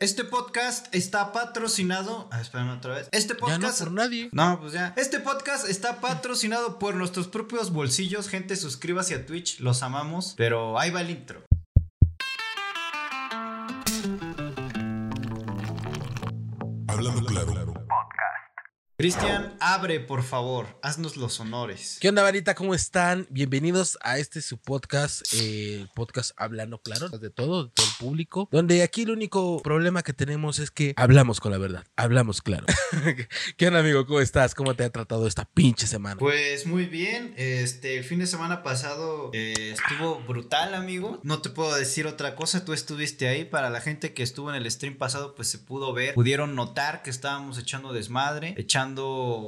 [0.00, 2.28] Este podcast está patrocinado.
[2.30, 3.08] Ah, espérame otra vez.
[3.10, 3.60] Este podcast.
[3.60, 4.28] Ya no por nadie.
[4.30, 4.94] No, pues ya.
[4.96, 8.28] Este podcast está patrocinado por nuestros propios bolsillos.
[8.28, 9.58] Gente, suscríbase a Twitch.
[9.58, 10.34] Los amamos.
[10.36, 11.47] Pero ahí va el intro.
[19.00, 20.66] Cristian, abre, por favor.
[20.82, 21.98] Haznos los honores.
[22.00, 22.56] ¿Qué onda, varita?
[22.56, 23.28] ¿Cómo están?
[23.30, 27.92] Bienvenidos a este su podcast, eh, el podcast Hablando Claro, de todo, de todo el
[27.96, 32.42] público, donde aquí el único problema que tenemos es que hablamos con la verdad, hablamos
[32.42, 32.66] claro.
[33.56, 34.04] ¿Qué onda, amigo?
[34.04, 34.56] ¿Cómo estás?
[34.56, 36.16] ¿Cómo te ha tratado esta pinche semana?
[36.16, 37.34] Pues muy bien.
[37.36, 41.20] Este, el fin de semana pasado eh, estuvo brutal, amigo.
[41.22, 42.64] No te puedo decir otra cosa.
[42.64, 43.44] Tú estuviste ahí.
[43.44, 46.14] Para la gente que estuvo en el stream pasado, pues se pudo ver.
[46.14, 48.87] Pudieron notar que estábamos echando desmadre, echando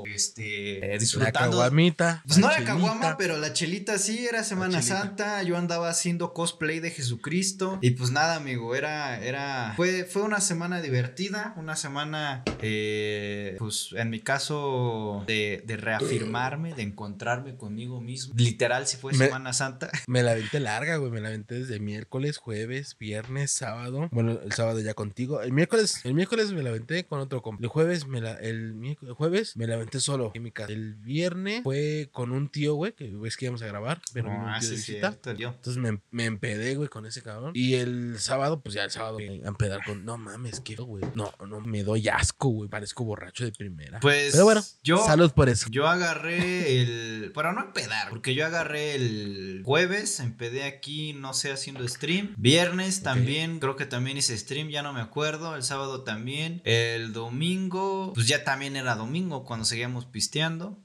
[0.06, 1.40] este, disfrutando.
[1.40, 2.22] La caguamita.
[2.26, 5.42] Pues no la la caguama, pero la chelita sí, era Semana Santa.
[5.42, 7.78] Yo andaba haciendo cosplay de Jesucristo.
[7.80, 13.90] Y pues nada, amigo, era, era, fue, fue una semana divertida, una semana, eh, pues
[13.96, 18.34] en mi caso, de, de, reafirmarme, de encontrarme conmigo mismo.
[18.36, 19.90] Literal, si fue Semana Santa.
[20.06, 24.08] Me la venté larga, güey, me la venté desde miércoles, jueves, viernes, sábado.
[24.12, 25.42] Bueno, el sábado ya contigo.
[25.42, 29.14] El miércoles, el miércoles me la venté con otro El jueves me la, el miércoles,
[29.16, 30.72] jueves me la aventé solo en mi casa.
[30.72, 34.38] El viernes fue con un tío, güey, que ves que íbamos a grabar, pero no,
[34.40, 35.10] un ah, tío sí, de visita.
[35.12, 37.52] Cierto, Entonces me, me, empedé, güey, con ese cabrón.
[37.54, 41.04] Y el sábado, pues ya el sábado a empedar con, no mames, que güey.
[41.14, 42.68] No, no, me doy asco, güey.
[42.68, 44.00] Parezco borracho de primera.
[44.00, 44.32] Pues.
[44.32, 45.66] Pero bueno, yo, salud por eso.
[45.70, 47.32] Yo agarré el.
[47.32, 52.34] Para no empedar, porque yo agarré el jueves, empedé aquí, no sé, haciendo stream.
[52.36, 53.04] Viernes okay.
[53.04, 55.56] también, creo que también hice stream, ya no me acuerdo.
[55.56, 56.60] El sábado también.
[56.64, 60.78] El domingo, pues ya también era domingo cuando seguíamos pisteando.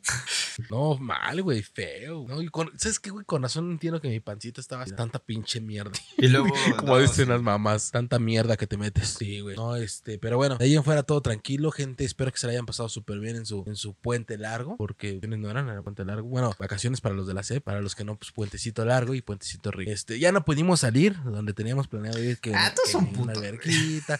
[0.69, 2.25] No, mal, güey, feo.
[2.27, 3.25] No, y con, ¿Sabes qué, güey?
[3.25, 5.91] Con razón entiendo que mi pancita estaba tanta pinche mierda.
[6.17, 6.47] Y luego.
[6.77, 9.15] Como no, dicen las mamás, tanta mierda que te metes.
[9.19, 9.55] Sí, güey.
[9.55, 12.05] No, este, pero bueno, de ahí en fuera todo tranquilo, gente.
[12.05, 15.19] Espero que se la hayan pasado súper bien en su, en su puente largo, porque
[15.21, 16.27] no eran en el puente largo.
[16.27, 19.21] Bueno, vacaciones para los de la C, para los que no, pues puentecito largo y
[19.21, 19.91] puentecito rico.
[19.91, 22.39] Este, ya no pudimos salir donde teníamos planeado ir.
[22.39, 24.19] Que, ah, que son una alberquita.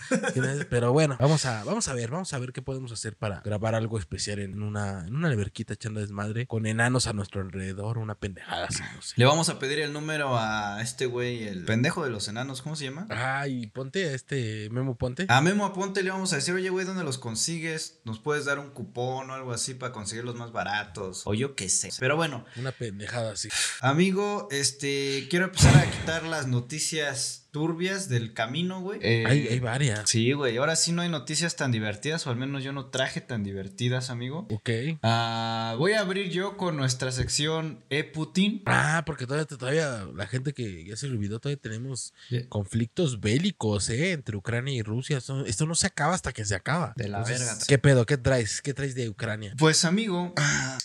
[0.70, 3.76] pero bueno, vamos a, vamos a ver, vamos a ver qué podemos hacer para grabar
[3.76, 8.16] algo especial en una, en una alberquita echando desmadre con enanos a nuestro alrededor, una
[8.16, 9.14] pendejada así, no sé.
[9.18, 12.76] Le vamos a pedir el número a este güey, el pendejo de los enanos, ¿cómo
[12.76, 13.08] se llama?
[13.10, 15.26] Ay, ponte a este Memo Ponte.
[15.28, 18.00] A Memo Ponte le vamos a decir, oye, güey, ¿dónde los consigues?
[18.06, 21.24] ¿Nos puedes dar un cupón o algo así para conseguir los más baratos?
[21.26, 21.90] O yo qué sé.
[22.00, 22.46] Pero bueno.
[22.58, 23.50] Una pendejada así.
[23.82, 29.00] Amigo, este, quiero empezar a quitar las noticias turbias del camino, güey.
[29.02, 30.10] Eh, hay, hay, varias.
[30.10, 30.58] Sí, güey.
[30.58, 34.10] Ahora sí no hay noticias tan divertidas, o al menos yo no traje tan divertidas,
[34.10, 34.46] amigo.
[34.50, 34.70] Ok.
[35.02, 38.62] Uh, voy a abrir yo con nuestra sección E Putin.
[38.66, 42.46] Ah, porque todavía, todavía la gente que ya se olvidó, todavía tenemos yeah.
[42.50, 44.12] conflictos bélicos, ¿eh?
[44.12, 45.20] Entre Ucrania y Rusia.
[45.20, 46.92] Esto, esto, no se acaba hasta que se acaba.
[46.98, 47.66] De la Entonces, verga.
[47.70, 48.06] ¿Qué pedo?
[48.06, 48.62] ¿Qué traes?
[48.62, 49.54] ¿Qué traes de Ucrania?
[49.58, 50.34] Pues, amigo,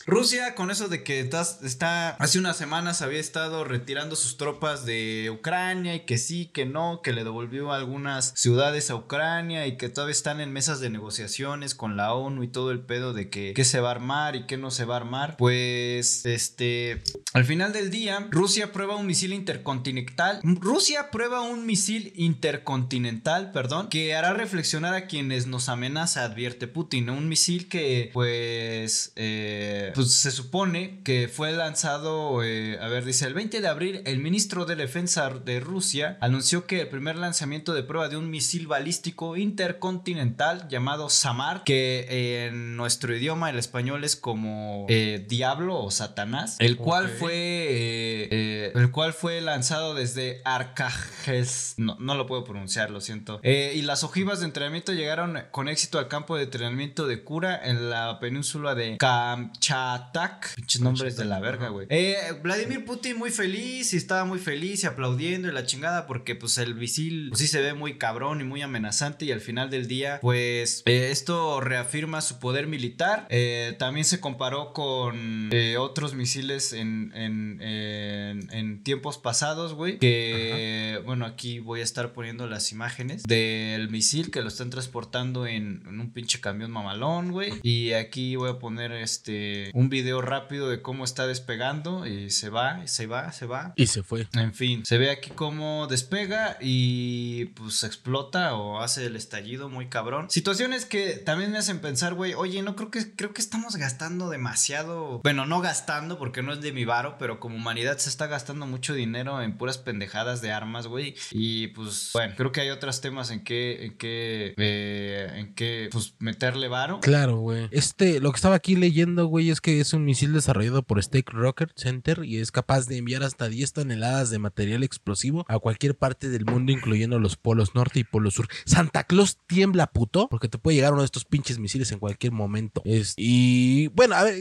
[0.06, 2.10] Rusia, con eso de que estás, está.
[2.10, 7.00] Hace unas semanas había estado retirando sus tropas de Ucrania y que sí, que no,
[7.02, 11.74] que le devolvió algunas ciudades a Ucrania y que todavía están en mesas de negociaciones
[11.74, 14.46] con la ONU y todo el pedo de que qué se va a armar y
[14.46, 15.36] qué no se va a armar.
[15.36, 20.40] Pues, este, al final del día, Rusia prueba un misil intercontinental.
[20.42, 27.10] Rusia prueba un misil intercontinental, perdón, que hará reflexionar a quienes nos amenaza, advierte Putin.
[27.10, 33.26] Un misil que, pues, eh, pues se supone que fue lanzado, eh, a ver, dice,
[33.26, 37.72] el 20 de abril, el ministro de Defensa de Rusia anunció que el primer lanzamiento
[37.72, 44.04] de prueba de un misil balístico intercontinental llamado Samar, que en nuestro idioma, el español,
[44.04, 47.16] es como eh, Diablo o Satanás, el cual okay.
[47.18, 53.00] fue eh, eh, el cual fue lanzado desde Arcajes, no, no lo puedo pronunciar, lo
[53.00, 53.40] siento.
[53.42, 57.60] Eh, y las ojivas de entrenamiento llegaron con éxito al campo de entrenamiento de cura
[57.62, 60.54] en la península de Kamchatak.
[60.56, 61.86] Pinches nombres de la verga, güey.
[61.90, 66.34] Eh, Vladimir Putin muy feliz y estaba muy feliz y aplaudiendo y la chingada porque
[66.40, 69.70] pues el misil pues, sí se ve muy cabrón y muy amenazante y al final
[69.70, 73.26] del día pues eh, esto reafirma su poder militar.
[73.30, 79.98] Eh, también se comparó con eh, otros misiles en, en, en, en tiempos pasados, güey.
[79.98, 81.04] Que Ajá.
[81.04, 85.82] bueno, aquí voy a estar poniendo las imágenes del misil que lo están transportando en,
[85.86, 87.52] en un pinche camión mamalón, güey.
[87.62, 92.48] Y aquí voy a poner este un video rápido de cómo está despegando y se
[92.50, 93.72] va, se va, se va.
[93.76, 94.26] Y se fue.
[94.34, 96.19] En fin, se ve aquí cómo despega
[96.60, 100.26] y pues explota o hace el estallido muy cabrón.
[100.30, 104.30] Situaciones que también me hacen pensar, güey, oye, no creo que creo que estamos gastando
[104.30, 108.26] demasiado, bueno, no gastando porque no es de mi varo, pero como humanidad se está
[108.26, 111.14] gastando mucho dinero en puras pendejadas de armas, güey.
[111.30, 115.88] Y pues bueno, creo que hay otros temas en que en que eh, en que
[115.90, 117.00] pues meterle varo.
[117.00, 117.68] Claro, güey.
[117.70, 121.32] Este, lo que estaba aquí leyendo, güey, es que es un misil desarrollado por Stake
[121.32, 125.96] Rocket Center y es capaz de enviar hasta 10 toneladas de material explosivo a cualquier
[125.96, 128.48] parte del mundo, incluyendo los polos norte y polo sur.
[128.64, 132.32] Santa Claus tiembla, puto, porque te puede llegar uno de estos pinches misiles en cualquier
[132.32, 132.82] momento.
[132.84, 134.36] Es- y bueno, a ver,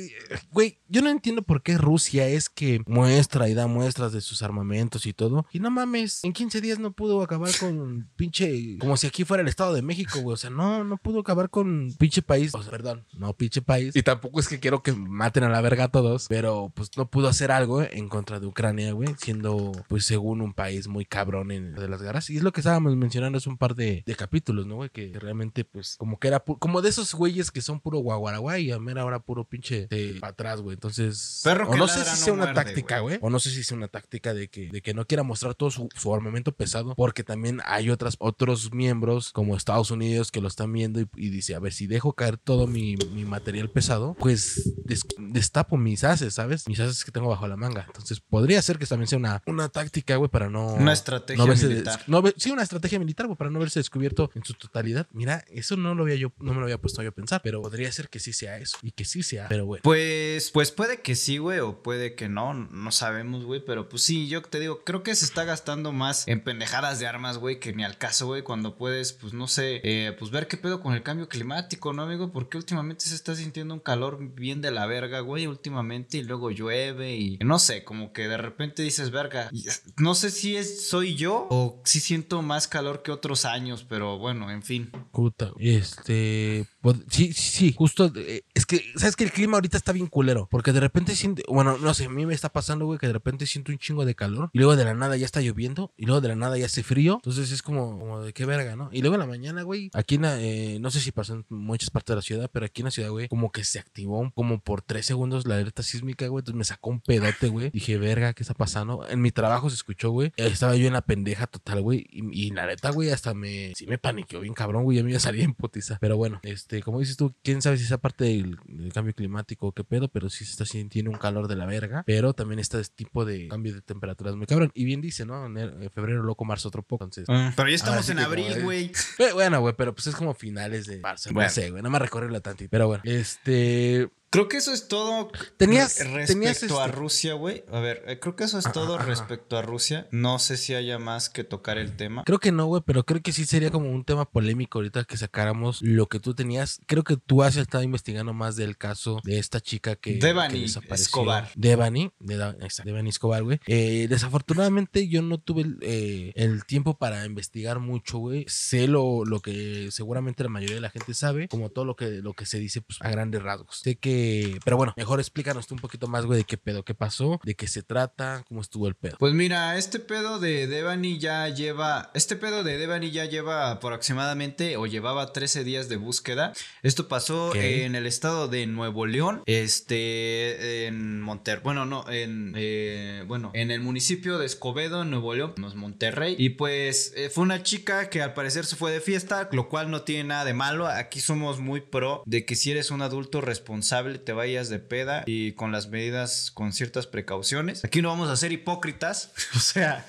[0.51, 4.41] güey, yo no entiendo por qué Rusia es que muestra y da muestras de sus
[4.41, 5.45] armamentos y todo.
[5.51, 9.41] Y no mames, en 15 días no pudo acabar con pinche, como si aquí fuera
[9.41, 10.33] el Estado de México, güey.
[10.33, 12.53] O sea, no, no pudo acabar con pinche país.
[12.55, 13.95] O sea, perdón, no pinche país.
[13.95, 17.09] Y tampoco es que quiero que maten a la verga a todos, pero pues no
[17.09, 21.51] pudo hacer algo en contra de Ucrania, güey, siendo pues según un país muy cabrón
[21.59, 22.29] de las guerras.
[22.29, 24.89] Y es lo que estábamos mencionando hace un par de, de capítulos, ¿no, güey?
[24.89, 28.71] Que realmente pues como que era como de esos güeyes que son puro guaguaraguay y
[28.71, 29.87] a mera hora puro pinche
[30.19, 30.73] para atrás, güey.
[30.75, 33.17] Entonces, Perro o no sé si no sea una táctica, güey.
[33.17, 33.27] güey.
[33.27, 35.71] O no sé si sea una táctica de que, de que no quiera mostrar todo
[35.71, 40.47] su, su armamento pesado, porque también hay otras, otros miembros como Estados Unidos que lo
[40.47, 44.15] están viendo y, y dice, a ver, si dejo caer todo mi, mi material pesado,
[44.19, 46.67] pues des- destapo mis haces, ¿sabes?
[46.67, 47.85] Mis haces que tengo bajo la manga.
[47.87, 50.73] Entonces podría ser que también sea una, una táctica, güey, para no...
[50.73, 51.97] Una estrategia no verse militar.
[51.99, 55.07] des- no sí, una estrategia militar, güey, para no verse descubierto en su totalidad.
[55.11, 57.61] Mira, eso no lo había yo, no me lo había puesto yo a pensar, pero
[57.61, 59.81] podría ser que sí sea eso y que sí sea, pero bueno.
[59.83, 64.03] Pues, pues puede que sí, güey, o puede que no, no sabemos, güey, pero pues
[64.03, 67.59] sí, yo te digo, creo que se está gastando más en pendejadas de armas, güey,
[67.59, 70.81] que ni al caso, güey, cuando puedes, pues no sé, eh, pues ver qué pedo
[70.81, 72.31] con el cambio climático, ¿no, amigo?
[72.31, 76.51] Porque últimamente se está sintiendo un calor bien de la verga, güey, últimamente, y luego
[76.51, 79.49] llueve y no sé, como que de repente dices, verga,
[79.97, 84.17] no sé si es, soy yo o si siento más calor que otros años, pero
[84.17, 84.91] bueno, en fin.
[85.11, 86.65] Puta, este.
[86.81, 88.11] pod- Sí, sí, sí, justo.
[88.15, 90.47] eh, Es que, ¿sabes que El clima ahorita está bien culero.
[90.51, 91.43] Porque de repente siente.
[91.47, 94.05] Bueno, no sé, a mí me está pasando, güey, que de repente siento un chingo
[94.05, 94.49] de calor.
[94.53, 95.93] Y luego de la nada ya está lloviendo.
[95.97, 97.15] Y luego de la nada ya hace frío.
[97.15, 98.89] Entonces es como, como de qué verga, ¿no?
[98.91, 101.45] Y luego en la mañana, güey, aquí en la, eh, no sé si pasó en
[101.49, 104.31] muchas partes de la ciudad, pero aquí en la ciudad, güey, como que se activó
[104.35, 106.41] como por tres segundos la alerta sísmica, güey.
[106.41, 107.69] Entonces me sacó un pedote, güey.
[107.71, 109.05] Dije, verga, ¿qué está pasando?
[109.09, 110.31] En mi trabajo se escuchó, güey.
[110.37, 112.05] Estaba yo en la pendeja total, güey.
[112.09, 113.73] Y, y la neta, güey, hasta me.
[113.75, 114.97] Sí me paniqueó bien cabrón, güey.
[114.97, 115.97] Ya me iba a salir en putiza.
[115.99, 119.67] Pero bueno, este, como dices tú, quién sabe si esa parte del, del cambio climático
[119.67, 122.03] o qué pedo, pero sí se está sintiendo un calor de la verga.
[122.05, 124.71] Pero también está este tipo de cambio de temperaturas muy cabrón.
[124.73, 125.45] Y bien dice, ¿no?
[125.45, 127.03] En en febrero, loco, marzo, otro poco.
[127.03, 127.25] Entonces.
[127.55, 128.91] Pero ya estamos sí en abril, güey.
[129.33, 131.29] Bueno, güey, pero pues es como finales de marzo.
[131.31, 131.47] Bueno.
[131.47, 131.83] No sé, güey.
[131.83, 132.69] No me recorre tantito.
[132.69, 134.09] Pero bueno, este.
[134.31, 137.63] Creo que eso es todo Tenías- re- respecto tenías a este- Rusia, güey.
[137.71, 139.05] A ver, eh, creo que eso es todo ajá.
[139.05, 140.07] respecto a Rusia.
[140.11, 142.23] No sé si haya más que tocar el tema.
[142.25, 145.17] Creo que no, güey, pero creo que sí sería como un tema polémico ahorita que
[145.17, 146.79] sacáramos lo que tú tenías.
[146.85, 150.61] Creo que tú has estado investigando más del caso de esta chica que, Devani que
[150.61, 151.03] desapareció.
[151.05, 151.49] Escobar.
[151.55, 153.59] Devani, de exacto, Devani Escobar, güey.
[153.65, 158.45] Eh, desafortunadamente yo no tuve el, eh, el tiempo para investigar mucho, güey.
[158.47, 162.21] Sé lo, lo que seguramente la mayoría de la gente sabe, como todo lo que,
[162.21, 163.79] lo que se dice pues, a grandes rasgos.
[163.83, 164.18] Sé que,
[164.63, 167.55] pero bueno, mejor explícanos tú un poquito más, güey, de qué pedo, qué pasó, de
[167.55, 169.17] qué se trata, cómo estuvo el pedo.
[169.19, 172.11] Pues mira, este pedo de Devani ya lleva.
[172.13, 176.53] Este pedo de Devani ya lleva aproximadamente o llevaba 13 días de búsqueda.
[176.83, 179.43] Esto pasó en el estado de Nuevo León.
[179.45, 180.87] Este.
[180.87, 181.61] En Monterrey.
[181.63, 182.53] Bueno, no, en.
[182.55, 186.35] eh, bueno, en el municipio de Escobedo, Nuevo León, no es Monterrey.
[186.37, 189.91] Y pues eh, fue una chica que al parecer se fue de fiesta, lo cual
[189.91, 190.87] no tiene nada de malo.
[190.87, 195.23] Aquí somos muy pro de que si eres un adulto responsable, te vayas de peda
[195.27, 197.85] y con las medidas, con ciertas precauciones.
[197.85, 199.31] Aquí no vamos a ser hipócritas.
[199.59, 200.05] O sea,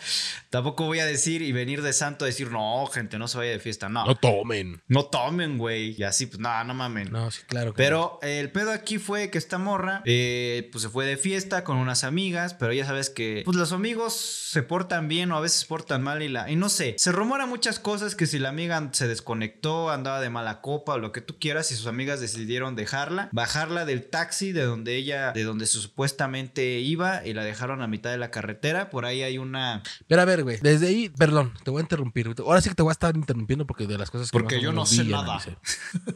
[0.50, 3.52] tampoco voy a decir y venir de santo a decir, no, gente, no se vaya
[3.52, 3.88] de fiesta.
[3.88, 4.82] No, No no, tomen.
[5.10, 5.94] tomen, güey.
[5.96, 7.10] Y así, pues nada, no mamen.
[7.10, 7.72] No, sí, claro.
[7.72, 11.64] que Pero el pedo aquí fue que esta morra, eh, pues se fue de fiesta
[11.64, 15.40] con unas amigas, pero ya sabes que, pues los amigos se portan bien o a
[15.40, 18.48] veces portan mal y la, y no sé, se rumora muchas cosas que si la
[18.48, 22.20] amiga se desconectó, andaba de mala copa o lo que tú quieras y sus amigas
[22.20, 27.82] decidieron dejarla, bajarla del taxi de donde ella, de donde supuestamente iba y la dejaron
[27.82, 31.08] a mitad de la carretera, por ahí hay una, Pero a ver, güey, desde ahí,
[31.08, 32.34] perdón, te voy a interrumpir.
[32.38, 34.62] Ahora sí que te voy a estar interrumpiendo porque de las cosas que Porque más
[34.64, 35.38] yo no sé vi nada.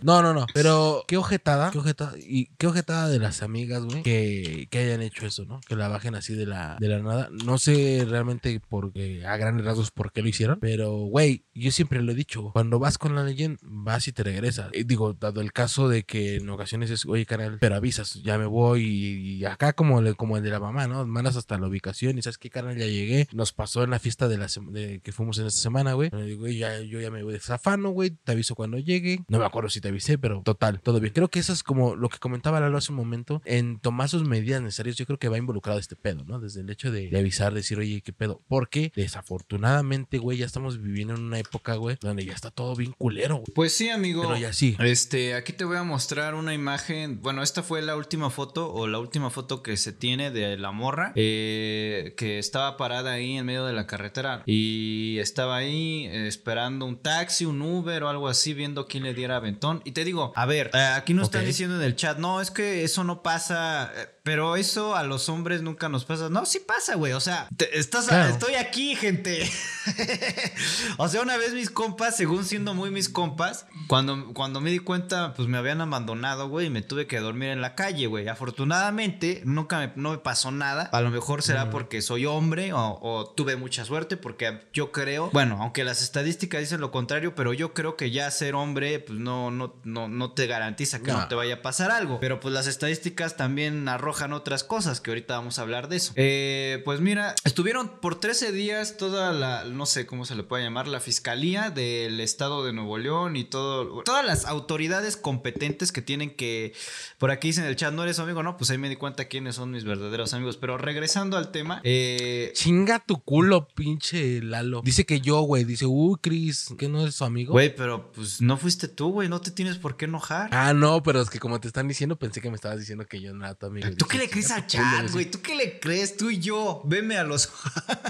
[0.02, 0.46] No, no, no.
[0.54, 5.02] Pero qué ojetada, qué ojetada y qué ojetada de las amigas, güey, que, que hayan
[5.02, 5.60] hecho eso, ¿no?
[5.66, 7.28] Que la bajen así de la, de la nada.
[7.44, 12.02] No sé realmente porque a grandes rasgos por qué lo hicieron, pero güey, yo siempre
[12.02, 14.68] lo he dicho, cuando vas con la leyenda, vas y te regresas.
[14.72, 18.38] Y digo, dado el caso de que en ocasiones es, oye, canal, pero avisas, ya
[18.38, 21.06] me voy y, y acá como, le- como el de la mamá, ¿no?
[21.06, 23.28] Mandas hasta la ubicación y sabes qué, canal, ya llegué.
[23.32, 26.10] Nos pasó en la fiesta fiesta de la de que fuimos en esta semana, güey.
[26.12, 28.10] Le digo, güey, ya, yo ya me voy de zafano, güey.
[28.10, 29.24] Te aviso cuando llegue.
[29.28, 31.12] No me acuerdo si te avisé, pero total, todo bien.
[31.12, 33.42] Creo que eso es como lo que comentaba Lalo hace un momento.
[33.44, 36.38] En tomar sus medidas necesarias, yo creo que va involucrado este pedo, ¿no?
[36.38, 38.40] Desde el hecho de, de avisar, decir, oye, qué pedo.
[38.48, 42.94] Porque desafortunadamente, güey, ya estamos viviendo en una época, güey, donde ya está todo bien
[42.96, 43.46] culero, güey.
[43.54, 44.22] Pues sí, amigo.
[44.22, 44.76] Pero ya sí.
[44.78, 47.20] Este, aquí te voy a mostrar una imagen.
[47.20, 50.70] Bueno, esta fue la última foto o la última foto que se tiene de la
[50.70, 54.03] morra eh, que estaba parada ahí en medio de la carretera
[54.46, 59.14] y estaba ahí eh, esperando un taxi, un Uber o algo así, viendo quién le
[59.14, 59.80] diera aventón.
[59.84, 61.46] Y te digo, a ver, eh, aquí nos están Ok.
[61.46, 63.92] diciendo en el chat, no, es que eso no pasa.
[63.96, 66.30] eh, Pero eso a los hombres nunca nos pasa.
[66.30, 67.12] No, sí pasa, güey.
[67.12, 68.30] O sea, te- estás, Claro.
[68.32, 69.46] estoy aquí, gente.
[70.96, 74.78] o sea, una vez mis compas, según siendo muy mis compas, cuando, cuando me di
[74.78, 78.26] cuenta, pues me habían abandonado, güey, y me tuve que dormir en la calle, güey.
[78.28, 80.84] Afortunadamente, nunca me, no me pasó nada.
[80.84, 85.28] A lo mejor será porque soy hombre o, o tuve mucha suerte, porque yo creo,
[85.34, 89.18] bueno, aunque las estadísticas dicen lo contrario, pero yo creo que ya ser hombre, pues
[89.18, 91.20] no, no, no, no te garantiza que no.
[91.20, 91.28] No.
[91.28, 92.20] te vaya a pasar algo.
[92.20, 96.12] Pero pues las estadísticas también arrojan otras cosas, que ahorita vamos a hablar de eso.
[96.16, 100.64] Eh, pues mira, estuvieron por 13 días toda la, no sé cómo se le puede
[100.64, 106.02] llamar, la fiscalía del estado de Nuevo León y todo, todas las autoridades competentes que
[106.02, 106.72] tienen que,
[107.18, 108.96] por aquí dicen en el chat, no eres su amigo, no, pues ahí me di
[108.96, 110.56] cuenta quiénes son mis verdaderos amigos.
[110.56, 114.82] Pero regresando al tema, eh, Chinga tu culo, pinche Lalo.
[114.82, 115.64] Dice que yo, güey.
[115.64, 117.52] Dice, uy, Chris, que no es su amigo.
[117.52, 120.50] güey, pero pues no fuiste tú, güey, no te tienes por qué enojar.
[120.52, 123.20] Ah, no, pero es que como te están diciendo, pensé que me estabas diciendo que
[123.20, 123.88] yo no era tu amigo.
[123.96, 125.30] ¿Tú qué Dije, le crees "Chinga al tu culo", chat, güey.
[125.30, 126.16] ¿Tú qué le crees?
[126.16, 126.82] Tú y yo.
[126.84, 127.50] Veme a los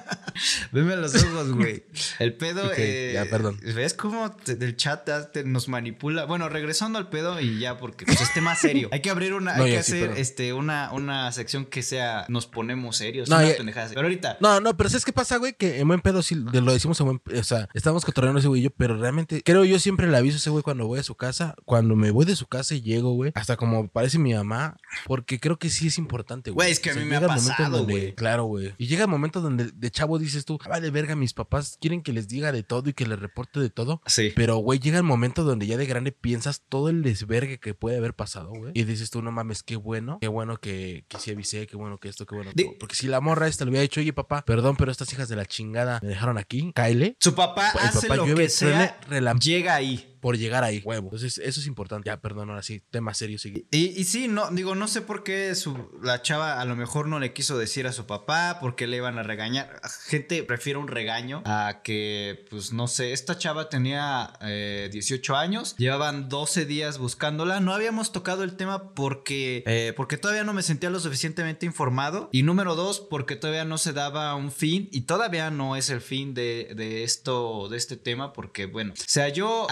[0.73, 1.85] Veme a los ojos, güey.
[2.19, 2.67] El pedo.
[2.67, 3.59] Ok, eh, ya, perdón.
[3.63, 6.25] ¿Ves cómo te- el chat te- nos manipula?
[6.25, 8.89] Bueno, regresando al pedo y ya, porque pues, es tema serio.
[8.93, 9.57] Hay que abrir una.
[9.57, 12.27] No, hay que sí, hacer este, una, una sección que sea.
[12.29, 13.29] Nos ponemos serios.
[13.29, 13.55] No, ya-.
[13.57, 14.39] Pero ahorita.
[14.41, 15.55] No, no, pero ¿sabes qué pasa, güey?
[15.55, 18.61] Que en buen pedo sí lo decimos en buen O sea, estamos cotorreando ese güey
[18.61, 21.03] y yo, pero realmente creo yo siempre le aviso a ese güey cuando voy a
[21.03, 21.55] su casa.
[21.65, 23.33] Cuando me voy de su casa y llego, güey.
[23.35, 24.77] Hasta como parece mi mamá.
[25.07, 26.67] Porque creo que sí es importante, güey.
[26.67, 28.15] Güey, es que a mí me ha pasado, güey.
[28.15, 28.75] Claro, güey.
[28.79, 32.03] Y llega el momento donde de chavo dices tú, "Ah, vale, verga, mis papás quieren
[32.03, 34.01] que les diga de todo y que les reporte de todo.
[34.07, 34.33] Sí.
[34.35, 37.97] Pero, güey, llega el momento donde ya de grande piensas todo el desvergue que puede
[37.99, 38.73] haber pasado, güey.
[38.75, 41.99] Y dices tú, no mames, qué bueno, qué bueno que, que sí avisé, qué bueno
[41.99, 42.51] que esto, qué bueno.
[42.55, 45.29] Di- Porque si la morra esta le hubiera dicho, oye, papá, perdón, pero estas hijas
[45.29, 47.17] de la chingada me dejaron aquí, cáele.
[47.21, 48.99] Su papá El hace papá lo llueve, que sea.
[49.41, 50.14] Llega ahí.
[50.25, 51.09] Por llegar ahí, huevo.
[51.09, 52.07] Entonces, eso es importante.
[52.07, 53.67] Ya, perdón, ahora sí, tema serio, sigue.
[53.71, 57.09] Y, y sí, no, digo, no sé por qué su, la chava a lo mejor
[57.09, 59.83] no le quiso decir a su papá, por qué le iban a regañar.
[60.07, 65.77] Gente prefiere un regaño a que, pues no sé, esta chava tenía eh, 18 años,
[65.77, 70.63] llevaban 12 días buscándola, no habíamos tocado el tema porque, eh, porque todavía no me
[70.63, 72.31] sentía lo suficientemente informado.
[72.33, 76.01] Y número dos, porque todavía no se daba un fin y todavía no es el
[76.01, 79.67] fin de, de esto, de este tema, porque bueno, o sea, yo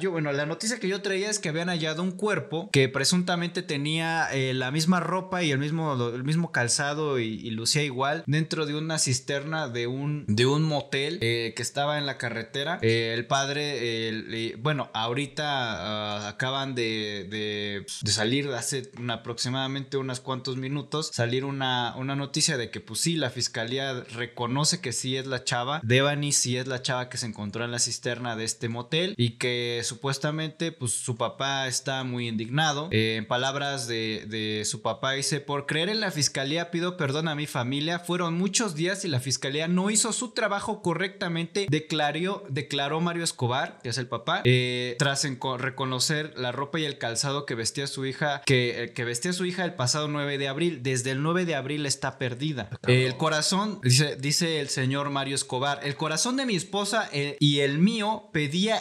[0.00, 3.62] yo, bueno, la noticia que yo traía es que habían hallado un cuerpo que presuntamente
[3.62, 8.64] tenía eh, la misma ropa y el mismo, el mismo calzado y, lucía igual dentro
[8.64, 12.78] de una cisterna de un, de un motel eh, que estaba en la carretera.
[12.80, 20.56] Eh, el padre, bueno, ahorita ah, acaban de, de, de salir hace aproximadamente unos cuantos
[20.56, 25.26] minutos, salir una, una noticia de que pues sí, la fiscalía reconoce que sí es
[25.26, 28.68] la chava, Devani sí es la chava que se encontró en la cisterna de este
[28.68, 32.88] motel y que supuestamente pues su papá está muy indignado.
[32.90, 37.28] Eh, en palabras de, de su papá dice, por creer en la fiscalía pido perdón
[37.28, 42.44] a mi familia, fueron muchos días y la fiscalía no hizo su trabajo correctamente, declaró,
[42.48, 45.24] declaró Mario Escobar, que es el papá, eh, tras
[45.58, 49.44] reconocer la ropa y el calzado que vestía su hija, que, eh, que vestía su
[49.44, 50.82] hija el pasado 9 de abril.
[50.82, 52.70] Desde el 9 de abril está perdida.
[52.86, 57.60] El corazón, dice, dice el señor Mario Escobar, el corazón de mi esposa eh, y
[57.60, 58.78] el mío pedía,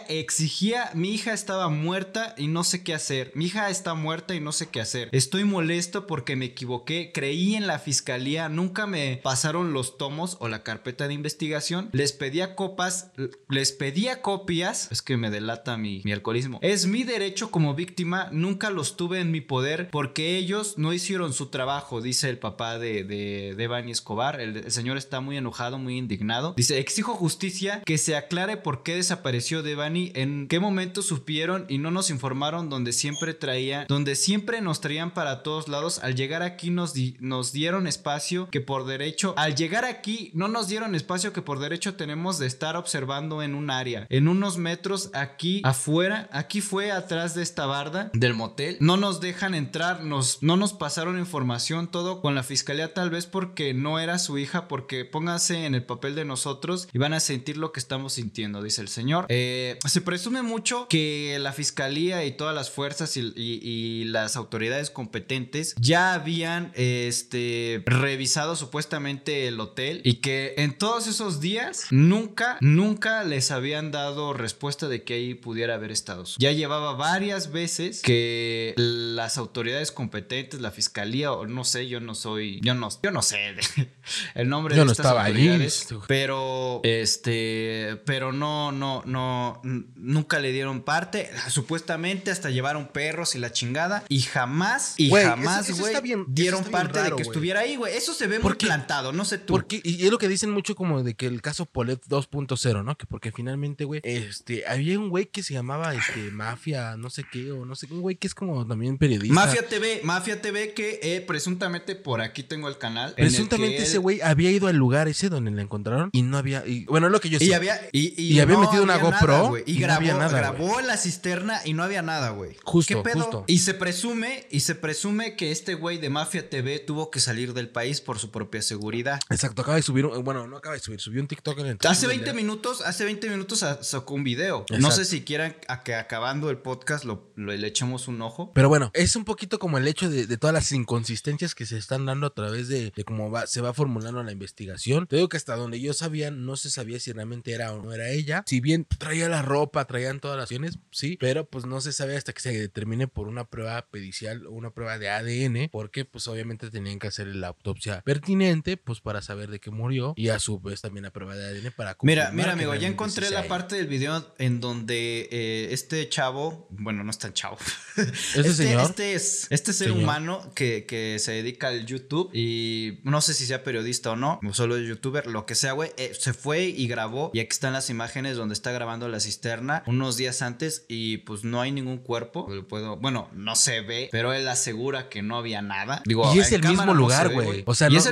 [0.93, 3.31] mi hija estaba muerta y no sé qué hacer.
[3.35, 5.09] Mi hija está muerta y no sé qué hacer.
[5.11, 10.47] Estoy molesto porque me equivoqué, creí en la fiscalía, nunca me pasaron los tomos o
[10.47, 11.89] la carpeta de investigación.
[11.91, 13.11] Les pedía copas,
[13.49, 14.91] les pedía copias.
[14.91, 16.59] Es que me delata mi, alcoholismo.
[16.61, 21.33] Es mi derecho como víctima, nunca los tuve en mi poder porque ellos no hicieron
[21.33, 24.41] su trabajo, dice el papá de, de, de Escobar.
[24.41, 26.53] El, el señor está muy enojado, muy indignado.
[26.55, 31.77] Dice, exijo justicia, que se aclare por qué desapareció Devani, en qué momento supieron y
[31.77, 35.99] no nos informaron donde siempre traía, donde siempre nos traían para todos lados.
[35.99, 40.67] Al llegar aquí nos, nos dieron espacio que por derecho, al llegar aquí no nos
[40.67, 45.09] dieron espacio que por derecho tenemos de estar observando en un área, en unos metros
[45.13, 48.77] aquí afuera, aquí fue atrás de esta barda del motel.
[48.79, 53.25] No nos dejan entrar, nos, no nos pasaron información, todo con la fiscalía tal vez
[53.25, 57.19] porque no era su hija, porque póngase en el papel de nosotros y van a
[57.19, 59.25] sentir lo que estamos sintiendo, dice el señor.
[59.29, 65.75] Eh, se presume mucho que la fiscalía y todas las fuerzas y, las autoridades competentes
[65.79, 73.23] ya habían este, revisado supuestamente el hotel y que en todos esos días nunca, nunca
[73.23, 76.23] les habían dado respuesta de que ahí pudiera haber estado.
[76.37, 82.15] Ya llevaba varias veces que las autoridades competentes, la fiscalía o no sé, yo no
[82.15, 83.55] soy, yo no, yo no sé
[84.35, 90.38] el nombre yo de no estas estaba autoridades, pero este, pero no, no, no, nunca
[90.41, 91.29] le dieron parte.
[91.50, 95.96] Supuestamente hasta llevaron perros y la chingada y jamás y jamás, güey,
[96.27, 97.96] dieron parte de que estuviera ahí, güey.
[97.96, 99.53] Eso se ve muy plantado, no sé tú.
[99.53, 102.98] Porque y es lo que dicen mucho como de que el caso Polet 2.0, ¿no?
[102.98, 107.24] Que porque finalmente, güey, este, había un güey que se llamaba este Mafia, no sé
[107.31, 109.34] qué o no sé, un güey que es como también periodista.
[109.34, 113.13] Mafia TV, Mafia TV que eh, presuntamente por aquí tengo el canal.
[113.15, 116.86] Presuntamente ese güey había ido al lugar ese donde la encontraron y no había y,
[116.86, 117.46] bueno, es lo que yo sé.
[117.46, 121.83] Y había y, había metido una GoPro y, grabó, nada, grabó la cisterna y no
[121.83, 122.55] había nada, güey.
[122.63, 123.43] Justo, justo.
[123.48, 127.53] Y se presume y se presume que este güey de Mafia TV tuvo que salir
[127.53, 129.19] del país por su propia seguridad.
[129.29, 132.07] Exacto, acaba de subir, bueno, no acaba de subir, subió un TikTok en el Hace
[132.07, 134.65] 20 minutos, hace 20 minutos sacó un video.
[134.77, 138.51] No sé si quieran a que acabando el podcast lo, le echemos un ojo.
[138.53, 142.05] Pero bueno, es un poquito como el hecho de, todas las inconsistencias que se están
[142.05, 145.07] dando a través de, cómo va, se va formulando la investigación.
[145.07, 147.93] Te digo que hasta donde yo sabía, no se sabía si realmente era o no
[147.93, 148.43] era ella.
[148.45, 152.17] Si bien traía la ropa, traían todas las acciones, sí, pero pues no se sabe
[152.17, 156.27] hasta que se determine por una prueba pericial o una prueba de ADN, porque pues
[156.27, 160.39] obviamente tenían que hacer la autopsia pertinente, pues para saber de qué murió y a
[160.39, 163.75] su vez también la prueba de ADN para Mira, mira, amigo, ya encontré la parte
[163.75, 167.57] del video en donde eh, este chavo, bueno, no es tan chavo.
[167.97, 168.81] este, señor?
[168.81, 173.45] Este es este ser humano que, que, se dedica al YouTube y no sé si
[173.45, 176.65] sea periodista o no, o solo es youtuber, lo que sea, güey, eh, se fue
[176.65, 180.85] y grabó y aquí están las imágenes donde está grabando la cisterna unos días antes
[180.87, 182.49] y pues no hay ningún cuerpo.
[182.67, 186.01] Puedo, bueno, no se ve, pero él asegura que no había nada.
[186.03, 187.63] Digo, y es el mismo lugar, güey.
[187.67, 188.11] o sea, no, es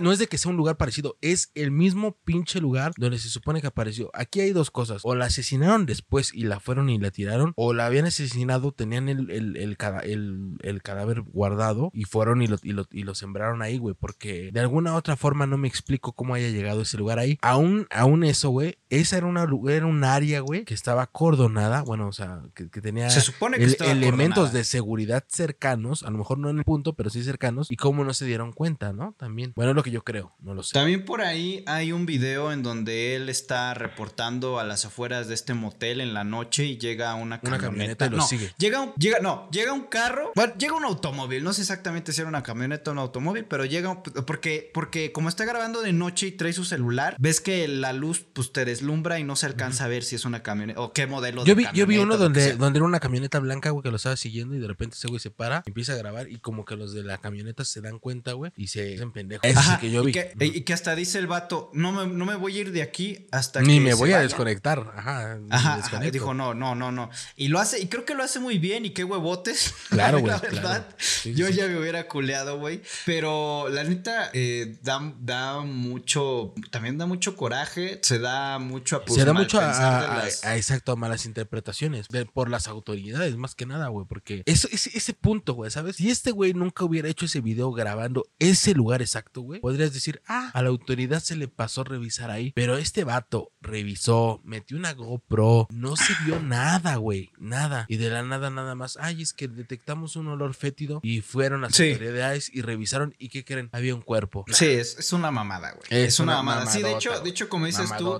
[0.00, 3.28] no, es, de que sea un lugar parecido, es el mismo pinche lugar donde se
[3.28, 4.10] supone que apareció.
[4.14, 5.02] Aquí hay dos cosas.
[5.04, 9.08] O la asesinaron después y la fueron y la tiraron, o la habían asesinado, tenían
[9.08, 13.78] el, el, el, cadáver guardado y fueron y lo, y lo, y lo sembraron ahí,
[13.78, 13.96] güey.
[13.98, 17.36] Porque de alguna otra forma no me explico cómo haya llegado ese lugar ahí.
[17.42, 22.08] Aún, aún eso, güey, esa era una, era un área, güey, que estaba cordonada, bueno,
[22.08, 26.50] o sea, que, tenía Se supone que elementos de seguridad cercanos, a lo mejor no
[26.50, 29.14] en el punto, pero sí cercanos, y cómo no se dieron cuenta, ¿no?
[29.18, 30.74] También, bueno, es lo que yo creo, no lo sé.
[30.74, 35.34] También por ahí hay un video en donde él está reportando a las afueras de
[35.34, 37.68] este motel en la noche y llega una camioneta.
[37.68, 38.52] Una camioneta y lo no, sigue.
[38.58, 42.28] Llega, llega, no, llega un carro, bueno, llega un automóvil, no sé exactamente si era
[42.28, 46.32] una camioneta o un automóvil, pero llega, porque, porque como está grabando de noche y
[46.32, 49.88] trae su celular, ves que la luz pues te deslumbra y no se alcanza a
[49.88, 52.78] ver si es una camioneta o qué modelo yo vi, Yo vi uno donde, donde
[52.78, 55.30] era una camioneta blanca, güey, que lo estaba siguiendo y de repente ese güey se
[55.30, 58.52] para, empieza a grabar y como que los de la camioneta se dan cuenta, güey,
[58.56, 59.46] y se hacen pendejos.
[59.80, 60.12] que yo vi.
[60.40, 63.26] Y que, hasta dice el vato, no me, no me voy a ir de aquí
[63.30, 64.92] hasta Ni que me voy a desconectar.
[64.94, 65.38] Ajá.
[65.50, 67.10] Ajá, dijo, no, no, no, no.
[67.36, 69.74] Y lo hace, y creo que lo hace muy bien y qué huevotes.
[69.92, 70.32] Claro, güey.
[70.32, 70.86] la verdad.
[71.24, 72.80] yo ya me hubiera culeado, güey.
[73.04, 79.10] Pero la neta, eh, da, da, mucho, también da mucho coraje, se da mucho a
[79.10, 84.06] Se da mucho a, exacto, a malas interpretaciones por las autoridades, más que nada, güey.
[84.08, 85.96] Porque eso, ese, ese punto, güey, ¿sabes?
[85.96, 90.22] Si este güey nunca hubiera hecho ese video grabando ese lugar exacto, güey, podrías decir,
[90.26, 92.52] ah, a la autoridad se le pasó revisar ahí.
[92.54, 97.86] Pero este vato revisó, metió una GoPro, no se vio nada, güey, nada.
[97.88, 101.64] Y de la nada, nada más, ay, es que detectamos un olor fétido y fueron
[101.64, 103.14] a las autoridades y revisaron.
[103.18, 103.68] ¿Y qué creen?
[103.72, 104.44] Había un cuerpo.
[104.48, 106.04] Sí, es, una mamada, güey.
[106.04, 106.66] Es, una, mamada.
[106.66, 108.18] Sí, de hecho, de hecho, como dices tú,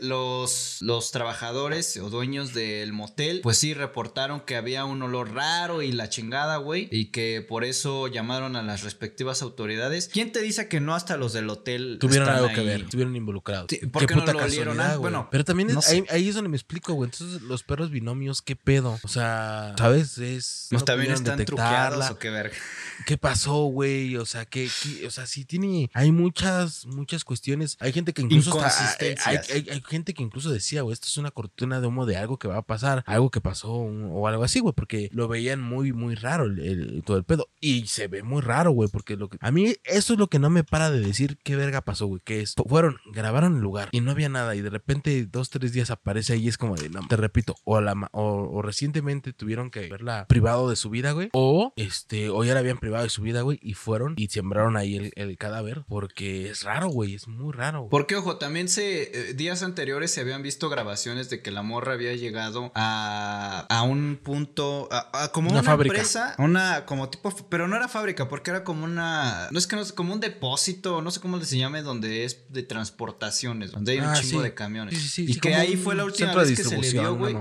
[0.00, 5.82] los, los trabajadores o dueños del motel, pues sí reportaron que había un olor raro
[5.82, 10.08] y la chingada, güey, y que por eso llamaron a las respectivas autoridades.
[10.12, 13.66] ¿Quién te dice que no hasta los del hotel tuvieron algo que ver, estuvieron involucrados?
[13.92, 14.78] ¿Por qué, no lo olieron?
[14.98, 15.70] Bueno, pero también
[16.10, 17.10] ahí, es donde me explico, güey.
[17.10, 18.98] Entonces, los perros binomios, ¿qué pedo?
[19.02, 20.18] O sea, ¿sabes?
[20.18, 20.68] Es.
[20.70, 22.56] No también están truqueados o qué verga.
[23.04, 24.16] ¿Qué pasó, güey?
[24.16, 24.68] O sea, que,
[25.06, 27.76] o sea, sí tiene, hay muchas, muchas cuestiones.
[27.80, 31.16] Hay gente que incluso hasta, hay, hay, hay gente que incluso decía, güey, esto es
[31.16, 34.44] una cortina de humo de algo que va a pasar, algo que pasó o algo
[34.44, 37.48] así, güey, porque lo veían muy, muy raro el, todo el pedo.
[37.60, 40.38] Y se ve muy raro, güey, porque lo que, a mí eso es lo que
[40.38, 43.88] no me para de decir qué verga pasó, güey, que es, fueron, grabaron el lugar
[43.92, 46.76] y no había nada y de repente dos, tres días aparece ahí y es como
[46.76, 50.90] de, no, te repito, o, la, o, o recientemente tuvieron que verla privado de su
[50.90, 54.14] vida, güey, o este, o ya la habían privado de su vida, güey, y fueron
[54.16, 57.80] y sembraron ahí el, el cadáver, porque es raro, güey, es muy raro.
[57.80, 57.90] güey.
[57.90, 59.02] Porque, ojo, también se.
[59.02, 63.82] eh, días anteriores se habían visto grabaciones de que la morra había llegado a, a
[63.82, 64.88] un punto.
[64.90, 65.94] A, a como Una una, fábrica.
[65.94, 66.34] empresa.
[66.38, 66.84] Una.
[66.84, 67.32] Como tipo.
[67.48, 69.48] Pero no era fábrica, porque era como una.
[69.52, 72.44] No es que no es como un depósito, no sé cómo se llame, donde es
[72.48, 74.44] de transportaciones, donde hay un Ah, chingo sí.
[74.44, 74.94] de camiones.
[74.94, 77.36] Sí, sí, sí, y que ahí fue la última vez que se le una güey.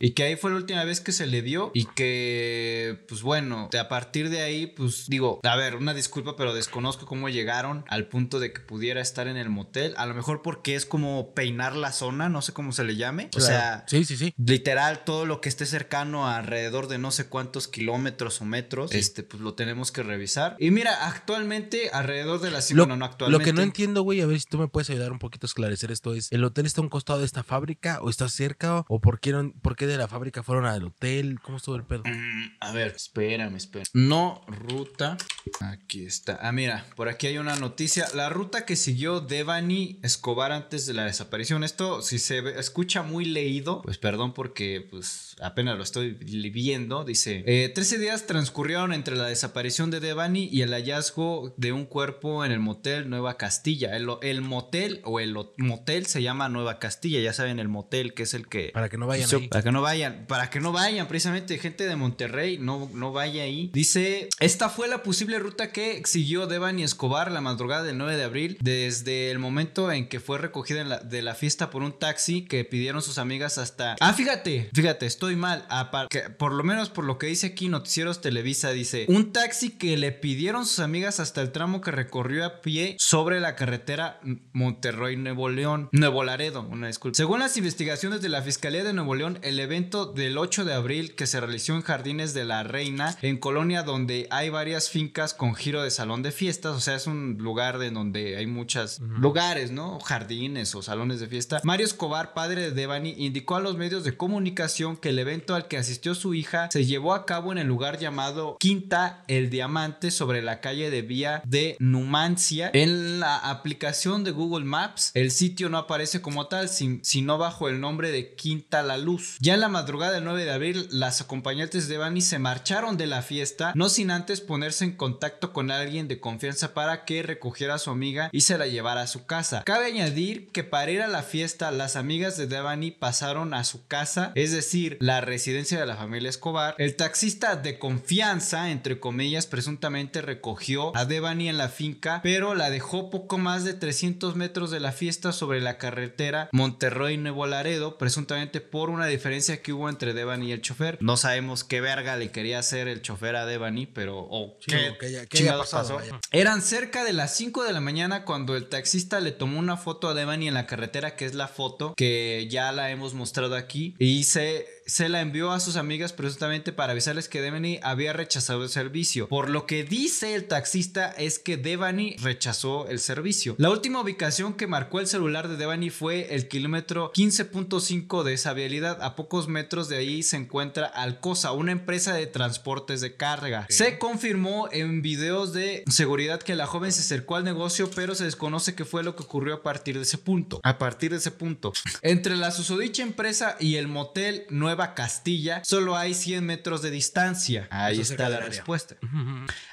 [0.00, 3.68] Y que ahí fue la última vez que se le vio y que, pues bueno,
[3.78, 8.08] a partir de ahí, pues digo, a ver, una disculpa, pero desconozco cómo llegaron al
[8.08, 9.94] punto de que pudiera estar en el motel.
[9.96, 13.30] A lo mejor porque es como peinar la zona, no sé cómo se le llame.
[13.36, 14.34] O sea, sí, sí, sí.
[14.36, 18.92] literal, todo lo que esté cercano a alrededor de no sé cuántos kilómetros o metros,
[18.92, 20.56] este, pues lo tenemos que revisar.
[20.58, 22.50] Y mira, actualmente, alrededor de.
[22.50, 23.44] Lo, bueno, no lo actualmente.
[23.44, 25.92] que no entiendo, güey, a ver si tú me puedes ayudar un poquito a esclarecer
[25.92, 29.00] esto es, ¿el hotel está a un costado de esta fábrica o está cerca o
[29.00, 31.38] por qué, no- por qué de la fábrica fueron al hotel?
[31.42, 32.02] ¿Cómo estuvo el pedo?
[32.06, 33.86] Mm, A ver, espérame, espérame.
[33.92, 35.18] No ruta.
[35.60, 36.38] Aquí está.
[36.40, 38.06] Ah, mira, por aquí hay una noticia.
[38.14, 41.25] La ruta que siguió Devani Escobar antes de la desaparición.
[41.64, 47.04] Esto, si se escucha muy leído, pues perdón porque pues apenas lo estoy viendo.
[47.04, 51.84] Dice, eh, 13 días transcurrieron entre la desaparición de Devani y el hallazgo de un
[51.86, 53.96] cuerpo en el motel Nueva Castilla.
[53.96, 57.20] El, el motel o el motel se llama Nueva Castilla.
[57.20, 58.70] Ya saben, el motel que es el que...
[58.72, 59.48] Para que no vayan ahí.
[59.48, 63.42] Para que no vayan, para que no vayan, precisamente gente de Monterrey, no, no vaya
[63.42, 63.70] ahí.
[63.72, 68.24] Dice, esta fue la posible ruta que siguió Devani Escobar la madrugada del 9 de
[68.24, 71.98] abril, desde el momento en que fue recogida en la- de la fiesta por un
[71.98, 73.96] taxi que pidieron sus amigas hasta...
[74.00, 75.66] Ah, fíjate, fíjate, estoy mal.
[76.10, 79.96] Que por lo menos por lo que dice aquí Noticieros Televisa, dice, un taxi que
[79.96, 84.20] le pidieron sus amigas hasta el tramo que recorrió a pie sobre la carretera
[84.52, 87.16] Monterrey Nuevo León, Nuevo Laredo, una disculpa.
[87.16, 91.14] Según las investigaciones de la Fiscalía de Nuevo León, el evento del 8 de abril
[91.14, 95.54] que se realizó en Jardines de la Reina, en Colonia donde hay varias fincas con
[95.54, 99.70] giro de salón de fiestas, o sea, es un lugar de donde hay muchos lugares,
[99.70, 99.98] ¿no?
[100.00, 100.82] Jardines o
[101.14, 101.60] de fiesta.
[101.64, 105.68] Mario Escobar, padre de Devani, indicó a los medios de comunicación que el evento al
[105.68, 110.10] que asistió su hija se llevó a cabo en el lugar llamado Quinta El Diamante
[110.10, 112.70] sobre la calle de Vía de Numancia.
[112.72, 117.68] En la aplicación de Google Maps, el sitio no aparece como tal, sin- sino bajo
[117.68, 119.36] el nombre de Quinta La Luz.
[119.40, 123.06] Ya en la madrugada del 9 de abril, las acompañantes de Devani se marcharon de
[123.06, 127.74] la fiesta, no sin antes ponerse en contacto con alguien de confianza para que recogiera
[127.74, 129.62] a su amiga y se la llevara a su casa.
[129.64, 133.86] Cabe añadir que para ir a la fiesta, las amigas de Devani pasaron a su
[133.86, 136.74] casa, es decir, la residencia de la familia Escobar.
[136.78, 142.70] El taxista de confianza, entre comillas, presuntamente recogió a Devani en la finca, pero la
[142.70, 148.60] dejó poco más de 300 metros de la fiesta sobre la carretera Monterrey-Nuevo Laredo, presuntamente
[148.60, 150.98] por una diferencia que hubo entre Devani y el chofer.
[151.00, 154.18] No sabemos qué verga le quería hacer el chofer a Devani, pero...
[154.18, 156.20] o Sí, qué que pasado, pasó.
[156.30, 160.08] Eran cerca de las 5 de la mañana cuando el taxista le tomó una foto
[160.08, 160.85] a Devani en la carretera,
[161.16, 165.50] que es la foto que ya la hemos mostrado aquí, y se, se la envió
[165.50, 169.26] a sus amigas presuntamente para avisarles que Devani había rechazado el servicio.
[169.28, 173.56] Por lo que dice el taxista es que Devani rechazó el servicio.
[173.58, 178.52] La última ubicación que marcó el celular de Devani fue el kilómetro 15.5 de esa
[178.52, 179.02] vialidad.
[179.02, 183.66] A pocos metros de ahí se encuentra Alcosa, una empresa de transportes de carga.
[183.68, 188.24] Se confirmó en videos de seguridad que la joven se acercó al negocio, pero se
[188.24, 190.60] desconoce qué fue lo que ocurrió a partir de ese punto.
[190.62, 191.72] A partir de ese punto.
[192.02, 197.68] Entre la susodicha empresa y el motel Nueva Castilla, solo hay 100 metros de distancia.
[197.70, 198.48] Ahí Eso está la área.
[198.48, 198.96] respuesta.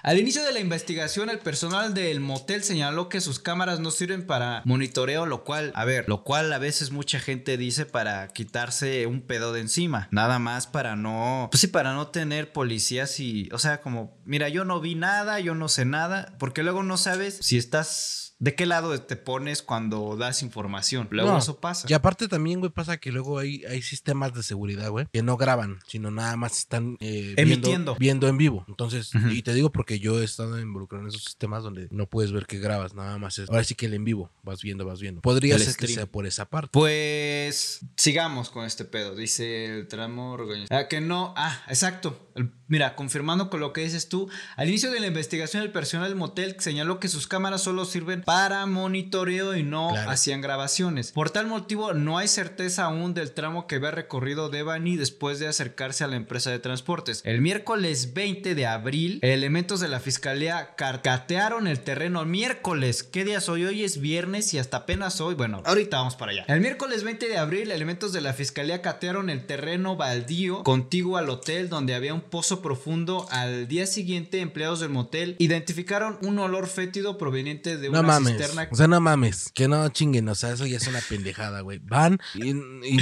[0.02, 4.26] Al inicio de la investigación, el personal del motel señaló que sus cámaras no sirven
[4.26, 9.06] para monitoreo, lo cual, a ver, lo cual a veces mucha gente dice para quitarse
[9.08, 10.08] un pedo de encima.
[10.12, 14.50] Nada más para no, pues sí, para no tener policías y, o sea, como, mira,
[14.50, 18.56] yo no vi nada, yo no sé nada, porque luego no sabes si estás, de
[18.56, 21.08] qué lado te pones cuando das información.
[21.12, 21.88] Luego No, eso pasa.
[21.90, 25.38] Y aparte también, güey, pasa que luego hay, hay sistemas de seguridad, güey, que no
[25.38, 27.68] graban, sino nada más están eh, Emitiendo.
[27.70, 28.66] Viendo, viendo en vivo.
[28.68, 32.34] Entonces, y te digo porque yo he estado involucrado en esos sistemas donde no puedes
[32.34, 33.50] ver que grabas, nada más es.
[33.50, 35.22] Ahora sí que el en vivo, vas viendo, vas viendo.
[35.22, 35.96] Podría El ser que stream.
[35.96, 36.70] sea por esa parte.
[36.74, 39.16] Pues sigamos con este pedo.
[39.16, 40.82] Dice el tramo organizado.
[40.82, 41.34] Ah, que no.
[41.38, 42.30] Ah, exacto.
[42.36, 44.28] el- mira, confirmando con lo que dices tú,
[44.58, 48.24] al inicio de la investigación el personal del motel señaló que sus cámaras solo sirven
[48.24, 48.33] para
[48.68, 50.10] monitoreo y no Claro.
[50.10, 51.12] hacían grabaciones.
[51.12, 55.48] Por tal motivo, no hay certeza aún del tramo que había recorrido Devani después de
[55.48, 57.22] acercarse a la empresa de transportes.
[57.26, 63.04] El miércoles 20 de abril, elementos de la fiscalía carcatearon el terreno miércoles.
[63.04, 63.66] ¿Qué día soy?
[63.66, 65.36] Hoy es viernes y hasta apenas hoy.
[65.36, 66.46] Bueno, ahorita vamos para allá.
[66.48, 71.30] El miércoles 20 de abril, elementos de la fiscalía catearon el terreno baldío contiguo al
[71.30, 73.28] hotel donde había un pozo profundo.
[73.30, 78.38] Al día siguiente, empleados del motel identificaron un olor fétido proveniente de No una mames.
[78.38, 78.68] cisterna.
[78.72, 79.52] O sea, no mames.
[79.54, 80.28] Que no chinguen.
[80.30, 81.80] O sea, eso ya es una pendejada, güey.
[81.80, 82.54] Van y, y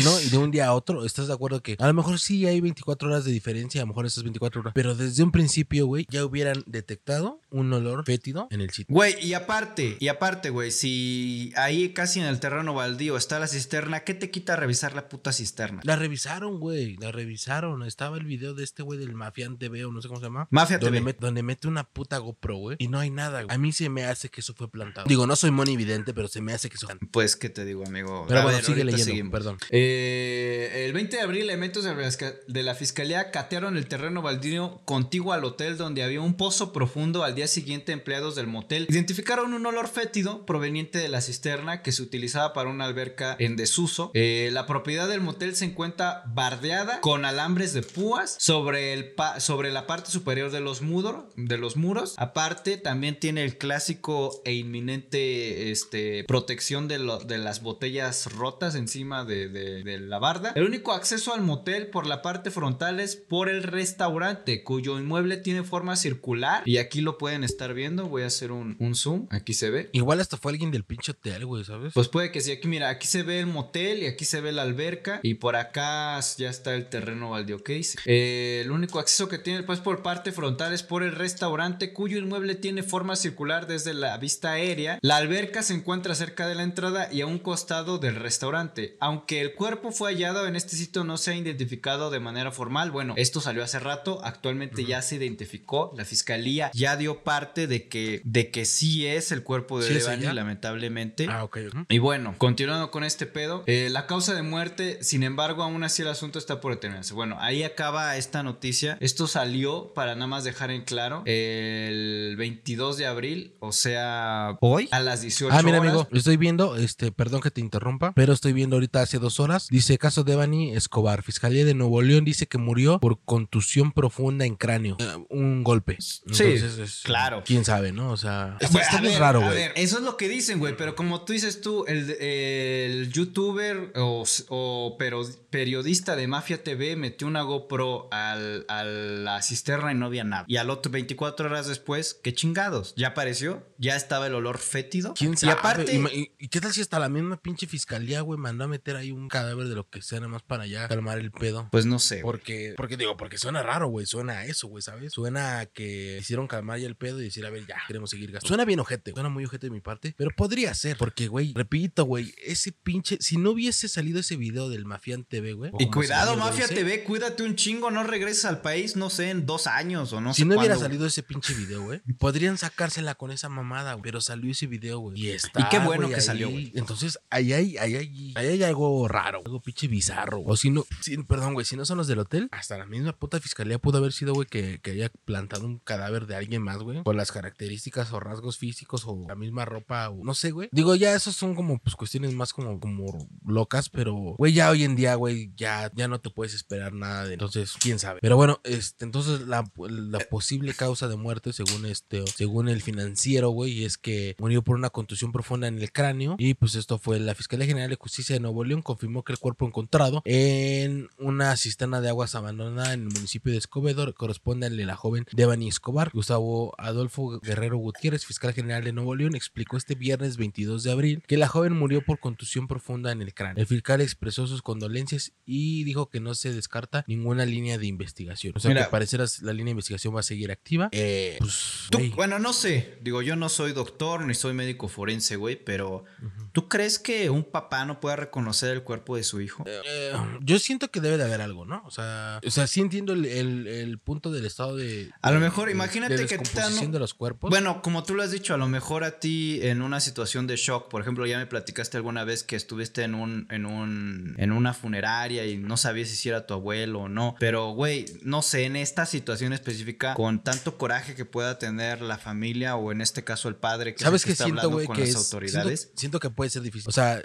[0.03, 2.45] no, y de un día a otro, ¿estás de acuerdo que a lo mejor sí
[2.45, 3.81] hay 24 horas de diferencia?
[3.81, 4.73] A lo mejor esas 24 horas.
[4.75, 8.93] Pero desde un principio, güey, ya hubieran detectado un olor fétido en el sitio.
[8.93, 13.47] Güey, y aparte, y aparte, güey, si ahí casi en el terreno baldío está la
[13.47, 15.81] cisterna, ¿qué te quita revisar la puta cisterna?
[15.83, 16.95] La revisaron, güey.
[16.97, 17.83] La revisaron.
[17.83, 20.47] Estaba el video de este güey del Mafián TV o no sé cómo se llama.
[20.51, 21.11] Mafia donde, TV.
[21.13, 22.77] met- donde mete una puta GoPro, güey.
[22.79, 23.55] Y no hay nada, güey.
[23.55, 25.00] A mí se me hace que eso fue plantado.
[25.07, 26.87] Digo, no soy moni evidente, pero se me hace que eso.
[27.11, 28.25] Pues, ¿qué te digo, amigo?
[28.27, 29.31] Pero A bueno, ver, sigue leyendo, seguimos.
[29.31, 29.57] perdón.
[29.69, 35.43] Eh, el 20 de abril, elementos de la fiscalía catearon el terreno baldío contiguo al
[35.43, 37.23] hotel donde había un pozo profundo.
[37.23, 41.91] Al día siguiente, empleados del motel identificaron un olor fétido proveniente de la cisterna que
[41.91, 44.11] se utilizaba para una alberca en desuso.
[44.13, 49.39] Eh, la propiedad del motel se encuentra bardeada con alambres de púas sobre, el pa-
[49.39, 52.15] sobre la parte superior de los, muros de los muros.
[52.17, 58.75] Aparte, también tiene el clásico e inminente este, protección de, lo- de las botellas rotas
[58.75, 60.53] encima de, de- de la barda.
[60.55, 65.37] El único acceso al motel por la parte frontal es por el restaurante, cuyo inmueble
[65.37, 66.63] tiene forma circular.
[66.65, 68.07] Y aquí lo pueden estar viendo.
[68.07, 69.27] Voy a hacer un, un zoom.
[69.29, 69.89] Aquí se ve.
[69.93, 71.93] Igual hasta fue alguien del pinche hotel, güey, ¿sabes?
[71.93, 74.51] Pues puede que sí, aquí mira, aquí se ve el motel y aquí se ve
[74.51, 77.97] la alberca y por acá ya está el terreno baldío, ¿qué dice?
[78.05, 82.17] Eh, el único acceso que tiene pues por parte frontal es por el restaurante cuyo
[82.17, 84.80] inmueble tiene forma circular desde la vista aérea.
[85.01, 88.97] La alberca se encuentra cerca de la entrada y a un costado del restaurante.
[88.99, 92.91] Aunque el cuerpo fue hallado en este sitio no se ha identificado de manera formal.
[92.91, 97.87] Bueno, esto salió hace rato, actualmente ya se identificó, la fiscalía ya dio parte de
[97.87, 101.27] que, de que sí es el cuerpo de Sí Devani, lamentablemente.
[101.29, 101.57] Ah, ok.
[101.67, 101.85] Ujú.
[101.89, 106.01] Y bueno, continuando con este pedo, eh, la causa de muerte, sin embargo, aún así
[106.01, 107.13] el asunto está por determinarse.
[107.13, 108.97] Bueno, ahí acaba esta noticia.
[108.99, 114.89] Esto salió para nada más dejar en claro el 22 de abril, o sea, hoy
[114.91, 115.93] a las 18 Ah, mira, horas.
[115.93, 119.67] amigo, estoy viendo, este, perdón que te interrumpa, pero estoy viendo ahorita hace dos horas.
[119.69, 121.23] Dice caso de Evany Escobar.
[121.23, 124.97] Fiscalía de Nuevo León dice que murió por contusión profunda en cráneo.
[124.99, 125.97] Eh, un golpe.
[126.25, 127.43] Entonces, es- claro.
[127.45, 128.11] Quién sabe, ¿no?
[128.11, 129.55] O sea, Pues, está a muy ver, raro, a güey.
[129.55, 130.75] ver, eso es lo que dicen, güey.
[130.77, 136.95] Pero como tú dices tú, el, el youtuber o, o pero- periodista de Mafia TV
[136.95, 140.45] metió una GoPro al, a la cisterna y no había nada.
[140.47, 142.93] Y al otro 24 horas después, qué chingados.
[142.95, 145.13] Ya apareció, ya estaba el olor fétido.
[145.13, 145.53] ¿Quién sabe?
[145.53, 148.63] aparte, ¿Y, ma- y- y qué tal si hasta la misma pinche fiscalía, güey, mandó
[148.63, 151.31] a meter ahí un cadáver de lo que sea, nada más para ya calmar el
[151.31, 151.67] pedo?
[151.71, 152.19] pues no sé.
[152.21, 154.05] Porque, porque digo, porque suena raro, güey.
[154.05, 155.13] Suena a eso, güey, ¿sabes?
[155.13, 158.31] Suena a que hicieron calmar ya el pedo y decir, a ver, ya, queremos seguir
[158.31, 158.47] gastando.
[158.47, 160.97] Suena bien ojete, suena muy ojete de mi parte, pero podría ser.
[160.97, 163.17] Porque, güey, repito, güey, ese pinche.
[163.19, 165.71] Si no hubiese salido ese video del Mafián TV, güey.
[165.79, 169.67] Y cuidado, Mafia TV, cuídate un chingo, no regreses al país, no sé, en dos
[169.67, 173.31] años o no Si sé no hubiera salido ese pinche video, güey, podrían sacársela con
[173.31, 174.03] esa mamada, güey.
[174.03, 175.19] Pero salió ese video, güey.
[175.19, 175.61] Y está.
[175.61, 176.71] Y qué bueno que salió, güey.
[176.75, 180.41] Entonces, ahí hay, ahí hay, ahí hay algo raro, algo pinche bizarro.
[180.45, 183.13] O si no, si- perdón, güey, si no son los del hotel, hasta la misma
[183.13, 186.77] puta fiscalía pudo haber sido, güey, que, que haya plantado un cadáver de alguien más,
[186.79, 187.03] güey.
[187.03, 190.69] Por las características o rasgos físicos o la misma ropa, o no sé, güey.
[190.71, 194.83] Digo, ya esos son como, pues, cuestiones más como, como locas, pero, güey, ya hoy
[194.83, 197.33] en día, güey, ya, ya no te puedes esperar nada de.
[197.33, 198.19] Entonces, quién sabe.
[198.21, 203.49] Pero bueno, este, entonces la, la posible causa de muerte, según este, según el financiero,
[203.49, 206.35] güey, es que murió por una contusión profunda en el cráneo.
[206.39, 209.39] Y pues esto fue la Fiscalía General de Justicia de Nuevo León confirmó que el
[209.39, 214.75] cuerpo encontrado en una cisterna de aguas abandonada en el municipio de Escobedo corresponde al
[214.77, 216.09] de la joven Devani Escobar.
[216.13, 221.23] Gustavo Adolfo Guerrero Gutiérrez, fiscal general de Nuevo León, explicó este viernes 22 de abril
[221.27, 223.61] que la joven murió por contusión profunda en el cráneo.
[223.61, 228.53] El fiscal expresó sus condolencias y dijo que no se descarta ninguna línea de investigación.
[228.55, 228.81] O sea, Mira.
[228.81, 230.89] que al parecer la línea de investigación va a seguir activa.
[230.91, 232.97] Eh, pues, Tú- bueno, no sé.
[233.01, 236.03] Digo, yo no soy doctor ni soy médico forense, güey, pero
[236.51, 239.63] ¿tú crees que un papá no pueda reconocer el cuerpo de su hijo?
[239.67, 241.83] Eh, yo siento que debe de haber algo, ¿no?
[241.85, 245.11] O sea, o sea sí entiendo el, el- el punto del estado de.
[245.21, 247.49] A lo mejor, de- imagínate de que dan- de los cuerpos.
[247.49, 250.55] Bueno, como tú lo has dicho, a lo mejor a ti en una situación de
[250.55, 254.51] shock, por ejemplo, ya me platicaste alguna vez que estuviste en un, en un, en
[254.51, 257.35] una funeraria y no sabías si era tu abuelo o no.
[257.39, 262.17] Pero, güey, no sé, en esta situación específica, con tanto coraje que pueda tener la
[262.17, 264.87] familia o en este caso el padre que, ¿Sabes qué siento, güey?
[264.87, 265.81] Que las autoridades.
[265.81, 266.89] Siento, siento que puede ser difícil.
[266.89, 267.21] O sea,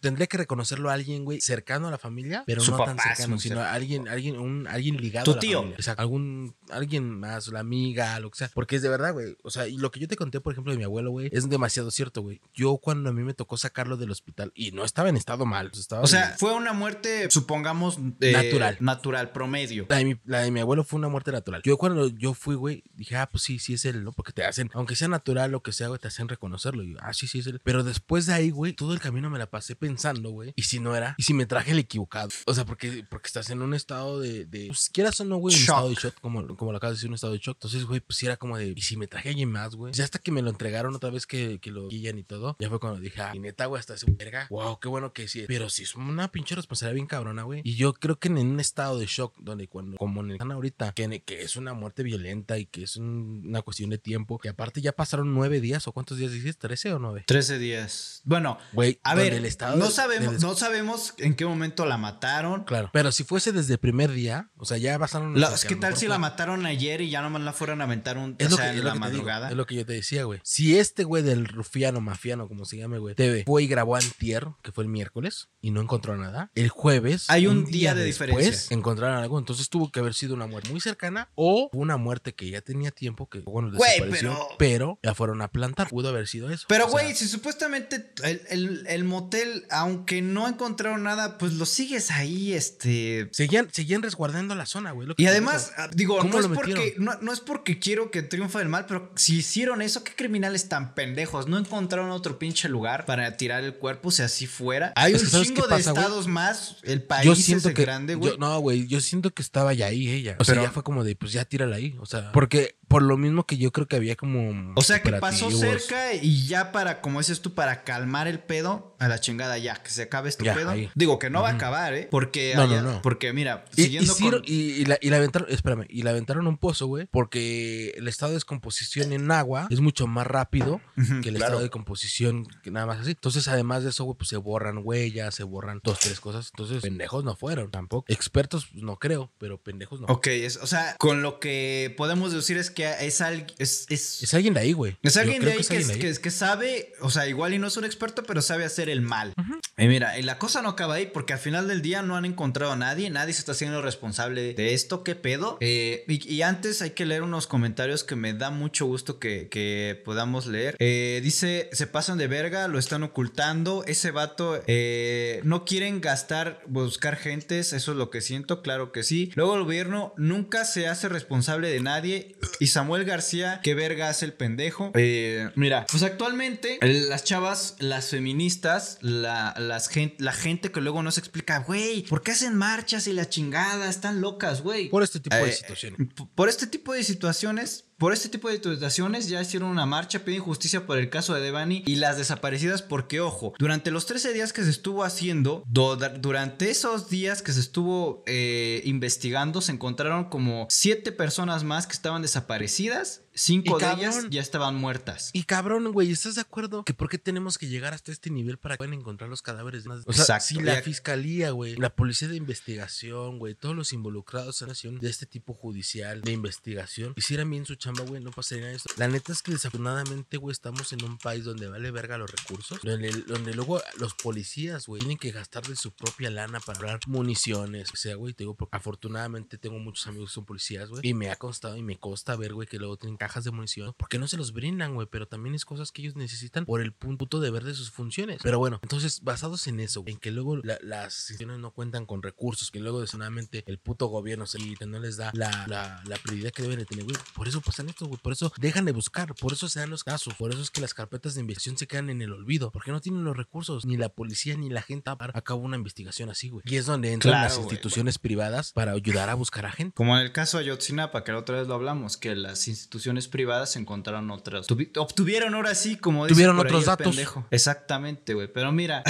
[0.00, 3.14] tendría que reconocerlo a alguien, güey, cercano a la familia, pero Su no tan papá
[3.14, 3.60] cercano, sino cercano.
[3.62, 5.58] a alguien, alguien, un, alguien ligado Tu a la tío.
[5.58, 5.76] familia.
[5.76, 6.02] Exacto.
[6.02, 8.50] Algún, alguien más, la amiga, lo que sea.
[8.54, 9.36] Porque es de verdad, güey.
[9.42, 11.48] O sea, y lo que yo te conté, por ejemplo, de mi abuelo, güey, es
[11.48, 12.40] demasiado cierto, güey.
[12.54, 15.70] Yo cuando a mí me tocó sacarlo del hospital y no estaba en estado mal.
[15.72, 16.38] Estaba O sea, bien.
[16.38, 18.76] fue una muerte, supongamos, eh, Natural.
[18.80, 19.86] Natural, promedio.
[19.88, 21.62] La de, mi, la de mi abuelo fue una muerte natural.
[21.64, 24.12] Yo cuando yo fui, güey, dije, ah, pues sí, sí es él, ¿no?
[24.12, 26.82] Porque te hacen, aunque sea natural lo que sea, güey, te hacen reconocerlo.
[26.82, 27.60] Y yo, ah, sí, sí es él.
[27.64, 30.52] Pero después de ahí, güey, todo el camino me la pasé pensando, güey.
[30.56, 32.28] Y si no era, y si me traje el equivocado.
[32.46, 35.54] O sea, porque, porque estás en un estado de, de pues, quieras o no, güey,
[35.54, 35.68] un Shock.
[35.76, 37.56] estado de shock, como, como lo acabas de decir, un estado de shock.
[37.56, 39.92] Entonces, güey, pues era como de, y si me traje a alguien más, güey.
[39.92, 42.68] Ya hasta que me lo entregaron otra vez que, que lo guían y todo, ya
[42.68, 44.46] fue cuando dije, ah, y neta, güey, hasta ese verga.
[44.50, 45.44] Wow, qué bueno que sí.
[45.46, 47.60] Pero sí es una pinche responsabilidad bien cabrona, güey.
[47.64, 50.52] Y yo creo que en un estado de shock, donde cuando, como en el están
[50.52, 54.38] ahorita, que, que es una muerte violenta y que es un- una cuestión de tiempo,
[54.38, 57.24] que aparte ya pasaron nueve días, o cuántos días dices, trece o nueve.
[57.26, 58.20] 13 días.
[58.24, 62.64] Bueno, Güey, a ver, el estado no sabemos, no sabemos en qué momento la mataron.
[62.64, 62.90] Claro.
[62.92, 65.38] Pero si fuese desde el primer día, o sea, ya pasaron.
[65.40, 67.84] La- es que tal si fue- la mataron ayer y ya nomás la fueron a
[67.84, 69.50] aventar un, Es o sea, que, en la te digo, madrugada.
[69.50, 70.40] es lo que yo te decía, güey.
[70.44, 74.46] Si este güey del rufiano, mafiano, como se llame, güey, TV, fue y grabó antier,
[74.62, 77.28] que fue el miércoles, y no encontró nada, el jueves...
[77.28, 78.74] Hay un día de diferencia.
[78.74, 82.48] Encontraron algo, entonces tuvo que haber sido una muerte muy cercana o una muerte que
[82.50, 84.98] ya tenía tiempo, que bueno, Güey, desapareció, pero- pero...
[85.02, 85.88] ya fueron a plantar.
[85.88, 86.66] Pudo haber sido eso.
[86.68, 91.54] Pero, O sea, güey, si supuestamente el, el- el motel, aunque no encontraron nada, pues
[91.54, 93.28] lo sigues ahí, este.
[93.32, 95.08] Seguían, seguían resguardando la zona, güey.
[95.16, 95.74] Y además, digo.
[95.78, 98.86] ah, digo, ¿Cómo no es, porque, no, no es porque quiero que triunfe el mal,
[98.86, 101.46] pero si hicieron eso, ¿qué criminales tan pendejos?
[101.48, 104.92] No encontraron otro pinche lugar para tirar el cuerpo, si así fuera.
[104.96, 106.76] Hay Es un que ¿sabes chingo de pasa, estados más.
[106.82, 108.36] El país yo es siento que grande, güey.
[108.38, 110.36] no, güey, yo siento que estaba ya ahí ella.
[110.38, 111.96] O sea, ya fue como de, pues ya tírala ahí.
[112.00, 114.72] O sea, porque por lo mismo que yo creo que había como.
[114.76, 118.94] O sea que pasó cerca y ya para, como dices tú, para calmar el pedo,
[118.98, 120.70] a la chingada ya, que se acabe este Ya, pedo.
[120.70, 120.90] ahí.
[120.94, 122.06] Digo que no va a acabar, ¿eh?
[122.10, 123.02] Porque, No, no, allá- no.
[123.02, 124.42] porque mira, Y, siguiendo con...
[124.44, 128.06] y, y la, y la aventaron, espérame, y la aventaron un pozo, güey, porque el
[128.08, 131.36] estado de descomposición en agua es mucho más rápido que el claro.
[131.38, 133.10] estado de composición que nada más así.
[133.12, 136.50] Entonces, además de eso, güey, pues se borran huellas, se borran dos, tres cosas.
[136.52, 138.04] Entonces, pendejos no fueron tampoco.
[138.12, 140.06] Expertos, pues, no creo, pero pendejos no.
[140.08, 144.22] Ok, es, o sea, con lo que podemos decir es que es, al- es, es,
[144.22, 144.96] Es alguien de ahí, güey.
[145.02, 146.00] es alguien de ahí que, alguien de ahí.
[146.14, 149.00] que- que sabe, o sea, igual y no es un experto, pero sabe hacer el
[149.02, 149.32] mal.
[149.78, 152.24] Y mira, y la cosa no acaba ahí porque al final del día no han
[152.24, 155.56] encontrado a nadie, nadie se está haciendo responsable de esto, ¿qué pedo?
[155.60, 159.48] Eh, y, y antes hay que leer unos comentarios que me da mucho gusto que,
[159.50, 160.76] que podamos leer.
[160.78, 166.62] Eh, dice, se pasan de verga, lo están ocultando, ese vato, eh, no quieren gastar,
[166.66, 169.30] buscar gentes, eso es lo que siento, claro que sí.
[169.34, 174.24] Luego el gobierno nunca se hace responsable de nadie y Samuel García, qué verga hace
[174.24, 174.90] el pendejo.
[174.94, 181.02] Eh, mira, pues actualmente las chavas, las feministas, la, las gen- la gente que luego
[181.02, 183.88] no se explica, güey, ¿por qué hacen marchas y la chingada?
[183.88, 184.88] Están locas, güey.
[184.88, 185.98] Por este tipo de Eh, situaciones.
[186.34, 190.40] Por este tipo de situaciones, por este tipo de situaciones ya hicieron una marcha, piden
[190.40, 194.52] justicia por el caso de Devani y las desaparecidas porque, ojo, durante los 13 días
[194.52, 200.24] que se estuvo haciendo, do- durante esos días que se estuvo eh, investigando, se encontraron
[200.24, 204.00] como 7 personas más que estaban desaparecidas, 5 Y de cabrón.
[204.00, 205.30] ellas ya estaban muertas.
[205.32, 206.84] Y cabrón, güey, ¿estás de acuerdo?
[206.84, 209.86] Que por qué tenemos que llegar hasta este nivel para que puedan encontrar los cadáveres
[209.86, 210.00] más.
[210.06, 210.44] O sea, Exacto.
[210.46, 214.98] si la fiscalía, güey, la policía de investigación, güey, todos los involucrados en la acción
[214.98, 218.92] de este tipo judicial de investigación hicieran bien su chamba, güey, no pasaría esto.
[218.96, 222.80] La neta es que desafortunadamente, güey, estamos en un país donde vale verga los recursos,
[222.82, 227.00] donde, donde luego los policías, güey, tienen que gastar de su propia lana para comprar
[227.06, 231.00] municiones, o sea, güey, te digo, porque afortunadamente tengo muchos amigos que son policías, güey,
[231.06, 233.94] y me ha constado y me consta ver, güey, que luego tienen cajas de munición,
[233.96, 236.92] porque no se los brindan, güey, pero también es cosas que ellos necesitan por el
[236.92, 238.40] punto de ver de sus funciones.
[238.42, 242.20] Pero bueno, entonces, basados en eso, en que luego la- las instituciones no cuentan con
[242.22, 246.16] recursos, que luego desafortunadamente el puto gobierno se y no les da la, la, la
[246.16, 248.92] prioridad que deben de tener, güey, por eso pasan esto, güey, por eso dejan de
[248.92, 251.76] buscar, por eso se dan los casos, por eso es que las carpetas de investigación
[251.78, 254.82] se quedan en el olvido, porque no tienen los recursos, ni la policía ni la
[254.82, 256.62] gente para a cabo una investigación así, güey.
[256.66, 259.94] Y es donde entran Claro, las instituciones privadas para ayudar a buscar a gente.
[259.94, 263.11] Como en el caso de Ayotzinapa, que la otra vez lo hablamos, que las instituciones
[263.28, 264.66] privadas encontraron otras.
[264.68, 267.06] tuvi- obtuvieron ahora sí, como Tuvieron por ahí otros el datos.
[267.08, 267.46] pendejo.
[267.50, 268.48] Exactamente, güey.
[268.52, 269.02] Pero mira,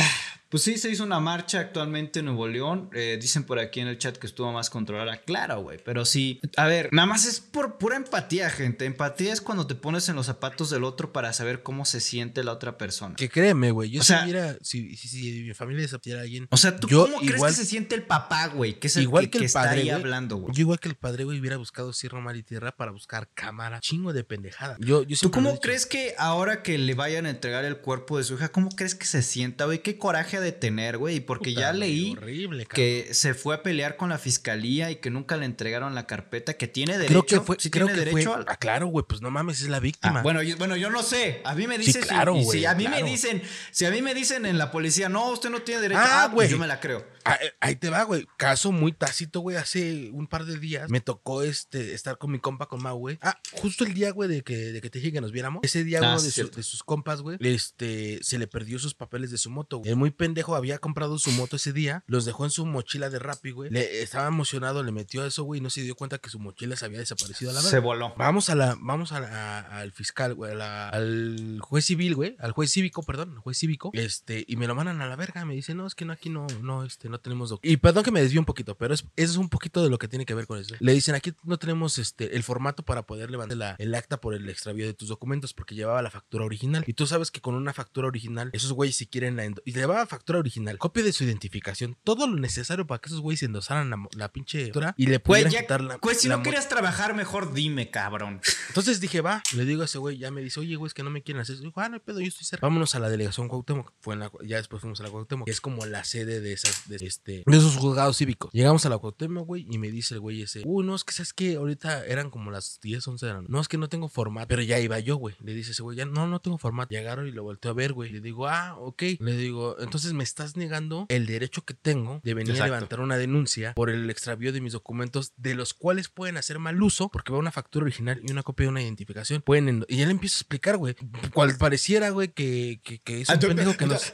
[0.48, 2.90] Pues sí, se hizo una marcha actualmente en Nuevo León.
[2.92, 5.22] Eh, dicen por aquí en el chat que estuvo más controlada.
[5.22, 5.78] Claro, güey.
[5.82, 6.40] Pero sí.
[6.58, 8.84] A ver, nada más es por pura empatía, gente.
[8.84, 12.44] Empatía es cuando te pones en los zapatos del otro para saber cómo se siente
[12.44, 13.16] la otra persona.
[13.16, 13.90] Que créeme, güey.
[13.90, 16.46] Yo O si sea- si, si, si mi familia desapareciera a alguien.
[16.50, 18.78] O sea, ¿tú Yo cómo crees que se siente el papá, güey?
[18.78, 20.54] Que es el igual que, que, el está padre, ahí hablando, güey.
[20.54, 23.80] Yo igual que el padre, güey, hubiera buscado cielo, mar y tierra para buscar cámara.
[23.80, 24.76] Chingo de pendejada.
[24.80, 28.24] Yo, yo ¿Tú cómo crees que ahora que le vayan a entregar el cuerpo de
[28.24, 29.82] su hija, cómo crees que se sienta, güey?
[29.82, 31.20] ¿Qué coraje ha de tener, güey?
[31.20, 35.10] Porque Puta, ya leí horrible, que se fue a pelear con la fiscalía y que
[35.10, 37.24] nunca le entregaron la carpeta, que tiene derecho.
[37.24, 38.40] Creo que fue, sí creo tiene que derecho fue.
[38.42, 40.22] al- Ah, claro, güey, pues no mames, es la Ah, víctima.
[40.22, 41.40] bueno, yo, bueno, yo no sé.
[41.44, 42.02] A mí me Sí, dicen.
[42.02, 43.04] si- claro, si güey, a mí claro.
[43.04, 46.00] me dicen, si a mí me dicen en la policía, no, usted no tiene derecho.
[46.02, 46.48] Ah, Ah, pues güey.
[46.50, 47.04] yo me la creo.
[47.24, 48.26] Ah, eh, ahí te va, güey.
[48.36, 49.56] Caso muy tácito, güey.
[49.56, 53.18] Hace un par de días me tocó este estar con mi compa, con Mau, güey.
[53.22, 55.60] Ah, justo el día, güey, de que, de que te dije que nos viéramos.
[55.62, 56.56] Ese día, Ah, uno de, su- cierto.
[56.56, 59.78] de sus compas, güey, este, se le perdió sus papeles de su moto.
[59.78, 59.90] güey.
[59.90, 63.18] El muy pendejo había comprado su moto ese día, los dejó en su mochila de
[63.18, 63.70] Rappi, güey.
[63.70, 66.76] Le, estaba emocionado, le metió eso, güey, y no se dio cuenta que su mochila
[66.76, 67.80] se había desaparecido a la Se verga.
[67.84, 68.14] voló.
[68.16, 69.28] Vamos a la, vamos a la-
[69.60, 73.38] a- al fiscal, güey, a la- al juez civil, güey, al juez cívico, perdón, al
[73.38, 76.04] juez cívico, este, y me lo mandan a la verga, me dice, no, es que
[76.04, 77.60] no, aquí no, no, este, no tenemos doc-".
[77.62, 79.98] Y perdón que me desvío un poquito, pero es, eso es un poquito de lo
[79.98, 80.74] que tiene que ver con eso.
[80.80, 84.34] Le dicen, aquí no tenemos, este, el formato para poder levantar la- el acta por
[84.34, 86.84] el extravío de tus documentos, porque llevaba la factura original.
[86.86, 90.06] Y tú sabes que con una factura original, esos güeyes si quieren la, y llevaba
[90.06, 93.96] factura original, copia de su identificación, todo lo necesario para que esos güeyes endosaran la,
[94.16, 97.14] la pinche factura y le pudieran ya, quitar la, pues si la no querías trabajar,
[97.14, 98.40] mejor dime, cabrón.
[98.68, 101.02] entonces dije, va, le digo a ese güey, ya me dice, oye, güey, es que
[101.02, 101.62] no me quieren hacer eso.
[101.64, 102.64] Digo, ah, no hay pedo, yo estoy cerca.
[102.66, 103.92] Vámonos a la delegación Cuauhtémoc.
[104.00, 106.52] Fue en la, ya después fuimos a la Cuauhtémoc, que es como la sede de
[106.52, 108.50] esas, de, este, de esos juzgados cívicos.
[108.52, 111.12] Llegamos a la Cuauhtémoc, güey, y me dice el güey ese, uy, no, es que
[111.12, 113.52] sabes que ahorita eran como las 10, 11 de la noche.
[113.52, 115.34] No, es que no tengo formato, pero ya iba yo, güey.
[115.40, 116.90] Le dice ese güey, ya no, no tengo formato.
[116.90, 118.10] Llegaron y lo volteo a ver, güey.
[118.10, 119.02] Le digo, ah, ok.
[119.20, 122.72] Le digo, entonces me estás negando el derecho que tengo de venir Exacto.
[122.72, 126.58] a levantar una denuncia por el extravío de mis documentos, de los cuales pueden hacer
[126.58, 129.42] mal uso, porque va una factura original y una copia de una identificación.
[129.42, 130.94] Pueden, y ya le empiezo a explicar, güey,
[131.32, 134.12] cual pareciera, güey, que, que, que es un pendejo que nos.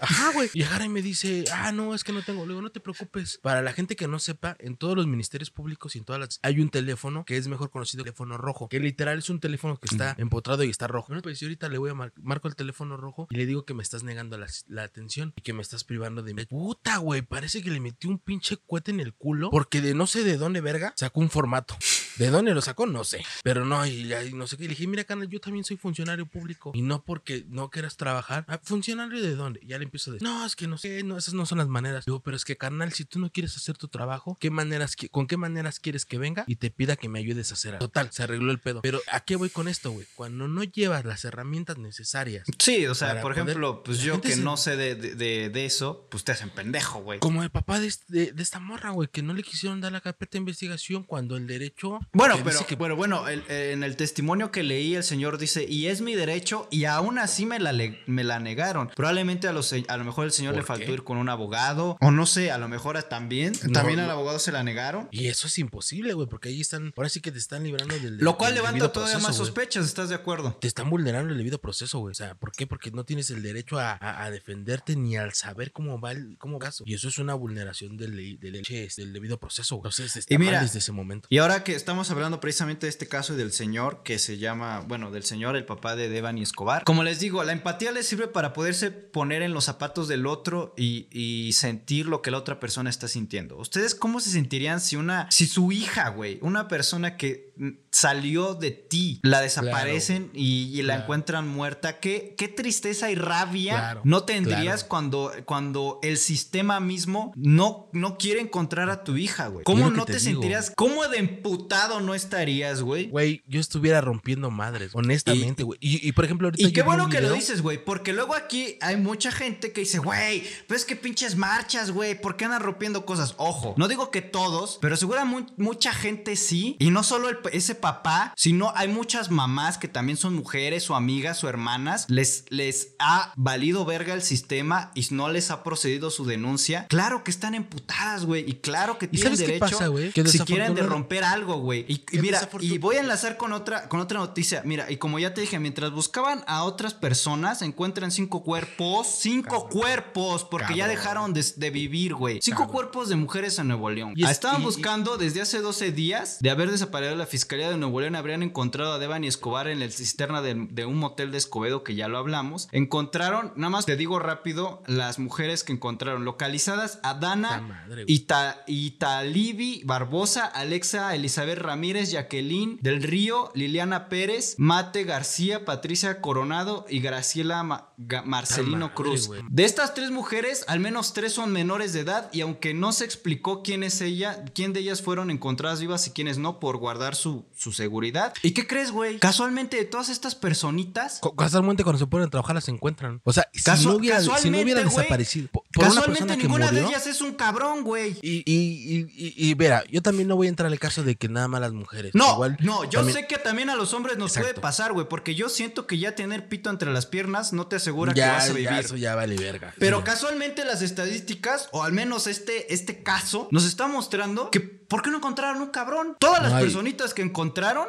[0.00, 0.50] Ajá, güey.
[0.54, 2.46] Y y me dice, ah, no, es que no tengo.
[2.46, 3.38] Luego, no te preocupes.
[3.42, 6.40] Para la gente que no sepa, en todos los ministerios públicos y en todas las.
[6.42, 8.68] Hay un teléfono que es mejor conocido teléfono rojo.
[8.68, 11.08] Que literal es un teléfono que está empotrado y está rojo.
[11.08, 13.64] Bueno, pues yo ahorita le voy a mar- marco el teléfono rojo y le digo
[13.64, 16.44] que me estás negando la, la atención y que me estás privando de mi.
[16.46, 17.22] Puta, güey.
[17.22, 19.50] Parece que le metí un pinche cohete en el culo.
[19.50, 21.76] Porque de no sé de dónde, verga, sacó un formato.
[22.18, 22.86] ¿De dónde lo sacó?
[22.86, 23.24] No sé.
[23.42, 24.64] Pero no, y, y no sé qué.
[24.64, 26.72] Y le dije, mira, carnal, yo también soy funcionario público.
[26.74, 28.44] Y no porque no quieras trabajar.
[28.48, 29.60] Ah, ¿Funcionario de dónde?
[29.62, 31.58] Y ya le empiezo a decir, no, es que no sé, no, esas no son
[31.58, 32.04] las maneras.
[32.06, 35.26] Digo, pero es que, carnal, si tú no quieres hacer tu trabajo, ¿qué maneras, ¿con
[35.26, 37.86] qué maneras quieres que venga y te pida que me ayudes a hacer algo?
[37.86, 38.80] Total, se arregló el pedo.
[38.82, 40.06] Pero ¿a qué voy con esto, güey?
[40.14, 42.46] Cuando no llevas las herramientas necesarias.
[42.58, 46.22] Sí, o sea, por ejemplo, pues yo que se- no sé de, de- eso, pues
[46.22, 47.18] te hacen pendejo, güey.
[47.18, 50.00] Como el papá de, de, de esta morra, güey, que no le quisieron dar la
[50.00, 51.98] carpeta de investigación cuando el derecho.
[52.12, 55.86] Bueno, pero que- bueno, bueno, el- en el testimonio que leí, el señor dice, y
[55.86, 57.72] es mi derecho, y aún así me la,
[58.06, 58.88] me la negaron.
[58.96, 60.92] Probablemente a, los, a lo mejor el señor le ¿Por faltó qué?
[60.92, 64.04] ir con un abogado, o no sé, a lo mejor también, No, también no.
[64.04, 65.08] al abogado se la negaron.
[65.10, 66.92] Y eso es imposible, güey, porque ahí están.
[66.96, 68.16] Ahora sí que te están librando del.
[68.18, 70.56] Lo cual del levanta todavía proceso, más sospechas, ¿estás de acuerdo?
[70.60, 72.12] Te están vulnerando el debido proceso, güey.
[72.12, 72.66] O sea, ¿por qué?
[72.66, 76.36] Porque no tienes el derecho a, a- a defenderte ni al saber cómo va el
[76.38, 76.84] cómo va eso.
[76.86, 79.76] Y eso es una vulneración del, del, che, del debido proceso.
[79.76, 79.88] güey.
[79.90, 81.26] Entonces, está Y mira, mal desde ese momento.
[81.30, 84.84] Y ahora que estamos hablando precisamente de este caso y del señor que se llama,
[84.86, 86.84] bueno, del señor, el papá de Devani Escobar.
[86.84, 90.74] Como les digo, la empatía le sirve para poderse poner en los zapatos del otro
[90.76, 93.56] y, y sentir lo que la otra persona está sintiendo.
[93.56, 97.52] ¿Ustedes cómo se sentirían si una, si su hija, güey, una persona que
[97.90, 101.02] salió de ti, la desaparecen y, y la Claro.
[101.02, 101.98] encuentran muerta?
[102.00, 104.88] ¿Qué, qué tristeza y rabia Claro, no tendrías claro.
[104.88, 109.64] cuando, cuando el sistema mismo no, no quiere encontrar a tu hija, güey?
[109.64, 110.72] ¿Cómo no te sentirías?
[110.76, 113.08] ¿Cómo de emputado no estarías, güey?
[113.08, 115.78] Güey, yo estuviera rompiendo madres, honestamente, güey.
[115.80, 116.68] Y, y, por ejemplo, ahorita.
[116.68, 119.98] Y qué bueno que lo dices, güey, porque luego aquí hay mucha gente que dice,
[119.98, 123.34] güey, pero es que pinches marchas, güey, ¿por qué andan rompiendo cosas?
[123.38, 127.74] Ojo, no digo que todos, pero seguramente mucha gente sí, y no solo el- ese
[127.74, 132.88] papá, sino hay muchas mamás que también son mujeres o amigas o hermanas, les, les
[132.98, 136.86] ha valido verga el sistema y no les ha procedido su denuncia.
[136.88, 140.12] Claro que están emputadas, güey, y claro que ¿Y tienen sabes qué derecho pasa, güey?
[140.12, 141.84] Que si quieren de romper algo, güey.
[141.88, 144.62] Y, mira, y voy a enlazar con otra, con otra noticia.
[144.64, 149.06] Mira, y como ya te dije, mientras buscaban a otras personas, encuentran cinco cuerpos.
[149.20, 152.40] Cinco cuerpos, porque ya dejaron de, de vivir, güey.
[152.42, 152.72] Cinco Cabrón.
[152.74, 154.12] cuerpos de mujeres en Nuevo León.
[154.16, 157.68] Y es- Estaban y- y- buscando desde hace 12 días de haber desaparecido la Fiscalía
[157.68, 161.30] de Nuevo León habrían encontrado a Devani Escobar en la cisterna de, de un motel
[161.32, 162.66] de Escobedo, que ya lo hablamos.
[162.72, 167.84] Encontraron, nada más te digo rápido, las mujeres que encontraron localizadas a Dana.
[168.06, 176.86] Ita, Italibi Barbosa, Alexa Elizabeth Ramírez, Jacqueline del Río, Liliana Pérez, Mate García, Patricia Coronado
[176.88, 177.90] y Graciela Ma-
[178.24, 179.30] Marcelino madre, Cruz.
[179.50, 183.04] De estas tres mujeres, al menos tres son menores de edad y aunque no se
[183.04, 187.14] explicó quién es ella, quién de ellas fueron encontradas vivas y quiénes no por guardar
[187.14, 188.34] su, nosso su seguridad.
[188.42, 189.18] ¿Y qué crees, güey?
[189.18, 191.18] Casualmente de todas estas personitas...
[191.20, 193.20] Co- Casualmente cuando se ponen a trabajar las encuentran.
[193.24, 196.82] O sea, si no hubiera, si no hubiera desaparecido por, por una Casualmente ninguna de
[196.84, 198.18] ellas es un cabrón, güey.
[198.22, 201.28] Y, y, y, y, mira, yo también no voy a entrar al caso de que
[201.28, 202.14] nada más las mujeres.
[202.14, 205.08] No, Igual, no, yo también- sé que también a los hombres nos puede pasar, güey,
[205.08, 208.32] porque yo siento que ya tener pito entre las piernas no te asegura que ya,
[208.32, 208.72] vas a ya, vivir.
[208.84, 209.74] eso ya vale verga.
[209.78, 215.02] Pero casualmente las estadísticas, o al menos este, este caso, nos está mostrando que ¿por
[215.02, 216.16] qué no encontraron un cabrón?
[216.18, 217.45] Todas las personitas que encontraron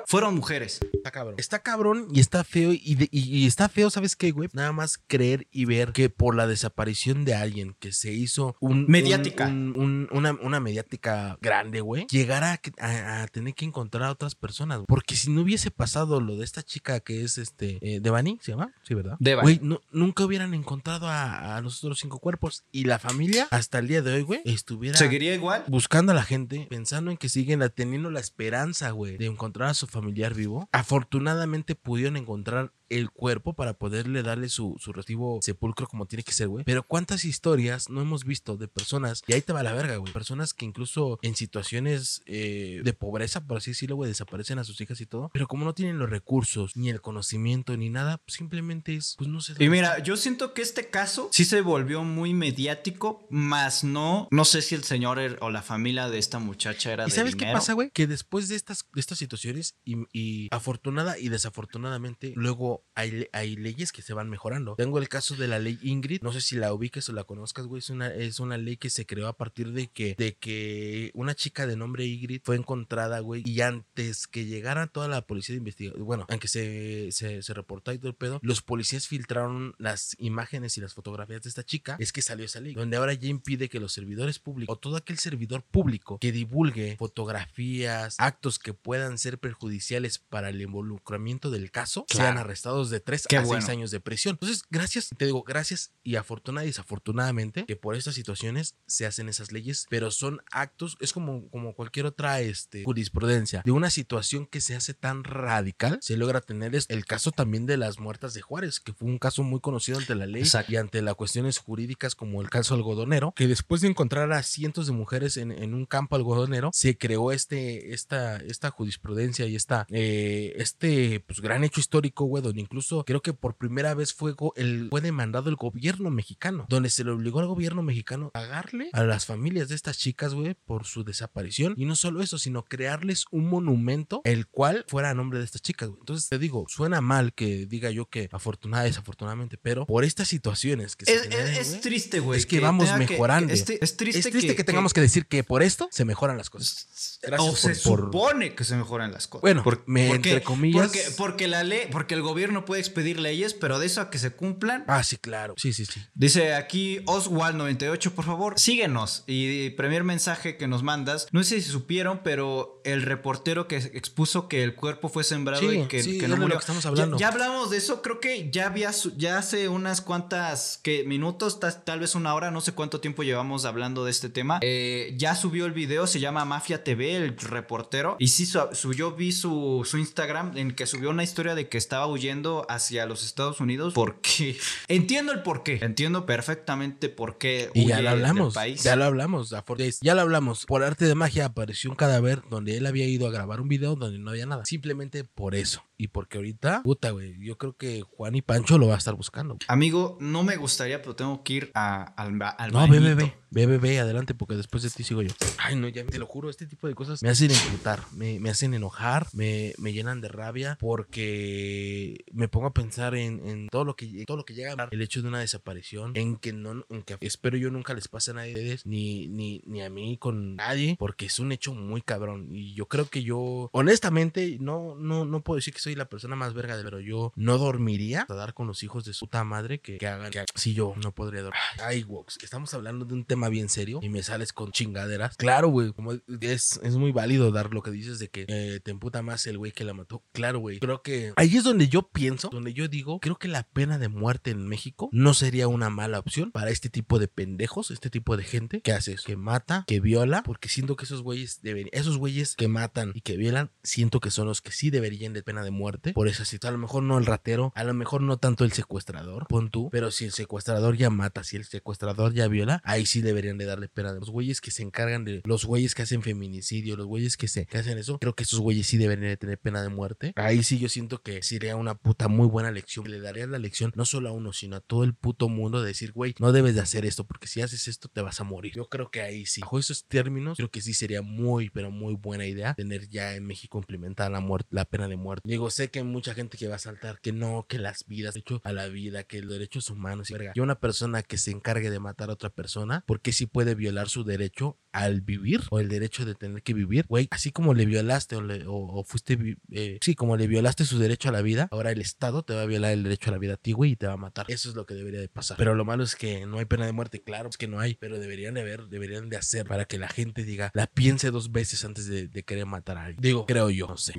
[0.08, 0.80] fueron mujeres.
[0.94, 1.36] Está cabrón.
[1.38, 2.72] Está cabrón y está feo.
[2.74, 4.50] Y, de- y- y está feo, ¿sabes qué, güey?
[4.54, 8.86] Nada más creer y ver que por la desaparición de alguien que se hizo un.
[8.88, 9.48] Mediática.
[9.48, 12.08] un- un- una, una mediática grande, güey.
[12.10, 14.82] Llegara a, que- a- a tener que encontrar a otras personas.
[14.88, 17.78] Porque si no hubiese pasado lo de esta chica que es este.
[17.82, 18.72] Eh, Devani, ¿se llama?
[18.84, 19.18] Sí, ¿verdad?
[19.20, 19.44] Devani.
[19.44, 22.64] Güey, no- nunca hubieran encontrado a, a los otros cinco cuerpos.
[22.72, 25.64] Y la familia, hasta el día de hoy, güey, estuviera ¿Seguiría igual?
[25.68, 29.47] buscando a la gente, pensando en que siguen la- teniendo la esperanza, güey, de encontrar
[29.70, 30.68] a su familiar vivo.
[30.72, 36.32] Afortunadamente pudieron encontrar el cuerpo para poderle darle su, su respectivo sepulcro como tiene que
[36.32, 36.64] ser, güey.
[36.66, 40.12] Pero cuántas historias no hemos visto de personas, y ahí te va la verga, güey,
[40.14, 44.80] personas que incluso en situaciones eh, de pobreza, por así decirlo, güey, desaparecen a sus
[44.82, 48.36] hijas y todo, pero como no tienen los recursos, ni el conocimiento, ni nada, pues
[48.36, 49.54] simplemente es, pues no sé.
[49.60, 54.46] Y mira, yo siento que este caso sí se volvió muy mediático, más no, no
[54.46, 57.36] sé si el señor er- o la familia de esta muchacha era ¿Y de sabes
[57.36, 57.90] qué pasa, güey?
[57.92, 63.56] Que después de estas, de estas situaciones, y, y afortunada y desafortunadamente, luego hay, hay
[63.56, 64.76] leyes que se van mejorando.
[64.76, 67.66] Tengo el caso de la ley Ingrid, no sé si la ubiques o la conozcas,
[67.66, 67.80] güey.
[67.80, 71.36] Es una, es una ley que se creó a partir de que, de que una
[71.36, 75.58] chica de nombre Ingrid fue encontrada, güey, y antes que llegara toda la policía de
[75.60, 80.16] investigación, bueno, aunque se, se, se reportó y todo el pedo, los policías filtraron las
[80.20, 83.28] imágenes y las fotografías de esta chica, es que salió esa ley, donde ahora ya
[83.30, 88.74] impide que los servidores públicos o todo aquel servidor público que divulgue fotografías, actos que
[88.74, 92.26] puedan ser perjudiciales para el involucramiento del caso, Claro.
[92.26, 93.62] sean arrestados de 3 Qué a bueno.
[93.62, 94.34] 6 años de prisión.
[94.34, 99.30] Entonces, gracias, te digo, gracias y afortunada y desafortunadamente que por estas situaciones se hacen
[99.30, 104.46] esas leyes, pero son actos, es como, como cualquier otra este, jurisprudencia, de una situación
[104.46, 108.34] que se hace tan radical, se logra tener es el caso también de las muertas
[108.34, 110.74] de Juárez, que fue un caso muy conocido ante la ley Exacto.
[110.74, 114.88] y ante las cuestiones jurídicas como el caso algodonero, que después de encontrar a cientos
[114.88, 119.86] de mujeres en, en un campo algodonero, se creó este, esta, esta jurisprudencia y esta,
[119.90, 124.36] eh, este pues, gran hecho histórico, güey, donde incluso creo que por primera vez fue,
[124.56, 128.90] el, fue demandado el gobierno mexicano, donde se le obligó al gobierno mexicano a pagarle
[128.94, 131.74] a las familias de estas chicas, güey, por su desaparición.
[131.78, 135.62] Y no solo eso, sino crearles un monumento el cual fuera a nombre de estas
[135.62, 136.00] chicas, güey.
[136.00, 140.96] Entonces te digo, suena mal que diga yo que afortunada desafortunadamente, pero por estas situaciones
[140.96, 142.40] que se Es, generan, es- triste, güey.
[142.40, 143.54] es que vamos que- mejorando.
[143.54, 146.38] es, tri- es triste, es triste que, tengamos que, decir que por esto se mejoran
[146.38, 147.20] las cosas.
[147.22, 149.42] Gracias o se por- supone que se mejoran las cosas.
[149.42, 153.80] Bueno, me- entre comillas- Porque, porque la ley, porque el gobierno puede expedir leyes, pero
[153.80, 154.84] de eso a que se cumplan.
[154.88, 155.54] Ah, sí, claro.
[155.58, 156.02] Sí, sí, sí.
[156.16, 159.24] Dice aquí Oswald98, por favor, síguenos.
[159.28, 164.48] Y primer mensaje que nos mandas, no sé si supieron, pero el reportero que expuso
[164.48, 166.56] que el cuerpo fue sembrado Sí, y que, sí, que no murió.
[166.58, 167.18] que estamos Ya- hablando.
[167.18, 171.84] Ya, hablamos de eso, creo que ya había ya hace unas cuantas que minutos, ta-
[171.84, 174.60] tal vez una hora, no sé cuánto tiempo llevamos hablando de este tema.
[174.62, 178.16] Eh, ya subió el video, se llama Mafia TV, el reportero.
[178.20, 181.78] Y sí, su- subió, vi su, su Instagram en que subió una historia de que
[181.78, 182.37] estaba huyendo
[182.70, 184.58] hacia los Estados Unidos porque
[184.88, 188.54] entiendo el por qué, entiendo perfectamente por qué Y ya lo hablamos.
[188.54, 188.84] país.
[188.84, 189.54] Ya lo hablamos.
[190.02, 190.66] Ya lo hablamos.
[190.66, 193.96] Por arte de magia apareció un cadáver donde él había ido a grabar un video
[193.96, 194.66] donde no había nada.
[194.66, 195.87] Simplemente por eso.
[196.00, 197.36] Y porque ahorita, puta, güey.
[197.44, 199.58] Yo creo que Juan y Pancho lo va a estar buscando.
[199.68, 203.34] Amigo, no me gustaría, pero tengo que ir a- al, al No, ve, ve, ve.
[203.50, 205.32] Ve, ve, ve, adelante, porque después de ti sigo yo.
[205.58, 208.50] Ay, no, ya te lo juro, este tipo de cosas me hacen emputar, me, me
[208.50, 213.86] hacen enojar, me, me llenan de rabia, porque me pongo a pensar en, en todo
[213.86, 216.54] lo que todo lo que llega a dar el hecho de una desaparición, en que
[216.54, 219.82] no, en que espero yo nunca les pase a nadie de ustedes, ni, ni, ni
[219.82, 222.50] a mí con nadie, porque es un hecho muy cabrón.
[222.52, 226.36] Y yo creo que yo, honestamente, no, no, no puedo decir que soy la persona
[226.36, 229.46] más verga de pero yo no dormiría a dar con los hijos de su puta
[229.46, 231.62] madre que, que hagan que si yo no podría dormir.
[231.82, 235.38] Ay, Wox, estamos hablando de un tema bien serio y me sales con chingaderas.
[235.38, 236.12] Claro, güey, como
[236.42, 239.58] es, es muy válido dar lo que dices de que eh, te emputa más el
[239.58, 240.26] güey que la mató.
[240.34, 240.80] Claro, güey.
[240.80, 244.10] Creo que ahí es donde yo pienso, donde yo digo, creo que la pena de
[244.10, 248.36] muerte en México no sería una mala opción para este tipo de pendejos, este tipo
[248.36, 252.18] de gente que hace que mata, que viola, porque siento que esos güeyes deberían, esos
[252.18, 255.64] güeyes que matan y que violan, siento que son los que sí deberían de pena
[255.64, 255.77] de muerte
[256.14, 256.58] por esa situación.
[256.68, 259.90] A lo mejor no el ratero, a lo mejor no tanto el secuestrador, pon tú,
[259.92, 263.66] pero si el secuestrador ya mata, si el secuestrador ya viola, ahí sí deberían de
[263.66, 267.06] darle pena de los güeyes que se encargan de los güeyes que hacen feminicidio, los
[267.06, 269.90] güeyes que se hacen eso, creo que esos güeyes sí deberían de tener pena de
[269.90, 270.34] muerte.
[270.36, 273.10] Ahí sí yo siento que sería una puta muy buena lección.
[273.10, 275.88] Le daría la lección no solo a uno, sino a todo el puto mundo de
[275.88, 278.74] decir, güey, no debes de hacer esto porque si haces esto te vas a morir.
[278.76, 279.62] Yo creo que ahí sí.
[279.62, 283.46] Bajo esos términos, creo que sí sería muy, pero muy buena idea tener ya en
[283.46, 285.48] México implementada la muerte, la pena de muerte.
[285.48, 288.34] Digo, sé que hay mucha gente que va a saltar que no, que las vidas,
[288.34, 290.52] derecho a la vida, que los derechos humanos y verga.
[290.56, 294.10] Y una persona que se encargue de matar a otra persona, porque sí puede violar
[294.10, 297.86] su derecho al vivir o el derecho de tener que vivir, güey, así como le
[297.86, 299.38] violaste o, le- o- o fuiste,
[299.72, 302.64] eh, sí, como le violaste su derecho a la vida, ahora el Estado te va
[302.64, 304.46] a violar el derecho a la vida a ti, güey, y te va a matar.
[304.50, 305.58] Eso es lo que debería de pasar.
[305.58, 307.94] Pero lo malo es que no hay pena de muerte, claro, es que no hay,
[307.96, 311.52] pero deberían de haber, deberían de hacer para que la gente diga, la piense dos
[311.52, 313.22] veces antes de, de querer matar a alguien.
[313.22, 314.14] Digo, creo yo, no sé.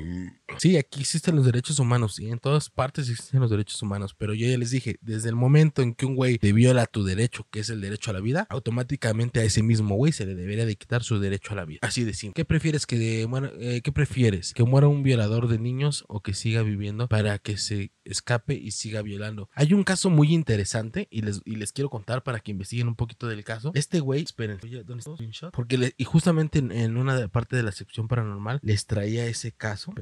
[0.59, 4.35] Sí, aquí existen los derechos humanos y en todas partes existen los derechos humanos, pero
[4.35, 7.47] yo ya les dije, desde el momento en que un güey te viola tu derecho,
[7.51, 10.67] que es el derecho a la vida, automáticamente a ese mismo güey se le debería
[10.67, 11.81] de quitar su derecho a la vida.
[11.83, 12.35] Así de simple.
[12.35, 14.53] ¿Qué prefieres que de, muera- eh, qué prefieres?
[14.55, 18.71] ¿Que muera un violador de niños o que siga viviendo para que se escape y
[18.73, 19.49] siga violando?
[19.55, 22.97] Hay un caso muy interesante y les, y les quiero contar para que investiguen un
[22.97, 23.73] poquito del caso.
[23.75, 25.51] Este güey, esperen, ¿dónde está?
[25.51, 29.53] Porque le- y justamente en, en una parte de la sección paranormal les traía ese
[29.53, 29.93] caso.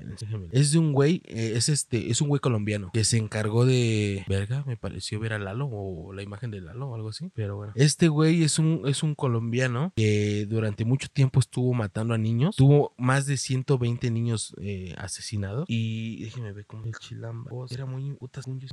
[0.52, 4.64] Es de un güey, es este, es un güey colombiano que se encargó de, verga,
[4.66, 7.72] me pareció ver a Lalo o la imagen de Lalo o algo así, pero bueno.
[7.76, 12.56] Este güey es un, es un colombiano que durante mucho tiempo estuvo matando a niños.
[12.56, 15.64] Tuvo más de 120 niños eh, asesinados.
[15.68, 17.50] Y déjenme ver cómo el chilamba.
[17.52, 18.70] oh, era muy putas niños.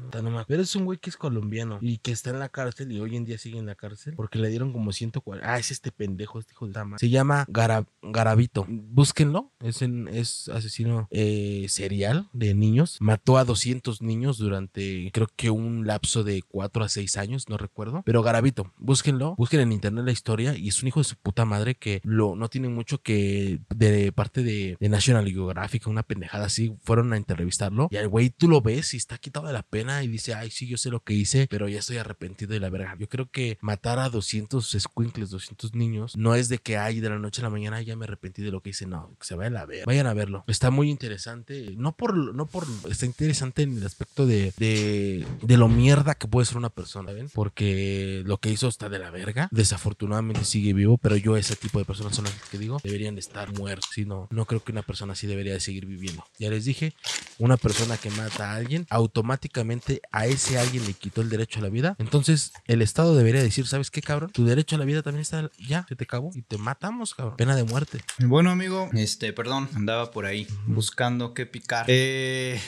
[0.48, 3.16] Pero es un güey que es colombiano y que está en la cárcel y hoy
[3.16, 5.52] en día sigue en la cárcel porque le dieron como 140.
[5.52, 7.00] Ah, es este pendejo, este hijo de madre.
[7.00, 8.66] Se llama Gara- Garavito.
[8.70, 9.52] Búsquenlo.
[9.60, 12.98] Es, en- es asesino eh, serial de niños.
[13.00, 17.58] Mató a 200 niños durante creo que un lapso de 4 a 6 años, no
[17.58, 18.02] recuerdo.
[18.06, 19.36] Pero Garavito, búsquenlo.
[19.38, 22.36] Busquen en internet la historia y es un hijo de su puta madre que lo,
[22.36, 27.88] no tiene mucho que de parte de, National Geographic, una pendejada así, fueron a entrevistarlo.
[27.90, 30.52] Y al güey tú lo ves y está quitado de la pena y dice, ay,
[30.52, 32.96] sí, yo sé lo que hice, pero ya estoy arrepentido de la verga.
[33.00, 37.10] Yo creo que matar a 200 squinkles, 200 niños, no es de que, ay, de
[37.10, 38.86] la noche a la mañana ya me arrepentí de lo que hice.
[38.86, 39.86] No, que se vayan a ver.
[39.86, 40.44] Vayan a verlo.
[40.48, 41.74] Está muy interesante.
[41.78, 46.28] No por, no por, está interesante en el aspecto de, de, de lo mierda que
[46.28, 47.30] puede ser una persona, ¿ven?
[47.34, 49.50] Porque lo que hizo está de la verga.
[49.52, 53.20] Desafortunadamente sigue vivo, pero yo ese tipo de personas son las que digo deberían de
[53.20, 53.90] estar muertos.
[53.94, 56.24] Si no, no creo que una persona así debería de seguir viviendo.
[56.40, 56.94] Ya les dije,
[57.40, 61.64] una persona que mata a alguien, automáticamente a ese alguien le quitó el derecho a
[61.64, 61.96] la vida.
[62.00, 64.32] Entonces, el Estado debería decir, ¿sabes qué, cabrón?
[64.32, 67.38] Tu derecho a la vida también está ya, se te acabó y te matamos, cabrón.
[67.38, 68.02] Pena de muerte.
[68.20, 71.86] Bueno, amigo, este, perdón, andaba por ahí buscando qué picar.
[71.88, 72.13] Eh,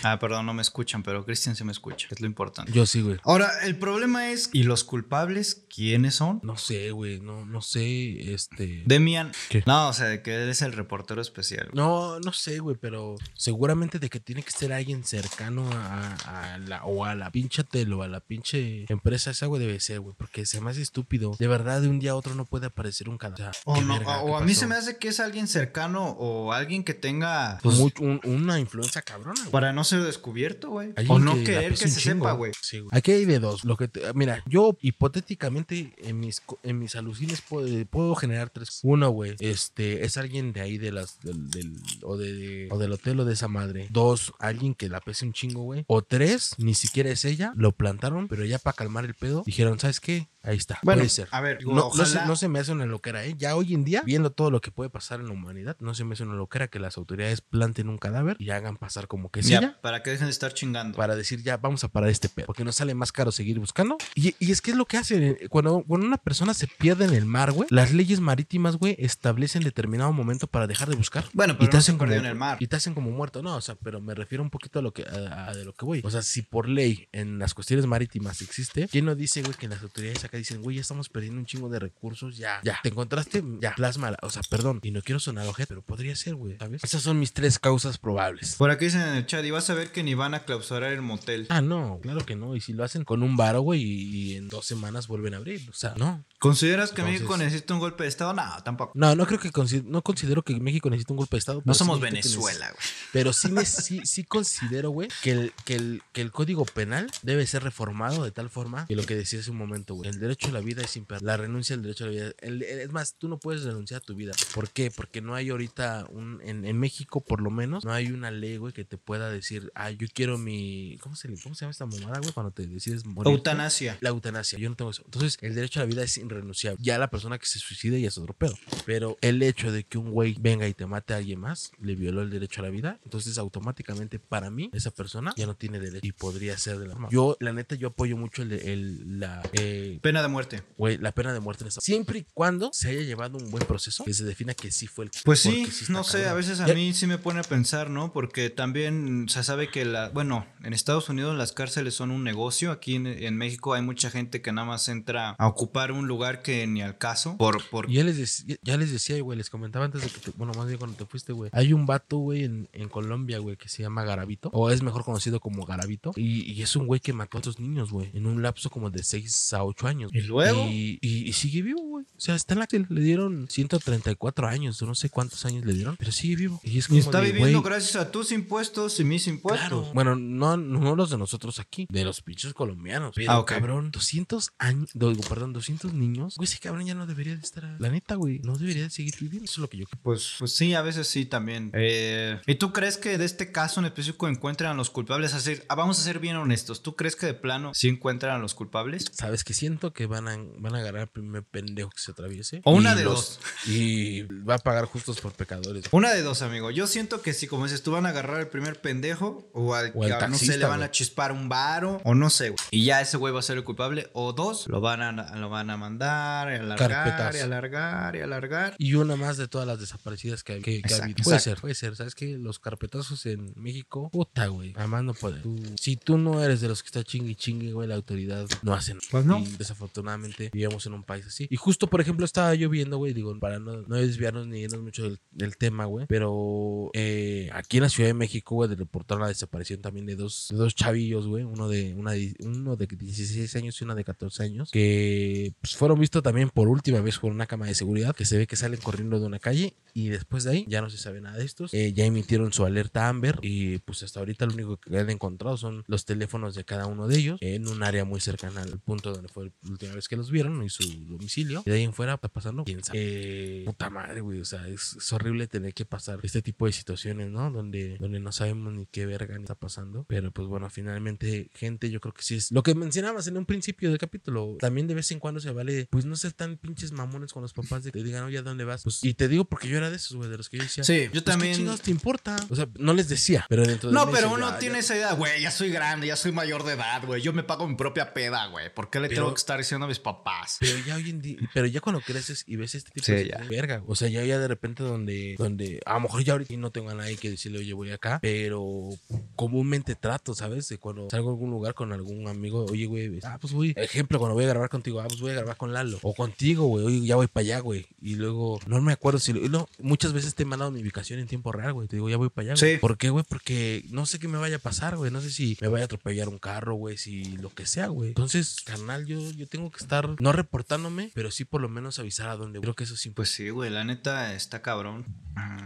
[0.04, 2.72] ah, perdón, no me escuchan, pero Cristian se me escucha, que es lo importante.
[2.72, 3.18] Yo sí, güey.
[3.24, 6.40] Ahora, el problema es, ¿y los culpables quiénes son?
[6.44, 8.84] No sé, güey, no, no sé, este...
[8.86, 9.32] Demian.
[9.50, 9.64] ¿Qué?
[9.66, 11.70] No, o sea, de que eres el reportero especial.
[11.74, 16.58] No, no sé, güey, pero seguramente de que tiene que ser alguien cercano a, a
[16.60, 20.00] la o a la pinche tele o a la pinche empresa esa, güey, debe ser,
[20.00, 21.36] güey, porque se me hace estúpido.
[21.40, 23.50] De verdad, de un día a otro no puede aparecer un cadáver.
[23.50, 24.22] O, sea, O, ¿qué no, verga?
[24.22, 27.60] o ¿Qué a mí se me hace que es alguien cercano o alguien que tenga.
[27.64, 29.02] pues, Mucho- un- una influencia
[29.36, 29.52] cabrona, güey.
[29.52, 30.94] para no ser descubierto, güey.
[31.08, 32.26] O no que querer que se chingo.
[32.26, 32.52] sepa, güey.
[32.62, 32.90] Sí, güey.
[32.98, 33.64] Aquí hay de dos.
[33.66, 38.80] Lo que te- mira, yo hipotéticamente en mis en mis alucines puedo, puedo generar tres.
[38.84, 42.78] Uno, güey, este es alguien de ahí de las del, del- o de, de- o
[42.78, 43.88] del hotel o de esa madre.
[43.92, 45.86] Dos, alguien que la pese un chingo, güey.
[45.88, 49.80] O tres, ni siquiera es ella, lo plantaron, pero ya para calmar el pedo dijeron,
[49.80, 50.28] ¿sabes qué?
[50.46, 50.80] Ahí está.
[50.84, 51.28] Bueno, puede ser.
[51.32, 53.36] a ver, digo, no, no se, ojalá- no se me hace una loquera, ¿eh?
[53.38, 56.04] Ya hoy en día, viendo todo lo que puede pasar en la humanidad, no se
[56.04, 59.40] me hace una loquera que las autoridades planten un cadáver y hagan pasar como que
[59.42, 60.98] ella para que dejen de estar chingando.
[60.98, 63.98] para decir ya vamos a parar este pedo porque nos sale más caro seguir buscando
[64.16, 67.06] y, y es que es lo que hacen eh, cuando, cuando una persona se pierde
[67.06, 71.26] en el mar güey las leyes marítimas güey establecen determinado momento para dejar de buscar
[71.34, 72.58] Bueno, y pero te no hacen como en el mar.
[72.60, 74.94] y te hacen como muerto no o sea pero me refiero un poquito a lo
[74.94, 77.86] que a, a de lo que voy o sea si por ley en las cuestiones
[77.86, 81.10] marítimas existe quién no dice güey que las autoridades acá acá dicen, güey, ya estamos
[81.10, 82.80] perdiendo un chingo de recursos, ya, ya.
[82.84, 86.36] Te encontraste, ya, plasma, o sea, perdón, y no quiero sonar ojete, pero podría ser,
[86.36, 86.84] güey, ¿sabes?
[86.84, 88.56] Esas son mis tres causas probables.
[88.56, 90.92] Por aquí dicen en el chat, y vas a ver que ni van a clausurar
[90.92, 91.48] el motel.
[91.50, 92.56] Ah, no, claro que no.
[92.56, 95.70] Y si lo hacen con un varo, güey, y, en dos semanas vuelven a abrir.
[95.70, 96.26] O sea, no.
[96.40, 98.34] ¿Consideras que Entonces- México necesita un golpe de Estado?
[98.34, 98.92] No, tampoco.
[98.96, 99.52] No, no creo que
[99.86, 101.62] no considero que México necesite un golpe de Estado.
[101.66, 102.88] No sí somos Venezuela, güey.
[103.12, 107.46] Pero sí, sí, sí considero, güey, que el, que, el, que el código penal debe
[107.48, 110.10] ser reformado de tal forma que lo que decía hace un momento, güey.
[110.10, 112.32] El derecho a la vida es imper La renuncia al derecho a la vida.
[112.40, 114.34] el- es más, tú no puedes renunciar a tu vida.
[114.54, 114.92] ¿Por qué?
[114.92, 116.42] Porque no hay ahorita un.
[116.44, 119.72] En, en México, por lo menos, no hay una ley, güey, que te pueda decir,
[119.76, 120.98] ah, yo quiero mi.
[121.02, 122.32] ¿Cómo se, cómo se llama esta mamada, güey?
[122.34, 123.32] Cuando te decides morir.
[123.34, 123.98] Eutanasia.
[124.02, 125.04] La eutanasia, yo no tengo eso.
[125.06, 126.78] Entonces, el derecho a la vida es irrenunciable.
[126.82, 128.58] Ya la persona que se suicide ya es otro pedo.
[128.86, 131.96] Pero el hecho de que un güey venga y te mate a alguien más, le
[131.96, 135.80] violó el derecho a la vida, entonces automáticamente para mí, esa persona ya no tiene
[135.80, 137.10] derecho y podría ser de la forma.
[137.12, 140.64] Yo, la neta, yo apoyo mucho el, el- la, eh, Pena de muerte.
[140.78, 141.82] güey, la pena de muerte en esta.
[141.82, 145.06] Siempre y cuando se haya llevado un buen proceso, que se defina que sí fue
[145.06, 145.12] el.
[145.26, 146.32] Pues sí, está no sé, cabrón.
[146.32, 148.14] a veces a Ya- mí sí me pone a pensar, ¿no?
[148.14, 152.72] Porque también se sabe que la, bueno, en Estados Unidos las cárceles son un negocio,
[152.72, 156.42] aquí en, en México hay mucha gente que nada más entra a ocupar un lugar
[156.42, 157.90] que ni al caso, por, por...
[157.92, 160.54] Y ya les, decía, ya les decía, güey, les comentaba antes de que, te- bueno,
[160.56, 161.50] más bien cuando te fuiste, güey.
[161.54, 165.04] Hay un vato, güey, en, en Colombia, güey, que se llama Garabito, o es mejor
[165.04, 168.26] conocido como Garabito, y, y es un güey que mató a otros niños, güey, en
[168.28, 170.05] un lapso como de 6 a 8 años.
[170.12, 170.68] ¿Y luego?
[170.70, 172.06] Y, y- y sigue vivo, güey.
[172.06, 172.88] O sea, está en la cárcel.
[172.90, 176.60] Le dieron 134 años, no sé cuántos años le dieron, pero sigue vivo.
[176.64, 179.60] Y es Y como está de, viviendo gracias a tus impuestos y mis impuestos.
[179.68, 179.92] Claro.
[179.94, 183.14] Bueno, no, no los de nosotros aquí, de los pinches colombianos.
[183.16, 183.48] Pero, Ah, ok.
[183.50, 184.90] cabrón, 200 años,
[185.30, 186.36] perdón, 200 niños.
[186.38, 187.76] Güey, ese cabrón ya no debería de estar.
[187.80, 189.46] La neta, güey, no debería de seguir viviendo.
[189.46, 190.00] Eso es lo que yo creo.
[190.04, 191.72] Pues, pues sí, a veces sí también.
[191.74, 195.34] Eh, ¿Y tú crees que de este caso en específico encuentran a los culpables?
[195.34, 196.82] Así, ah, vamos a ser bien honestos.
[196.82, 199.06] ¿Tú crees que de plano sí encuentran a los culpables?
[199.12, 202.62] Sabes que siento que van a, van a agarrar al primer pendejo que se atraviese.
[202.64, 205.86] O una de los- Y va a pagar justos por pecadores.
[205.92, 206.72] Una de dos, amigo.
[206.72, 209.92] Yo siento que si, como dices, tú van a agarrar al primer pendejo o al
[209.96, 210.88] O al que, no sé, le van güey.
[210.88, 212.60] a chispar un varo o no sé, güey.
[212.72, 214.10] Y ya ese güey va a ser el culpable.
[214.14, 217.38] O dos, lo van a, lo van a mandar y alargar Carpetazo.
[217.38, 218.76] y alargar y alargar.
[218.78, 221.24] Y una más de todas las desaparecidas que, que, que ha habido.
[221.24, 221.96] Puede ser, puede ser.
[221.96, 222.38] ¿Sabes qué?
[222.38, 224.74] Los carpetazos en México, puta, güey.
[224.76, 225.40] Además no puede.
[225.42, 228.74] Tú- si tú no eres de los que está chingue chingue, güey, la autoridad no
[228.74, 229.06] hace nada.
[229.12, 229.40] Pues no.
[229.40, 229.46] Y
[229.76, 231.48] desafortunadamente vivimos en un país así.
[231.50, 234.82] Y justo, por ejemplo, estaba yo viendo, güey, digo, para no, no desviarnos ni irnos
[234.82, 236.06] mucho del, tema, güey.
[236.08, 240.16] Pero eh, aquí en la Ciudad de México, güey, de reportar la desaparición también de
[240.16, 241.44] dos, de dos chavillos, güey.
[241.44, 244.72] Uno de, una uno de 16 años y una de 14 años.
[244.72, 248.16] Que pues, fueron vistos también por última vez por una cámara de seguridad.
[248.16, 249.76] Que se ve que salen corriendo de una calle.
[249.94, 251.74] Y después de ahí ya no se sabe nada de estos.
[251.74, 253.40] Eh, ya emitieron su alerta Amber.
[253.42, 257.08] Y pues hasta ahorita lo único que han encontrado son los teléfonos de cada uno
[257.08, 257.38] de ellos.
[257.42, 260.64] En un área muy cercana al punto donde fue la última vez que los vieron.
[260.64, 261.64] Y su domicilio.
[261.66, 262.64] Y de ahí en fuera está pasando.
[262.64, 263.00] ¿Quién sabe?
[263.02, 264.40] Eh, puta madre, güey.
[264.40, 267.52] O sea, es, es horrible tener que pasar este tipo de situaciones, ¿no?
[267.52, 270.06] Donde, donde no sabemos ni qué verga está pasando.
[270.08, 273.46] Pero pues bueno, finalmente, gente, yo creo que sí es lo que mencionabas en un
[273.46, 274.56] principio del capítulo.
[274.60, 277.54] También de vez en cuando se vale, pues no ser tan pinches mamones con los
[277.54, 278.84] papás de que te digan, oye, ¿a dónde vas?
[278.84, 280.84] Pues, y te digo porque yo era de esos, güey, de los que yo decía.
[280.84, 282.36] Sí, yo "Pues, también- ¿Qué chingados te importa?
[282.50, 284.80] O sea, no les decía, pero dentro de No, pero uno "Ya, tiene ya".
[284.80, 287.22] esa idea, güey, ya soy grande, ya soy mayor de edad, güey.
[287.22, 288.74] Yo me pago mi propia peda, güey.
[288.74, 290.58] ¿Por qué le Pero- tengo que estar diciendo a mis papás?
[290.60, 293.28] Pero ya hoy en día, pero ya cuando creces y ves este tipo Sí, de
[293.30, 293.38] ya.
[293.50, 293.84] verga.
[293.88, 296.90] O sea, ya, ya de repente donde, donde a lo mejor ya ahorita no tengo
[296.90, 298.90] a nadie que decirle, oye, voy acá, pero
[299.36, 300.68] comúnmente trato, ¿sabes?
[300.70, 303.74] De cuando salgo a algún lugar con algún amigo, oye, güey, ah, pues voy.
[303.76, 306.00] Ejemplo, cuando voy a grabar contigo, ah, pues voy a grabar con Lalo.
[306.02, 307.86] O contigo, güey, oye, ya voy para allá, güey.
[308.02, 309.34] Y luego, no me acuerdo si.
[309.34, 311.88] No, muchas veces te he mandado mi ubicación en tiempo real, güey.
[311.88, 312.74] Te digo, ya voy para allá, güey.
[312.76, 312.80] Sí.
[312.80, 313.26] ¿Por qué, güey?
[313.28, 315.12] Porque no sé qué me vaya a pasar, güey.
[315.12, 318.10] No sé si me vaya a atropellar un carro, güey, si lo que sea, güey.
[318.10, 322.30] Entonces, carnal, yo, yo tengo que estar, no reportándome, pero sí por lo menos avisar
[322.30, 322.60] a dónde.
[322.62, 323.10] Creo que eso sí.
[323.12, 325.06] Pues sí, güey, la neta está cabrón.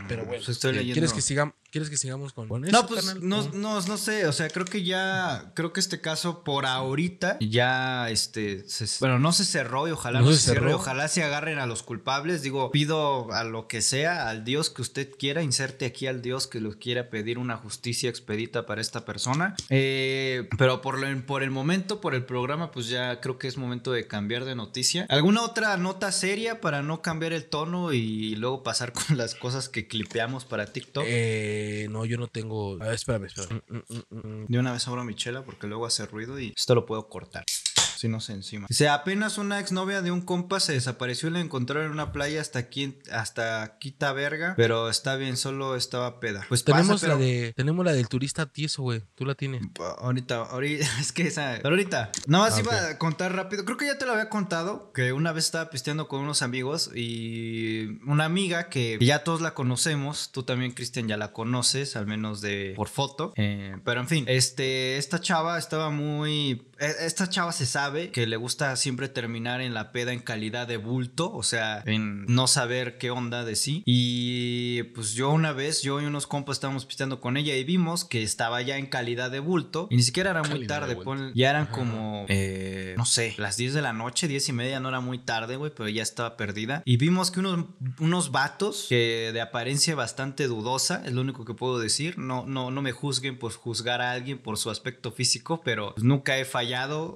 [0.07, 0.93] pero bueno, Pues estoy eh, leyendo.
[0.93, 3.49] ¿quieres, que sigamos, ¿quieres que sigamos con, con eso, No, pues no, ¿O?
[3.53, 8.09] no, no sé, o sea, creo que ya, creo que este caso por ahorita ya,
[8.09, 11.23] este, se- bueno, no se cerró y ojalá No no, se se cierre, ojalá se
[11.23, 15.43] agarren a los culpables, digo, pido a lo que sea, al Dios que usted quiera,
[15.43, 20.49] inserte aquí al Dios que lo quiera pedir una justicia expedita para esta persona, Eh,
[20.57, 23.68] pero por, lo- por el momento, por el programa, pues ya creo que es momento
[23.69, 25.05] de cambiar de noticia.
[25.09, 29.69] ¿Alguna otra nota seria para no cambiar el tono y luego pasar con las cosas
[29.69, 31.05] que clipeamos para TikTok?
[31.07, 32.73] Eh, no, yo no tengo.
[32.81, 33.61] A ver, espérame, espérame.
[34.47, 37.45] De una vez abro mi chela porque luego hace ruido y esto lo puedo cortar.
[37.99, 38.65] Sí, no sé, encima.
[38.69, 42.39] Dice, apenas una exnovia de un compa se desapareció y la encontraron en una playa
[42.39, 46.45] hasta aquí, hasta Quita Verga, pero está bien, solo estaba peda.
[46.47, 49.03] Pues pasa, Tenemos la pero- de, tenemos la del turista tieso, güey.
[49.15, 49.61] Tú la tienes.
[49.97, 51.55] Ahorita, ahorita, es que esa.
[51.61, 52.81] Pero ahorita, nada más Ah, iba ok.
[52.91, 53.65] a contar rápido.
[53.65, 54.93] Creo que ya te lo había contado.
[54.93, 59.53] Que una vez estaba pisteando con unos amigos y una amiga que ya todos la
[59.53, 60.31] conocemos.
[60.31, 63.33] Tú también, Cristian, ya la conoces, al menos de por foto.
[63.35, 66.65] Eh, pero en fin, este, esta chava estaba muy.
[66.79, 70.67] Eh, Esta chava se sabe que le gusta siempre terminar en la peda en calidad
[70.67, 73.83] de bulto, o sea, en no saber qué onda de sí.
[73.85, 78.05] Y pues yo una vez, yo y unos compas estábamos pisteando con ella y vimos
[78.05, 79.87] que estaba ya en calidad de bulto.
[79.89, 81.71] Y ni siquiera era muy tarde, pon- ya eran Ajá.
[81.71, 85.19] como, eh, no sé, las 10 de la noche, 10 y media, no era muy
[85.19, 86.81] tarde, güey, pero ya estaba perdida.
[86.85, 87.65] Y vimos que unos,
[87.99, 92.71] unos vatos que de apariencia bastante dudosa, es lo único que puedo decir, no, no,
[92.71, 96.45] no me juzguen por juzgar a alguien por su aspecto físico, pero pues, nunca he
[96.45, 96.68] fallado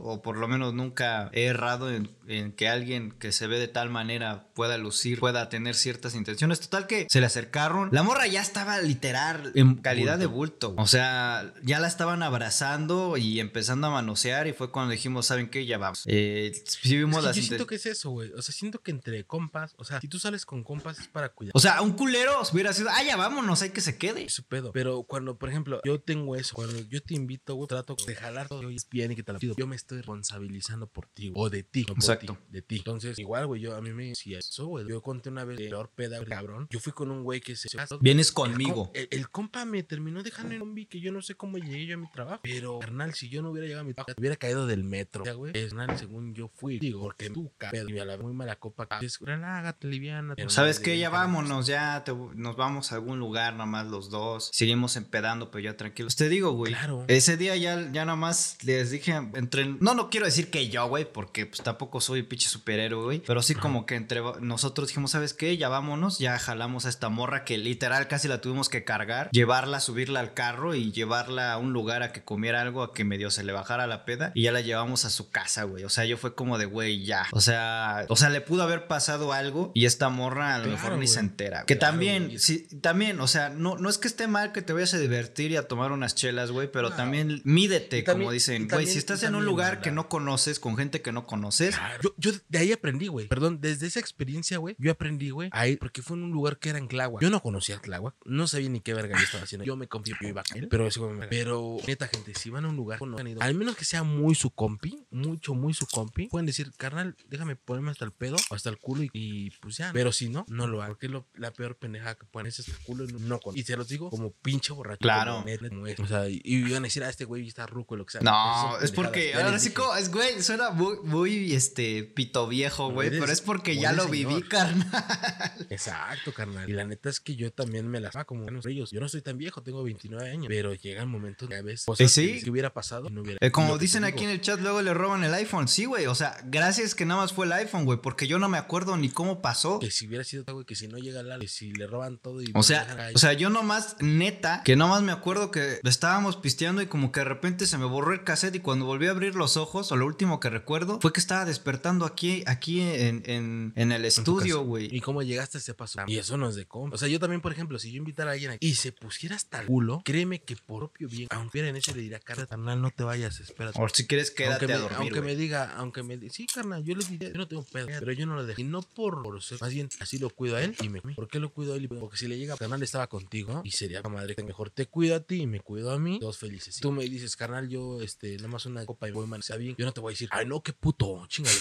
[0.04, 3.68] o por lo menos nunca he errado en, en que alguien que se ve de
[3.68, 6.60] tal manera pueda lucir, pueda tener ciertas intenciones.
[6.60, 7.90] Total que se le acercaron.
[7.92, 10.74] La morra ya estaba literal en calidad de bulto.
[10.78, 15.50] O sea, ya la estaban abrazando y empezando a manosear y fue cuando dijimos, ¿saben
[15.50, 15.66] qué?
[15.66, 16.04] Ya vamos.
[16.06, 18.32] Eh, sí vimos Es que las yo siento que es eso, güey.
[18.34, 21.30] O sea, siento que entre compas, o sea, si tú sales con compas es para
[21.30, 21.52] cuidar.
[21.56, 24.30] O sea, un culero hubiera sido, ah, ya vámonos, hay que se quede.
[24.30, 24.72] Su pedo.
[24.72, 28.48] Pero cuando, por ejemplo, yo tengo eso, cuando yo te invito, güey, trato de jalar
[28.48, 29.56] todo y es bien y que te la pido.
[29.58, 32.38] Yo me estoy responsabilizando por ti, o de ti, no por Exacto.
[32.49, 32.78] de ti.
[32.78, 34.88] Entonces, igual, güey, yo a mí me decía eso, güey.
[34.88, 36.68] Yo conté una vez de peor peda, güey, cabrón.
[36.70, 38.91] Yo fui con un güey que se Vienes El, conmigo.
[38.93, 41.95] el- el compa me terminó dejando en combi que yo no sé cómo llegué yo
[41.95, 42.39] a mi trabajo.
[42.43, 45.24] Pero, carnal, si yo no hubiera llegado a mi trabajo, hubiera caído del metro.
[45.26, 45.53] Ya, güey.
[45.53, 46.80] Carnal, según yo fui.
[46.80, 48.88] Digo, porque tú, pedo, y a la muy mala copa.
[49.01, 50.36] Es, relágate, liviana.
[50.36, 50.97] pero ¿Sabes qué?
[50.97, 54.49] Ya vámonos, ya te- nos vamos a algún lugar nomás los dos.
[54.53, 56.16] Seguimos empedando, pero ya tranquilos.
[56.16, 56.74] Te digo, güey.
[56.74, 57.05] Claro.
[57.07, 59.66] Ese día ya, ya nomás les dije entre...
[59.80, 63.20] No, no quiero decir que yo, güey, porque pues tampoco soy pinche superhéroe, güey.
[63.26, 65.58] Pero sí como que entre nosotros dijimos, ¿sabes qué?
[65.58, 69.80] Ya vámonos, ya jalamos a esta morra que literal casi la tuvimos que cargar, llevarla,
[69.80, 73.32] subirla al carro y llevarla a un lugar a que comiera algo, a que medio
[73.32, 74.32] se le bajara la peda.
[74.36, 75.84] Y ya la llevamos a su casa, güey.
[75.84, 77.26] O sea, yo fue como de, güey, ya.
[77.32, 80.78] O sea, o sea, le pudo haber pasado algo y esta morra a lo Claro,
[80.78, 81.64] mejor ni se entera.
[81.66, 82.39] Que Claro, también, güey.
[82.39, 85.51] sí, también, o sea, no, no es que esté mal que te vayas a divertir
[85.51, 88.68] y a tomar unas chelas, güey, pero también mídete, también- como dicen.
[88.68, 92.16] Güey, si estás en un lugar que no conoces, con gente que no conoces, Claro.
[92.18, 93.28] Yo, yo de ahí aprendí, güey.
[93.28, 96.70] Perdón, desde esa experiencia, güey, yo aprendí, güey, ahí, porque fue en un lugar que
[96.70, 97.22] era en Tláhuac.
[97.22, 99.66] Yo no conocía Tláhuac, no sabía ni qué verga yo estaba haciendo.
[99.66, 102.50] Yo me confié que yo iba a caer, pero eso me Pero, neta, gente, si
[102.50, 105.54] van a un lugar, no han ido, al menos que sea muy su compi, mucho,
[105.54, 109.04] muy su compi, pueden decir, carnal, déjame ponerme hasta el pedo o hasta el culo
[109.04, 109.91] y, y, pues ya.
[109.94, 112.60] Pero si no, no lo hagan, porque es lo- la peor pendejada que ponen es
[112.60, 113.58] hasta el culo y no con.
[113.58, 115.00] Y se los digo como pinche borracho.
[115.00, 115.34] Claro.
[115.34, 116.00] como neta, como es.
[116.00, 118.22] O sea, y, y iban a decir, ah, este güey está ruco, lo que sea.
[118.22, 121.83] No, es porque ahora sí como, es güey, suena muy, muy este
[122.16, 124.88] pito viejo, güey, pero es porque ya lo viví, carnal.
[125.70, 126.70] Exacto, carnal.
[126.70, 128.92] Y la neta es que yo también me las va como buenos ellos.
[128.92, 130.46] Yo no soy tan viejo, tengo 29 años.
[130.48, 132.42] Pero llegan momentos que a veces cosas sí.
[132.44, 133.38] que, hubiera pasado no hubiera.
[133.42, 135.68] Eh, como dicen aquí en el chat, luego le roban el iPhone.
[135.68, 138.50] Sí, güey, o sea, gracias que nada más fue el iPhone, güey, porque yo no
[138.50, 139.80] me acuerdo ni cómo pasó.
[139.80, 142.42] Que si hubiera sido, güey, que si no llega la que si le roban todo
[142.42, 142.52] y.
[142.54, 146.88] O sea, o sea, yo nomás, neta, que nomás me acuerdo que estábamos pisteando y
[146.88, 149.58] como que de repente se me borró el cassette y cuando volví a abrir los
[149.58, 151.73] ojos, o lo último que recuerdo, fue que estaba despertando
[152.06, 154.90] aquí, aquí en, en, en el tu estudio, güey.
[154.92, 156.00] ¿Y cómo llegaste a ese paso?
[156.08, 156.94] Y eso no es de cómo.
[156.94, 159.36] O sea, yo también, por ejemplo, si yo invitara a alguien aquí y se pusiera
[159.36, 162.48] hasta el culo, créeme que por propio bien, aunque hubiera en eso le diría, carnal,
[162.48, 163.80] carnal, no te vayas, espérate.
[163.82, 166.46] O si quieres, quédate aunque me, a dormir, aunque me diga, aunque me diga, sí,
[166.46, 168.60] carnal, yo le diría, yo no tengo pedo, pero yo no lo dejo.
[168.60, 171.28] Y no por, por ser, más bien, así lo cuido a él y me ¿Por
[171.28, 171.88] qué lo cuido a él?
[171.88, 175.20] Porque si le llega, carnal, estaba contigo y sería madre que mejor te cuido a
[175.22, 176.80] ti y me cuido a mí, todos felices.
[176.80, 179.76] Tú me dices, carnal, yo, este, nada más una copa y voy, man, está bien,
[179.78, 181.56] yo no te voy a decir, ay, no, qué puto, chingale,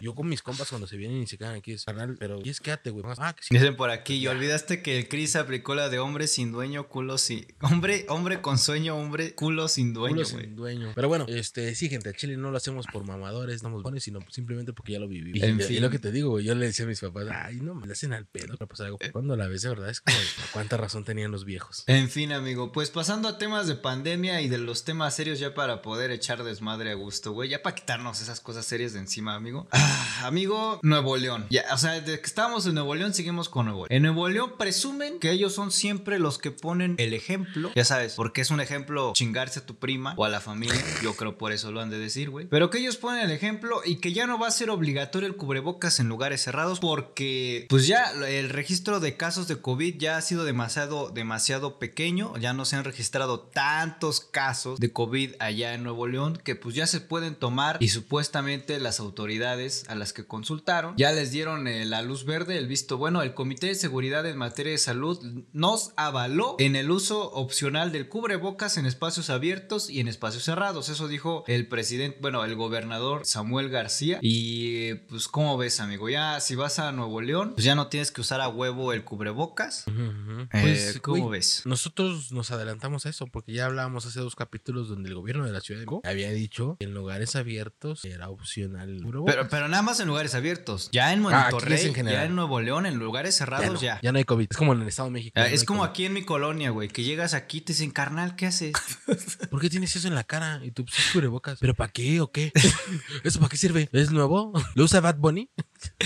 [0.00, 2.48] yo con mis compas cuando se vienen y se quedan aquí, es, carnal, pero, y
[2.50, 3.04] es quédate, güey.
[3.18, 3.54] Ah, que sí.
[3.54, 7.18] Dicen por aquí, y olvidaste que el Chris aplicó la de hombre sin dueño, culo
[7.18, 7.46] sin...
[7.60, 10.92] Hombre, hombre con sueño, hombre, culo sin dueño, Culo sin dueño.
[10.94, 14.20] Pero bueno, este, sí, gente, al chile no lo hacemos por mamadores, no buenos, sino
[14.30, 15.32] simplemente porque ya lo viví.
[15.34, 15.82] Y, En y fin.
[15.82, 17.92] lo que te digo, güey, yo le decía a mis papás, ay, no, me la
[17.92, 18.56] hacen al pedo.
[18.56, 18.98] para pasar algo.
[19.12, 20.16] Cuando la ves, de verdad, es como,
[20.52, 21.84] cuánta razón tenían los viejos.
[21.86, 25.54] En fin, amigo, pues pasando a temas de pandemia y de los temas serios ya
[25.54, 29.34] para poder echar desmadre a gusto, güey, ya para quitarnos esas cosas serias de encima,
[29.34, 29.66] amigo.
[29.72, 31.46] Ah, amigo, Nuevo León.
[31.50, 33.88] Ya, o sea, desde que estábamos en Nuevo León seguimos con Nuevo León.
[33.90, 38.14] En Nuevo León presumen que ellos son siempre los que ponen el ejemplo, ya sabes,
[38.14, 41.52] porque es un ejemplo chingarse a tu prima o a la familia, yo creo por
[41.52, 42.46] eso lo han de decir, güey.
[42.46, 45.36] Pero que ellos ponen el ejemplo y que ya no va a ser obligatorio el
[45.36, 50.22] cubrebocas en lugares cerrados porque pues ya el registro de casos de COVID ya ha
[50.22, 55.82] sido demasiado demasiado pequeño, ya no se han registrado tantos casos de COVID allá en
[55.82, 60.26] Nuevo León que pues ya se pueden tomar y supuestamente las autoridades a las que
[60.26, 63.22] consultaron ya les dieron eh, la luz verde, el visto bueno.
[63.22, 65.18] El Comité de Seguridad en materia de salud
[65.52, 70.88] nos avaló en el uso opcional del cubrebocas en espacios abiertos y en espacios cerrados.
[70.88, 74.18] Eso dijo el presidente, bueno, el gobernador Samuel García.
[74.22, 76.08] Y pues, ¿cómo ves, amigo?
[76.08, 79.04] Ya si vas a Nuevo León, pues ya no tienes que usar a huevo el
[79.04, 79.84] cubrebocas.
[79.86, 81.62] Eh, Pues, ¿Cómo ves?
[81.64, 85.52] Nosotros nos adelantamos a eso porque ya hablábamos hace dos capítulos donde el gobierno de
[85.52, 89.82] la Ciudad de México había dicho que en lugares abiertos era opcional Pero, pero nada
[89.82, 90.88] más en lugares abiertos.
[90.92, 92.20] Ya en Ah, Monterrey, en general.
[92.22, 94.00] ya en Nuevo León, en lugares ya, cerrados, no, ya.
[94.02, 94.46] ya no hay COVID.
[94.50, 95.32] Es como en el Estado de México.
[95.36, 95.90] Ah, no es como COVID.
[95.90, 98.72] aquí en mi colonia, güey, que llegas aquí y te dicen, carnal, ¿qué haces?
[99.50, 100.60] ¿Por qué tienes eso en la cara?
[100.64, 101.58] Y tú, pues es cubrebocas.
[101.60, 102.52] ¿Pero para qué o qué?
[103.24, 103.88] ¿Eso para qué sirve?
[103.92, 104.52] ¿Es nuevo?
[104.74, 105.50] ¿Lo usa Bad Bunny?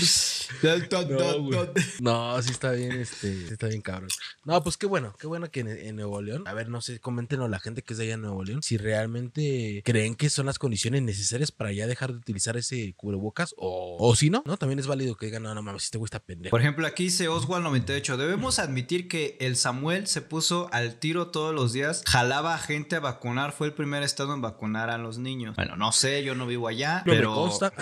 [1.99, 4.09] No, sí está bien, este, sí está bien cabrón.
[4.45, 6.99] No, pues qué bueno, qué bueno que en, en Nuevo León, a ver, no sé,
[6.99, 10.45] coméntenos la gente que es de allá en Nuevo León, si realmente creen que son
[10.45, 14.57] las condiciones necesarias para ya dejar de utilizar ese cubrebocas o, o si no, ¿no?
[14.57, 16.51] También es válido que digan, no, no mames, este güey está pendejo.
[16.51, 21.53] Por ejemplo, aquí dice Oswald98, debemos admitir que el Samuel se puso al tiro todos
[21.53, 25.17] los días, jalaba a gente a vacunar, fue el primer estado en vacunar a los
[25.17, 25.55] niños.
[25.55, 27.33] Bueno, no sé, yo no vivo allá, No me pero...
[27.33, 27.73] consta.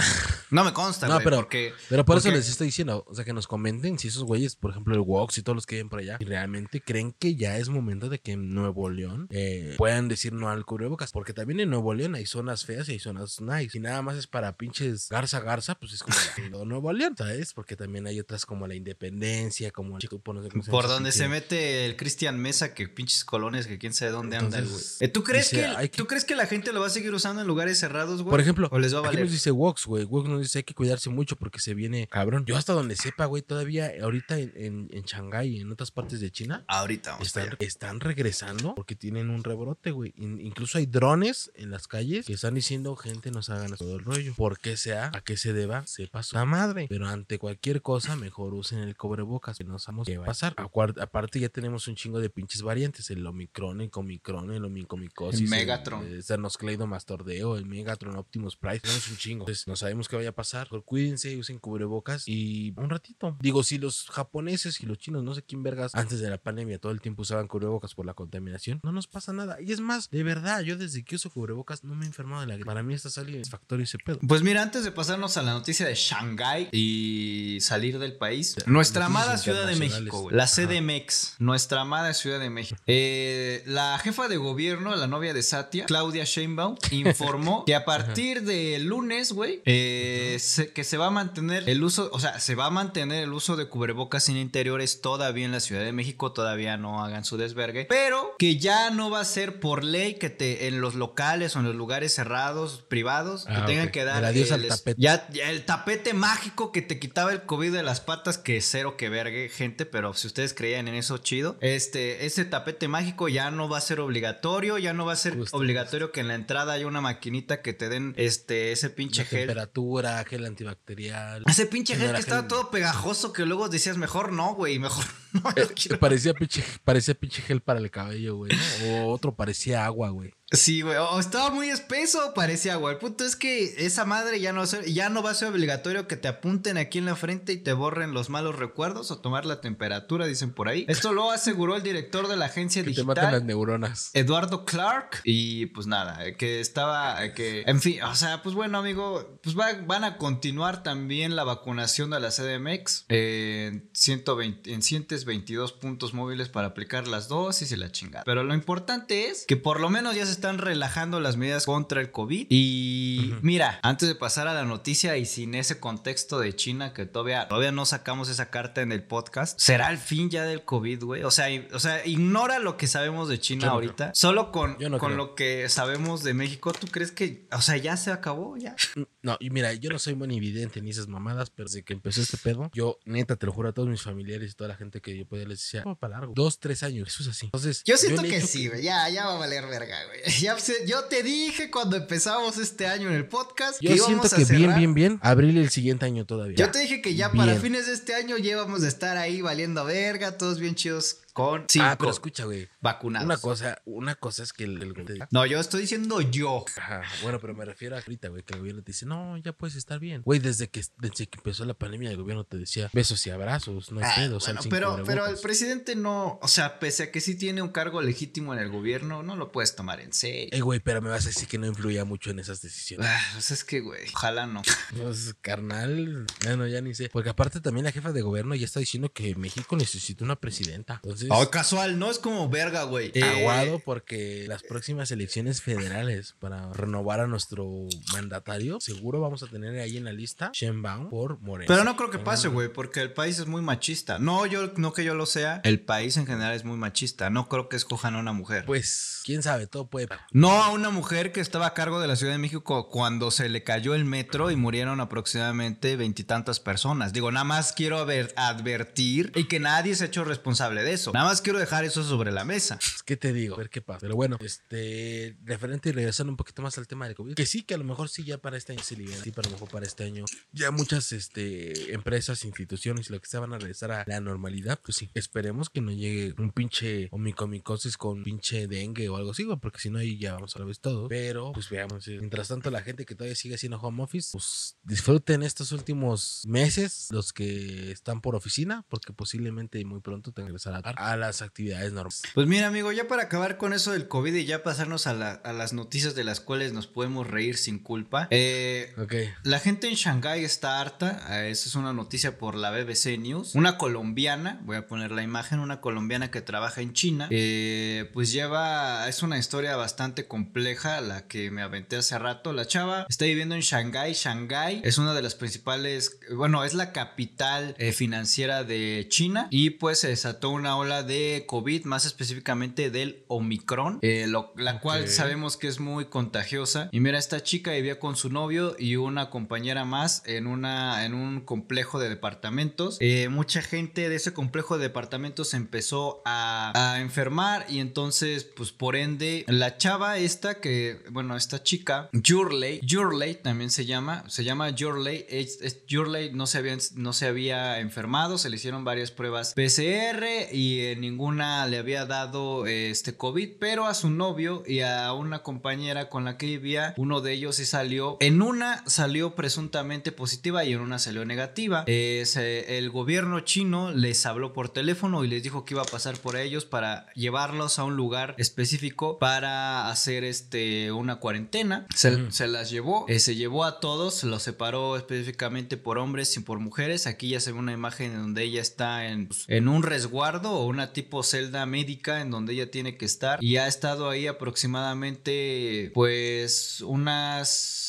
[0.52, 1.74] No me consta, No, güey, pero- porque...
[1.90, 4.56] Pero por eso porque- les estoy diciendo, o sea, que nos comenten si esos güeyes,
[4.56, 7.58] por ejemplo, el Wox y todos los que viven por allá, realmente creen que ya
[7.58, 11.60] es momento de que en Nuevo León eh, puedan decir no al cubrebocas, porque también
[11.60, 14.56] en Nuevo León hay zonas feas y hay zonas nice, y nada más es para
[14.58, 16.16] pinches garza garza, pues es como
[16.52, 17.54] todo Nuevo León, ¿sabes?
[17.54, 20.88] Porque también hay otras como la Independencia, como el Chico, no sé cómo se Por
[20.88, 24.66] donde se mete el Cristian Mesa, que pinches colones, que quién sabe dónde anda el
[24.66, 24.76] güey.
[24.76, 26.90] Entonces, Eh, ¿Tú crees, dice, que, que- ¿Tú crees que la gente lo va a
[26.92, 28.30] seguir usando en lugares cerrados, güey?
[28.32, 29.24] Por ejemplo, ¿O les va a aquí valer?
[29.24, 30.04] nos dice Wox, güey.
[30.06, 32.46] Wox nos dice hay que cuidarse mucho porque se viene cabrón.
[32.46, 36.20] Yo hasta donde sepa, güey, todavía ahorita en, en, en Shanghái y en otras partes
[36.20, 40.14] de China Ahorita vamos están, están regresando porque tienen un rebrote, güey.
[40.18, 44.04] In- incluso hay drones en las calles que están diciendo, gente, nos hagan todo el
[44.04, 44.34] rollo.
[44.36, 45.12] ¿Por qué sea?
[45.14, 45.86] ¿A qué se deba?
[45.88, 46.88] Sepa su madre.
[46.90, 50.56] Pero ante cualquier cosa, mejor usen el cubrebocas, que no sabemos qué va a pasar.
[51.00, 55.48] Aparte, ya tenemos un chingo de pinches variantes: el Omicron, el Comicron, el Omicomicosis, El
[55.50, 56.06] Megatron.
[56.06, 58.80] el, Sternocleidomastordeo, el Megatron, Optimus Price.
[58.80, 59.44] Tenemos un chingo.
[59.44, 60.68] Entonces, no sabemos qué vaya a pasar.
[60.86, 63.38] Cuídense, usen cubrebocas y un ratito.
[63.40, 66.80] Digo, si los japoneses y los chinos, no sé quién vergas, antes de la pandemia
[66.80, 69.58] todo el tiempo usaban cubrebocas por la contaminación, no nos pasa nada.
[69.62, 72.48] Y es más, de verdad, yo desde que uso cubrebocas no me he enfermado de
[72.48, 72.66] la gripe.
[72.66, 74.20] Para mí está satisfactorio ese pedo.
[74.28, 79.06] Pues mira, antes de pasarnos a la noticia de Shanghái y salir del país, nuestra
[79.06, 79.76] amada Ciudad de.
[79.76, 80.48] México, güey, la.
[80.48, 82.82] CDMX, nuestra amada Ciudad de México.
[82.88, 88.44] Eh, la jefa de gobierno, la novia de Satya, Claudia Sheinbaum, informó que a partir
[88.44, 90.40] de lunes, güey, eh,
[90.74, 93.56] que se va a mantener el uso, o sea, se va a mantener el uso
[93.56, 97.86] de cubrebocas en interiores todavía en la Ciudad de México, todavía no hagan su desvergue,
[97.90, 101.60] pero que ya no va a ser por ley que te en los locales o
[101.60, 105.02] en los lugares cerrados, privados, Ah, te tengan que dar El adiós al tapete.
[105.02, 108.98] Ya, ya el tapete mágico que te quitaba el COVID de las patas, que cero
[108.98, 111.58] que vergue, gente, pero si ustedes creían en eso, chido.
[111.62, 115.36] Este, ese tapete mágico ya no va a ser obligatorio, ya no va a ser
[115.36, 119.24] Justo, obligatorio que en la entrada haya una maquinita que te den este, ese pinche
[119.24, 119.40] La gel.
[119.48, 121.39] temperatura, gel antibacterial.
[121.48, 125.50] Ese pinche gel que estaba todo pegajoso que luego decías, mejor no, güey, mejor no.
[125.52, 126.00] Eh, lo quiero".
[126.00, 128.52] parecía, pinche, parecía pinche gel para el cabello, güey.
[128.52, 128.88] ¿no?
[128.88, 130.34] O otro parecía agua, güey.
[130.52, 130.98] Sí, güey.
[130.98, 132.96] O estaba muy espeso, parecía, güey.
[132.96, 136.08] El punto es que esa madre ya no, se- ya no va a ser obligatorio
[136.08, 139.46] que te apunten aquí en la frente y te borren los malos recuerdos o tomar
[139.46, 140.86] la temperatura, dicen por ahí.
[140.88, 143.48] Esto lo aseguró el director de la agencia Que te maten las digital.
[143.48, 144.10] neuronas.
[144.14, 149.40] Eduardo Clark y pues nada, que estaba, que en fin, o sea, pues bueno amigo,
[149.44, 154.82] pues va- van a continuar también la vacunación de la CDMX eh, en 120, en
[154.82, 158.24] 122 puntos móviles para aplicar las dosis y la chingada.
[158.26, 162.00] Pero lo importante es que por lo menos ya se están relajando las medidas contra
[162.00, 166.56] el COVID y mira, antes de pasar a la noticia y sin ese contexto de
[166.56, 170.44] China que todavía, todavía no sacamos esa carta en el podcast, ¿será el fin ya
[170.44, 171.24] del COVID, güey?
[171.24, 174.12] O sea, o sea, ignora lo que sabemos de China no ahorita.
[174.16, 175.18] Solo con, no con creo.
[175.18, 178.56] lo que sabemos de México, ¿tú crees que, o sea, ya se acabó?
[178.58, 178.76] Ya.
[179.22, 182.22] No, y mira, yo no soy muy evidente ni esas mamadas, pero desde que empezó
[182.22, 185.02] este pedo, yo neta te lo juro a todos mis familiares y toda la gente
[185.02, 186.34] que yo podía les decía, "Vamos para largo.
[186.36, 187.46] Dos, tres años, eso es así.
[187.48, 188.82] Entonces, Yo siento que sí, güey.
[188.84, 190.22] Ya, ya va a valer verga, güey.
[190.42, 190.56] Ya
[190.86, 194.46] yo te dije cuando empezamos este año en el podcast Yo que siento íbamos que
[194.46, 194.78] bien, cerrar.
[194.78, 196.56] bien, bien, abril el siguiente año todavía.
[196.56, 199.42] Yo te dije que ya para fines de este año ya íbamos a estar ahí
[199.42, 202.68] valiendo verga, todos bien chidos con cinco Ah, pero escucha, güey.
[202.82, 203.26] vacunados.
[203.26, 206.66] Una cosa, una cosa es que el, el gobierno- No, yo estoy diciendo yo.
[206.78, 209.54] Ajá, bueno, pero me refiero a ahorita, güey, que el gobierno te dice, no, ya
[209.54, 210.22] puedes estar bien.
[210.24, 213.92] Güey, desde que, desde que empezó la pandemia, el gobierno te decía besos y abrazos,
[213.92, 215.42] no hay Ah, pedo, sal bueno, sin pero, pero el cubrebocas".
[215.42, 219.24] presidente no, o sea, pese a que sí tiene un cargo legítimo en el gobierno,
[219.24, 220.50] no lo puedes tomar en serio.
[220.52, 223.08] Eh, güey, pero me vas a decir que no influía mucho en esas decisiones.
[223.10, 224.62] Ah, pues es que, güey, ojalá no.
[224.98, 227.10] Pues, carnal, bueno, ya ni sé.
[227.12, 231.00] Porque aparte también la jefa de gobierno ya está diciendo que México necesita una presidenta.
[231.04, 233.12] Entonces, Oh, casual, no es como verga, güey.
[233.14, 239.48] Eh, aguado porque las próximas elecciones federales para renovar a nuestro mandatario, seguro vamos a
[239.48, 241.68] tener ahí en la lista Shenbaum por Moreno.
[241.68, 244.20] Pero no creo que pase, güey, porque el país es muy machista.
[244.20, 247.30] No, yo, no que yo lo sea, el país en general es muy machista.
[247.30, 248.66] No creo que escojan a una mujer.
[248.66, 250.08] Pues, quién sabe, todo puede.
[250.32, 253.50] No a una mujer que estaba a cargo de la Ciudad de México cuando se
[253.50, 257.14] le cayó el metro y murieron aproximadamente veintitantas personas.
[257.14, 261.09] Digo, nada más quiero advertir y que nadie se ha hecho responsable de eso.
[261.14, 262.80] Nada más quiero dejar eso sobre la mesa.
[263.06, 263.56] ¿Qué te digo?
[263.56, 264.00] A ver qué pasa.
[264.02, 267.64] Pero bueno, este, referente y regresando un poquito más al tema del COVID, que sí,
[267.64, 269.56] que a lo mejor sí ya para este año se libera, sí, para a lo
[269.56, 273.58] mejor para este año ya muchas este, empresas, instituciones y lo que sea van a
[273.58, 278.68] regresar a la normalidad, pues sí, esperemos que no llegue un pinche omicomicosis con pinche
[278.68, 281.08] dengue o algo así, porque si no ahí ya vamos a la vez todo.
[281.08, 284.78] Pero, pues veamos, eh, mientras tanto la gente que todavía sigue haciendo home office, pues
[284.84, 290.60] disfruten estos últimos meses, los que están por oficina, porque posiblemente muy pronto tengan que
[290.60, 292.22] regresar a, a las actividades normales.
[292.34, 295.32] Pues mira, amigo, ya para acabar con eso del COVID y ya pasarnos a, la-
[295.34, 298.28] a las noticias de las cuales nos podemos reír sin culpa.
[298.32, 299.14] Eh, Ok.
[299.44, 301.26] La gente en Shanghái está harta.
[301.46, 303.56] eh, Esa es una noticia por la BBC News.
[303.56, 307.28] Una colombiana, voy a poner la imagen, una colombiana que trabaja en China.
[307.32, 312.54] eh, pues lleva, es una historia bastante compleja la que me aventé hace rato.
[312.54, 314.14] La chava está viviendo en Shanghái.
[314.14, 319.48] Shanghái es una de las principales, bueno, es la capital eh, financiera de China.
[319.50, 324.80] Y pues se desató una ola de COVID, más específicamente del Omicron, eh, lo- la
[324.82, 326.90] cual sabemos que es muy contagiosa.
[326.92, 331.14] Y mira, esta chica vivía con su novio y una compañera más en, una, en
[331.14, 332.98] un complejo de departamentos.
[333.00, 338.72] Eh, mucha gente de ese complejo de departamentos empezó a, a enfermar y entonces, pues
[338.72, 344.44] por ende, la chava esta que, bueno, esta chica, Yurley, Yurley también se llama, se
[344.44, 349.12] llama es, es- Yurley no se, había, no se había enfermado, se le hicieron varias
[349.12, 354.64] pruebas PCR y eh, ninguna le había dado eh, este COVID, pero a su novio
[354.68, 358.84] y a una compañera con la que vivía, uno de ellos sí salió, en una
[358.88, 361.84] salió presuntamente positiva y en una salió negativa.
[361.88, 365.86] Eh, se- el gobierno chino les habló por teléfono y les dijo que iba a
[365.86, 371.86] pasar por ellos para llevarlos a un lugar específico para hacer este una cuarentena.
[371.96, 376.60] Se, las llevó, eh, se llevó a todos, los separó específicamente por hombres y por
[376.60, 377.08] mujeres.
[377.08, 380.52] Aquí ya se ve una imagen en donde ella está en, pues, en un resguardo
[380.54, 383.44] o una tipo celda médica en donde ella tiene que estar.
[383.44, 387.89] Y ha estado ahí aproximadamente pues unas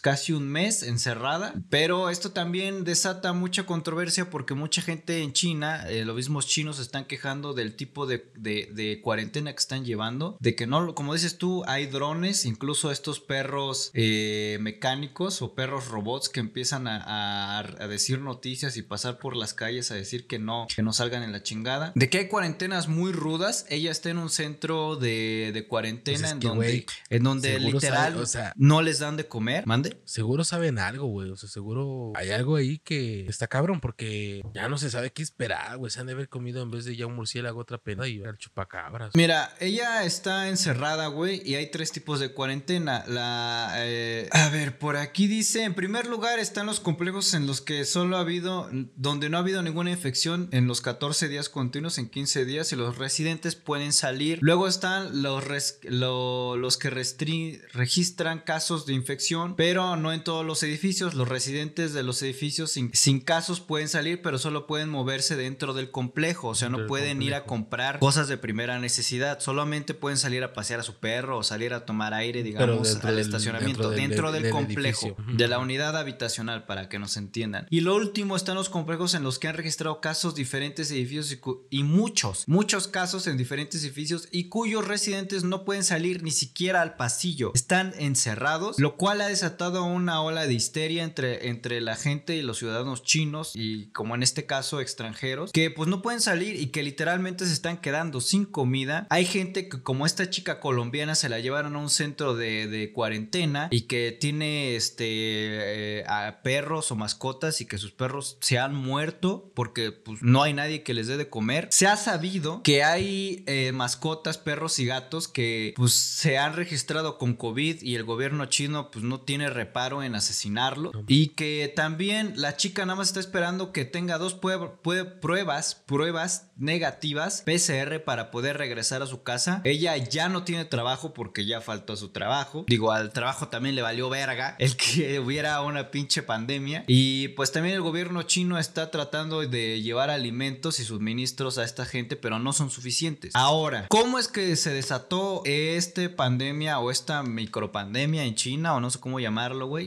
[0.00, 1.54] casi un mes encerrada.
[1.70, 6.78] Pero esto también desata mucha controversia porque mucha gente en China, eh, los mismos chinos
[6.78, 10.36] están quejando del tipo de, de- de cuarentena que están llevando.
[10.40, 15.88] De que no, como dices tú, hay drones, incluso estos perros eh, mecánicos o perros
[15.88, 20.26] robots que empiezan a, a- a decir noticias y pasar por las calles a decir
[20.26, 21.92] que no, que no salgan en la chingada.
[21.94, 23.66] De que hay cuarentenas muy rudas.
[23.68, 27.58] Ella está en un centro de, de cuarentena Pues es en, donde, güey, en donde
[27.60, 29.66] literal sabe- o sea- no les dan de comer.
[29.66, 29.89] Mande.
[30.04, 31.30] Seguro saben algo, güey.
[31.30, 35.22] O sea, seguro hay algo ahí que está cabrón porque ya no se sabe qué
[35.22, 35.90] esperar, güey.
[35.90, 38.36] Se han de haber comido en vez de ya un murciélago otra pena y el
[38.38, 39.12] chupacabras.
[39.14, 43.04] Mira, ella está encerrada, güey, y hay tres tipos de cuarentena.
[43.06, 47.60] La, eh, a ver, por aquí dice, en primer lugar están los complejos en los
[47.60, 51.98] que solo ha habido, donde no ha habido ninguna infección en los 14 días continuos,
[51.98, 54.38] en 15 días, y los residentes pueden salir.
[54.42, 55.44] Luego están los,
[55.84, 61.14] los que restri- registran casos de infección, pero no en todos los edificios.
[61.14, 65.74] Los residentes de los edificios sin, sin casos pueden salir, pero solo pueden moverse dentro
[65.74, 69.40] del complejo, o sea, no pueden ir a comprar cosas de primera necesidad.
[69.40, 73.00] Solamente pueden salir a pasear a su perro o salir a tomar aire, digamos, al
[73.16, 75.36] del- estacionamiento, dentro del- dentro del, del complejo, edificio.
[75.36, 77.66] de la unidad habitacional, para que nos entiendan.
[77.70, 81.40] Y lo último están los complejos en los que han registrado casos diferentes edificios y,
[81.78, 86.82] y muchos, muchos casos en diferentes edificios y cuyos residentes no pueden salir ni siquiera
[86.82, 87.52] al pasillo.
[87.54, 92.42] Están encerrados, lo cual ha desatado una ola de histeria entre, entre la gente y
[92.42, 96.66] los ciudadanos chinos y como en este caso extranjeros que pues no pueden salir y
[96.66, 99.06] que literalmente se están quedando sin comida.
[99.10, 102.92] Hay gente que como esta chica colombiana se la llevaron a un centro de, de
[102.92, 108.58] cuarentena y que tiene este eh, a perros o mascotas y que sus perros se
[108.58, 111.68] han muerto porque pues no hay nadie que les dé de comer.
[111.70, 117.18] Se ha sabido que hay eh, mascotas, perros y gatos que pues se han registrado
[117.18, 122.32] con COVID y el gobierno chino pues no tiene reparo en asesinarlo y que también
[122.36, 128.56] la chica nada más está esperando que tenga dos pruebas, pruebas negativas PCR para poder
[128.56, 129.60] regresar a su casa.
[129.64, 132.64] Ella ya no tiene trabajo porque ya faltó a su trabajo.
[132.68, 136.84] Digo, al trabajo también le valió verga el que hubiera una pinche pandemia.
[136.86, 141.84] Y pues también el gobierno chino está tratando de llevar alimentos y suministros a esta
[141.84, 143.34] gente, pero no son suficientes.
[143.34, 148.90] Ahora, ¿cómo es que se desató esta pandemia o esta micropandemia en China o no
[148.90, 149.20] sé cómo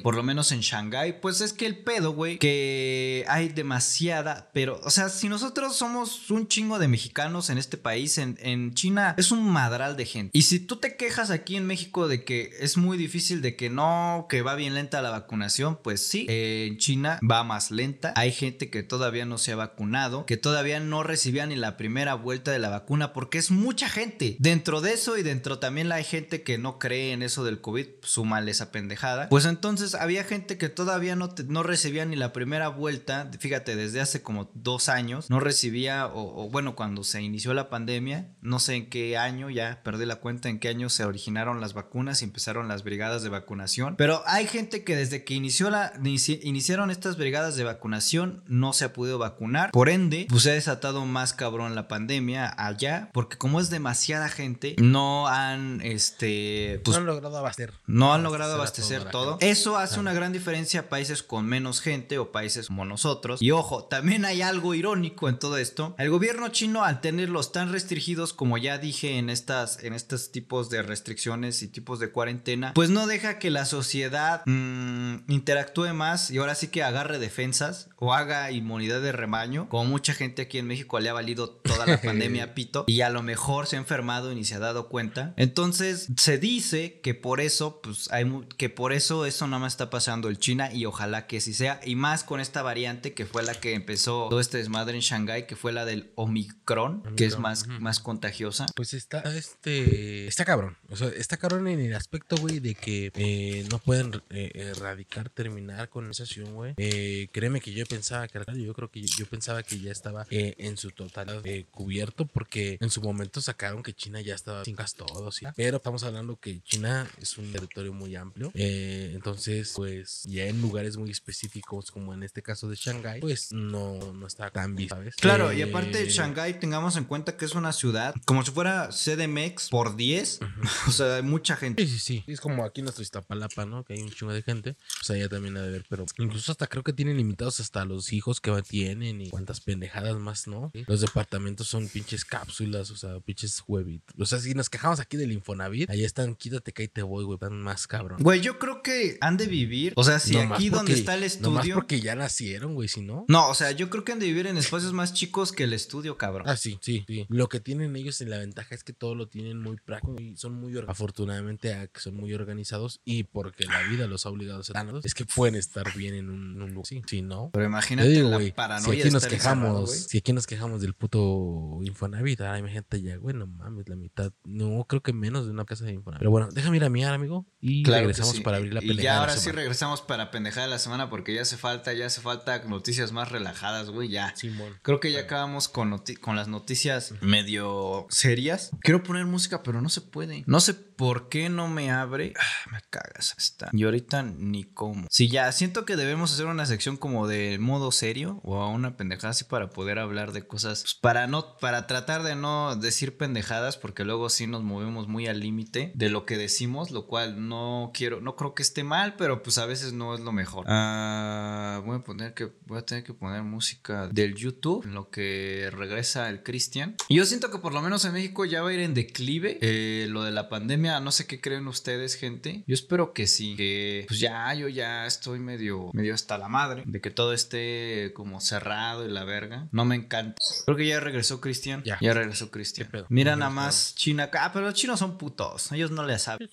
[0.02, 1.22] Por lo menos en Shanghái.
[1.22, 6.30] Pues es que el pedo, güey, que hay demasiada, pero, o sea, si nosotros somos
[6.32, 10.32] un chingo de mexicanos en este país, en, en China es un madral de gente.
[10.38, 13.70] Y si tú te quejas aquí en México de que es muy difícil, de que
[13.70, 18.14] no, que va bien lenta la vacunación, pues sí, eh, en China va más lenta.
[18.16, 22.16] Hay gente que todavía no se ha vacunado, que todavía no recibía ni la primera
[22.16, 24.36] vuelta de la vacuna, porque es mucha gente.
[24.40, 27.88] Dentro de eso y dentro también hay gente que no cree en eso del COVID,
[28.02, 29.30] súmale esa pendejada.
[29.30, 33.76] Pues entonces había gente que todavía no, te- no recibía ni la primera vuelta, fíjate,
[33.76, 38.28] desde hace como dos años, no recibía, o, o bueno, cuando se inició la pandemia,
[38.42, 41.74] no sé en qué año, ya perdí la cuenta en qué año se originaron las
[41.74, 45.94] vacunas y empezaron las brigadas de vacunación, pero hay gente que desde que inició la,
[45.96, 50.52] inici- iniciaron estas brigadas de vacunación no se ha podido vacunar, por ende, pues se
[50.52, 56.82] ha desatado más cabrón la pandemia allá, porque como es demasiada gente, no han, este,
[56.84, 57.74] pues no han logrado abastecer.
[57.88, 59.38] no han logrado Abastecer todo.
[59.44, 63.42] Eso hace una gran diferencia a países con menos gente o países como nosotros.
[63.42, 65.96] Y ojo, también hay algo irónico en todo esto.
[65.98, 70.70] El gobierno chino, al tenerlos tan restringidos como ya dije en estas, en estos tipos
[70.70, 76.32] de restricciones y tipos de cuarentena, pues no deja que la sociedad mm, interactúe más
[76.32, 79.68] y ahora sí que agarre defensas o haga inmunidad de rebaño.
[79.68, 83.10] Como mucha gente aquí en México le ha valido toda la pandemia pito y a
[83.10, 85.34] lo mejor se ha enfermado y ni se ha dado cuenta.
[85.36, 88.24] Entonces se dice que por eso, pues hay
[88.56, 91.80] que por eso eso nada más está pasando en China y ojalá que sí sea.
[91.84, 95.48] Y más con esta variante que fue la que empezó todo este desmadre en Shanghái,
[95.48, 98.66] que fue la del Omicron, que es más, más contagiosa.
[98.76, 100.78] Pues está, este, está cabrón.
[100.90, 105.30] O sea, está cabrón en el aspecto, güey, de que eh, no pueden eh, erradicar,
[105.30, 106.74] terminar con esa situación, güey.
[106.78, 110.26] Eh, créeme que yo pensaba que, yo creo que yo, yo pensaba que ya estaba
[110.30, 114.76] eh, en su totalidad cubierto porque en su momento sacaron que China ya estaba sin
[114.76, 115.46] gas todos, ¿sí?
[115.56, 118.52] pero estamos hablando que China es un territorio muy amplio.
[118.54, 123.52] eh, entonces, pues ya en lugares muy específicos, como en este caso de Shanghái, pues
[123.52, 125.16] no, no está tan visto, ¿sabes?
[125.16, 128.90] Claro, y Eh, aparte Shanghái, tengamos en cuenta que es una ciudad como si fuera
[128.90, 130.40] CDMX por 10.
[130.88, 131.86] o sea, hay mucha gente.
[131.86, 132.24] Sí, sí, sí.
[132.28, 133.84] Es como aquí en nuestro Iztapalapa, ¿no?
[133.84, 134.76] Que hay un chingo de gente.
[135.02, 137.86] O sea, ya también ha de ver, pero incluso hasta creo que tienen limitados hasta
[137.86, 140.72] los hijos que tienen y cuántas pendejadas más, ¿no?
[140.74, 140.84] Sí.
[140.88, 144.16] Los departamentos son pinches cápsulas, o sea, pinches huevitos.
[144.20, 147.24] O sea, si nos quejamos aquí del Infonavit, ahí están, quítate que ahí te voy,
[147.24, 148.20] güey, están más cabrón.
[148.22, 149.94] Güey, yo creo que han de vivir.
[149.96, 151.76] O sea, si Nomás aquí donde está el estudio.
[151.76, 153.26] porque ya nacieron, güey, si no.
[153.28, 155.74] No, o sea, yo creo que han de vivir en espacios más chicos que el
[155.74, 156.48] estudio, cabrón.
[156.48, 157.26] Ah, sí, sí, sí.
[157.30, 160.36] Lo que tienen ellos en la ventaja es que todo lo tienen muy práctico y
[160.38, 164.30] son muy or- afortunadamente a que son muy organizados y porque la vida los ha
[164.30, 166.86] obligado a ser tan- es que pueden estar bien en un, lugar.
[166.86, 167.50] Sí, sí, no.
[167.54, 170.94] Pero Te imagínate digo, la paranoia si aquí nos quejamos, si aquí nos quejamos del
[170.94, 175.52] puto Infonavit, ahora imagínate ya, güey, no mames, la mitad, no creo que menos de
[175.52, 176.20] una casa de Infonavit.
[176.20, 178.42] Pero bueno, déjame ir a mirar, amigo, y Claro regresamos sí.
[178.42, 179.16] para abrir la Y pendejada.
[179.16, 182.22] ya ahora sí regresamos para pendejada de la semana porque ya hace falta, ya hace
[182.22, 184.36] falta noticias más relajadas, güey, ya.
[184.36, 184.78] Simón.
[184.82, 188.72] Creo que ya acabamos con, con las noticias medio serias.
[188.82, 190.44] Quiero poner música, pero no se puede.
[190.46, 192.34] No sé por qué no me abre.
[192.40, 193.70] Ah, me cagas esta.
[193.74, 195.08] Y ahorita ni cómo.
[195.10, 198.96] Sí, ya siento que debemos hacer una sección como de modo serio o a una
[198.98, 200.82] pendejada así para poder hablar de cosas.
[200.84, 205.28] pues, para no, para tratar de no decir pendejadas, porque luego sí nos movemos muy
[205.28, 209.16] al límite de lo que decimos, lo cual no quiero, no creo que esté mal,
[209.16, 210.66] pero pues a veces no es lo mejor.
[210.68, 215.10] Ah, voy a poner que, voy a tener que poner música del YouTube, en lo
[215.10, 216.96] que regresa el Cristian.
[217.10, 219.58] Y yo siento que por lo menos en México ya va a ir en declive
[219.62, 221.00] eh, lo de la pandemia.
[221.00, 222.64] No sé qué creen ustedes, gente.
[222.68, 226.84] Yo espero que sí, que pues ya, yo ya estoy medio, medio hasta la madre
[226.86, 229.68] de que todo esté como cerrado y la verga.
[229.72, 230.42] No me encanta.
[230.66, 231.84] Creo que ya regresó Cristian.
[231.84, 231.98] Ya.
[232.02, 232.90] Ya regresó Cristian.
[233.10, 234.30] Mira nada más China.
[234.34, 235.72] Ah, pero los chinos son putos.
[235.72, 236.50] Ellos no le saben.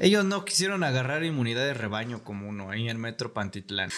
[0.00, 3.90] Ellos no quisieron agarrar inmunidad de rebaño como uno, ahí en Metro Pantitlán.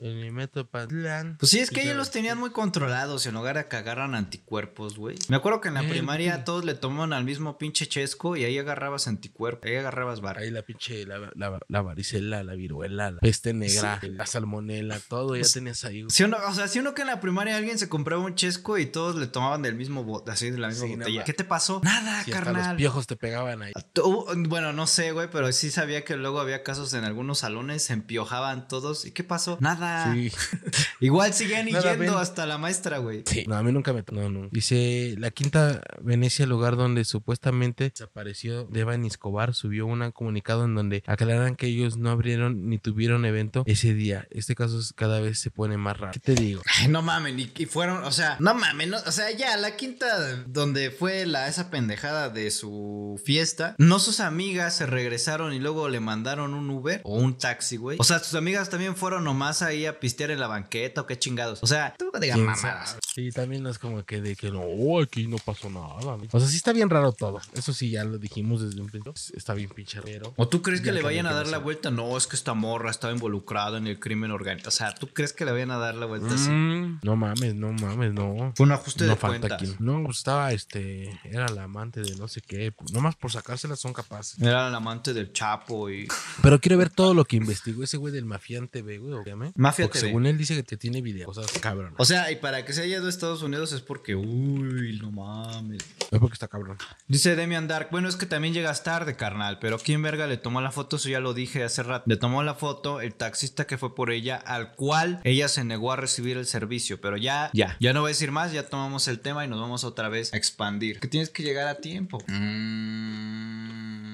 [0.00, 1.36] En mi metro Pantlán.
[1.38, 4.96] Pues sí, es que ellos los tenían muy controlados en lugar de que agarran anticuerpos,
[4.96, 5.16] güey.
[5.28, 8.44] Me acuerdo que en la Eh, primaria todos le tomaban al mismo pinche chesco y
[8.44, 10.42] ahí agarrabas anticuerpos, ahí agarrabas barra.
[10.42, 15.34] Ahí la pinche, la, la, la varicela, la viruela, la peste negra, la salmonela, todo
[15.36, 16.02] ya tenías ahí.
[16.02, 16.10] güey.
[16.10, 18.78] Si uno, o sea, si uno que en la primaria alguien se compraba un chesco
[18.78, 21.24] y todos le tomaban del mismo bote, así de la misma Sí, botella.
[21.24, 21.80] ¿Qué te pasó?
[21.82, 22.76] Nada, Sí, hasta los carnal.
[22.76, 23.72] piojos te pegaban ahí.
[23.92, 27.82] Tú- bueno, no sé, güey, pero sí sabía que luego había casos en algunos salones,
[27.84, 29.04] se empiojaban todos.
[29.04, 29.58] ¿Y qué pasó?
[29.60, 30.12] Nada.
[30.14, 30.30] Sí.
[31.00, 32.10] Igual siguen yendo ven.
[32.14, 33.22] hasta la maestra, güey.
[33.26, 33.44] Sí.
[33.48, 34.04] No, a mí nunca me...
[34.12, 34.48] No, no.
[34.52, 41.02] Dice, la quinta Venecia, lugar donde supuestamente desapareció Devan Escobar, subió un comunicado en donde
[41.06, 44.26] aclaran que ellos no abrieron ni tuvieron evento ese día.
[44.30, 46.12] Este caso cada vez se pone más raro.
[46.12, 46.62] ¿Qué te digo?
[46.78, 49.76] Ay, no mamen, y, y fueron, o sea, no mamen, no- o sea, ya, la
[49.76, 55.58] quinta donde fue la, esa pendejada de su fiesta, no sus amigas se regresaron y
[55.58, 57.96] luego le mandaron un Uber o un taxi, güey.
[58.00, 61.18] O sea, sus amigas también fueron nomás ahí a pistear en la banqueta o qué
[61.18, 61.62] chingados.
[61.62, 62.98] O sea, tú digas ¿Quién mamadas.
[63.14, 65.94] Sí, también no es como que de que no, oh, aquí no pasó nada.
[66.30, 67.40] O sea, sí está bien raro todo.
[67.54, 69.14] Eso sí, ya lo dijimos desde un principio.
[69.34, 70.34] Está bien pinche raro.
[70.36, 71.90] ¿O tú crees que le vayan a dar no la vuelta?
[71.90, 74.68] No, es que esta morra estaba involucrada en el crimen organizado.
[74.68, 76.50] O sea, ¿tú crees que le vayan a dar la vuelta así?
[76.50, 78.52] Mm, no mames, no mames, no.
[78.54, 79.62] Fue un ajuste no de falta cuentas.
[79.62, 79.76] aquí.
[79.78, 82.72] No, pues estaba este, era la amante de no sé qué.
[82.92, 84.40] Nomás por sacárselas son capaces.
[84.40, 86.08] Era el amante del Chapo y...
[86.42, 89.30] Pero quiero ver todo lo que investigó ese güey del Mafián TV, güey, ¿o qué
[89.30, 89.52] llama?
[89.56, 90.08] Mafia Porque TV.
[90.08, 91.94] según él dice que te tiene video, cosas cabrón.
[91.96, 95.82] O sea, y para que se haya a Estados Unidos es porque, uy, no mames.
[96.10, 96.78] Es porque está cabrón.
[97.06, 100.60] Dice Demian Dark, bueno, es que también llegas tarde, carnal, pero ¿quién verga le tomó
[100.60, 100.96] la foto?
[100.96, 102.04] Eso ya lo dije hace rato.
[102.06, 105.92] Le tomó la foto el taxista que fue por ella, al cual ella se negó
[105.92, 109.08] a recibir el servicio, pero ya, ya, ya no voy a decir más, ya tomamos
[109.08, 111.00] el tema y nos vamos otra vez a expandir.
[111.00, 112.18] Que tienes que llegar a tiempo.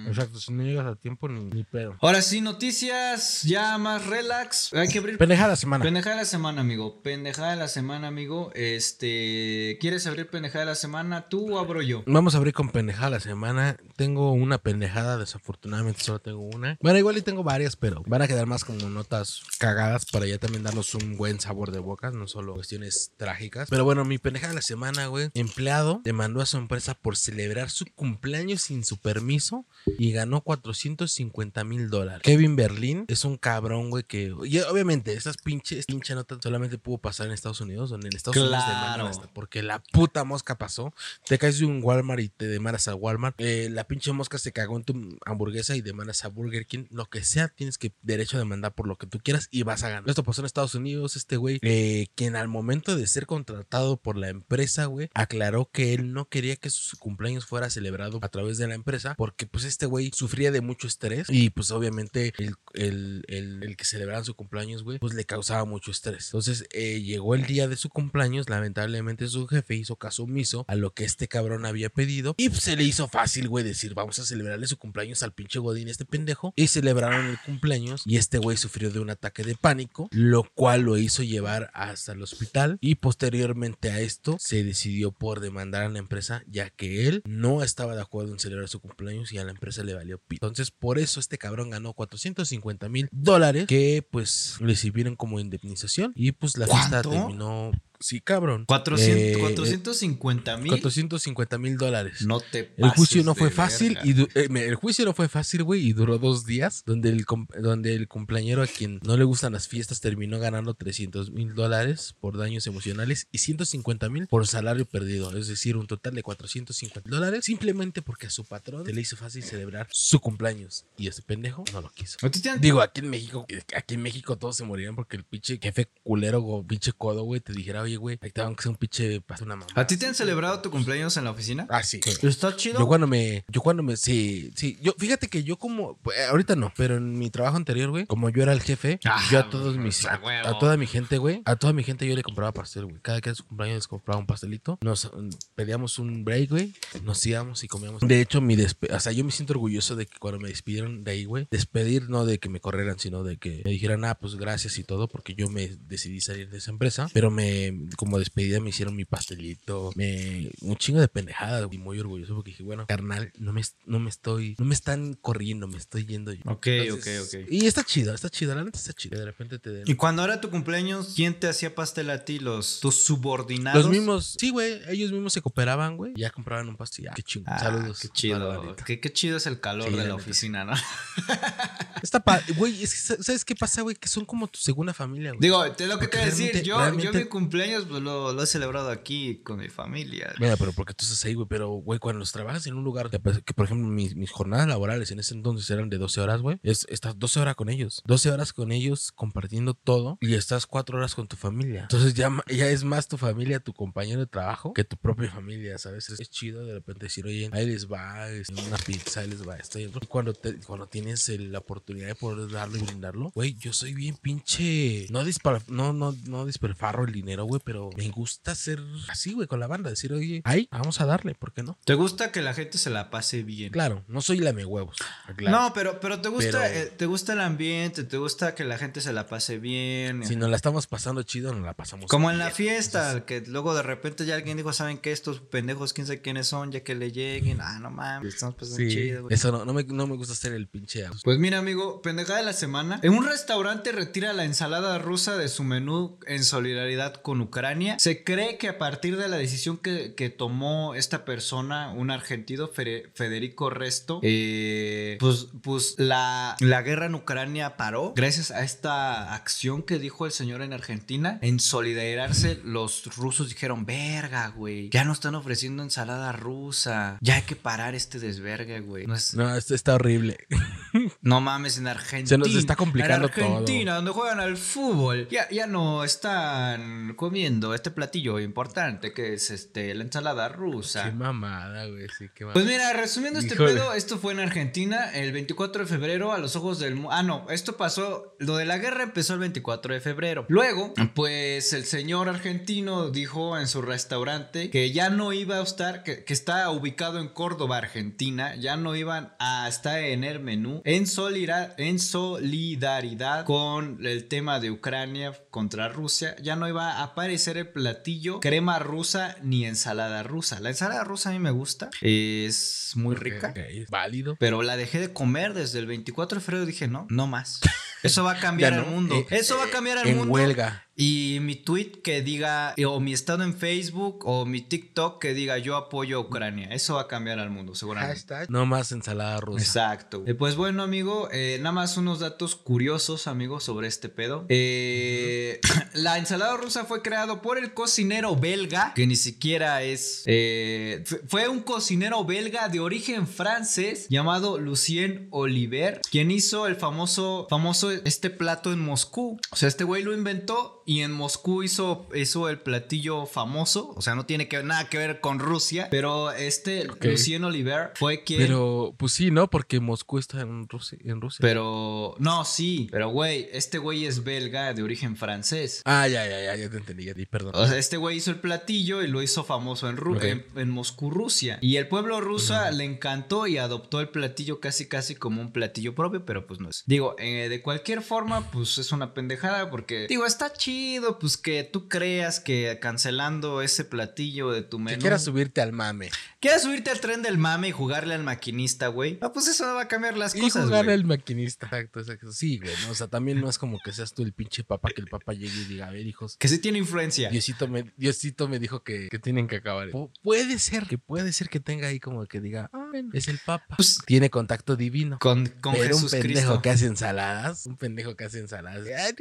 [0.04, 0.08] Mm.
[0.08, 1.96] Exacto, si no llegas a tiempo ni, ni pedo.
[2.00, 4.72] Ahora sí, noticias ya más relax.
[4.74, 5.84] Hay que abrir Pendejada la semana.
[5.84, 7.02] Pendejada de la semana, amigo.
[7.02, 8.50] Pendejada de la semana, amigo.
[8.54, 12.02] Este, ¿quieres abrir pendejada de la semana tú o abro yo?
[12.06, 13.76] Vamos a abrir con pendejada la semana.
[13.96, 16.78] Tengo una pendejada, desafortunadamente solo tengo una.
[16.80, 20.38] Bueno, igual y tengo varias, pero van a quedar más como notas cagadas para ya
[20.38, 23.68] también darnos un buen sabor de boca, no solo cuestiones trágicas.
[23.70, 25.30] Pero bueno, mi pendejada de la semana, güey.
[25.34, 29.66] Empleado demandó a su empresa por celebrar su cumpleaños sin su permiso
[29.98, 32.22] y ganó 450 mil dólares.
[32.22, 34.34] Kevin Berlin es un cabrón, güey, que...
[34.44, 38.36] Y obviamente, esas pinches, pinche notas solamente pudo pasar en Estados Unidos, donde en Estados
[38.36, 38.80] Unidos Claro.
[38.80, 40.92] demandan hasta porque la puta mosca pasó.
[41.26, 43.34] Te caes de un Walmart y te demandas a Walmart.
[43.38, 46.84] Eh, la pinche mosca se cagó en tu hamburguesa y demandas a Burger King.
[46.90, 49.82] Lo que sea, tienes que derecho a demandar por lo que tú quieras y vas
[49.82, 50.08] a ganar.
[50.08, 51.16] Esto pasó en Estados Unidos.
[51.16, 55.94] Este güey, eh, quien al momento de ser contratado por la empresa, güey, aclaró que
[55.94, 59.64] él no quería que su cumpleaños fuera celebrado a través de la empresa porque pues
[59.64, 64.34] este güey sufría de mucho estrés y pues obviamente el, el, el, que celebraran su
[64.34, 66.26] cumpleaños, güey, pues le causaba mucho estrés.
[66.26, 70.74] Entonces eh, llegó el día de su cumpleaños, lamentablemente su jefe hizo caso omiso a
[70.74, 74.18] lo que este cabrón había pedido y pues, se le hizo fácil, güey, decir vamos
[74.18, 78.38] a celebrarle su cumpleaños al pinche Godín, este pendejo, y celebraron el cumpleaños y este
[78.38, 82.78] güey sufrió de un ataque de pánico, lo cual lo hizo llevar hasta el hospital
[82.80, 87.62] y posteriormente a esto se decidió por demandar a la empresa ya que él no
[87.62, 90.46] estaba de acuerdo en celebrar su cumpleaños y a la empresa le valió pito.
[90.46, 96.12] Entonces por eso este cabrón ganó 450 mil dólares que pues le sirvieron como indemnización
[96.14, 97.72] y pues la fiesta terminó...
[98.00, 98.64] Sí, cabrón.
[98.66, 100.70] 400, Eh, 450 mil.
[100.70, 102.22] 450 mil dólares.
[102.26, 104.02] No te El pases juicio no fue fácil verga.
[104.04, 107.24] y eh, el juicio no fue fácil, güey, y duró dos días, donde el
[107.60, 112.14] donde el cumpleañero a quien no le gustan las fiestas terminó ganando 300 mil dólares
[112.20, 117.08] por daños emocionales y 150 mil por salario perdido, es decir, un total de 450
[117.08, 121.22] dólares simplemente porque a su patrón se le hizo fácil celebrar su cumpleaños y este
[121.22, 122.18] pendejo no lo quiso.
[122.22, 123.46] ¿A ti te han- Digo, aquí en México,
[123.76, 127.40] aquí en México todos se morían porque el pinche jefe culero o pinche codo, güey,
[127.40, 129.66] te dijera, oye, güey, ahí te van que ser un pinche, pasa una mamá.
[129.74, 131.66] ¿A ti te han celebrado tu cumpleaños en la oficina?
[131.70, 132.00] Ah, sí.
[132.22, 132.78] ¿Está chido?
[132.78, 136.56] Yo cuando me, yo cuando me, sí, sí, yo, fíjate que yo como, pues, ahorita
[136.56, 139.50] no, pero en mi trabajo anterior, güey, como yo era el jefe, Ah, yo a
[139.50, 140.48] todos mis, a a, huevo.
[140.48, 142.98] a toda mi gente, güey, a toda mi gente yo le compraba pastel, güey.
[143.02, 146.74] Cada que era su cumpleaños les compraba un pastelito, nos mm, pedíamos un break, güey,
[147.02, 148.00] nos íbamos y comíamos.
[148.00, 151.04] De hecho, mi despe o sea, yo me siento orgulloso de que cuando me despidieron
[151.04, 154.14] de ahí, güey, despedir no de que me corrieran, sino de que me dijeran, ah,
[154.14, 158.18] pues gracias y todo, porque yo me decidí salir de esa empresa, pero me, como
[158.18, 162.62] despedida me hicieron mi pastelito, me, un chingo de pendejadas, y muy orgulloso porque dije,
[162.62, 166.42] bueno, carnal, no me, no me estoy, no me están corriendo, me estoy yendo yo.
[166.46, 167.52] Ok, Entonces, ok, ok.
[167.52, 169.18] Y está chido, está chido, la neta está chido.
[169.18, 169.84] De repente te den.
[169.86, 172.38] Y cuando era tu cumpleaños, ¿quién te hacía pastel a ti?
[172.38, 173.82] ¿Los, tus subordinados?
[173.84, 176.12] Los mismos, sí, güey, ellos mismos se cooperaban, güey.
[176.16, 177.08] Ya compraban un pastel.
[177.14, 177.46] Qué chingo.
[177.48, 178.00] Ah, Saludos.
[178.00, 178.76] Qué chido.
[178.84, 180.72] Qué, qué chido es el calor Sí, de la oficina, ¿no?
[182.02, 183.96] Está pa- güey, es que, sa- ¿sabes qué pasa, güey?
[183.96, 185.40] Que son como tu segunda familia, güey.
[185.40, 188.32] Digo, te lo que Porque te voy a decir, yo, yo mi cumpleaños pues, lo,
[188.32, 190.32] lo he celebrado aquí con mi familia.
[190.38, 191.46] Mira, pero porque tú estás ahí, güey.
[191.48, 194.30] Pero, güey, cuando los trabajas en un lugar que, pues, que, por ejemplo, mis, mis
[194.30, 196.58] jornadas laborales en ese entonces eran de 12 horas, güey.
[196.62, 198.02] Es, estás 12 horas con ellos.
[198.06, 201.82] 12 horas con ellos compartiendo todo y estás 4 horas con tu familia.
[201.82, 205.78] Entonces ya, ya es más tu familia, tu compañero de trabajo que tu propia familia,
[205.78, 206.08] ¿sabes?
[206.10, 208.26] Es, chido de repente decir, oye, ahí les va
[208.66, 210.00] una pizza, ahí les va esto y otro.
[210.02, 213.94] Y cuando, te- cuando tienes la oportunidad de poder darlo y brindarlo, güey, yo soy
[213.94, 215.06] bien pinche.
[215.10, 219.46] No, dispar, no, no, no disperfarro el dinero, güey, pero me gusta ser así, güey,
[219.46, 219.90] con la banda.
[219.90, 221.78] Decir, oye, ahí, vamos a darle, ¿por qué no?
[221.84, 223.70] ¿Te gusta que la gente se la pase bien?
[223.72, 224.96] Claro, no soy lame huevos.
[225.36, 225.56] claro.
[225.58, 228.78] No, pero, pero te gusta, Pero- eh, te gusta el ambiente, te gusta que la
[228.78, 230.24] gente se la pase bien.
[230.24, 233.74] Si nos la estamos pasando chido, nos la pasamos Como en la fiesta, que luego
[233.74, 235.12] de repente ya alguien dijo, ¿saben qué?
[235.12, 237.60] Estos pendejos, quién sabe quiénes son, ya que le lleguen.
[237.60, 239.34] Ah, no mames, estamos pasando Sí, chido, güey.
[239.34, 241.04] eso no, no, me, no me gusta ser el pinche.
[241.22, 243.00] Pues mira, amigo, pendejada de la semana.
[243.02, 247.96] En un restaurante retira la ensalada rusa de su menú en solidaridad con Ucrania.
[247.98, 252.68] Se cree que a partir de la decisión que, que tomó esta persona, un argentino,
[252.68, 259.82] Federico Resto, eh, pues, pues la, la guerra en Ucrania paró gracias a esta acción
[259.82, 261.38] que dijo el señor en Argentina.
[261.42, 267.18] En solidarizarse, los rusos dijeron, verga, güey, ya no están ofreciendo ensalada rusa.
[267.20, 269.06] Ya hay que parar este desvergue, güey.
[269.06, 270.38] No es, No, esto está horrible.
[271.22, 272.28] no mames, en Argentina.
[272.28, 277.74] Se nos está complicando En Argentina, donde juegan al fútbol, ya, ya no están comiendo
[277.74, 281.02] este platillo importante que es este la ensalada rusa.
[281.06, 282.06] Qué mamada, güey.
[282.16, 282.52] Sí, qué mamada.
[282.54, 283.72] Pues mira, resumiendo este Híjole.
[283.74, 286.96] pedo, esto fue en Argentina el 24 de febrero a los ojos del...
[287.10, 290.46] Ah, no, esto pasó, lo de la guerra empezó el 24 de febrero.
[290.48, 296.04] Luego, pues el señor argentino dijo en su restaurante que ya no iba a estar,
[296.04, 300.82] que, que está ubicado en Córdoba, Argentina, ya no iban a estar en el menú
[300.84, 307.04] en, solira- en solidaridad con el tema de Ucrania contra Rusia, ya no iba a
[307.04, 310.58] aparecer el platillo crema rusa ni ensalada rusa.
[310.58, 313.52] La ensalada rusa a mí me gusta, es muy rica.
[313.56, 314.34] Es válido.
[314.40, 316.66] Pero la dejé de comer desde el 24 de febrero.
[316.66, 317.60] Dije, no, no más.
[318.02, 319.14] Eso va a cambiar el mundo.
[319.14, 320.32] eh, Eso va a cambiar el en mundo.
[320.34, 320.83] huelga.
[320.96, 325.34] Y mi tweet que diga, eh, o mi estado en Facebook, o mi TikTok que
[325.34, 326.68] diga, yo apoyo a Ucrania.
[326.68, 328.34] Eso va a cambiar al mundo, seguramente.
[328.48, 329.64] No más ensalada rusa.
[329.64, 330.22] Exacto.
[330.26, 334.46] Eh, pues bueno, amigo, eh, nada más unos datos curiosos, amigo, sobre este pedo.
[334.48, 335.60] Eh,
[335.94, 340.22] la ensalada rusa fue creado por el cocinero belga, que ni siquiera es...
[340.26, 347.46] eh, fue un cocinero belga de origen francés llamado Lucien Oliver, quien hizo el famoso,
[347.50, 349.40] famoso este plato en Moscú.
[349.50, 353.92] O sea, este güey lo inventó y en Moscú hizo, hizo el platillo famoso.
[353.96, 356.86] O sea, no tiene que, nada que ver con Rusia, pero este.
[357.00, 358.40] Lucien Oliver fue quien...
[358.40, 359.48] Pero, pues sí, ¿no?
[359.48, 360.98] Porque Moscú está en Rusia.
[361.04, 361.38] En Rusia.
[361.40, 365.82] Pero, no, sí, pero güey, este güey es belga de origen francés.
[365.84, 367.52] Ah, ya, ya, ya, ya te entendí, ya te perdón.
[367.54, 371.10] O sea, este güey hizo el platillo y lo hizo famoso en, Ru- en Moscú,
[371.10, 371.58] Rusia.
[371.60, 375.94] Y el pueblo ruso le encantó y adoptó el platillo casi casi como un platillo
[375.94, 376.82] propio, pero pues no es.
[376.86, 380.73] Digo, eh, de cualquier forma, pues es una pendejada porque, digo, está chido,
[381.20, 385.00] pues que tú creas que cancelando ese platillo de tu que menú.
[385.00, 386.10] quieras subirte al mame.
[386.40, 389.18] quieras subirte al tren del mame y jugarle al maquinista, güey.
[389.20, 390.94] Ah, pues eso no va a cambiar las Y cosas, jugar güey.
[390.96, 391.66] al maquinista.
[391.66, 392.32] Exacto, exacto.
[392.32, 392.72] Sí, güey.
[392.84, 392.90] ¿no?
[392.92, 395.32] O sea, también no es como que seas tú el pinche papá que el papá
[395.32, 396.36] llegue y diga, a ver, hijos.
[396.38, 397.30] Que sí tiene influencia.
[397.30, 399.88] Diosito me, Diosito me dijo que, que tienen que acabar.
[399.90, 403.28] Pu- puede ser, que puede ser que tenga ahí como que diga, ah, bueno, es
[403.28, 403.76] el papa.
[403.76, 405.18] Pues, Tiene contacto divino.
[405.20, 406.62] con, con Pero Jesús un pendejo Cristo.
[406.62, 408.86] que hace ensaladas, un pendejo que hace ensaladas.
[408.86, 409.14] Ay,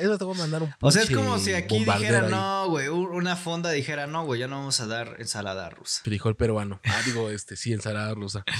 [0.00, 2.30] eso te voy a mandar un O sea, es como si aquí dijera, ahí.
[2.30, 6.00] no, güey, una fonda dijera, no, güey, ya no vamos a dar ensalada rusa.
[6.04, 6.80] Frijol peruano.
[6.84, 8.44] Ah, digo, este, sí, ensalada rusa.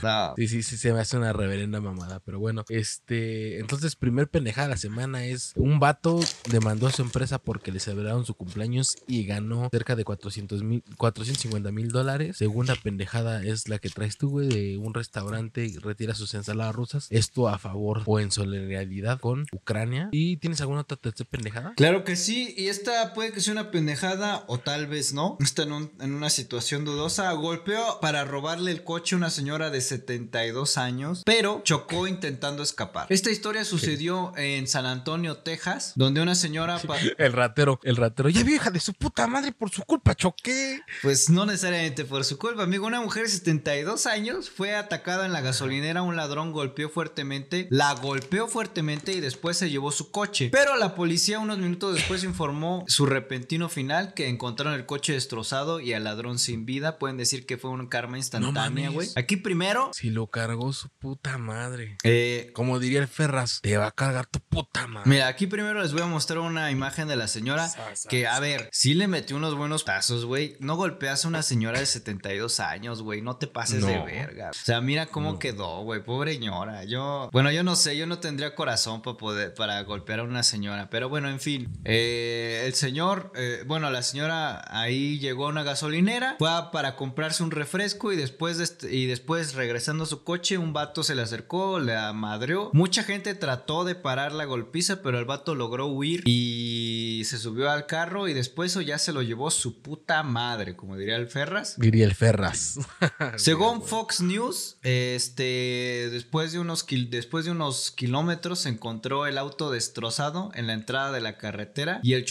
[0.00, 0.34] No.
[0.36, 2.20] Sí, sí, sí, se me hace una reverenda mamada.
[2.20, 3.58] Pero bueno, este.
[3.58, 6.20] Entonces, primer pendejada de la semana es: un vato
[6.50, 10.84] demandó a su empresa porque le celebraron su cumpleaños y ganó cerca de 400 mil,
[10.98, 12.36] 450 mil dólares.
[12.36, 16.76] Segunda pendejada es la que traes tú, güey, de un restaurante y retira sus ensaladas
[16.76, 17.08] rusas.
[17.10, 20.10] Esto a favor o en solidaridad con Ucrania.
[20.12, 21.57] ¿Y tienes alguna otra tercera pendejada?
[21.76, 25.36] Claro que sí, y esta puede que sea una pendejada o tal vez no.
[25.48, 27.30] Está en, un- en una situación dudosa.
[27.32, 33.06] Golpeó para robarle el coche a una señora de 72 años, pero chocó intentando escapar.
[33.10, 36.80] Esta historia sucedió en San Antonio, Texas, donde una señora...
[37.18, 38.28] El ratero, el ratero.
[38.28, 40.80] Ya vieja de su puta madre, por su culpa choqué.
[41.02, 42.86] Pues no necesariamente por su culpa, amigo.
[42.86, 46.02] Una mujer de 72 años fue atacada en la gasolinera.
[46.02, 50.48] Un ladrón golpeó fuertemente, la golpeó fuertemente y después se llevó su coche.
[50.52, 55.80] Pero la policía unos minutos después informó su repentino final que encontraron el coche destrozado
[55.80, 56.98] y al ladrón sin vida.
[56.98, 59.08] Pueden decir que fue un karma instantánea, güey.
[59.16, 61.96] Aquí primero, Si lo cargó su puta madre.
[62.04, 65.08] eh, Como diría el Ferraz, te va a cargar tu puta madre.
[65.08, 68.26] Mira, aquí primero les voy a mostrar una imagen de la señora Sa, sa, que,
[68.26, 68.40] a sa.
[68.40, 70.56] ver, sí le metió unos buenos tazos, güey.
[70.60, 73.22] No golpeas a una señora de 72 años, güey.
[73.22, 74.50] No te pases de verga.
[74.50, 75.38] O sea, mira cómo No.
[75.38, 76.02] quedó, güey.
[76.02, 76.84] Pobre señora.
[76.84, 80.42] Yo, bueno, yo no sé, yo no tendría corazón para poder, para golpear a una
[80.42, 80.88] señora.
[80.90, 81.68] Pero bueno, en fin.
[81.84, 86.96] Eh, el señor, eh, bueno, la señora ahí llegó a una gasolinera, fue a- para
[86.96, 91.02] comprarse un refresco y después, de este- y después regresando a su coche, un vato
[91.02, 92.70] se le acercó, le amadreó.
[92.72, 97.70] Mucha gente trató de parar la golpiza, pero el vato logró huir y se subió
[97.70, 101.28] al carro y después eso ya se lo llevó su puta madre, como diría el
[101.28, 101.74] Ferras.
[101.78, 102.76] Diría el Ferraz.
[103.36, 109.70] Según Fox News, este, después de unos después de unos kilómetros se encontró el auto
[109.70, 112.24] destrozado en la entrada de la carretera y el,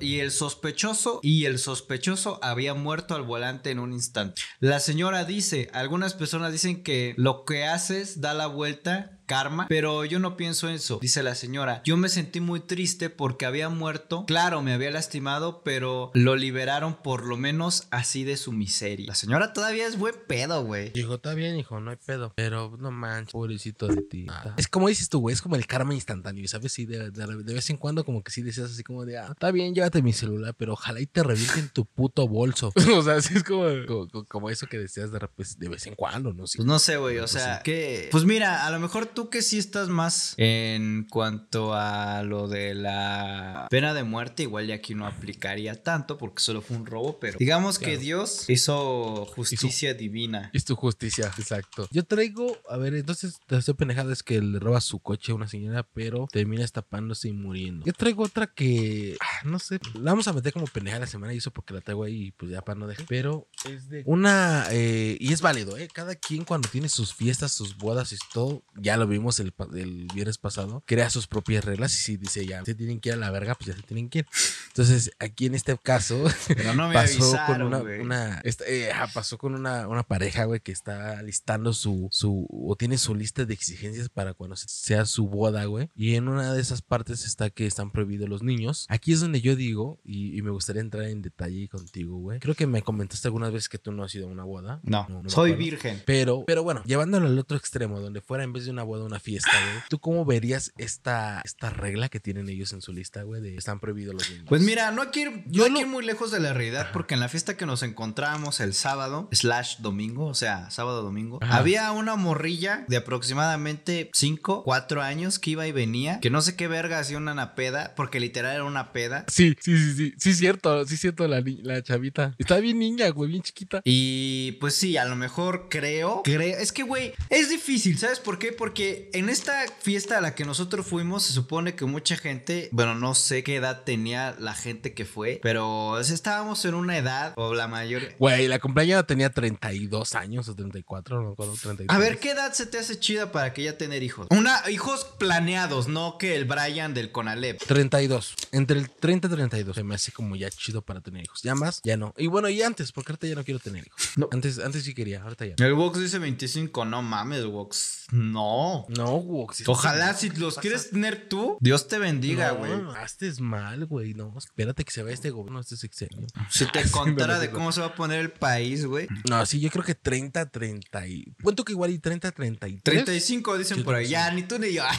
[0.00, 4.42] y el sospechoso y el sospechoso había muerto al volante en un instante.
[4.58, 10.04] La señora dice, algunas personas dicen que lo que haces da la vuelta karma, pero
[10.04, 11.82] yo no pienso eso, dice la señora.
[11.84, 16.94] Yo me sentí muy triste porque había muerto, claro, me había lastimado, pero lo liberaron
[17.00, 19.06] por lo menos así de su miseria.
[19.06, 20.90] La señora todavía es buen pedo, güey.
[20.90, 22.32] Dijo, está bien, hijo, no hay pedo.
[22.34, 24.26] Pero no manches, pobrecito de ti.
[24.56, 26.72] Es como dices tú, güey, es como el karma instantáneo, ¿sabes?
[26.72, 29.28] Sí, de, de- de vez en cuando como que sí decías así como de, ah,
[29.30, 32.72] está bien, llévate mi celular, pero ojalá y te revienten tu puto bolso.
[32.96, 35.94] o sea, sí es como, como, como eso que decías de, repente, de vez en
[35.94, 36.46] cuando, ¿no?
[36.46, 36.58] Sí.
[36.58, 37.62] Pues no sé, güey, o Pues sea, sí.
[37.64, 38.08] que...
[38.10, 42.74] Pues mira, a lo mejor tú que sí estás más en cuanto a lo de
[42.74, 47.18] la pena de muerte, igual ya aquí no aplicaría tanto porque solo fue un robo,
[47.20, 47.90] pero digamos que.
[47.98, 50.50] Dios hizo justicia divina.
[50.54, 51.88] Es tu justicia, exacto.
[51.90, 55.34] Yo traigo, a ver, entonces te estoy pendejada es que le roba su coche a
[55.34, 57.84] una señora, pero termina estándose y muriendo.
[57.84, 61.34] Yo traigo otra que, ah, no sé, la vamos a meter como pendejada la semana
[61.34, 63.06] y eso porque la traigo ahí, pues ya para no dejar.
[63.08, 65.88] Pero es de una, eh, y es válido, ¿eh?
[65.92, 70.06] Cada quien cuando tiene sus fiestas, sus bodas y todo, ya lo vimos el, el
[70.14, 73.18] viernes pasado, crea sus propias reglas y si dice ya se tienen que ir a
[73.18, 74.26] la verga, pues ya se tienen que ir.
[74.68, 78.00] Entonces, aquí en este caso, Pero no me pasó con avisaron, una, güey.
[78.00, 82.76] una- esta- eh, pasó con una, una pareja, güey, que está listando su, su, o
[82.76, 85.90] tiene su lista de exigencias para cuando se- sea su boda, güey.
[85.96, 88.86] Y en una de esas partes está que están prohibidos los niños.
[88.88, 92.38] Aquí es donde yo digo, y, y me gustaría entrar en detalle contigo, güey.
[92.40, 94.80] Creo que me comentaste algunas veces que tú no has ido a una boda.
[94.82, 95.56] No, me soy acuerdo.
[95.64, 96.02] virgen.
[96.06, 99.20] Pero, pero bueno, llevándolo al otro extremo, donde fuera en vez de una boda una
[99.20, 99.82] fiesta, güey.
[99.88, 103.40] ¿Tú cómo verías esta, esta regla que tienen ellos en su lista, güey?
[103.40, 104.46] De están prohibidos los niños.
[104.48, 106.40] Pues mira, no hay que ir, Yo no hay lo- que ir muy lejos de
[106.40, 110.70] la realidad porque en la fiesta que nos encontramos el sábado, slash domingo, o sea,
[110.70, 111.56] sábado domingo, Ajá.
[111.58, 112.96] había una morrilla de
[113.40, 117.34] aproximadamente 5, 4 años que iba y venía, que no sé qué verga hacía una
[117.34, 119.24] napeda, porque literal era una peda.
[119.28, 122.34] Sí, sí, sí, sí, sí, cierto, sí, cierto, la, la chavita.
[122.38, 123.80] Está bien niña, güey, bien chiquita.
[123.84, 128.38] Y pues sí, a lo mejor creo, creo, es que güey, es difícil, ¿sabes por
[128.38, 128.52] qué?
[128.52, 128.79] Porque
[129.12, 133.14] en esta fiesta a la que nosotros fuimos se supone que mucha gente, bueno, no
[133.14, 137.68] sé qué edad tenía la gente que fue, pero estábamos en una edad, o la
[137.68, 138.14] mayoría...
[138.18, 141.86] Güey, la compañera tenía 32 años o 34, no 33.
[141.88, 144.26] A ver, ¿qué edad se te hace chida para que ya tener hijos?
[144.30, 147.62] Una, hijos planeados, no que el Brian del Conalep.
[147.66, 148.34] 32.
[148.52, 149.76] Entre el 30 y 32.
[149.76, 151.42] Se me hace como ya chido para tener hijos.
[151.42, 152.14] Ya más, ya no.
[152.16, 154.12] Y bueno, y antes, porque ahorita ya no quiero tener hijos.
[154.16, 154.28] No.
[154.32, 155.54] Antes, antes sí quería, ahorita ya.
[155.58, 155.66] no.
[155.66, 158.06] El Vox dice 25, no mames, Vox.
[158.10, 158.69] No.
[158.88, 159.46] No, güey.
[159.52, 162.72] si- Ojalá si los pasa- quieres tener tú, Dios te bendiga, No, güey.
[162.96, 164.14] Haces mal, güey.
[164.14, 166.26] No, espérate que se vaya este gobierno, este sexenio.
[166.50, 167.52] Si te contara no, de no.
[167.54, 169.08] cómo se va a poner el país, güey.
[169.28, 171.24] No, sí, yo creo que 30, 30 y...
[171.42, 172.82] Cuento que igual y 30, 33.
[173.04, 174.08] 35 dicen por ahí.
[174.08, 174.82] Ya, ni tú ni yo.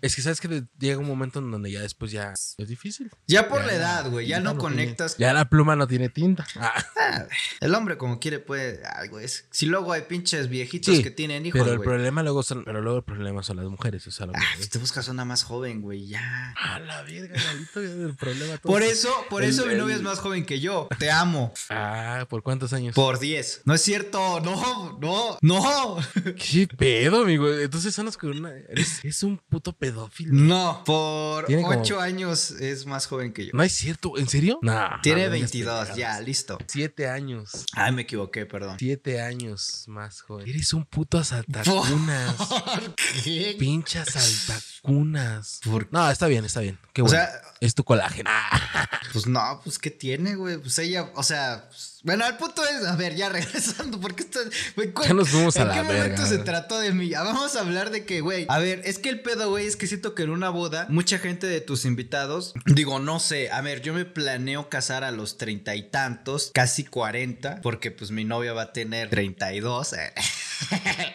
[0.00, 3.10] Es que sabes que llega un momento en donde ya después ya es difícil.
[3.26, 4.26] Ya por Ya, la edad, güey.
[4.26, 5.16] Ya no conectas.
[5.16, 6.46] ya la pluma no tiene tinta.
[6.56, 6.84] Ah,
[7.60, 8.82] el hombre como quiere puede.
[9.08, 9.24] Güey.
[9.24, 12.64] es- Si luego hay pinches viejitos Sí, que tienen hijos, pero el problema luego son,
[12.64, 15.42] pero luego el problema son las mujeres, o sea, Ah, pues te buscas una más
[15.44, 16.06] joven, güey.
[16.06, 16.54] Ya.
[16.60, 18.72] A la verga, Galito, el problema todo.
[18.72, 20.88] Por eso, por El- eso mi el- novia es más joven que yo.
[20.98, 21.52] Te amo.
[21.70, 22.94] Ah, ¿por cuántos años?
[22.94, 23.62] Por 10.
[23.64, 24.40] No es cierto.
[24.40, 25.96] No, no, no.
[26.36, 27.52] ¿Qué pedo, amigo?
[27.52, 28.50] Entonces andas con una.
[28.68, 30.32] Eres, es un puto pedófilo.
[30.34, 33.50] No, por Tiene como- 8 años es más joven que yo.
[33.54, 34.58] No es cierto, ¿en serio?
[34.62, 35.00] Nah.
[35.02, 35.96] Tiene no vengas 22, pendejadas.
[35.96, 36.58] ya, listo.
[36.66, 37.64] Siete años.
[37.74, 38.76] Ay, me equivoqué, perdón.
[38.78, 40.48] Siete años más joven.
[40.48, 42.48] Eres un puto asaltacuno, altacunas.
[42.48, 43.56] ¿Por qué?
[43.58, 45.60] Pinchas altacunas.
[45.64, 46.78] ¿Por No, está bien, está bien.
[46.92, 47.18] Qué O bueno.
[47.20, 48.30] sea, es tu colágeno.
[49.12, 50.58] pues no, pues ¿qué tiene, güey?
[50.58, 54.38] Pues ella, o sea, pues, bueno, el punto es, a ver, ya regresando, porque esto,
[54.76, 56.44] güey, ¿cuál- Ya nos fuimos a ¿En la qué momento verga, se güey.
[56.44, 57.08] trató de mí?
[57.08, 59.74] Ya vamos a hablar de que, güey, a ver, es que el pedo, güey, es
[59.76, 63.60] que siento que en una boda, mucha gente de tus invitados, digo, no sé, a
[63.62, 68.24] ver, yo me planeo casar a los treinta y tantos, casi cuarenta, porque pues mi
[68.24, 69.94] novia va a tener treinta y dos.
[69.94, 70.12] eh.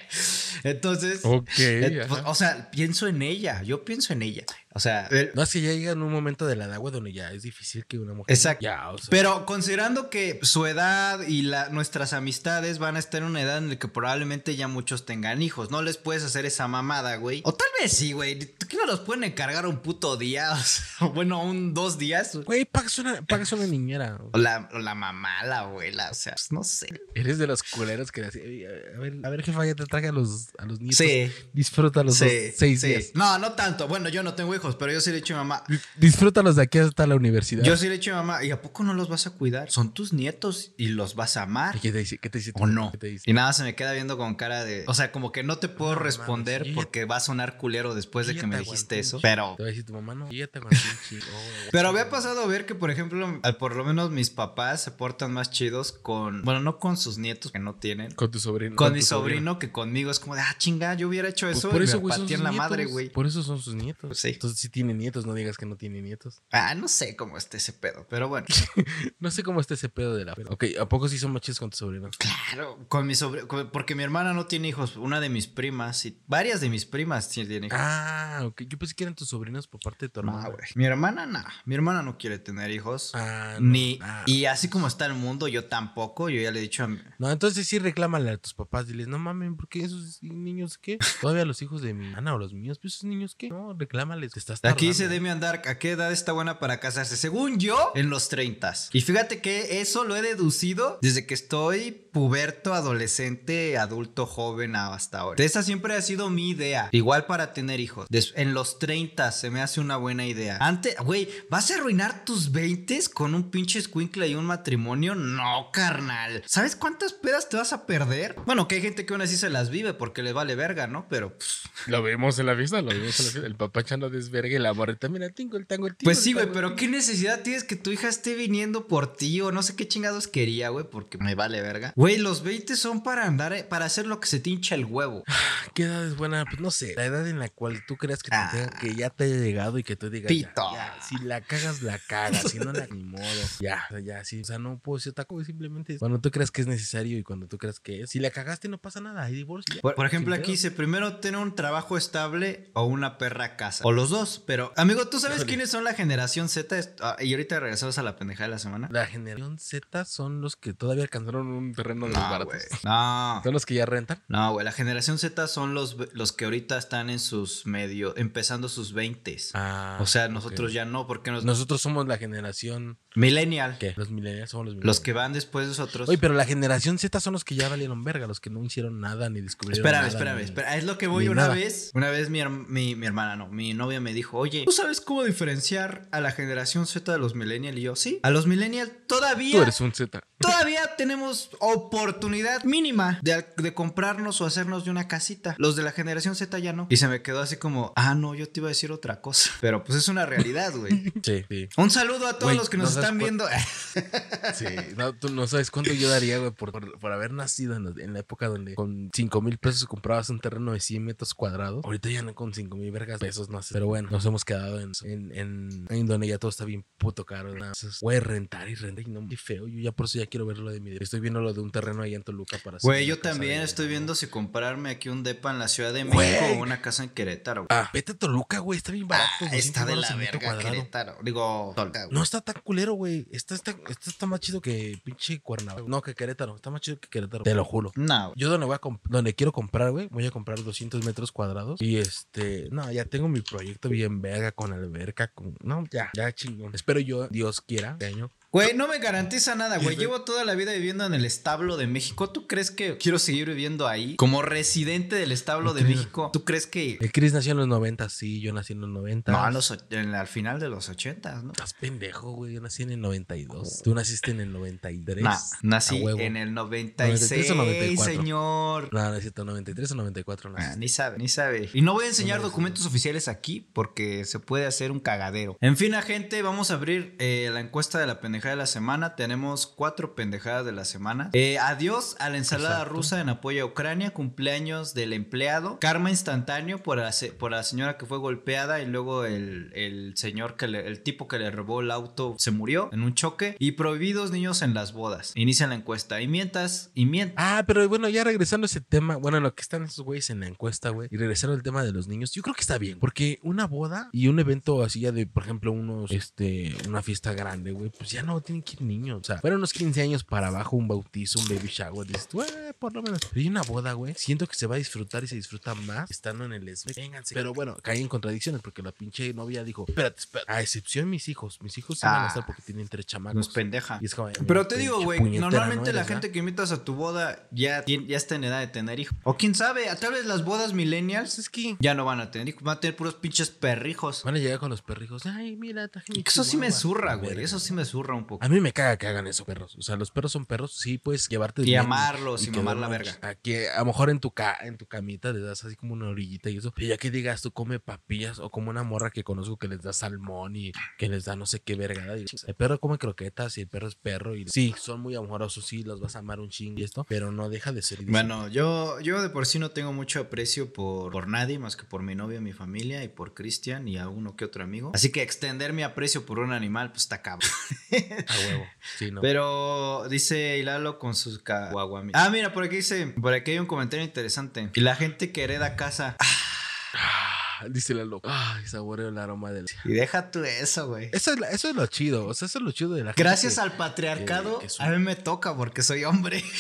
[0.64, 4.44] Entonces, Ok, eh, pues, o sea, pienso en ella, yo pienso en ella.
[4.80, 6.94] O sea, el- No es que ya llega en un momento de la edad, güey,
[6.94, 8.34] donde ya es difícil que una mujer.
[8.34, 8.64] Exacto.
[8.64, 9.08] Ya, o sea.
[9.10, 13.58] Pero considerando que su edad y la, nuestras amistades van a estar en una edad
[13.58, 17.42] en la que probablemente ya muchos tengan hijos, no les puedes hacer esa mamada, güey.
[17.44, 18.40] O tal vez sí, güey.
[18.40, 20.52] ¿Tú ¿Qué no los pueden encargar un puto día?
[20.60, 22.36] O sea, bueno, un dos días.
[22.46, 24.18] Güey, pagas una, pagas una niñera.
[24.32, 26.88] O la, o la mamá, la abuela, o sea, pues, no sé.
[27.16, 30.08] Eres de los culeros que le "Ey, A ver, a ver, jefa, ya te traje
[30.08, 30.98] a los, a los nietos.
[30.98, 31.32] Sí.
[31.54, 32.88] Disfrútalos Sí, los seis sí.
[32.88, 33.06] días.
[33.16, 33.88] No, no tanto.
[33.88, 35.64] Bueno, yo no tengo hijos, pero yo sí le he dicho a mi mamá.
[35.68, 37.64] Di- Disfrútalos de aquí hasta la universidad.
[37.64, 39.32] Yo sí le he dicho a mi mamá, ¿y a poco no los vas a
[39.32, 39.70] cuidar?
[39.72, 41.76] Son tus nietos y los vas a amar.
[41.76, 42.18] ¿Y ¿Qué te dice?
[42.18, 42.52] ¿Qué te dice?
[42.56, 42.92] ¿O no?
[42.92, 43.30] ¿Qué te dice?
[43.30, 44.84] Y nada, se me queda viendo con cara de...
[44.88, 48.28] O sea, como que no te puedo No, responder porque va a sonar culero después
[48.28, 49.20] de que me te dijiste aguanté eso.
[49.22, 49.54] Pero...
[49.58, 50.78] Te va a decir tu mamá, no, yo te aguanté.
[51.14, 51.36] Oh,
[51.72, 55.32] Pero había pasado a ver que, por ejemplo, por lo menos mis papás se portan
[55.34, 56.44] más chidos con...
[56.44, 58.12] Bueno, no con sus nietos que no tienen.
[58.14, 58.76] Con tu sobrino.
[58.76, 61.70] Con, mi sobrino que conmigo es como de, ah, chinga, yo hubiera hecho Pues eso
[61.70, 62.58] por y eso, me güey, en la nietos.
[62.70, 63.10] madre, güey.
[63.10, 64.08] Por eso son sus nietos.
[64.08, 64.30] Pues sí.
[64.30, 66.42] Entonces, si tiene nietos, no digas que no tiene nietos.
[66.52, 68.48] Ah, no sé cómo está ese pedo, pero bueno.
[69.20, 70.34] No sé cómo está ese pedo de la.
[70.50, 72.18] Ok, ¿a poco sí son chidos con tus sobrinos?
[72.18, 76.22] Claro, con mi sobrino, porque mi hermana no tiene hijos, una de mis primas y
[76.28, 77.80] varias de mis primas sí tienen hijos.
[77.80, 78.64] Ah, ok.
[78.64, 80.44] Yo pensé que eran tus sobrinos por parte de tu hermana.
[80.44, 80.68] No, güey.
[80.76, 81.44] Mi hermana, no.
[81.66, 83.12] Mi hermana no quiere tener hijos.
[83.14, 83.70] Ah, no.
[83.72, 84.00] Ni.
[84.02, 84.24] Ah.
[84.26, 86.30] Y así como está el mundo, yo tampoco.
[86.30, 87.00] Yo ya le he dicho a mi.
[87.18, 88.88] No, entonces sí reclámale a tus papás.
[88.88, 90.98] Diles, no mames, ¿por qué esos niños qué?
[91.22, 93.50] Todavía los hijos de mi hermana o los míos, pues esos niños qué?
[93.50, 95.14] No, reclámales, te estás Aquí dice tardando.
[95.16, 97.18] Demian Dark, ¿a qué edad está buena para casarse?
[97.18, 98.74] Según yo, en los 30.
[98.94, 105.20] Y fíjate que eso lo he deducido desde que estoy puberto, adolescente, adulto, joven hasta
[105.20, 105.44] ahora.
[105.44, 106.90] Esa siempre ha sido mi idea.
[106.92, 108.08] Igual para tener hijos.
[108.10, 110.58] Des- en los 30 se me hace una buena idea.
[110.60, 115.16] Antes, güey, ¿vas a arruinar tus 20 con un pinche escuincle y un matrimonio?
[115.16, 116.44] No, carnal.
[116.46, 118.36] ¿Sabes cuántas pedas te vas a perder?
[118.46, 121.08] Bueno, que hay gente que aún así se las vive porque le vale verga, ¿no?
[121.10, 123.48] Pero, pues, Lo vemos en la fiesta, lo vemos en la fiesta.
[123.48, 126.08] El papá echando desvergue la morrita, mira, tingo el tango, el tingo.
[126.08, 129.52] Pues sí, güey, pero ¿qué necesidad tienes que tu hija esté viniendo por ti o
[129.52, 130.86] no sé qué chingados quería, güey?
[130.90, 131.94] Porque me vale verga.
[131.96, 134.86] Güey, los 20 son para andar, eh, para hacer lo que se te hincha el
[134.86, 135.24] huevo.
[135.26, 135.74] tingo.
[135.74, 136.46] ¿Qué edad es buena?
[136.46, 138.50] Pues no sé, la edad en la cual tú creas que, te Ah.
[138.52, 140.62] tenga- que ya te haya llegado y que tú digas, Pito.
[140.74, 143.24] ya, si la cagas, la cagas, si no la ni modo.
[143.60, 146.62] Ya, ya, sí, o sea, no puedo ser taco, simplemente es cuando tú creas que
[146.62, 148.10] es necesario y cuando tú creas que es.
[148.10, 149.82] Si la cagaste, no pasa nada, hay divorcio.
[149.82, 153.84] Por, por ejemplo, aquí dice primero tener un trabajo estable o una perra casa.
[153.86, 154.19] O los dos.
[154.46, 155.48] Pero, amigo, ¿tú sabes Híjole.
[155.50, 156.76] quiénes son la generación Z?
[157.02, 158.88] Ah, y ahorita regresamos a la pendejada de la semana.
[158.92, 162.46] La generación Z son los que todavía alcanzaron un terreno de los No, baratos.
[162.54, 162.62] güey.
[162.84, 163.42] No.
[163.44, 164.22] Son los que ya rentan.
[164.28, 168.70] No, güey, la generación Z son los, los que ahorita están en sus medio, empezando
[168.70, 169.38] sus 20.
[169.54, 171.46] Ah, o sea, nosotros ya no, porque nos...
[171.46, 173.00] Nosotros somos la generación.
[173.16, 173.78] Millennial.
[173.80, 173.94] ¿Qué?
[173.98, 174.98] Los millennials somos los millennials.
[174.98, 176.10] Los que van después de nosotros.
[176.10, 179.00] Oye, pero la generación Z son los que ya valieron verga, los que no hicieron
[179.00, 180.08] nada ni descubrieron Espérame, nada.
[180.10, 180.78] espérame, espérame.
[180.78, 181.56] Es lo que voy una nada.
[181.56, 181.92] vez.
[181.94, 185.24] Una vez mi, mi, mi hermana, no, mi novia me dijo, oye, ¿tú sabes cómo
[185.24, 187.78] diferenciar a la generación Z de los millennials?
[187.78, 188.20] Y yo, sí.
[188.24, 189.56] A los millennials todavía...
[189.58, 190.22] Tú eres un Z.
[190.40, 195.56] Todavía tenemos oportunidad mínima de, de comprarnos o hacernos de una casita.
[195.58, 196.88] Los de la generación Z ya no.
[196.90, 199.52] Y se me quedó así como, ah, no, yo te iba a decir otra cosa.
[199.62, 201.12] Pero pues es una realidad, güey.
[201.24, 201.68] Sí, sí.
[201.78, 203.46] Un saludo a todos los que nos no están viendo.
[204.56, 204.66] Sí,
[204.96, 208.04] no, tú no sabes cuánto yo daría, güey, por, por, por haber nacido en, la-
[208.04, 211.84] en la época donde con 5 mil pesos comprabas un terreno de 100 metros cuadrados.
[211.84, 213.74] Ahorita ya no con 5 mil vergas pesos, no sé.
[213.74, 217.26] Pero bueno, nos hemos quedado en, en, en, en donde ya todo está bien puto
[217.26, 217.50] caro.
[217.50, 217.56] ¿no?
[217.56, 219.68] Entonces, voy a rentar y rentar y no, qué feo.
[219.68, 220.96] Yo ya por eso ya quiero ver lo de mi.
[220.98, 223.66] Estoy viendo lo de un terreno ahí en Toluca para hacer Güey, yo también de-
[223.66, 226.18] estoy viendo si comprarme aquí un depa en la Ciudad de Güey.
[226.32, 227.68] México o una casa en Querétaro.
[227.70, 229.30] Ah, vete a Toluca, güey, está bien barato.
[229.42, 230.70] Ah, 200 está de la verga cuadrado.
[230.72, 231.18] Querétaro.
[231.24, 232.14] Digo, Toluca, güey.
[232.16, 233.28] No está tan culero, güey.
[233.32, 235.86] Está, está, está, está más chido que pinche Cuernavaca.
[235.88, 236.56] No, que Querétaro.
[236.56, 237.44] Está más chido que Querétaro.
[237.44, 237.92] Te lo juro.
[237.96, 238.34] No, güey.
[238.38, 241.82] Yo donde voy a donde quiero comprar, güey, voy a comprar 200 metros cuadrados.
[241.82, 245.56] Y este, no, ya tengo mi proyecto bien verga con alberca, con...
[245.62, 246.74] No, ya, ya chingón.
[246.74, 249.96] Espero yo, Dios quiera, este año, Güey, no me garantiza nada, güey.
[249.96, 252.32] Llevo toda la vida viviendo en el establo de México.
[252.32, 254.16] ¿Tú crees que quiero seguir viviendo ahí?
[254.16, 256.98] Como residente del establo de México, ¿tú crees que...
[257.00, 259.32] El Chris nació en los 90, sí, yo nací en los 90.
[259.32, 261.52] No, a los, och- en- al final de los 80, ¿no?
[261.52, 262.56] Estás pendejo, güey.
[262.56, 263.82] Yo nací en el 92.
[263.84, 265.24] Tú naciste en el 93.
[265.24, 268.14] Nah, nací en el 93 96, o 94.
[268.14, 268.90] señor.
[268.92, 270.80] No, no es cierto, 93 o 94 Ah, naciste.
[270.80, 271.70] ni sabe, ni sabe.
[271.72, 275.56] Y no voy a enseñar documentos oficiales aquí porque se puede hacer un cagadero.
[275.62, 279.16] En fin, gente, vamos a abrir eh, la encuesta de la pendejada de la semana.
[279.16, 281.30] Tenemos cuatro pendejadas de la semana.
[281.34, 282.94] Eh, adiós a la ensalada Exacto.
[282.94, 284.12] rusa en apoyo a Ucrania.
[284.12, 285.78] Cumpleaños del empleado.
[285.80, 290.56] Karma instantáneo por la, por la señora que fue golpeada y luego el, el señor
[290.56, 293.58] que le, el tipo que le robó el auto se murió en un choque.
[293.60, 295.34] Y prohibidos niños en las bodas.
[295.36, 296.22] Inicia la encuesta.
[296.22, 297.36] Y mientras, y mientras.
[297.38, 300.30] Ah, pero bueno, ya regresando a ese tema, bueno, en lo que están esos güeyes
[300.30, 302.78] en la encuesta, güey, y regresando al tema de los niños, yo creo que está
[302.78, 307.02] bien, porque una boda y un evento así ya de, por ejemplo, unos, este, una
[307.02, 310.02] fiesta grande, güey, pues ya no tienen que ir niños, o sea, fueron unos 15
[310.02, 313.42] años para abajo, un bautizo, un baby shower, dices, tú, "Eh, por lo menos, pero
[313.42, 316.46] hay una boda, güey, siento que se va a disfrutar y se disfruta más estando
[316.46, 320.20] en el esme, vénganse, pero bueno, caí en contradicciones, porque la pinche novia dijo, espérate,
[320.20, 322.28] espérate, a excepción mis hijos, mis hijos sí van a Ah.
[322.28, 323.48] estar porque tienen tres chamacos.
[323.48, 324.00] No pendeja.
[324.02, 326.94] Y es como, Pero te digo, güey, normalmente ¿no la gente que invitas a tu
[326.96, 329.18] boda ya, ya está en edad de tener hijos.
[329.24, 332.50] O quién sabe, tal vez las bodas millennials es que ya no van a tener
[332.50, 334.24] hijos, van a tener puros pinches perrijos.
[334.24, 335.26] Van a llegar con los perrijos.
[335.26, 336.80] Ay, mira, mi Eso sí me chihuahua".
[336.80, 337.40] zurra, güey.
[337.44, 338.46] Eso sí me zurra un poco.
[338.46, 339.76] A mí me caga que hagan eso, perros.
[339.78, 342.78] O sea, los perros son perros, sí puedes llevarte Y bien amarlos y que mamar
[342.78, 343.18] la verga.
[343.22, 346.08] Aquí, a lo mejor en tu ca en tu camita les das así como una
[346.08, 346.72] orillita y eso.
[346.76, 349.82] Pero ya que digas tú come papillas o como una morra que conozco que les
[349.82, 352.16] da salmón y que les da no sé qué vergada.
[352.16, 355.66] digo, el perro come croquetas y el perro es perro y sí, son muy amorosos,
[355.66, 358.04] sí, los vas a amar un ching y esto, pero no deja de ser.
[358.06, 361.84] Bueno, yo, yo de por sí no tengo mucho aprecio por, por nadie más que
[361.84, 364.92] por mi novia, mi familia y por Cristian y a uno que otro amigo.
[364.94, 367.50] Así que extender mi aprecio por un animal, pues está cabrón.
[368.12, 368.68] a huevo.
[368.98, 369.22] Sí, no.
[369.22, 372.16] Pero dice Hilalo con sus caguaguamis.
[372.16, 374.70] Ah, mira, por aquí dice, por aquí hay un comentario interesante.
[374.74, 376.18] Y la gente que hereda casa.
[376.20, 377.39] Ah,
[377.70, 378.30] dice la loca.
[378.32, 379.66] Ay, saboreo el aroma del.
[379.86, 381.10] Y deja tú eso, güey.
[381.14, 382.26] Eso es, la- eso es lo chido.
[382.28, 383.24] O sea, eso es lo chido de la gente.
[383.24, 386.44] Gracias al patriarcado, que a mí me toca porque soy hombre.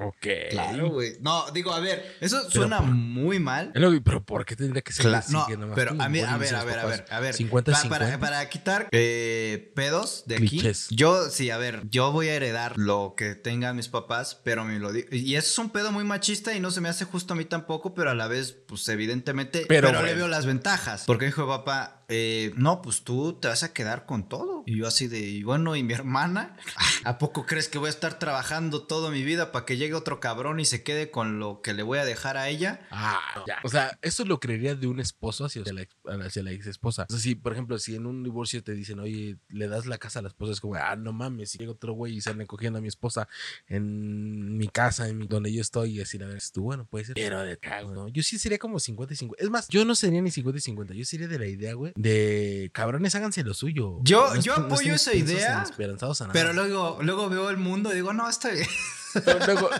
[0.00, 0.26] Ok.
[0.50, 1.14] claro, güey.
[1.20, 3.72] No, digo, a ver, eso suena por- muy mal.
[3.72, 5.32] Que- Pero ¿por qué tendría que ser Cla- así?
[5.32, 7.34] no, Que nomás pero a mí, a ver, a ver, a ver, a ver.
[7.34, 8.04] 50 Pa- 50.
[8.06, 10.48] Para, para quitar eh, pedos de aquí.
[10.48, 10.86] Clichés.
[10.90, 14.78] Yo, sí, a ver, yo voy a heredar lo que tengan mis papás, pero me
[14.78, 15.08] lo digo.
[15.10, 17.44] Y eso es un pedo muy machista y no se me hace justo a mí
[17.44, 19.07] tampoco, pero a la vez, pues evidentemente.
[19.66, 21.04] Pero, Pero, le veo las ventajas.
[21.06, 24.62] Porque dijo papá, eh, no, pues tú te vas a quedar con todo.
[24.66, 26.56] Y yo así de, y bueno, ¿y mi hermana?
[27.04, 30.18] ¿A poco crees que voy a estar trabajando toda mi vida para que llegue otro
[30.20, 32.86] cabrón y se quede con lo que le voy a dejar a ella?
[32.90, 33.58] Ah, ya.
[33.62, 37.06] O sea, eso lo creería de un esposo hacia la, ex- hacia la ex esposa.
[37.08, 39.98] O sea, si, por ejemplo, si en un divorcio te dicen, oye, le das la
[39.98, 42.38] casa a la esposa, es como, ah, no mames, si llega otro güey y se
[42.46, 43.28] cogiendo a mi esposa
[43.68, 47.04] en mi casa, en mi- donde yo estoy, y así, la verdad, tú, bueno, puede
[47.06, 47.14] ser.
[47.14, 48.08] Pero de cago, ¿no?
[48.08, 49.44] Yo sí sería como 50 y 50.
[49.44, 50.94] Es más, yo no sería ni 50 y 50.
[50.94, 53.98] Yo sería de la idea, güey, de cabrones, háganse lo suyo.
[54.02, 56.32] Yo- No yo no apoyo esa idea, ni esperanzados a nada.
[56.32, 58.66] Pero luego, luego veo el mundo y digo, no, está bien.
[59.46, 59.70] Luego,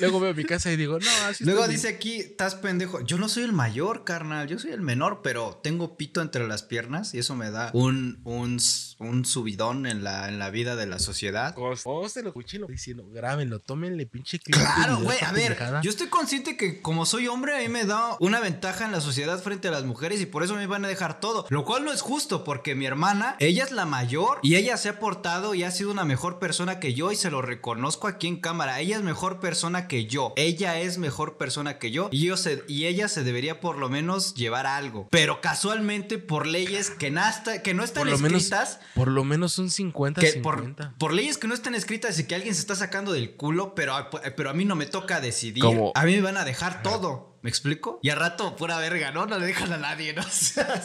[0.00, 3.00] luego veo mi casa y digo, no, así Luego estoy dice aquí, estás pendejo.
[3.00, 4.46] Yo no soy el mayor, carnal.
[4.48, 8.20] Yo soy el menor, pero tengo pito entre las piernas y eso me da un,
[8.24, 8.58] un,
[8.98, 11.54] un subidón en la, en la vida de la sociedad.
[11.54, 12.66] Póstelo, cuchillo.
[12.66, 15.80] Diciendo, grábenlo, tómenle pinche clip Claro, güey, a ver, pendejada.
[15.82, 19.00] yo estoy consciente que como soy hombre, a mí me da una ventaja en la
[19.00, 21.46] sociedad frente a las mujeres y por eso me van a dejar todo.
[21.50, 24.88] Lo cual no es justo porque mi hermana, ella es la mayor y ella se
[24.88, 28.26] ha portado y ha sido una mejor persona que yo y se lo reconozco aquí
[28.26, 28.73] en cámara.
[28.80, 30.32] Ella es mejor persona que yo.
[30.36, 33.88] Ella es mejor persona que yo y, yo se- y ella se debería por lo
[33.88, 35.08] menos llevar algo.
[35.10, 38.80] Pero casualmente por leyes que, nasta- que no están por lo menos, escritas...
[38.94, 40.90] por lo menos un 50 Que 50.
[40.90, 43.74] por, por leyes que no están escritas y que alguien se está sacando del culo,
[43.74, 45.64] pero, a- pero a mí no me toca decidir.
[45.94, 47.32] A mí me van a dejar todo.
[47.42, 47.98] ¿Me explico?
[48.02, 49.26] Y a rato, pura verga, ¿no?
[49.26, 50.22] No le dejan a nadie, ¿no?
[50.26, 50.82] O sea,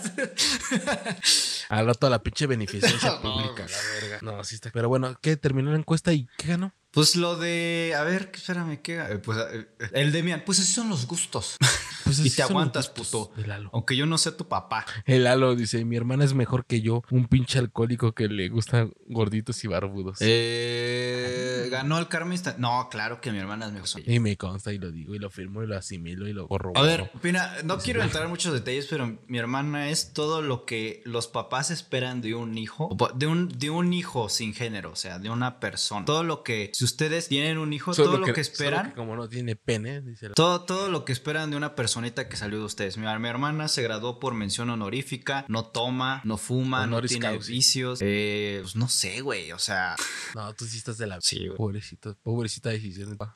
[1.70, 4.20] Al rato la pinche beneficencia No, pública, la verga.
[4.22, 4.70] No, sí está.
[4.72, 5.38] Pero bueno, ¿qué?
[5.38, 6.74] Terminó la encuesta y ¿qué ganó?
[7.00, 7.94] Pues lo de.
[7.98, 8.98] A ver, espérame, ¿qué?
[9.00, 10.44] Eh, Pues eh, el de Mian.
[10.46, 11.56] Pues así son los gustos.
[12.06, 13.32] Pues y te aguantas, puto.
[13.72, 14.84] Aunque yo no sé tu papá.
[15.06, 18.94] El Lalo dice, mi hermana es mejor que yo, un pinche alcohólico que le gustan
[19.06, 20.18] gorditos y barbudos.
[20.22, 24.02] Eh, ganó el instant- No, claro que mi hermana es mejor.
[24.10, 26.80] Y me consta y lo digo y lo firmo y lo asimilo y lo corroboro.
[26.80, 30.66] A ver, Pina, no quiero entrar en muchos detalles, pero mi hermana es todo lo
[30.66, 34.96] que los papás esperan de un hijo, de un, de un hijo sin género, o
[34.96, 36.06] sea, de una persona.
[36.06, 38.92] Todo lo que, si ustedes tienen un hijo, todo lo que, esperan.
[38.92, 42.60] como no tiene pene, dice todo, todo lo que esperan de una personita que salió
[42.60, 42.98] de ustedes.
[42.98, 48.00] Mi, mi hermana se graduó por mención honorífica, no toma, no fuma, no tiene vicios.
[48.02, 49.96] Eh, pues no sé, güey, o sea.
[50.36, 51.20] No, tú sí estás de la.
[51.22, 51.58] Sí, güey.
[51.58, 53.18] Pobrecito, pobrecita decisión.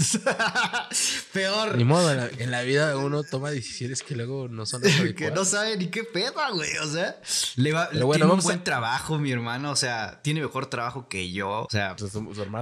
[1.32, 1.76] Peor.
[1.76, 4.82] Ni modo, en la, vida uno toma decisiones que luego no son
[5.16, 6.76] Que no sabe ni qué pedo, güey.
[6.78, 7.20] O sea,
[7.56, 9.70] le va, bueno, tiene un buen trabajo, mi hermano.
[9.70, 11.62] O sea, tiene mejor trabajo que yo.
[11.62, 11.96] O sea,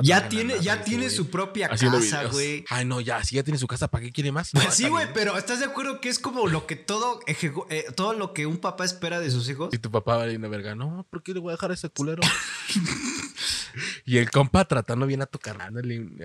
[0.02, 2.64] ya tiene, ya tiene su propia casa, güey.
[2.68, 4.50] Ay, no, ya, si ya tiene su casa, ¿para qué quiere más?
[4.52, 8.12] Pues sí, güey, pero ¿estás de acuerdo que es como lo que todo, eh, todo
[8.14, 9.72] lo que un papá espera de sus hijos?
[9.72, 11.74] Y tu papá va a una verga, no, ¿por qué le voy a dejar a
[11.74, 12.22] ese culero?
[14.04, 15.74] y el compa tratando bien a tu carnal,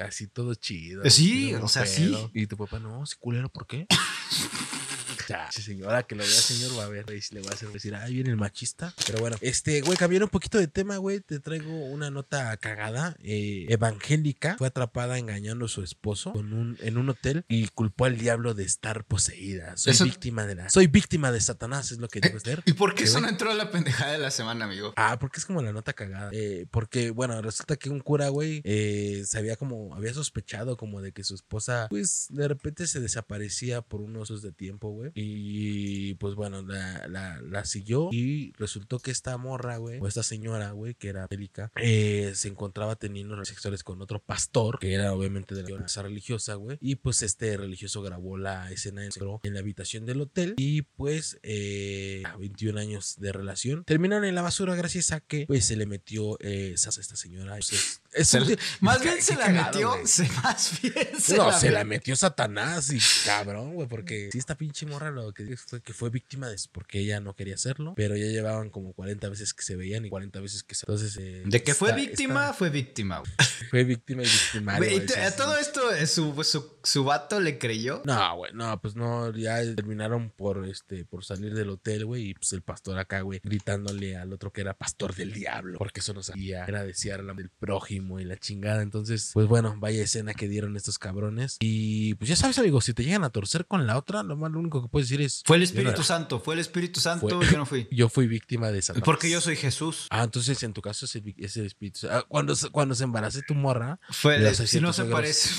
[0.05, 1.09] así todo chido.
[1.09, 2.29] Sí, o sea, sí.
[2.33, 3.87] Y tu papá, no, ese culero, ¿por qué?
[5.27, 8.13] Ya, señora, que lo vea, señor, va a ver, le va a hacer decir, ay,
[8.13, 8.93] viene el machista.
[9.05, 13.15] Pero bueno, este, güey, cambiando un poquito de tema, güey, te traigo una nota cagada.
[13.19, 18.05] Eh, evangélica fue atrapada engañando a su esposo con un, en un hotel y culpó
[18.05, 19.77] al diablo de estar poseída.
[19.77, 20.69] Soy víctima de la.
[20.69, 22.63] Soy víctima de Satanás, es lo que digo ser.
[22.65, 24.93] ¿Y por qué eso no entró a la pendejada de la semana, amigo?
[24.95, 26.29] Ah, porque es como la nota cagada.
[26.33, 31.01] Eh, porque, bueno, resulta que un cura, güey, eh, se había como, había sospechado como
[31.01, 35.11] de que su esposa, pues, de repente se desaparecía por unos de tiempo, güey.
[35.13, 40.71] Y pues bueno, la, la, siguió y resultó que esta morra, güey, o esta señora,
[40.71, 45.13] güey, que era médica, eh, se encontraba teniendo relaciones sexuales con otro pastor, que era
[45.13, 46.77] obviamente de la casa religiosa, güey.
[46.81, 52.23] Y pues este religioso grabó la escena en la habitación del hotel y pues eh,
[52.25, 55.85] a 21 años de relación terminaron en la basura gracias a que pues se le
[55.85, 57.57] metió eh, a esta señora.
[58.81, 62.99] más bien se la metió, se, más bien se no, se la metió Satanás y
[63.25, 66.69] cabrón, güey, porque si esta pinche morra lo que fue que fue víctima de eso,
[66.71, 70.09] porque ella no quería hacerlo, pero ya llevaban como 40 veces que se veían y
[70.09, 70.85] 40 veces que se...
[70.87, 71.17] Entonces...
[71.17, 73.21] Eh, de que fue víctima, fue víctima.
[73.69, 74.75] fue víctima y víctima.
[74.75, 78.01] ¿A todo esto eh, su, su, su, vato le creyó?
[78.05, 82.33] No, güey, no, pues no, ya terminaron por, este, por salir del hotel, güey, y
[82.33, 86.13] pues el pastor acá, güey, gritándole al otro que era pastor del diablo, porque eso
[86.13, 88.81] no sabía, era desear la del prójimo y la chingada.
[88.81, 91.57] Entonces, pues bueno, vaya escena que dieron estos cabrones.
[91.59, 94.51] Y pues ya sabes, amigo, si te llegan a torcer con la otra, lo más
[94.51, 95.41] lo único que puedes decir es.
[95.43, 97.87] Fue el Espíritu Santo, fue el Espíritu Santo, yo no fui.
[97.91, 98.93] Yo fui víctima de esa.
[98.93, 100.05] Porque yo soy Jesús.
[100.11, 102.15] Ah, entonces en tu caso es el, Espíritu Santo.
[102.15, 103.99] Ah, cuando, cuando se embarace tu morra.
[104.11, 105.49] Fue el, si no se parece.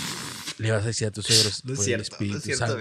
[0.59, 1.65] Le vas a decir a tus suegros.
[1.65, 2.79] No es cierto, no es cierto,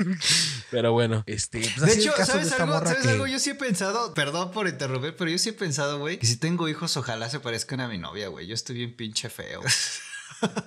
[0.70, 1.60] Pero bueno, este.
[1.60, 3.26] Pues de hecho, ¿sabes, algo, ¿sabes algo?
[3.26, 6.38] Yo sí he pensado, perdón por interrumpir, pero yo sí he pensado, güey, que si
[6.38, 8.46] tengo hijos, ojalá se parezcan a mi novia, güey.
[8.46, 9.60] Yo estoy bien pinche feo.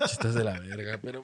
[0.03, 1.21] Estás de la verga, pero.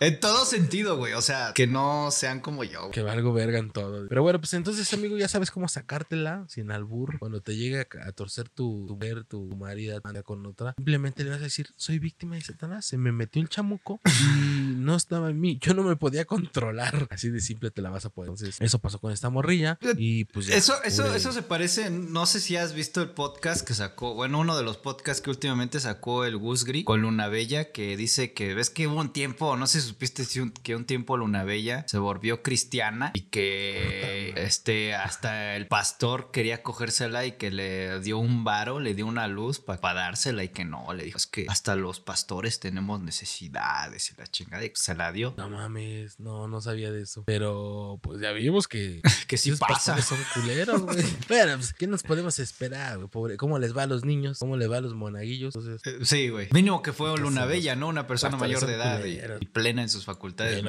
[0.00, 1.12] En todo sentido, güey.
[1.14, 2.90] O sea, que no sean como yo.
[2.90, 4.06] Que valgo verga en todo.
[4.08, 7.18] Pero bueno, pues entonces, amigo, ya sabes cómo sacártela sin albur.
[7.18, 11.30] Cuando te llegue a, torcer tu, tu ver, tu marido anda con otra, simplemente le
[11.30, 12.84] vas a decir: Soy víctima de Satanás.
[12.84, 14.10] Se me metió el chamuco y
[14.76, 15.58] no estaba en mí.
[15.60, 17.08] Yo no me podía controlar.
[17.10, 18.30] Así de simple te la vas a poder.
[18.30, 19.78] Entonces, eso pasó con esta morrilla.
[19.96, 20.56] Y pues ya.
[20.56, 21.90] Eso, eso, eso se parece.
[21.90, 24.14] No sé si has visto el podcast que sacó.
[24.14, 28.32] Bueno, uno de los podcasts que últimamente sacó el Gusgri con Luna Bella, que dice
[28.32, 30.24] que ves que hubo un tiempo, no sé si supiste
[30.62, 36.62] que un tiempo Luna Bella se volvió cristiana y que este hasta el pastor quería
[36.62, 40.64] cogérsela y que le dio un varo, le dio una luz para dársela y que
[40.64, 44.94] no, le dijo es que hasta los pastores tenemos necesidades y la chingada y se
[44.94, 45.34] la dio.
[45.36, 47.24] No mames, no, no sabía de eso.
[47.26, 50.00] Pero pues ya vimos que que sí pasa.
[50.02, 51.04] Son culeros, güey.
[51.28, 53.08] Bueno, pues, ¿qué nos podemos esperar, güey?
[53.08, 54.38] Pobre, ¿cómo les va a los niños?
[54.38, 55.54] ¿Cómo les va a los monaguillos?
[55.84, 56.48] Eh, sí, güey.
[56.52, 57.88] Mínimo que fue Luna Bella, ¿no?
[57.88, 60.62] Una persona mayor de edad y, plena en sus facultades.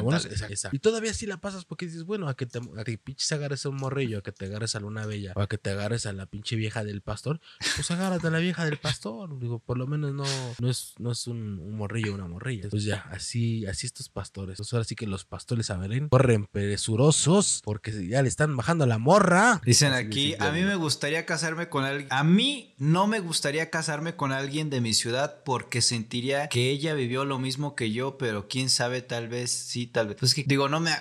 [0.72, 3.66] y todavía sí la pasas porque dices, bueno, a que te a que pinches agarres
[3.66, 6.06] a un morrillo, a que te agarres a Luna Bella, o a que te agarres
[6.06, 7.40] a la pinche vieja del pastor,
[7.76, 9.40] pues agárrate a la vieja del pastor.
[9.40, 10.24] Digo, por lo menos no,
[10.60, 12.70] no es, no es un, un morrillo, una morrilla.
[12.70, 14.58] Pues ya, así, así estos pastores.
[14.58, 18.86] Pues ahora sí que los pastores a Belén corren presurosos porque ya le están bajando
[18.86, 19.62] la morra.
[19.66, 22.08] Dicen aquí, a mí me gustaría casarme con alguien.
[22.12, 26.81] A mí no me gustaría casarme con alguien de mi ciudad porque sentiría que ella
[26.94, 30.18] vivió lo mismo que yo, pero quién sabe, tal vez sí, tal vez.
[30.20, 30.92] Pues que digo, no me,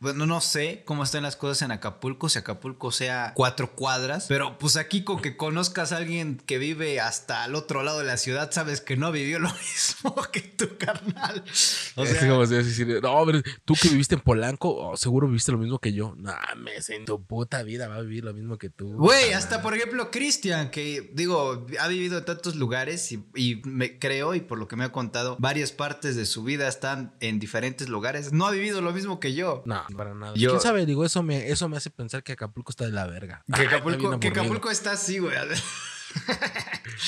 [0.00, 4.58] bueno, no sé cómo están las cosas en Acapulco, si Acapulco sea cuatro cuadras, pero
[4.58, 8.16] pues aquí con que conozcas a alguien que vive hasta el otro lado de la
[8.16, 11.44] ciudad, sabes que no vivió lo mismo que tu carnal.
[11.96, 15.58] O sea, como decir, no, hombre, tú que viviste en Polanco, oh, seguro viviste lo
[15.58, 16.14] mismo que yo.
[16.16, 18.92] No, me en tu puta vida va a vivir lo mismo que tú.
[18.94, 23.98] Güey, hasta por ejemplo, Cristian, que digo, ha vivido en tantos lugares y, y me
[23.98, 27.14] creo, y por lo que me ha contado, pasado varias partes de su vida, están
[27.20, 28.32] en diferentes lugares.
[28.32, 29.62] No ha vivido lo mismo que yo.
[29.66, 30.34] No, para nada.
[30.36, 30.86] Yo- ¿Quién sabe?
[30.86, 33.42] Digo, eso me, eso me hace pensar que Acapulco está de la verga.
[33.54, 34.28] Que Acapulco, que.
[34.28, 35.34] Acapulco está así, güey.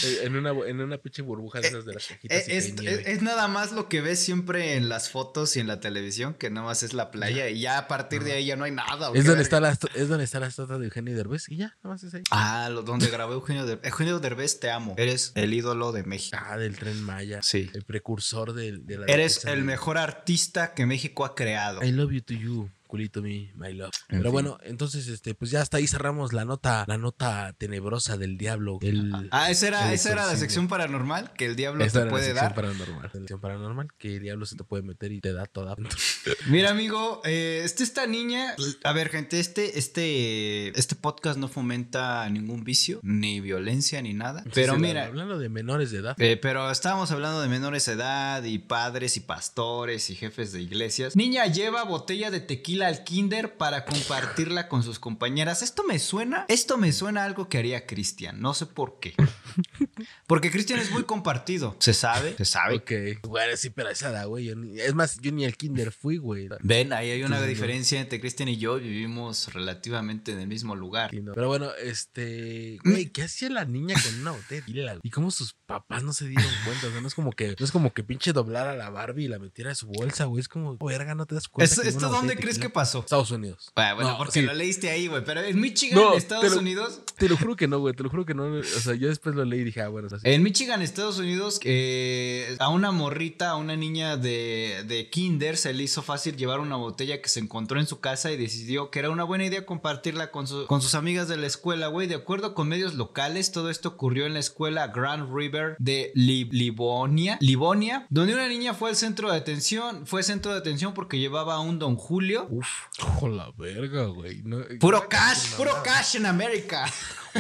[0.05, 2.49] Eh, En una, en una pinche burbuja de esas de las cajitas.
[2.49, 5.57] y que Es, hay es- es nada más lo que ves siempre en las fotos
[5.57, 8.33] y en la televisión, que nada más es la playa y ya a partir de
[8.33, 9.11] ahí ya no hay nada.
[9.11, 11.77] ¿o Es donde, está la, es donde está la estatua de Eugenio Derbez y ya,
[11.83, 12.23] nada más es ahí.
[12.31, 13.87] Ah, lo, donde grabé Eugenio Derbez.
[13.87, 14.95] Eugenio Derbez, te amo.
[14.99, 16.37] Eres el ídolo de México.
[16.41, 17.41] Ah, del tren Maya.
[17.43, 17.71] Sí.
[17.73, 21.83] El precursor de la Eres el de- mejor artista que México ha creado.
[21.83, 23.93] I love you to you, culito me, my love.
[24.09, 24.33] En Pero fin.
[24.33, 28.79] bueno, entonces, este, pues ya hasta ahí cerramos la nota, la nota tenebrosa del diablo.
[28.83, 32.03] El, Ah, esa era, el esa era la sección paranormal que el diablo Esta te
[32.03, 32.55] era la puede sección dar.
[32.55, 33.03] paranormal.
[33.03, 35.77] La sección paranormal que el diablo se te puede meter y te da toda.
[36.49, 38.55] Mira, amigo, eh, este, esta niña.
[38.85, 44.45] A ver, gente, este, este, este podcast no fomenta ningún vicio, ni violencia, ni nada.
[44.55, 46.17] Pero Sí, mira, Hablando de menores de edad.
[46.19, 50.63] Eh, pero estábamos hablando de menores de edad y padres y pastores y jefes de
[50.63, 51.17] iglesias.
[51.17, 55.63] Niña lleva botella de tequila al kinder para compartirla con sus compañeras.
[55.63, 58.41] Esto me suena, esto me suena a algo que haría Cristian.
[58.41, 59.15] No sé por qué.
[60.27, 61.77] Porque Cristian es muy compartido.
[61.79, 62.77] Se sabe, se sabe.
[62.77, 63.23] Ok.
[63.29, 64.51] Bueno, sí, pero esa edad, güey.
[64.79, 66.49] Es más, yo ni al kinder fui, güey.
[66.61, 68.79] Ven, ahí hay una Sí, diferencia entre Cristian y yo.
[68.79, 71.11] Vivimos relativamente en el mismo lugar.
[71.11, 71.33] Sí, no.
[71.33, 72.79] Pero bueno, este.
[72.85, 75.01] Güey, ¿qué hacía la niña con una botella de?
[75.03, 76.89] Y cómo sus papás no se dieron cuenta.
[76.89, 79.25] O sea, no es como que, no es como que pinche doblara a la Barbie
[79.25, 80.41] y la metiera en su bolsa, güey.
[80.41, 81.71] Es como, verga, no te das cuenta.
[81.71, 82.99] ¿Esto, que esto dónde de crees que tequila- pasó?
[83.01, 83.71] Estados Unidos.
[83.75, 84.43] Ah, bueno, No, porque sí.
[84.43, 85.25] lo leíste ahí, güey.
[85.25, 87.95] Pero en Michigan, No, Estados lo- Unidos, Te lo juro que no, güey.
[87.95, 88.45] Te lo juro que no.
[88.45, 90.29] O sea, yo después lo leí y dije, ah, bueno, es así.
[90.29, 95.73] En Michigan, Estados Unidos, eh, a una morrita, a una niña de, de kinder, se
[95.73, 98.99] le hizo fácil llevar una botella que se encontró en su casa y decidió que
[98.99, 102.07] era una buena idea compartirla con, su- con sus amigas de la escuela, güey.
[102.07, 106.49] De acuerdo con medios locales, todo esto ocurrió en la escuela Grand River de Li-
[106.51, 111.19] Livonia, Livonia, donde una niña fue al centro de atención, fue centro de atención porque
[111.19, 112.47] llevaba a un Don Julio.
[112.59, 112.69] Uf,
[113.03, 114.41] ojo la verga, güey.
[114.45, 116.87] No, Puro cash, puro cash en América.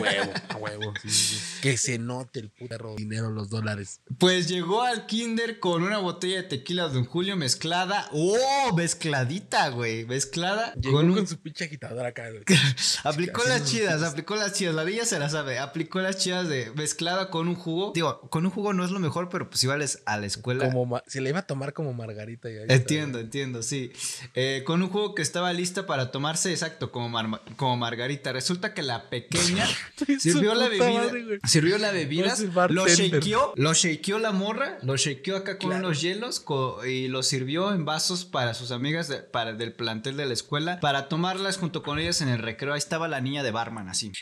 [0.01, 0.93] Huevo, a huevo.
[1.03, 1.61] sí, sí, sí.
[1.63, 4.01] Que se note el puto dinero, los dólares.
[4.19, 8.09] Pues llegó al kinder con una botella de tequila Don Julio mezclada.
[8.13, 8.73] ¡Oh!
[8.77, 10.05] Mezcladita, güey.
[10.05, 10.75] Mezclada.
[10.75, 12.43] Llegó con con, un- su pinche agitadora acá, güey.
[13.05, 14.75] Aplicó las chidas, aplicó las chidas.
[14.75, 15.59] La niña se la sabe.
[15.59, 17.93] Aplicó las chidas de mezclada con un jugo.
[17.95, 20.71] Digo, con un jugo no es lo mejor, pero pues igual es a la escuela.
[20.71, 22.49] Como se le iba a tomar como margarita.
[22.49, 23.93] está, Entiendo, entiendo, sí.
[24.35, 28.33] Eh, con un jugo que estaba lista para tomarse, exacto, como, mar- como margarita.
[28.33, 29.67] Resulta que la pequeña.
[30.19, 30.91] sirvió la bebida.
[30.93, 32.35] madre, sirvió la bebida.
[32.71, 33.53] Lo shakeó.
[33.57, 34.79] Lo shakeó la morra.
[34.83, 35.87] Lo shakeó acá con Claro.
[35.87, 36.41] unos hielos.
[36.41, 40.33] co- y lo sirvió en vasos para sus amigas de- para, del plantel de la
[40.35, 40.81] escuela.
[40.81, 42.73] Para tomarlas junto con ellas en el recreo.
[42.75, 44.13] Ahí estaba la niña de barman, así.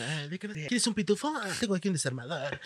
[0.00, 1.32] Ah, ¿de qué no- ¿Quieres un pitufo?
[1.36, 2.60] Ah, Tengo aquí un desarmador.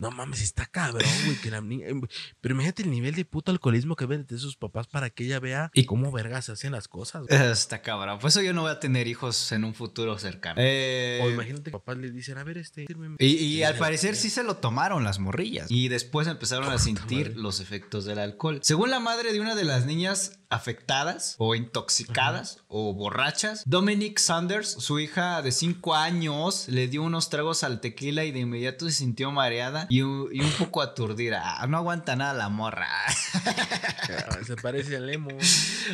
[0.00, 1.36] No mames, está cabrón, güey.
[1.36, 1.88] Que la niña.
[1.88, 2.02] em,
[2.40, 5.40] Pero imagínate el nivel de puto alcoholismo que ven de sus papás para que ella
[5.40, 7.26] vea Y- cómo vergas hacen las cosas.
[7.26, 7.40] güey.
[7.50, 8.18] Está cabrón.
[8.18, 10.56] Por eso yo no voy a tener hijos en un futuro cercano.
[10.58, 12.86] Eh, O imagínate que papás le dicen, a ver, este.
[12.86, 13.16] sírveme".
[13.18, 15.70] Y, al parecer sí se lo tomaron las morrillas.
[15.70, 17.42] Y después empezaron a sentir madre.
[17.42, 18.60] los efectos del alcohol.
[18.62, 24.68] Según la madre de una de las niñas afectadas o intoxicadas o borrachas, Dominic Sanders,
[24.70, 28.92] su hija de 5 años, le dio unos tragos al tequila y de inmediato se
[28.92, 31.60] sintió mareada y, un- y un poco aturdida.
[31.60, 32.88] Ah, no aguanta nada la morra.
[34.46, 35.30] Se parece al emo.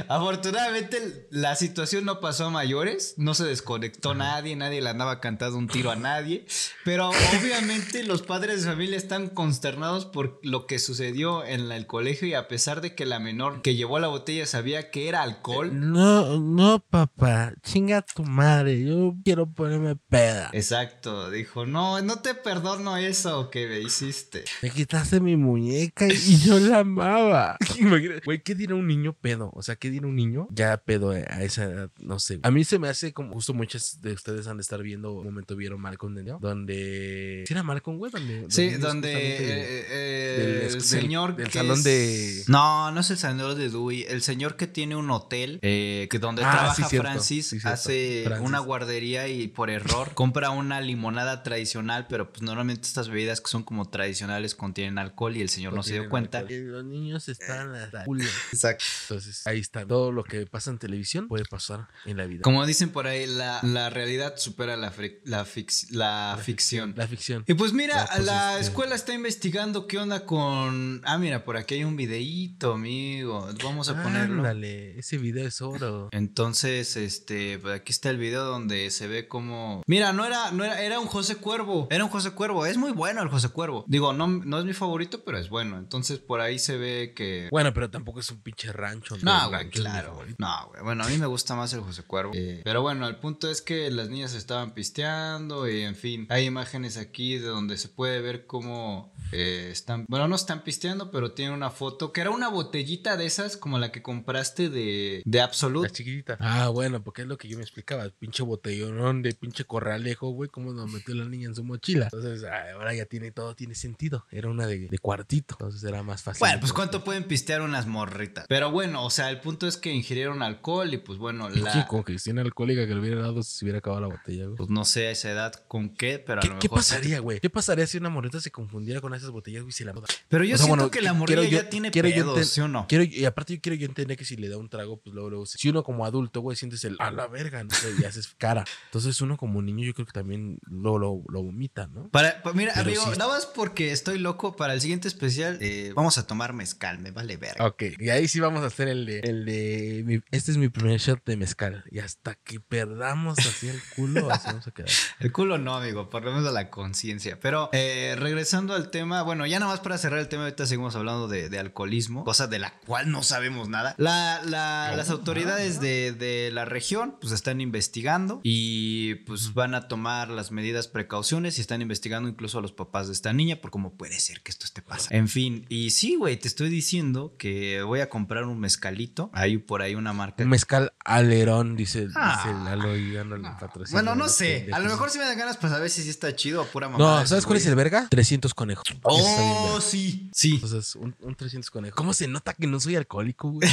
[0.09, 5.57] Afortunadamente la situación no pasó a mayores, no se desconectó nadie, nadie le andaba cantando
[5.59, 6.47] un tiro a nadie,
[6.85, 12.27] pero obviamente los padres de familia están consternados por lo que sucedió en el colegio
[12.29, 15.71] y a pesar de que la menor que llevó la botella sabía que era alcohol.
[15.73, 17.53] No, no, papá.
[17.63, 18.85] Chinga tu madre.
[18.85, 20.51] Yo quiero ponerme peda.
[20.53, 24.45] Exacto, dijo, no, no te perdono eso que me hiciste.
[24.63, 27.57] Me quitaste mi muñeca y yo la amaba.
[27.79, 29.51] Imagínate, Güey, ¿qué dirá un niño pedo?
[29.55, 31.91] O sea, ¿qué dirá un niño ya pedo a esa edad?
[32.01, 32.41] No sé.
[32.43, 35.25] A mí se me hace como justo muchos de ustedes han de estar viendo un
[35.25, 37.45] momento vieron Malcolm de Donde.
[37.47, 38.11] ¿Sí era Malcolm, güey?
[38.11, 42.91] Donde, Sí, donde eh, eh, del- el del- señor del que salón es- de- No,
[42.93, 46.45] no es el salón de Dewey, el señor que tiene un hotel eh, que donde
[46.45, 47.09] Ah, trabaja sí, cierto.
[47.09, 48.47] Francis Sí, hace Francis.
[48.47, 53.49] una guardería y por error compra una limonada tradicional, pero pues normalmente estas bebidas que
[53.49, 56.39] son como tradicionales contienen alcohol y el señor no se dio cuenta.
[56.39, 56.59] alcohol.
[56.69, 58.25] Los niños están hasta culo.
[58.53, 58.85] Exacto.
[59.03, 59.87] Entonces, ahí está.
[59.87, 62.43] Todo lo que pasa en televisión puede pasar en la vida.
[62.43, 64.93] Como dicen por ahí, la, la realidad supera la,
[65.25, 66.95] la, fix- la ficción.
[66.97, 67.45] La ficción.
[67.47, 71.03] Y pues mira, pues, la este- escuela está investigando qué onda con...
[71.05, 73.49] Ah, mira, por aquí hay un videíto, amigo.
[73.65, 74.28] Vamos a Ah, poner...
[74.29, 74.43] verlo.
[74.43, 76.09] Ándale, ese video es oro.
[76.13, 79.83] Entonces, este, pues aquí está el video donde se ve como.
[79.87, 81.89] Mira, no era, no era, era un José Cuervo.
[81.91, 82.67] Era un José Cuervo.
[82.67, 83.85] Es muy bueno el José Cuervo.
[83.87, 85.79] Digo, no, no es mi favorito, pero es bueno.
[85.79, 87.49] Entonces, por ahí se ve que.
[87.51, 89.17] Bueno, pero tampoco es un pinche rancho.
[89.23, 90.23] No, güey, claro.
[90.39, 90.83] No, güey.
[90.83, 92.33] Bueno, a mí me gusta más el José Cuervo.
[92.35, 96.27] Eh, pero bueno, el punto es que las niñas estaban pisteando y en fin.
[96.31, 100.07] Hay imágenes aquí de donde se puede ver cómo eh, están.
[100.09, 103.79] Bueno, no están pisteando, pero tienen una foto que era una botellita de esas como
[103.79, 105.91] la que compraste de, de La Absolut.
[105.93, 106.39] chiquitita.
[106.41, 108.09] Ah, bueno, porque es lo que yo me explicaba.
[108.19, 110.49] Pinche botellón de pinche corralejo, güey.
[110.49, 112.09] ¿Cómo nos metió la niña en su mochila?
[112.11, 114.25] Entonces, ah, ahora ya tiene todo, tiene sentido.
[114.31, 115.57] Era una de, de cuartito.
[115.61, 116.41] Entonces era más fácil.
[116.41, 118.47] Bueno, pues cuánto pueden pistear unas morritas.
[118.49, 121.87] Pero bueno, o sea, el punto es que ingirieron alcohol y pues bueno, Sí, la...
[121.87, 124.57] con Cristina alcohólica que le hubiera dado si se hubiera acabado la botella, güey.
[124.57, 126.79] Pues no sé a esa edad con qué, pero a ¿Qué, lo qué mejor...
[126.79, 127.41] pasaría, güey?
[127.41, 129.93] ¿Qué pasaría si una morrita se confundiera con esas botellas, güey, y se la
[130.29, 132.61] Pero yo O sea, siento bueno, que la yo- ya tiene yo pedos, enten- ¿sí
[132.63, 132.87] o no?
[132.89, 135.31] Quiero, y aparte yo quiero yo entender que si le da un trago, pues luego,
[135.31, 138.35] luego si uno como adulto, güey, sientes el a la verga, no sé, y haces
[138.39, 138.65] cara.
[138.87, 142.09] Entonces uno como niño yo creo que también lo, lo, lo vomita, ¿no?
[142.11, 143.19] Para, pa- mira, Pero amigo, sí.
[143.19, 145.59] nada más porque estoy loco para el siguiente especial.
[145.61, 147.67] eh, vamos a tomar mezcal, me vale verga.
[147.67, 150.69] Ok, y ahí sí vamos a hacer el de, el de mi- este es mi
[150.69, 151.85] primer shot de mezcal.
[151.91, 154.89] Y hasta que perdamos así el culo, así vamos a quedar.
[155.21, 157.41] El culo no, amigo, por lo menos la conciencia.
[157.41, 160.95] Pero eh, regresando al tema, bueno, ya nada más para cerrar el tema, ahorita seguimos
[160.95, 163.88] hablando de, de alcoholismo, cosa de la cual no sabemos nada.
[163.99, 169.75] La, la- No, las autoridades de, de la región pues están investigando y pues van
[169.75, 173.57] a tomar las medidas precauciones y están investigando incluso a los papás de esta niña
[173.61, 175.17] por cómo puede ser que esto esté pasando.
[175.17, 179.31] En fin, y sí, güey, te estoy diciendo que voy a comprar un mezcalito.
[179.33, 182.43] Hay por ahí una marca Un mezcal alerón, dice, Ah.
[182.45, 183.93] dice Lalo y dándole patrocinio.
[184.03, 184.69] Bueno, no sé.
[184.73, 186.89] A lo mejor si me dan ganas para saber si sí está chido o pura
[186.89, 187.21] mamada.
[187.21, 188.07] No, ¿sabes cuál es el verga?
[188.11, 188.85] 300 conejos.
[189.03, 190.31] Oh, sí.
[190.33, 190.55] Sí.
[190.55, 191.97] Entonces, un, un 300 conejos.
[191.97, 193.69] ¿Cómo se nota que no soy alcohólico, güey?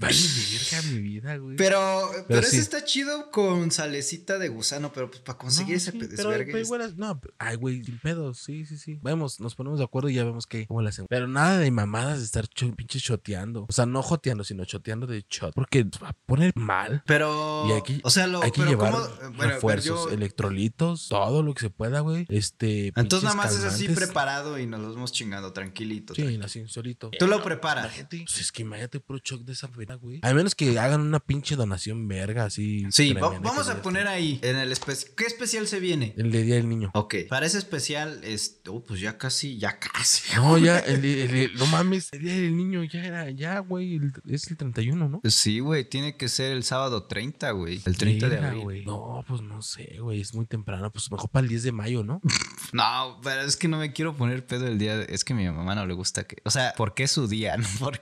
[0.00, 1.56] vale verga mi vida, güey.
[1.56, 2.48] Pero, pero, sí.
[2.56, 6.08] ese está chido con salecita de gusano, pero pues para conseguir No, ese sí, pe-
[6.08, 8.98] pero, es- no, ay, güey, sin pedos, sí, sí, sí.
[9.02, 11.08] Vemos, nos ponemos de acuerdo y ya vemos que cómo le hacemos.
[11.08, 13.66] Pero nada de mamadas de estar cho- pinche choteando.
[13.68, 15.54] O sea, no joteando, sino choteando de shot.
[15.54, 17.02] Porque va a poner mal.
[17.06, 19.06] Pero, Y aquí o sea, lo, hay que pero llevar ¿cómo?
[19.36, 22.26] Bueno, refuerzos, yo- electrolitos, todo lo que se pueda, güey.
[22.28, 22.88] Este.
[22.96, 24.06] Entonces nada más es así calmantes.
[24.06, 26.14] preparado y nos lo vamos chingando tranquilito.
[26.14, 26.44] Sí, tranquilo.
[26.46, 27.10] así, solito.
[27.18, 27.84] Tú lo preparas.
[27.86, 30.20] Imagínate, pues es que imagínate puro shock de esa güey.
[30.22, 32.86] A menos que hagan una pinche donación verga, así.
[32.90, 34.74] Sí, va- vamos a poner ahí en el.
[35.16, 36.14] ¿Qué especial se viene?
[36.16, 36.90] El de Día del Niño.
[36.94, 40.22] Ok, para ese especial, es, oh, pues ya casi, ya casi.
[40.36, 43.96] No, ya, el, el- el- no mames, el Día del Niño ya era, ya, güey.
[43.96, 45.20] el- es el 31, ¿no?
[45.24, 47.80] Sí, güey, tiene que ser el sábado 30, güey.
[47.84, 48.62] El 30 de abril.
[48.62, 48.84] güey.
[48.84, 50.20] No, pues no sé, güey.
[50.20, 50.90] Es muy temprano.
[50.92, 52.20] Pues mejor para el 10 de mayo, ¿no?
[52.72, 54.98] No, pero es que no me quiero poner pedo el día.
[54.98, 56.36] de- Es que a mi mamá no le gusta que.
[56.44, 57.56] O sea, ¿por qué es su día?
[57.56, 57.66] ¿No?
[57.80, 58.00] Porque-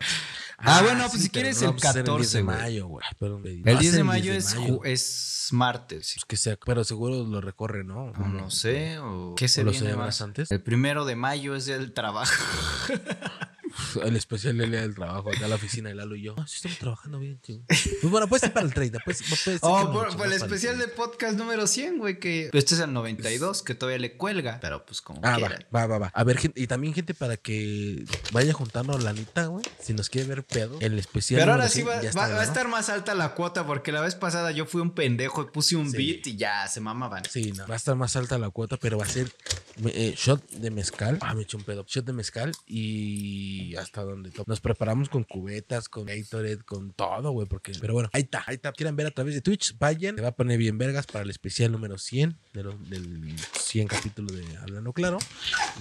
[0.59, 2.57] Ah, bueno, pues si quieres no, el pues era 14, de güey.
[2.57, 3.05] mayo, güey.
[3.45, 4.81] El Va a 10 ser de mayo es, mayo.
[4.85, 6.13] es martes.
[6.15, 8.13] Pues que sea, pero seguro lo recorre, ¿no?
[8.13, 10.21] No sé, o qué se ¿O viene más?
[10.23, 10.51] antes?
[10.51, 12.33] El primero de mayo es el trabajo.
[14.05, 16.35] El especial del día del trabajo, acá a la oficina de Lalo y yo.
[16.39, 17.65] Ah, sí, estamos trabajando bien, chico.
[17.69, 18.99] Pues bueno, puede ser para el 30.
[19.05, 20.97] Pues, puede ser que Oh, por, el especial de 30.
[20.97, 25.01] podcast número 100, güey, que este es el 92, que todavía le cuelga, pero pues
[25.01, 25.65] como Ah, va, quieran.
[25.75, 26.11] va, va, va.
[26.15, 29.65] A ver, gente, y también gente para que vaya juntando la nita, güey.
[29.81, 31.41] Si nos quiere ver pedo, el especial.
[31.41, 33.67] Pero ahora sí 100 va, ya va- está, va a estar más alta la cuota
[33.67, 35.97] porque la vez pasada yo fui un pendejo y puse un Sí.
[35.97, 37.23] beat y ya se mamaban.
[37.31, 39.31] Sí, no, va a estar más alta la cuota, pero va a ser
[39.85, 41.19] eh, shot de mezcal.
[41.21, 41.85] Ah, me eché un pedo.
[41.89, 47.31] Shot de mezcal y hasta donde to- nos preparamos con cubetas, con Gatorade, con todo,
[47.33, 48.73] güey, porque pero bueno, ahí está, ahí está.
[48.73, 51.31] Quieran ver a través de Twitch, vayan, se va a poner bien vergas para el
[51.31, 55.19] especial número 100 de lo- del 100 capítulo de Hablando Claro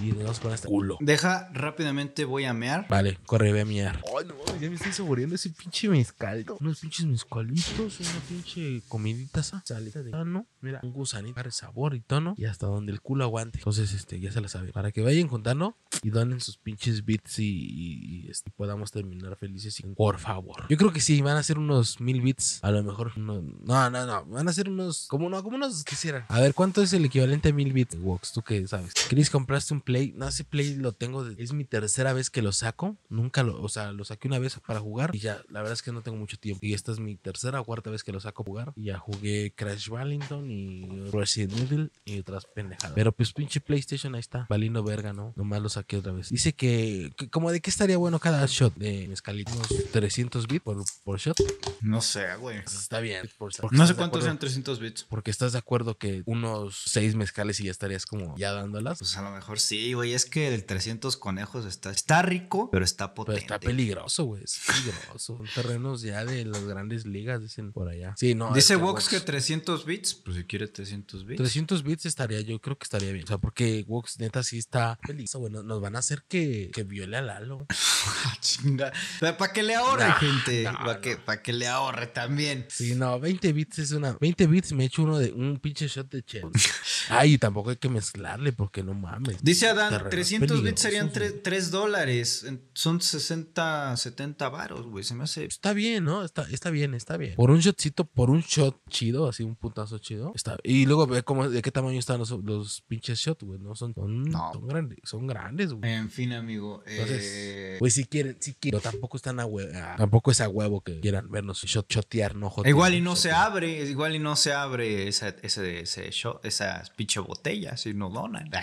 [0.02, 0.97] y nos vamos a poner hasta culo.
[1.02, 2.88] Deja rápidamente, voy a mear.
[2.89, 4.02] Vale, corre, ve a miar.
[4.18, 6.45] Ay, no, ya me estoy saboreando ese pinche mezcal.
[6.60, 10.47] Unos pinches mezcalitos, una pinche comidita salita de tono.
[10.61, 12.34] Mira, un gusanito para el sabor y tono.
[12.38, 13.60] Y hasta donde el culo aguante.
[13.60, 14.72] Entonces, este, ya se la sabe.
[14.72, 19.79] Para que vayan juntando y donen sus pinches bits y, y, este, podamos terminar felices.
[19.79, 20.65] Y, por favor.
[20.69, 22.59] Yo creo que sí, van a ser unos mil bits.
[22.63, 23.17] A lo mejor.
[23.17, 24.25] no, no, no.
[24.25, 25.07] Van a ser unos.
[25.07, 26.25] Como no, como unos quisieran.
[26.29, 27.97] A ver, ¿cuánto es el equivalente a mil bits?
[27.99, 28.93] Wox, tú qué sabes.
[29.09, 30.13] Chris, compraste un play.
[30.15, 31.25] No, ese play lo tengo.
[31.25, 32.97] es mi tercera vez que lo saco.
[33.09, 33.61] Nunca lo.
[33.61, 35.11] O sea, lo saqué una vez para jugar.
[35.13, 36.59] Y ya, la verdad es que no tengo mucho tiempo.
[36.65, 38.73] Y esta es mi tercera o cuarta vez que lo saco a jugar.
[38.75, 42.93] Y ya jugué Crash Wellington y Resident Evil y otras pendejadas.
[42.95, 44.45] Pero pues pinche PlayStation ahí está.
[44.49, 45.33] Valiendo verga, ¿no?
[45.35, 46.29] Nomás lo saqué otra vez.
[46.29, 48.76] Dice que, que como ¿de qué estaría bueno cada shot?
[48.76, 51.38] De mezcalito, unos 300 bits por, por shot.
[51.82, 52.61] No sé, güey.
[52.64, 53.30] Pues está bien.
[53.38, 55.03] por- No sé cuántos sean 300 bits.
[55.10, 58.99] Porque estás de acuerdo que unos 6 mezcales y ya estarías como ya dándolas.
[58.99, 60.14] Pues a lo mejor sí, güey.
[60.14, 63.41] Es que el 300 conejos está, está rico, pero está Pero potente.
[63.41, 64.44] está peligroso, güey.
[64.44, 65.38] Es peligroso.
[65.38, 68.14] Son terrenos ya de las grandes ligas, dicen por allá.
[68.18, 68.53] Sí, no.
[68.53, 70.14] Dice Vox que 300 bits.
[70.15, 71.38] Pues si quiere 300 bits.
[71.38, 73.23] 300 bits estaría, yo creo que estaría bien.
[73.23, 75.53] O sea, porque Vox neta sí está peligroso, güey.
[75.53, 77.44] Nos- Nos van a hacer que, que viole a Lalo.
[78.07, 78.91] Ah, chinga.
[79.19, 80.63] Para que le ahorre, No, gente.
[80.63, 82.65] no, Para que, pa' que le ahorre también.
[82.69, 84.15] Sí, no, 20 bits es una.
[84.19, 86.43] 20 bits me echo uno de un pinche shot de chel.
[87.09, 89.43] Ay, y tampoco hay que mezclarle porque no mames.
[89.43, 92.45] Dice Adán, Terrenos 300 bits serían peligrosos, 3, dólares.
[92.73, 95.03] Son 60, 70 varos, güey.
[95.03, 95.45] Se me hace...
[95.45, 96.23] Está bien, ¿no?
[96.23, 97.35] Está, está bien, está bien.
[97.35, 100.31] Por un shotcito, por un shot chido, así un puntazo chido.
[100.35, 100.57] Está.
[100.63, 103.59] Y luego ve cómo, de qué tamaño están los, los pinches shots, güey.
[103.59, 104.51] No son, son, No.
[104.53, 105.91] son grandes, son grandes, güey.
[105.91, 106.84] En fin, amigo.
[106.85, 107.35] Entonces, eh,
[107.80, 110.99] pues si quieren, si quieren, pero tampoco están a huevo, tampoco es a huevo que
[110.99, 114.53] quieran vernos shot, shotear, no jotear, igual y no se abre, igual y no se
[114.53, 118.49] abre esa, ese, ese show, esa pinche botella si no donan.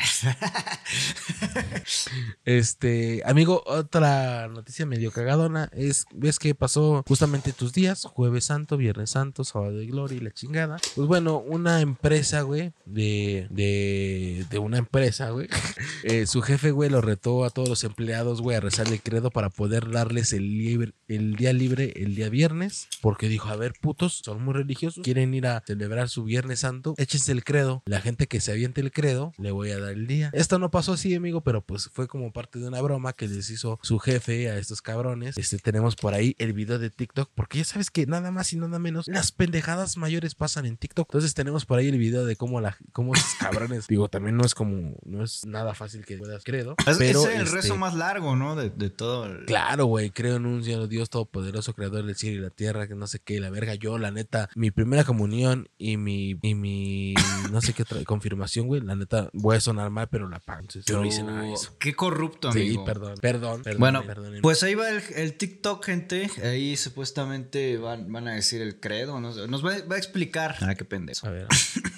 [2.45, 8.77] Este, amigo, otra noticia medio cagadona es, ves que pasó justamente tus días, jueves santo,
[8.77, 10.79] viernes santo, sábado de gloria y la chingada.
[10.97, 15.49] Pues bueno, una empresa, güey, de, de, de una empresa, güey,
[16.05, 19.31] eh, su jefe, güey, lo retó a todos los empleados, güey, a rezar el credo
[19.31, 23.75] para poder darles el, libre, el día libre el día viernes, porque dijo, a ver,
[23.81, 28.01] putos, son muy religiosos, quieren ir a celebrar su viernes santo, échense el credo, la
[28.01, 30.31] gente que se aviente el credo, le voy a dar el día.
[30.33, 33.51] Esto no pasó así, amigo, pero pues fue como parte de una broma que les
[33.51, 35.37] hizo su jefe a estos cabrones.
[35.39, 38.57] Este, tenemos por ahí el video de TikTok, porque ya sabes que nada más y
[38.57, 41.09] nada menos, las pendejadas mayores pasan en TikTok.
[41.09, 44.45] Entonces tenemos por ahí el video de cómo la, cómo esos cabrones, digo, también no
[44.45, 46.75] es como, no es nada fácil que puedas credo.
[46.87, 48.57] Es, pero, es el este, rezo más largo, ¿no?
[48.57, 49.27] De, de todo.
[49.27, 52.87] el- Claro, güey, creo en un solo Dios todopoderoso, creador del cielo y la tierra,
[52.87, 56.55] que no sé qué, la verga, yo, la neta, mi primera comunión y mi, y
[56.55, 57.15] mi,
[57.51, 60.85] no sé qué otra confirmación, güey, la neta, voy a sonar mal, pero la entonces,
[60.85, 61.77] yo no hice nada de eso.
[61.79, 62.85] Qué corrupto, Sí, amigo.
[62.85, 63.81] perdón, perdón, perdón.
[63.81, 64.41] Bueno, perdónenme.
[64.43, 66.31] pues ahí va el, el TikTok, gente.
[66.43, 69.21] Ahí supuestamente van, van a decir el credo.
[69.21, 70.57] no sé, Nos va, va a explicar.
[70.61, 71.27] Ah, qué pendejo.
[71.27, 71.47] A ver,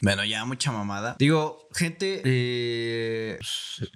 [0.00, 1.16] Bueno, ya mucha mamada.
[1.18, 3.38] Digo, gente, eh,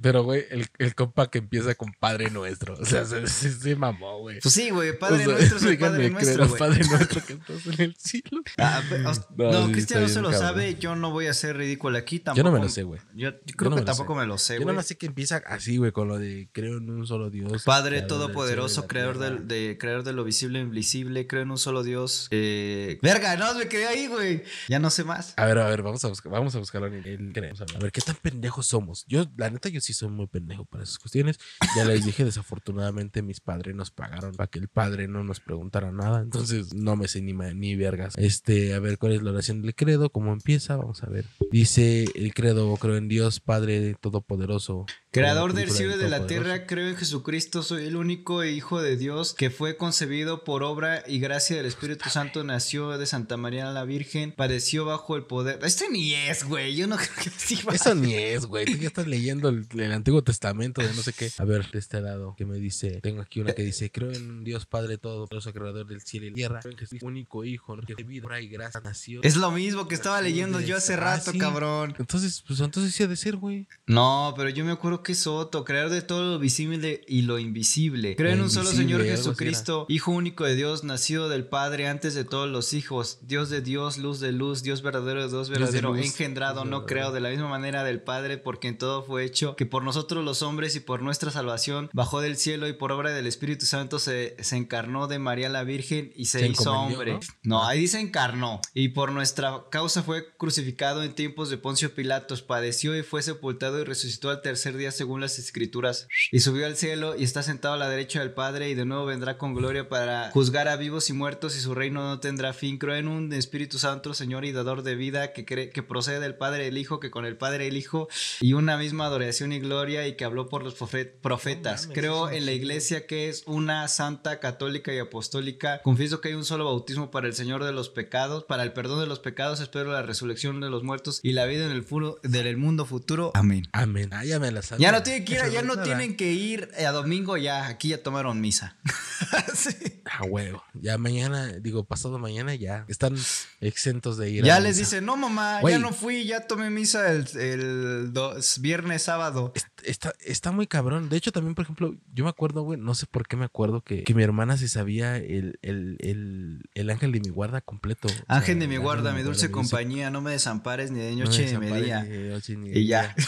[0.03, 3.77] pero, güey, el, el compa que empieza con Padre Nuestro, o sea, se, se, se
[3.77, 4.41] mamó, güey.
[4.41, 6.59] pues sí, güey, Padre O sea, Nuestro es el Padre Nuestro, creo, güey.
[6.59, 8.43] Padre Nuestro que estás en el cielo.
[8.59, 10.49] Ah, pe- os- No, no, sí, Cristiano está se lo cabrón.
[10.49, 12.37] sabe, yo no voy a ser ridículo aquí tampoco.
[12.45, 13.01] Yo no me lo sé, güey.
[13.15, 14.21] Yo, yo Yo creo no que me tampoco sé.
[14.21, 14.77] me lo sé, Yo güey.
[14.77, 17.65] no sé que empieza así, güey, con lo de creo en un solo Dios.
[17.65, 21.83] Padre todopoderoso, creador del, de, creador de lo visible e invisible, creo en un solo
[21.83, 22.29] Dios.
[22.31, 22.99] Eh...
[23.03, 24.43] Verga, no, me quedé ahí, güey.
[24.69, 25.35] Ya no sé más.
[25.37, 27.77] A ver, a ver, vamos a buscar, vamos a buscarlo en el vamos a ver,
[27.77, 29.05] a ver, qué tan pendejos somos.
[29.07, 31.39] Yo, la neta, yo sí soy muy pendejo para esas cuestiones.
[31.77, 35.93] Ya les dije, desafortunadamente mis padres nos pagaron para que el padre no nos preguntara
[35.93, 36.21] nada.
[36.21, 38.15] Entonces no me sé ni, ni vergas.
[38.17, 40.11] Este, a ver, ¿cuál es la oración del credo?
[40.11, 40.77] ¿Cómo empieza?
[40.77, 41.27] Vamos a ver.
[41.51, 44.87] Dice el credo, creo en Dios, Padre Todopoderoso.
[45.11, 48.97] Creador del cielo y de la tierra, creo en Jesucristo, soy el único Hijo de
[48.97, 53.71] Dios que fue concebido por obra y gracia del Espíritu Santo, nació de Santa María
[53.73, 55.59] la Virgen, padeció bajo el poder.
[55.65, 56.75] Este ni es, güey.
[56.77, 57.75] Yo no creo que sí va.
[57.75, 58.67] Eso ni es, güey.
[58.67, 61.31] Tú ya estás leyendo el, el Antiguo Testamento de no sé qué.
[61.39, 63.01] A ver, de este lado, que me dice.
[63.01, 66.31] Tengo aquí una que dice: Creo en un Dios Padre Todopoderoso, creador del cielo y
[66.31, 66.61] la tierra.
[66.61, 67.83] Creo en Jesús, único Hijo, ¿no?
[67.83, 69.21] que de vida y gracia nació.
[69.23, 71.39] Es lo mismo que estaba leyendo yo hace Ah, rato, sí.
[71.39, 71.95] cabrón.
[71.99, 73.67] Entonces, pues entonces sí ha de ser, güey.
[73.87, 77.39] No, pero yo me acuerdo que es Soto, creador de todo lo visible y lo
[77.39, 78.17] invisible.
[78.17, 82.15] Creo en un solo Señor así Jesucristo, Hijo único de Dios, nacido del Padre antes
[82.15, 85.70] de todos los hijos, Dios de Dios, luz de luz, Dios verdadero de Dios de
[85.73, 89.57] verdadero, engendrado, no creo, de la misma manera del Padre, porque en todo fue hecho,
[89.57, 93.13] que por nosotros los hombres y por nuestra salvación bajó del cielo y por obra
[93.13, 97.15] del Espíritu Santo se, se encarnó de María la Virgen y se, Se hizo hombre.
[97.43, 97.61] ¿no?
[97.61, 98.61] No, ahí dice encarnó.
[98.75, 103.81] Y por nuestra causa fue crucificado en tiempos de Poncio Pilatos, padeció y fue sepultado
[103.81, 106.09] y resucitó al tercer día según las escrituras.
[106.33, 109.07] Y subió al cielo y está sentado a la derecha del Padre y de nuevo
[109.07, 112.79] vendrá con gloria para juzgar a vivos y muertos y su reino no tendrá fin.
[112.79, 116.35] Creo en un Espíritu Santo, Señor y dador de vida, que, cree, que procede del
[116.37, 118.09] Padre y el Hijo, que con el Padre y el Hijo
[118.41, 121.89] y una misma adoración y gloria y que habló por los profe- profetas.
[121.89, 125.83] No Creo en la iglesia que es una santa, católica y apostólica.
[125.83, 129.01] Confieso que hay un solo bautismo para el Señor de los pecados, para el perdón
[129.01, 129.61] de los pecados.
[129.61, 133.33] Espero la resurrección de los muertos y la vida en el, furo, del mundo futuro.
[133.35, 133.65] Amén.
[133.73, 134.09] Amén.
[134.13, 134.87] Ah, ya me la sabía.
[134.89, 138.03] Ya no tienen que ir, ya no tienen que ir a domingo, ya aquí ya
[138.03, 138.77] tomaron misa.
[139.55, 139.71] Sí.
[140.07, 140.63] Ah, huevo.
[140.75, 142.85] Ya mañana, digo, pasado mañana ya.
[142.89, 143.17] Están
[143.61, 144.91] exentos de ir a Ya les misa.
[144.97, 145.75] dice, no mamá, Güey.
[145.75, 149.53] ya no fui, ya tomé misa el, el dos- viernes, sábado.
[149.85, 151.09] Está, está muy cabrón.
[151.09, 153.83] De hecho, también, por ejemplo, yo me acuerdo, güey, no sé por qué me acuerdo
[153.83, 158.09] que, que mi hermana se sabía el, el, el, el ángel de mi guarda completo.
[158.09, 161.17] O sea, Ángel de mi el guarda, mi dulce compañía, no me desampares ni de
[161.17, 162.03] noche ni de desampares día.
[162.03, 163.03] ni de noche ni de Y ya.
[163.03, 163.15] día.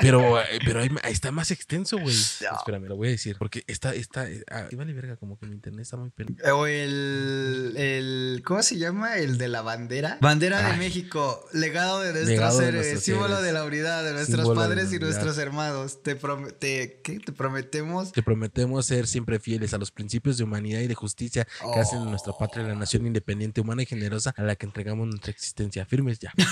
[0.00, 2.16] Pero, eh, pero ahí, ahí está más extenso, güey.
[2.46, 2.56] No.
[2.58, 3.36] Espérame, lo voy a decir.
[3.38, 6.36] Porque está, está, ah, y vale verga, como que mi internet está muy pen...
[6.52, 8.42] O el, el.
[8.44, 9.16] ¿Cómo se llama?
[9.16, 10.18] El de la bandera.
[10.20, 10.76] Bandera de.
[10.76, 11.44] México.
[11.52, 14.98] Legado de nuestros Legado de nuestros símbolo de la unidad de nuestros Símbolo padres y
[14.98, 16.02] nuestros hermanos.
[16.02, 17.18] Te, te- ¿qué?
[17.18, 18.12] Te prometemos.
[18.12, 22.04] Te prometemos ser siempre fieles a los principios de humanidad y de justicia que hacen
[22.04, 25.84] nuestra patria la nación independiente, humana y generosa a la que entregamos nuestra existencia.
[25.86, 26.32] Firmes ya.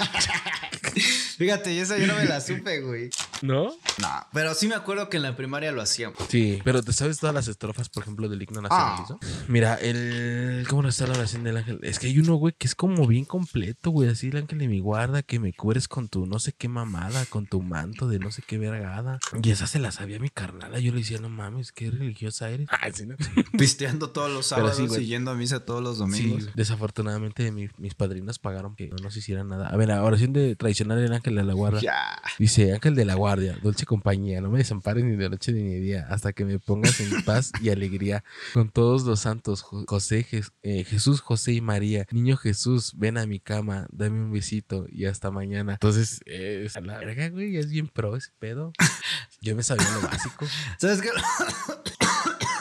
[1.40, 3.08] Fíjate, y esa yo no me la supe, güey.
[3.40, 3.70] ¿No?
[3.98, 6.18] No, pero sí me acuerdo que en la primaria lo hacíamos.
[6.28, 9.04] Sí, pero ¿te sabes todas las estrofas, por ejemplo, del himno nacional?
[9.08, 9.16] Ah.
[9.48, 10.66] Mira, el...
[10.68, 11.78] ¿Cómo está la oración del ángel?
[11.82, 14.10] Es que hay uno, güey, que es como bien completo, güey.
[14.10, 17.24] Así el ángel de mi guarda, que me cubres con tu no sé qué mamada,
[17.24, 19.18] con tu manto de no sé qué vergada.
[19.42, 20.78] Y esa se la sabía mi carnala.
[20.78, 22.68] Yo le decía, no mames, qué religiosa eres.
[22.82, 23.16] Ay, sí, ¿no?
[23.56, 26.50] Pisteando todos los sábados sí, y yendo a misa todos los Sí, domingos.
[26.54, 29.68] desafortunadamente mi- mis padrinos pagaron que no nos hicieran nada.
[29.68, 31.80] A ver, la oración de tradicional del ángel de la guarda.
[31.80, 32.20] Ya.
[32.38, 35.80] Dice, ángel de la guardia, dulce compañía, no me desampares ni de noche ni de
[35.80, 38.24] día, hasta que me pongas en paz y alegría
[38.54, 40.26] con todos los santos, Jo- José,
[40.62, 42.06] eh, Jesús, José y María.
[42.10, 45.74] Niño Jesús, ven a mi cama, dame un besito y hasta mañana.
[45.74, 48.72] Entonces, eh, a la verga, güey, es bien pro ese pedo.
[49.40, 50.46] Yo me sabía lo básico.
[50.78, 51.08] ¿Sabes qué?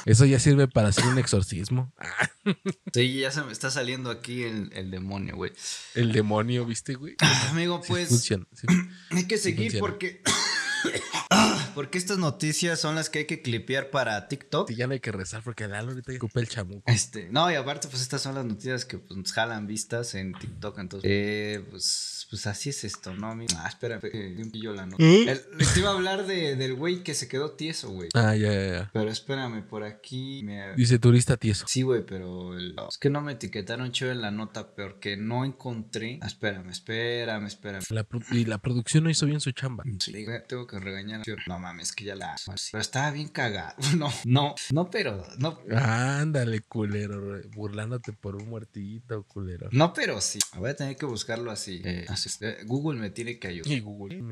[0.09, 1.93] Eso ya sirve para hacer un exorcismo.
[1.99, 2.29] Ah,
[2.93, 5.51] Sí, ya se me está saliendo aquí el, el demonio, güey.
[5.93, 7.15] el demonio, ¿viste, güey?
[7.49, 8.65] Amigo, Sí pues funciona, sí.
[9.11, 10.23] hay que seguir porque.
[11.75, 14.69] porque estas noticias son las que hay que clipear para TikTok.
[14.69, 16.83] Sí, ya no hay que rezar porque Lalo ahorita ocupa el chamuco.
[16.87, 20.33] Este, no, y aparte, pues estas son las noticias que pues, nos jalan vistas en
[20.33, 20.79] TikTok.
[20.79, 23.27] Entonces, eh, pues, pues así es esto, ¿no?
[23.31, 23.53] amigo?
[23.57, 25.03] Ah, espera, eh, un pillo la nota.
[25.03, 25.29] ¿Eh?
[25.29, 28.09] El- te iba a hablar de, del güey que se quedó tieso, güey.
[28.13, 28.89] Ah, ya, ya, ya.
[28.93, 30.75] Pero espérame, por aquí me.
[30.75, 31.65] Dice turista tieso.
[31.67, 35.45] Sí, güey, pero el- es que no me etiquetaron chido en la nota, porque no
[35.45, 36.19] encontré.
[36.21, 37.83] Ah, espérame, espérame, espérame.
[37.89, 39.83] La pro- y la producción no hizo bien su chamba.
[39.99, 41.21] Sí, güey, tengo que regañar.
[41.47, 42.35] No mames, que ya la.
[42.71, 43.75] Pero estaba bien cagado.
[43.99, 45.25] No, no, no, pero.
[45.39, 49.67] No, Ándale, culero, re- burlándote por un muertito, culero.
[49.71, 50.39] no, pero sí.
[50.57, 51.81] Voy a tener que buscarlo así.
[51.83, 53.71] Eh, así, eh, Google me tiene que ayudar.
[53.71, 54.23] Y Google.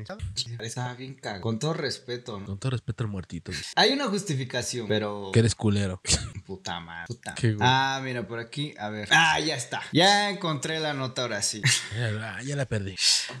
[0.60, 1.40] Estaba bien cagado.
[1.42, 2.46] Con todo respeto, ¿no?
[2.46, 3.52] Con todo respeto al muertito.
[3.52, 3.62] güey.
[3.76, 5.30] Hay una justificación, pero.
[5.32, 6.00] Que eres culero.
[6.46, 7.06] Puta madre.
[7.08, 7.34] Puta.
[7.34, 7.68] Qué güey.
[7.70, 8.74] Ah, mira, por aquí.
[8.78, 9.08] A ver.
[9.10, 9.82] Ah, ya está.
[9.92, 11.62] Ya encontré la nota ahora sí.
[12.44, 12.94] Ya la perdí.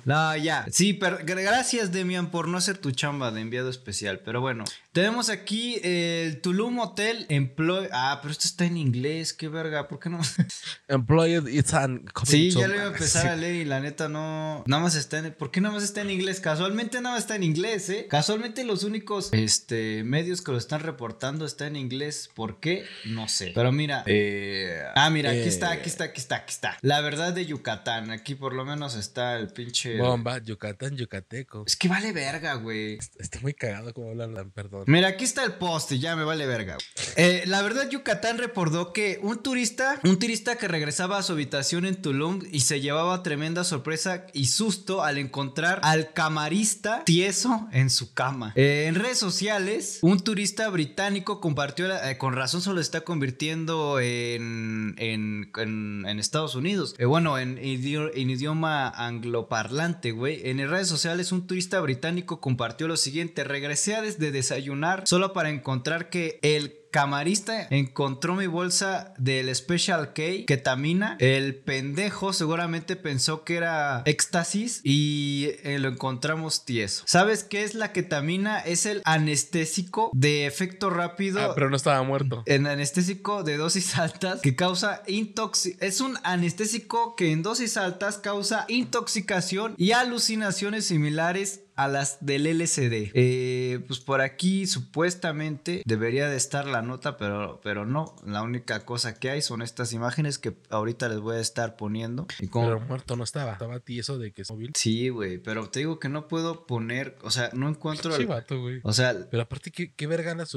[0.04, 0.66] No, ya.
[0.70, 4.20] Sí, pero gra- gracias, Demian, por no hacer tu chamba de enviado especial.
[4.24, 7.88] Pero bueno, tenemos aquí el Tulum Hotel Employ.
[7.92, 9.88] Ah, pero esto está en inglés, qué verga.
[9.88, 10.20] ¿Por qué no?
[10.88, 14.18] Employed it's an Sí, ya lo iba a empezar a leer y la neta no.
[14.66, 15.32] Nada más está en.
[15.34, 16.40] ¿Por qué nada más está en inglés?
[16.40, 18.06] Casualmente nada más está en inglés, ¿eh?
[18.08, 22.30] Casualmente los únicos este, medios que lo están reportando está en inglés.
[22.34, 22.84] ¿Por qué?
[23.04, 23.52] No sé.
[23.54, 24.02] Pero mira.
[24.06, 25.48] eh, Ah, mira, aquí Eh.
[25.48, 26.76] está, aquí está, aquí está, aquí está.
[26.82, 28.10] La verdad de Yucatán.
[28.10, 29.98] Aquí por lo menos está el pinche.
[29.98, 31.64] Bomba, Yucatán, Yucateco.
[31.66, 32.98] Es que vale verga, güey.
[33.18, 34.84] Estoy muy cagado como hablan, perdón.
[34.86, 36.76] Mira, aquí está el post y ya me vale verga.
[37.16, 41.84] Eh, la verdad, Yucatán reportó que un turista, un turista que regresaba a su habitación
[41.86, 47.90] en Tulum y se llevaba tremenda sorpresa y susto al encontrar al camarista tieso en
[47.90, 48.52] su cama.
[48.56, 54.94] Eh, en redes sociales, un turista británico compartió, eh, con razón solo está convirtiendo en,
[54.98, 56.94] en, en- Estados Unidos.
[56.98, 60.48] Eh, bueno, en, en idioma angloparlante, güey.
[60.48, 65.50] En redes sociales, un turista británico compartió lo siguiente: regresé a desde desayunar solo para
[65.50, 71.16] encontrar que el camarista encontró mi bolsa del Special K, ketamina.
[71.20, 77.04] El pendejo seguramente pensó que era éxtasis y eh, lo encontramos tieso.
[77.06, 78.60] ¿Sabes qué es la ketamina?
[78.60, 81.40] Es el anestésico de efecto rápido.
[81.40, 82.42] Ah, pero no estaba muerto.
[82.46, 85.88] En anestésico de dosis altas que causa intoxicación.
[85.88, 92.46] Es un anestésico que en dosis altas causa intoxicación y alucinaciones similares a las del
[92.46, 93.12] LCD.
[93.14, 98.16] Eh, pues por aquí supuestamente debería de estar la nota, pero, pero no.
[98.26, 102.26] La única cosa que hay son estas imágenes que ahorita les voy a estar poniendo.
[102.40, 103.52] Y como- Pero muerto no estaba.
[103.52, 104.72] Estaba tieso de que es móvil.
[104.74, 108.12] Sí, güey, pero te digo que no puedo poner, o sea, no encuentro...
[108.12, 108.80] Sí, el- vato, güey.
[108.82, 110.52] o sea, Pero aparte, ¿qué, qué verga andas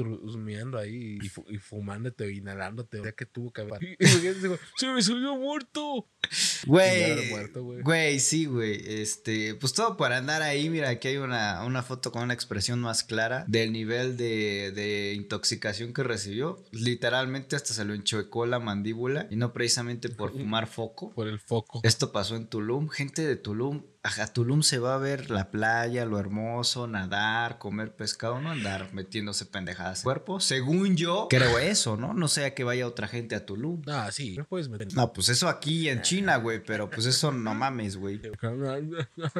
[0.78, 2.98] ahí y, fu- y fumándote o inhalándote?
[3.00, 3.78] O sea, que tuvo que haber.
[4.76, 6.08] ¡Se me subió muerto!
[6.66, 7.82] Güey.
[7.82, 8.80] güey, sí, güey.
[8.86, 10.70] Este, pues todo para andar ahí.
[10.70, 15.14] Mira, aquí hay una, una foto con una expresión más clara del nivel de, de
[15.14, 16.62] intoxicación que recibió.
[16.70, 21.10] Literalmente hasta se lo enchuecó la mandíbula y no precisamente por fumar foco.
[21.10, 21.80] Por el foco.
[21.82, 22.88] Esto pasó en Tulum.
[22.88, 27.94] Gente de Tulum, a Tulum se va a ver la playa, lo hermoso, nadar, comer
[27.94, 30.40] pescado, no andar metiéndose pendejadas en el cuerpo.
[30.40, 32.12] Según yo, creo eso, ¿no?
[32.12, 33.82] No sea que vaya otra gente a Tulum.
[33.86, 34.92] Ah, sí, no puedes meter.
[34.94, 38.20] No, pues eso aquí en China, güey, pero pues eso no mames, güey.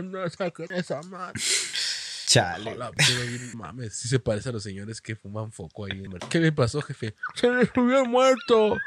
[0.03, 1.41] No esa madre.
[2.27, 2.73] Chale.
[2.73, 6.03] Hola, pero bien, mames, sí se parece a los señores que fuman foco ahí.
[6.31, 7.15] ¿Qué le pasó, jefe?
[7.35, 8.79] Se le subió muerto.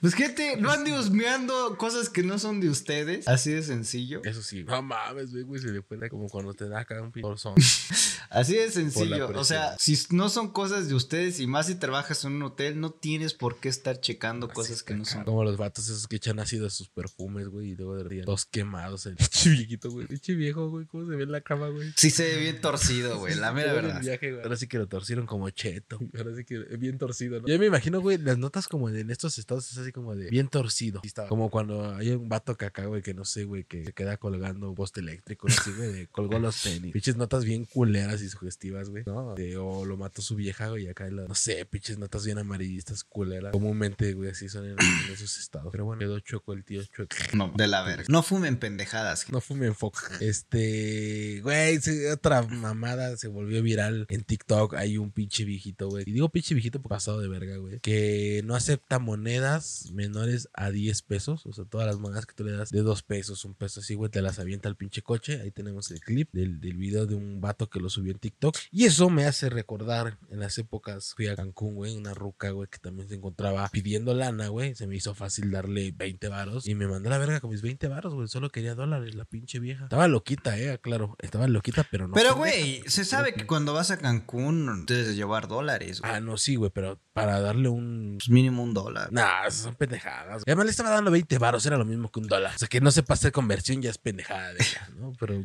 [0.00, 3.28] Pues gente, no ande husmeando cosas que no son de ustedes.
[3.28, 4.20] Así de sencillo.
[4.24, 7.54] Eso sí, no mames, güey, se le fue como cuando te da acá un pinzón.
[8.30, 9.28] Así de sencillo.
[9.38, 12.80] O sea, si no son cosas de ustedes y más si trabajas en un hotel,
[12.80, 15.24] no tienes por qué estar checando cosas que no son.
[15.24, 18.24] Como los vatos esos que echan ácido a sus perfumes, güey, y luego de día
[18.24, 19.06] todos quemados.
[19.06, 20.06] El viejito, güey.
[20.06, 21.92] Pinche viejo, güey, cómo se ve en la cama, güey.
[21.96, 24.00] Sí se ve bien torcido, güey, la mera el verdad.
[24.00, 24.40] viaje.
[24.42, 25.98] Ahora sí que lo torcieron como cheto.
[26.16, 27.46] Ahora sí que bien torcido, ¿no?
[27.46, 30.48] Yo me imagino, güey, las notas como en estos estados es así como de bien
[30.48, 31.00] torcido.
[31.04, 31.28] Estaba.
[31.28, 34.68] Como cuando hay un vato acá, güey, que no sé, güey, que se queda colgando
[34.70, 36.92] un poste eléctrico, así, güey, de colgó los tenis.
[36.92, 39.34] Pinches notas bien culeras y sugestivas, güey, ¿no?
[39.34, 42.38] De, o lo mató su vieja, güey, y acá, la- no sé, pinches notas bien
[42.38, 43.52] amarillistas, culeras.
[43.52, 45.68] Comúnmente, güey, así son en, en esos estados.
[45.72, 47.14] Pero bueno, quedó chueco el tío chueco.
[47.34, 48.04] No, de la verga.
[48.08, 49.30] No fumen pendejadas.
[49.30, 49.98] No fumen foco.
[50.20, 51.78] Este, güey,
[52.12, 54.74] otra mamada se volvió viral en TikTok.
[54.74, 56.04] Hay un pinche viejito, güey.
[56.06, 57.80] Y digo pinche viejito por pasado de verga, güey.
[57.80, 61.46] Que no acepta monedas menores a 10 pesos.
[61.46, 63.94] O sea, todas las monedas que tú le das de 2 pesos, un peso así,
[63.94, 65.40] güey, te las avienta al pinche coche.
[65.40, 68.56] Ahí tenemos el clip del, del video de un vato que lo subió en TikTok.
[68.70, 72.68] Y eso me hace recordar en las épocas fui a Cancún, güey, una ruca, güey,
[72.68, 74.74] que también se encontraba pidiendo lana, güey.
[74.74, 77.88] Se me hizo fácil darle 20 varos y me mandó la verga con mis 20
[77.88, 78.28] varos, güey.
[78.28, 79.84] Solo quería dólares, la pinche vieja.
[79.84, 81.16] Estaba loquita, eh, claro.
[81.20, 82.14] Estaba loquita, pero no.
[82.14, 86.12] Pero, güey, se sabe que cuando vas a Cancún debes de llevar dólares, güey.
[86.12, 88.16] Ah, no, sí, güey, pero para darle un.
[88.18, 89.12] Pues mínimo un dólar.
[89.12, 90.42] Nah, son pendejadas.
[90.46, 92.54] Además le estaba dando 20 varos, era lo mismo que un dólar.
[92.54, 95.12] O sea, que no sepa hacer conversión ya es pendejada de ella, ¿no?
[95.18, 95.42] Pero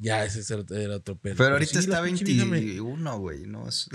[0.00, 1.36] ya ese era otro- pedo.
[1.36, 3.88] Pero ahorita sí, está pinche vieja me- 21, güey, no es...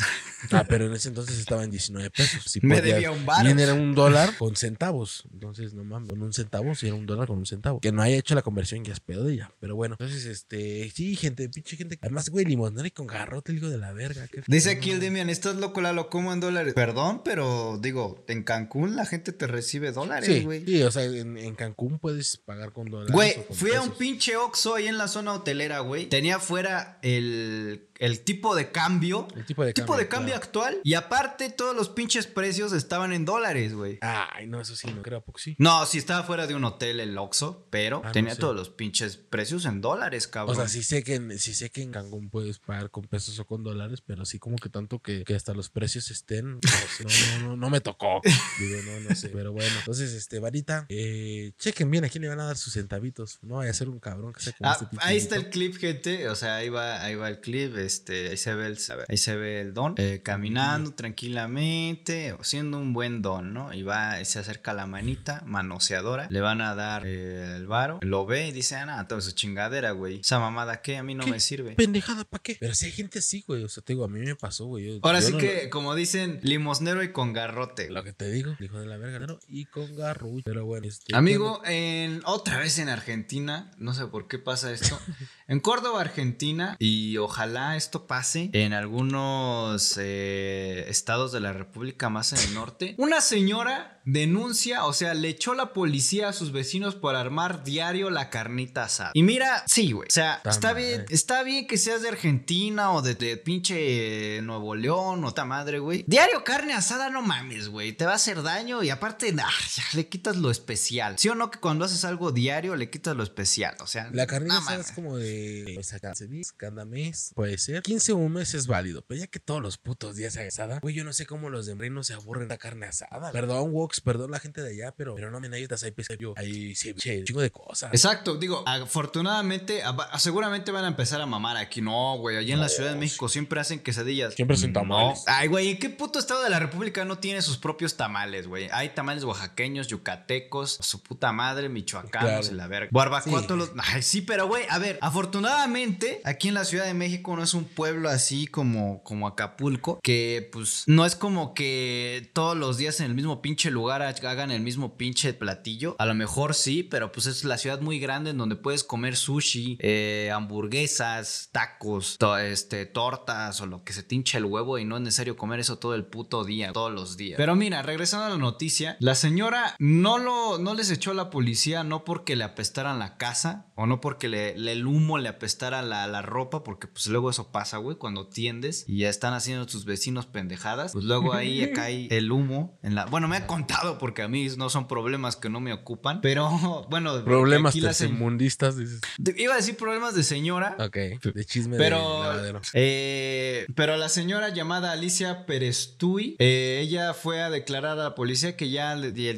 [0.51, 2.43] Ah, pero en ese entonces estaba en 19 pesos.
[2.45, 3.43] Si Me debía un varo.
[3.45, 5.23] Bien era un dólar con centavos.
[5.33, 7.79] Entonces, no mames, con un centavo, si era un dólar con un centavo.
[7.79, 9.51] Que no haya hecho la conversión ya es pedo de ella.
[9.59, 11.97] Pero bueno, entonces, este, sí, gente, pinche gente.
[12.01, 14.27] Además, güey, limonera y con garrote, el hijo de la verga.
[14.47, 16.73] Dice aquí el Demian, estás loco, la lo como en dólares.
[16.75, 20.65] Perdón, pero digo, en Cancún la gente te recibe dólares, güey.
[20.65, 23.13] sí, o sea, en, en Cancún puedes pagar con dólares.
[23.13, 26.07] Güey, fui a un pinche Oxxo ahí en la zona hotelera, güey.
[26.07, 29.27] Tenía fuera el, el tipo de cambio.
[29.35, 30.43] El tipo de tipo cambio, de cambio claro.
[30.45, 30.81] actual.
[30.83, 33.97] Y aparte, todos los pinches precios estaban en dólares, güey.
[34.01, 35.55] Ay, no, eso sí, no creo, porque sí.
[35.59, 38.41] No, sí estaba fuera de un hotel el Oxxo, pero Ah, no tenía sé.
[38.41, 40.55] todos los pinches precios en dólares, cabrón.
[40.55, 43.37] O sea, sí sé que en, sí sé que en Cancún puedes pagar con pesos
[43.39, 46.55] o con dólares, pero sí como que tanto que, que hasta los precios estén.
[46.55, 46.59] No,
[46.97, 48.21] sé, no, no, no, no me tocó.
[48.59, 49.29] Digo, no, no sé.
[49.29, 52.73] Pero bueno, entonces, este, varita, eh, chequen bien a quién le van a dar sus
[52.73, 53.39] centavitos.
[53.41, 56.27] No vaya a ser un cabrón que se Ah, este ahí está el clip, gente.
[56.29, 57.75] O sea, ahí va, ahí va el clip.
[57.85, 62.93] Este, ahí se ve el, ahí se ve el don eh, caminando tranquilamente, haciendo un
[62.93, 63.73] buen don, ¿no?
[63.73, 68.25] Y va, se acerca la manita manoseadora, le van a dar eh, el varo, lo
[68.25, 70.19] ve y dice, ah, nada, toda su chingadera, güey.
[70.21, 71.31] Esa mamada que a mí no ¿Qué?
[71.31, 71.75] me sirve.
[71.75, 72.57] Pendejada, ¿para qué?
[72.59, 73.63] Pero si hay gente así, güey.
[73.63, 74.85] O sea, te digo, a mí me pasó, güey.
[74.87, 77.87] Yo- Ahora yo sí no que, como dicen, limosnero y con garrote.
[77.89, 79.39] Lo, lo que te digo, hijo de la verga, ¿no?
[79.47, 80.43] Y con garrucho.
[80.45, 81.15] Pero bueno, este.
[81.15, 84.99] Amigo, en, otra vez en Argentina, no sé por qué pasa esto.
[85.47, 92.33] En Córdoba, Argentina, y ojalá esto pase en algunos eh, estados de la República más
[92.33, 92.95] en el norte.
[92.97, 98.09] Una señora denuncia, o sea, le echó la policía a sus vecinos por armar diario
[98.09, 99.11] la carnita asada.
[99.13, 100.07] Y mira, sí, güey.
[100.07, 104.75] O sea, está bien, está bien que seas de Argentina o de, de pinche Nuevo
[104.75, 106.05] León o ta madre, güey.
[106.07, 107.93] Diario carne asada, no mames, güey.
[107.93, 111.17] Te va a hacer daño y aparte, ah, ya le quitas lo especial.
[111.17, 113.75] ¿Sí o no que cuando haces algo diario le quitas lo especial?
[113.81, 115.75] O sea, La carnita no asada es como de.
[115.79, 117.81] O sea, cada mes, cada mes, puede ser.
[117.81, 119.03] 15 o un mes es válido.
[119.07, 121.65] Pero ya que todos los putos días hay asada, güey, yo no sé cómo los
[121.65, 123.31] de Embrino se aburren de la carne asada.
[123.31, 125.83] Perdón, Wox, perdón la gente de allá, pero, pero no me ayudas.
[125.83, 127.91] Hay pescado, hay ceviche, chingo de cosas.
[127.93, 131.81] Exacto, digo, afortunadamente, a- seguramente van a empezar a mamar aquí.
[131.81, 134.33] No, güey, allá en la Ciudad de México siempre hacen quesadillas.
[134.33, 134.81] Siempre hacen No.
[134.81, 135.23] tamales.
[135.27, 138.67] Ay, güey, ¿en qué puto estado de la República no tiene sus propios tamales, güey?
[138.71, 142.55] Hay tamales oaxaqueños, yucatecos, su puta madre, michoacanos Claro.
[142.55, 142.89] la verga.
[142.91, 143.47] Barbacoa, Sí.
[143.55, 143.71] los...
[143.77, 147.53] Ay, sí, pero güey, a ver, afortunadamente, aquí en la Ciudad de México no es
[147.53, 152.99] un pueblo así como, como Acapulco, que pues no es como que todos los días
[152.99, 155.95] en el mismo pinche lugar lugar hagan el mismo pinche platillo.
[155.99, 159.15] A lo mejor sí, pero pues es la ciudad muy grande en donde puedes comer
[159.15, 164.95] sushi, eh, hamburguesas, tacos, este, tortas o lo que se tinche el huevo y no
[164.95, 167.37] es necesario comer eso todo el puto día, todos los días.
[167.37, 171.29] Pero mira, regresando a la noticia, la señora no lo no les echó a la
[171.29, 175.83] policía no porque le apestaran la casa o no porque le, el humo le apestara
[175.83, 179.67] la, la ropa, porque pues luego eso pasa, güey, cuando tiendes y ya están haciendo
[179.67, 183.05] tus vecinos pendejadas, pues luego ahí cae el humo en la...
[183.05, 186.49] Bueno, me ha contado porque a mí no son problemas que no me ocupan, pero
[186.89, 187.23] bueno...
[187.23, 189.01] Problemas tercermundistas, dices.
[189.37, 190.75] Iba a decir problemas de señora.
[190.79, 197.41] Ok, de chisme pero, de eh, pero la señora llamada Alicia Perestui, eh, ella fue
[197.41, 198.95] a declarar a la policía que ya,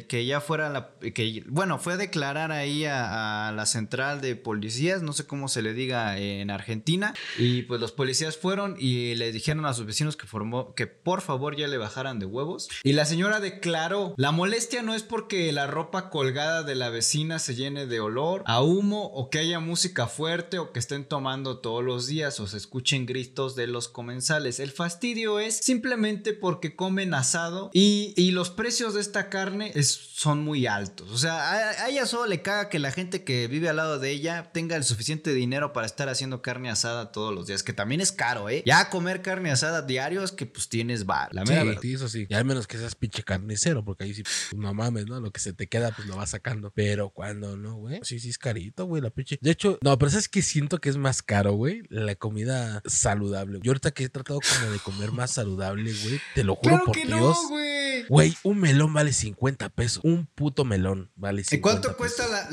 [0.07, 0.91] que ya fuera la...
[0.99, 5.47] Que, bueno, fue a declarar ahí a, a la central de policías, no sé cómo
[5.47, 9.85] se le diga en Argentina, y pues los policías fueron y le dijeron a sus
[9.85, 12.69] vecinos que formó que por favor ya le bajaran de huevos.
[12.83, 17.39] Y la señora declaró, la molestia no es porque la ropa colgada de la vecina
[17.39, 21.59] se llene de olor, a humo o que haya música fuerte o que estén tomando
[21.59, 24.59] todos los días o se escuchen gritos de los comensales.
[24.59, 30.67] El fastidio es simplemente porque comen asado y, los precios de esta carne son muy
[30.67, 31.09] altos.
[31.11, 34.11] O sea, a, ella solo le caga que la gente que vive al lado de
[34.11, 38.01] ella tenga el suficiente dinero para estar haciendo carne asada todos los días, que también
[38.01, 38.63] es caro, ¿eh?
[38.65, 41.33] Ya comer carne asada diario es que pues tienes bar.
[41.33, 42.27] La mera sí, eso sí.
[42.29, 45.19] Y al menos que seas pinche carnicero, porque ahí sí, pues, no mames, ¿no?
[45.19, 46.71] Lo que se te queda, pues lo vas sacando.
[46.73, 49.37] Pero cuando no, güey, sí, sí es carito, güey, la pinche.
[49.41, 53.59] De hecho, no, pero sabes que siento que es más caro, güey, la comida saludable.
[53.61, 56.95] Yo ahorita que he tratado como de comer más saludable, güey, te lo juro por
[56.95, 57.37] Dios.
[57.49, 57.77] güey.
[58.09, 60.03] Güey, un melón vale 50 pesos.
[60.03, 62.49] Un puto melón vale 50 ¿Y cuánto cuesta la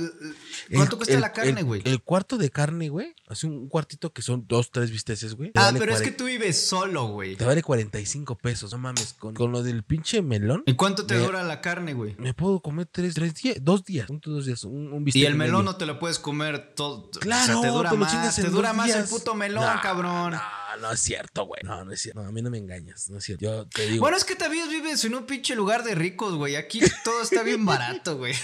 [0.73, 1.83] cuánto cuesta la carne, güey?
[1.85, 5.53] El, cuarto de carne, güey, hace un cuartito que son dos, tres bisteces, güey.
[5.55, 7.37] Ah, pero es que tú vives solo, güey.
[7.37, 10.63] Te vale 45 pesos, no mames, con, con lo del pinche melón.
[10.67, 12.17] ¿Y cuánto te dura la carne, güey?
[12.19, 15.23] Me puedo comer tres, tres días, dos días, dos días, un, un bistec.
[15.23, 17.11] Y el melón no te lo puedes comer todo.
[17.21, 20.35] Claro, o sea, te dura más, te dura más el puto melón, cabrón
[20.81, 21.61] no es cierto, güey.
[21.65, 22.23] No, no es cierto.
[22.23, 23.45] No, a mí no me engañas, no es cierto.
[23.45, 24.01] Yo te digo.
[24.01, 26.57] Bueno, es que también vives en un pinche lugar de ricos, güey.
[26.57, 28.35] Aquí todo está bien barato, güey.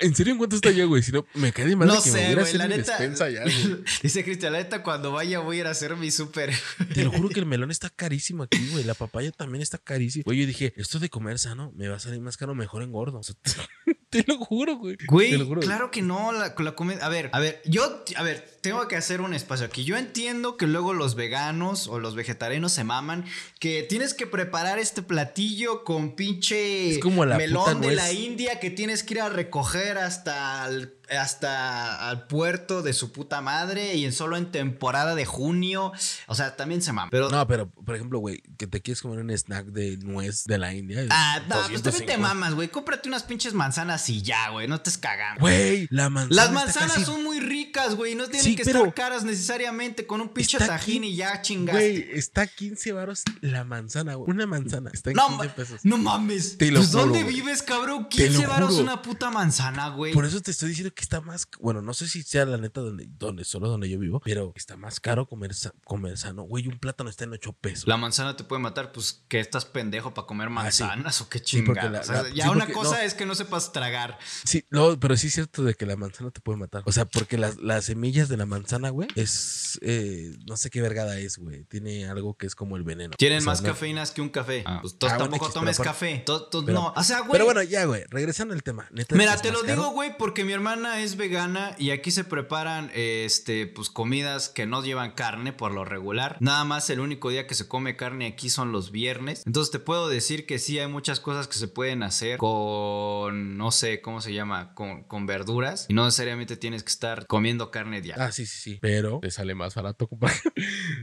[0.00, 1.02] ¿En serio en cuánto está ya, güey?
[1.02, 3.44] Si no, me cae de mal no que sé, me güey, la neta, despensa ya,
[4.02, 6.52] Dice Cristian, la neta, cuando vaya voy a ir a hacer mi súper.
[6.94, 8.84] Te lo juro que el melón está carísimo aquí, güey.
[8.84, 10.24] La papaya también está carísima.
[10.24, 13.18] Güey, yo dije, esto de comer sano me va a salir más caro, mejor engordo.
[13.18, 13.34] O sea,
[14.10, 14.96] te lo juro, güey.
[15.06, 17.04] Güey, claro que no, la, la comida.
[17.04, 19.84] A ver, a ver, yo, a ver, tengo que hacer un espacio aquí.
[19.84, 23.24] Yo entiendo que luego los veganos o los vegetarianos se maman
[23.58, 26.98] que tienes que preparar este platillo con pinche
[27.36, 32.82] melón de la India que tienes que ir a recoger hasta el hasta al puerto
[32.82, 35.92] de su puta madre y en solo en temporada de junio.
[36.26, 37.08] O sea, también se mama.
[37.10, 40.58] Pero, no, pero por ejemplo, güey, que te quieres comer un snack de nuez de
[40.58, 41.06] la India.
[41.10, 42.68] Ah, no, pues también te mamas, güey.
[42.68, 44.68] Cómprate unas pinches manzanas y ya, güey.
[44.68, 45.40] No te cagando.
[45.40, 46.34] Güey, la manzana.
[46.34, 48.14] Las manzanas son muy ricas, güey.
[48.14, 51.90] No tienen que estar caras necesariamente con un pinche tajín y ya chingaste.
[51.90, 54.30] Güey, está 15 baros la manzana, güey.
[54.30, 54.90] Una manzana.
[54.92, 55.80] Está en no, 15 pesos.
[55.84, 56.56] No mames.
[56.58, 58.08] pues ¿dónde vives, cabrón?
[58.08, 60.12] 15 baros una puta manzana, güey.
[60.12, 62.80] Por eso te estoy diciendo que está más, bueno, no sé si sea la neta
[62.80, 65.52] donde, donde solo donde yo vivo, pero está más caro comer,
[65.84, 66.42] comer sano.
[66.42, 67.88] Güey, un plátano está en 8 pesos.
[67.88, 71.40] La manzana te puede matar, pues que estás pendejo para comer ah, manzanas o qué
[71.40, 72.10] chingadas.
[72.34, 74.18] ya una cosa es que no sepas tragar.
[74.44, 76.82] Sí, no, pero sí es cierto de que la manzana te puede matar.
[76.86, 80.80] O sea, porque las, las semillas de la manzana, güey, es, eh, no sé qué
[80.82, 81.64] vergada es, güey.
[81.64, 83.14] Tiene algo que es como el veneno.
[83.16, 84.64] Tienen más cafeínas que un café.
[84.66, 84.80] Ah.
[84.80, 86.24] Pues ah, tampoco tomes café.
[86.66, 87.32] no, o sea, güey.
[87.32, 88.88] Pero bueno, ya, güey, regresando al tema.
[89.12, 92.90] Mira, te lo digo, güey, porque mi hermana es vegana gana y aquí se preparan
[92.94, 96.36] este pues comidas que no llevan carne por lo regular.
[96.40, 99.42] Nada más el único día que se come carne aquí son los viernes.
[99.46, 103.70] Entonces te puedo decir que sí hay muchas cosas que se pueden hacer con no
[103.70, 108.00] sé cómo se llama, con, con verduras y no necesariamente tienes que estar comiendo carne
[108.00, 108.26] diaria.
[108.26, 110.34] Ah, sí, sí, sí, pero te sale más barato comprar.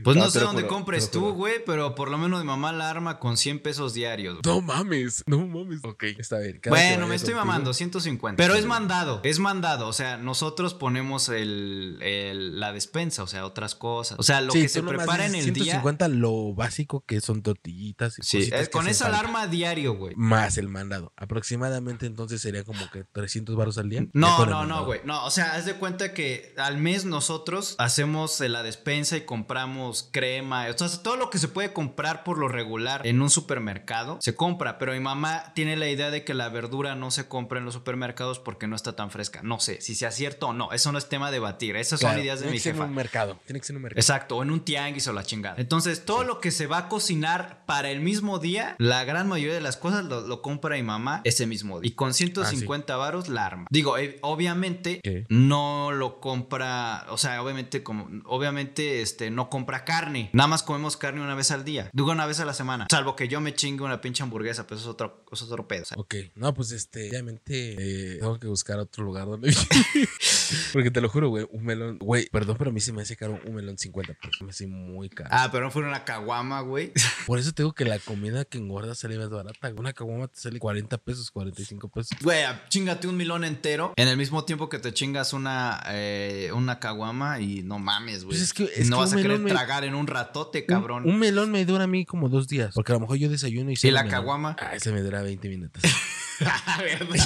[0.04, 3.18] Pues no, sé dónde compres tú, güey, pero por lo menos mi mamá la arma
[3.18, 4.38] con 100 pesos diarios.
[4.44, 5.80] No mames, no mames.
[5.82, 6.60] Ok, está bien.
[6.68, 8.40] bueno, me estoy mamando, 150.
[8.40, 11.98] Pero es mandado, es mandado, o sea, nosotros ponemos el,
[12.60, 14.18] la despensa, o sea, otras cosas.
[14.18, 16.16] O sea, lo que se prepara en el 150 día.
[16.16, 18.18] lo básico que son tortillitas.
[18.18, 20.14] Y sí, con esa alarma diario, güey.
[20.16, 21.12] Más el mandado.
[21.16, 24.06] Aproximadamente entonces sería como que 300 baros al día.
[24.12, 25.00] No, el no, no, güey.
[25.04, 29.22] No, o sea, haz de cuenta que al mes nosotros hacemos eh, la despensa y
[29.22, 30.66] compramos crema.
[30.68, 34.34] O sea, todo lo que se puede comprar por lo regular en un supermercado se
[34.34, 34.76] compra.
[34.78, 37.72] Pero mi mamá tiene la idea de que la verdura no se compra en los
[37.72, 39.40] supermercados porque no está tan fresca.
[39.42, 40.72] No sé si sea cierto o no.
[40.72, 41.74] Eso no es tema de debatir.
[41.76, 42.88] Esas Claro, son ideas de tiene mi que ser en jefa.
[42.88, 43.38] un mercado.
[43.46, 44.00] Tiene que ser en un mercado.
[44.00, 45.56] Exacto, o en un tianguis o la chingada.
[45.58, 49.54] Entonces, todo lo que se va a cocinar para el mismo día, la gran mayoría
[49.54, 51.88] de las cosas lo, lo compra mi mamá ese mismo día.
[51.88, 53.66] Y con 150 varos la arma.
[53.70, 55.24] Digo, eh, obviamente ¿Qué?
[55.30, 60.30] no lo compra, o sea, obviamente como obviamente este no compra carne.
[60.32, 61.90] Nada más comemos carne una vez al día.
[61.92, 62.86] Digo una vez a la semana.
[62.90, 65.68] Salvo que yo me chingue una pinche hamburguesa, pues eso es otro, eso es otro
[65.68, 65.84] pedo.
[65.84, 65.96] sea.
[65.98, 69.54] Ok, no, pues este, obviamente eh, tengo que buscar otro lugar donde
[70.72, 73.16] Porque te lo juro, güey, un melón, güey, perdón, pero a mí se me hace
[73.16, 74.42] caro un melón 50 pesos.
[74.42, 75.30] Me hace muy caro.
[75.32, 76.92] Ah, pero no fue una caguama, güey.
[77.26, 79.72] Por eso te digo que la comida que engorda sale más barata.
[79.76, 82.18] Una caguama te sale 40 pesos, 45 pesos.
[82.22, 86.78] Güey, chingate un milón entero en el mismo tiempo que te chingas una, eh, una
[86.78, 86.95] caguama
[87.40, 88.36] y no mames, güey.
[88.36, 91.08] Pues es que- es no que vas a querer me- tragar en un ratote, cabrón.
[91.08, 92.74] Un, melón me dura a mí como dos días.
[92.74, 94.56] Porque a lo mejor yo desayuno y ¿Y la caguama?
[94.58, 95.82] Ah, ese me dura 20 minutos.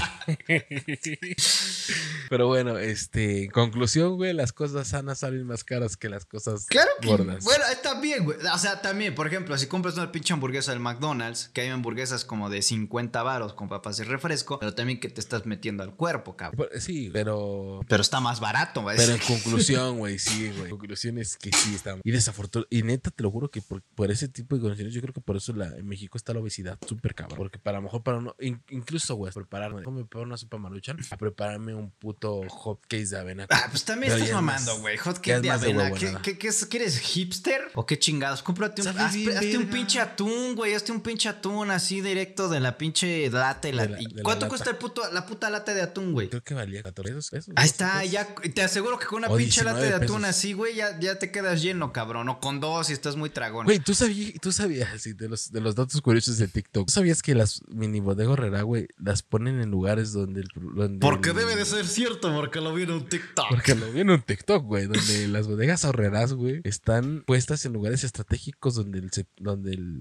[2.29, 6.67] Pero bueno, este, en conclusión, güey, las cosas sanas salen más caras que las cosas
[6.67, 7.09] Claro que.
[7.09, 7.43] gordas.
[7.45, 8.39] Bueno, está bien, güey.
[8.53, 12.25] O sea, también, por ejemplo, si compras una pinche hamburguesa del McDonald's, que hay hamburguesas
[12.25, 15.95] como de 50 varos con papas y refresco, pero también que te estás metiendo al
[15.97, 16.69] cuerpo, cabrón.
[16.79, 18.97] Sí, pero Pero está más barato, güey.
[18.97, 20.71] Pero en conclusión, güey, sí, güey.
[20.71, 21.97] Conclusión es que sí está.
[22.05, 25.01] Y desafortunadamente, y neta, te lo juro que por, por ese tipo de condiciones, yo
[25.01, 27.37] creo que por eso la, en México está la obesidad súper cabrón.
[27.37, 28.63] Porque para a lo mejor para uno, in-
[29.01, 30.99] incluso, güey, prepararme, ¿cómo me preparo una sopa maruchan?
[31.11, 33.47] A prepararme un puto hot case de avena.
[33.51, 34.97] Ah, pues también estás mamando, güey.
[34.99, 35.85] Hot ya cake es de avena.
[35.93, 36.23] ¿Qué, huevonada.
[36.23, 36.67] qué, qué es?
[36.67, 37.63] ¿Qué eres hipster?
[37.75, 38.43] ¿O qué chingados?
[38.43, 40.75] Cómprate un, haz- bien hazte un pinche atún, güey.
[40.75, 43.69] Hazte un pinche atún así directo de la pinche lata.
[43.69, 46.13] y la- la- ¿y de la ¿Cuánto cuesta el puto, la puta lata de atún,
[46.13, 46.29] güey?
[46.29, 47.49] Creo que valía 14 pesos.
[47.57, 48.13] Ahí 12 está, pesos.
[48.13, 50.37] ya te aseguro que con una O pinche lata de 19 atún pesos.
[50.37, 52.29] así, güey, ya, ya te quedas lleno, cabrón.
[52.29, 53.65] O con dos y estás muy tragón.
[53.67, 56.87] Güey, tú sabías, tú sabías, sí, de los, de los datos curiosos de TikTok.
[56.87, 60.49] ¿Tú sabías que las mini bodegas Herrera, güey, las ponen en lugares donde el.
[60.55, 63.47] Donde Porque el- debe de ser cierto, porque lo vi en un TikTok.
[63.51, 67.73] Porque lo vi en un TikTok, güey, donde las bodegas ahorreras, güey, están puestas en
[67.73, 69.99] lugares estratégicos donde, el, donde el-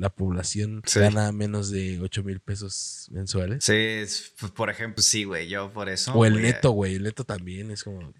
[0.00, 1.00] la población Sí.
[1.00, 3.64] gana menos de 8 mil pesos mensuales.
[3.64, 6.12] Sí, es- pues, por ejemplo, sí, güey, yo por eso.
[6.14, 8.12] o el neto, güey, el neto también es como...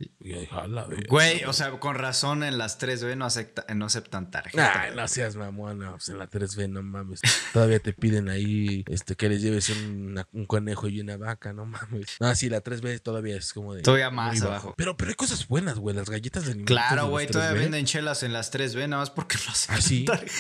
[1.09, 1.44] güey.
[1.44, 4.90] O sea, con razón en las 3B no, acepta, no aceptan tarjeta.
[4.94, 7.20] No seas mamón, no, pues en la 3B no mames.
[7.52, 9.68] Todavía te piden ahí este que les lleves
[10.07, 12.07] una- un conejo y una vaca, no mames.
[12.20, 13.83] No, sí, la 3B todavía es como de.
[13.83, 14.47] Todavía más bajo.
[14.53, 14.74] abajo.
[14.77, 15.95] Pero, pero hay cosas buenas, güey.
[15.95, 16.77] Las galletas de animalitos.
[16.77, 17.62] Claro, güey, todavía 3B.
[17.65, 20.31] venden chelas en las 3B, nada más porque no aceptan Ah, sí, tarjeta,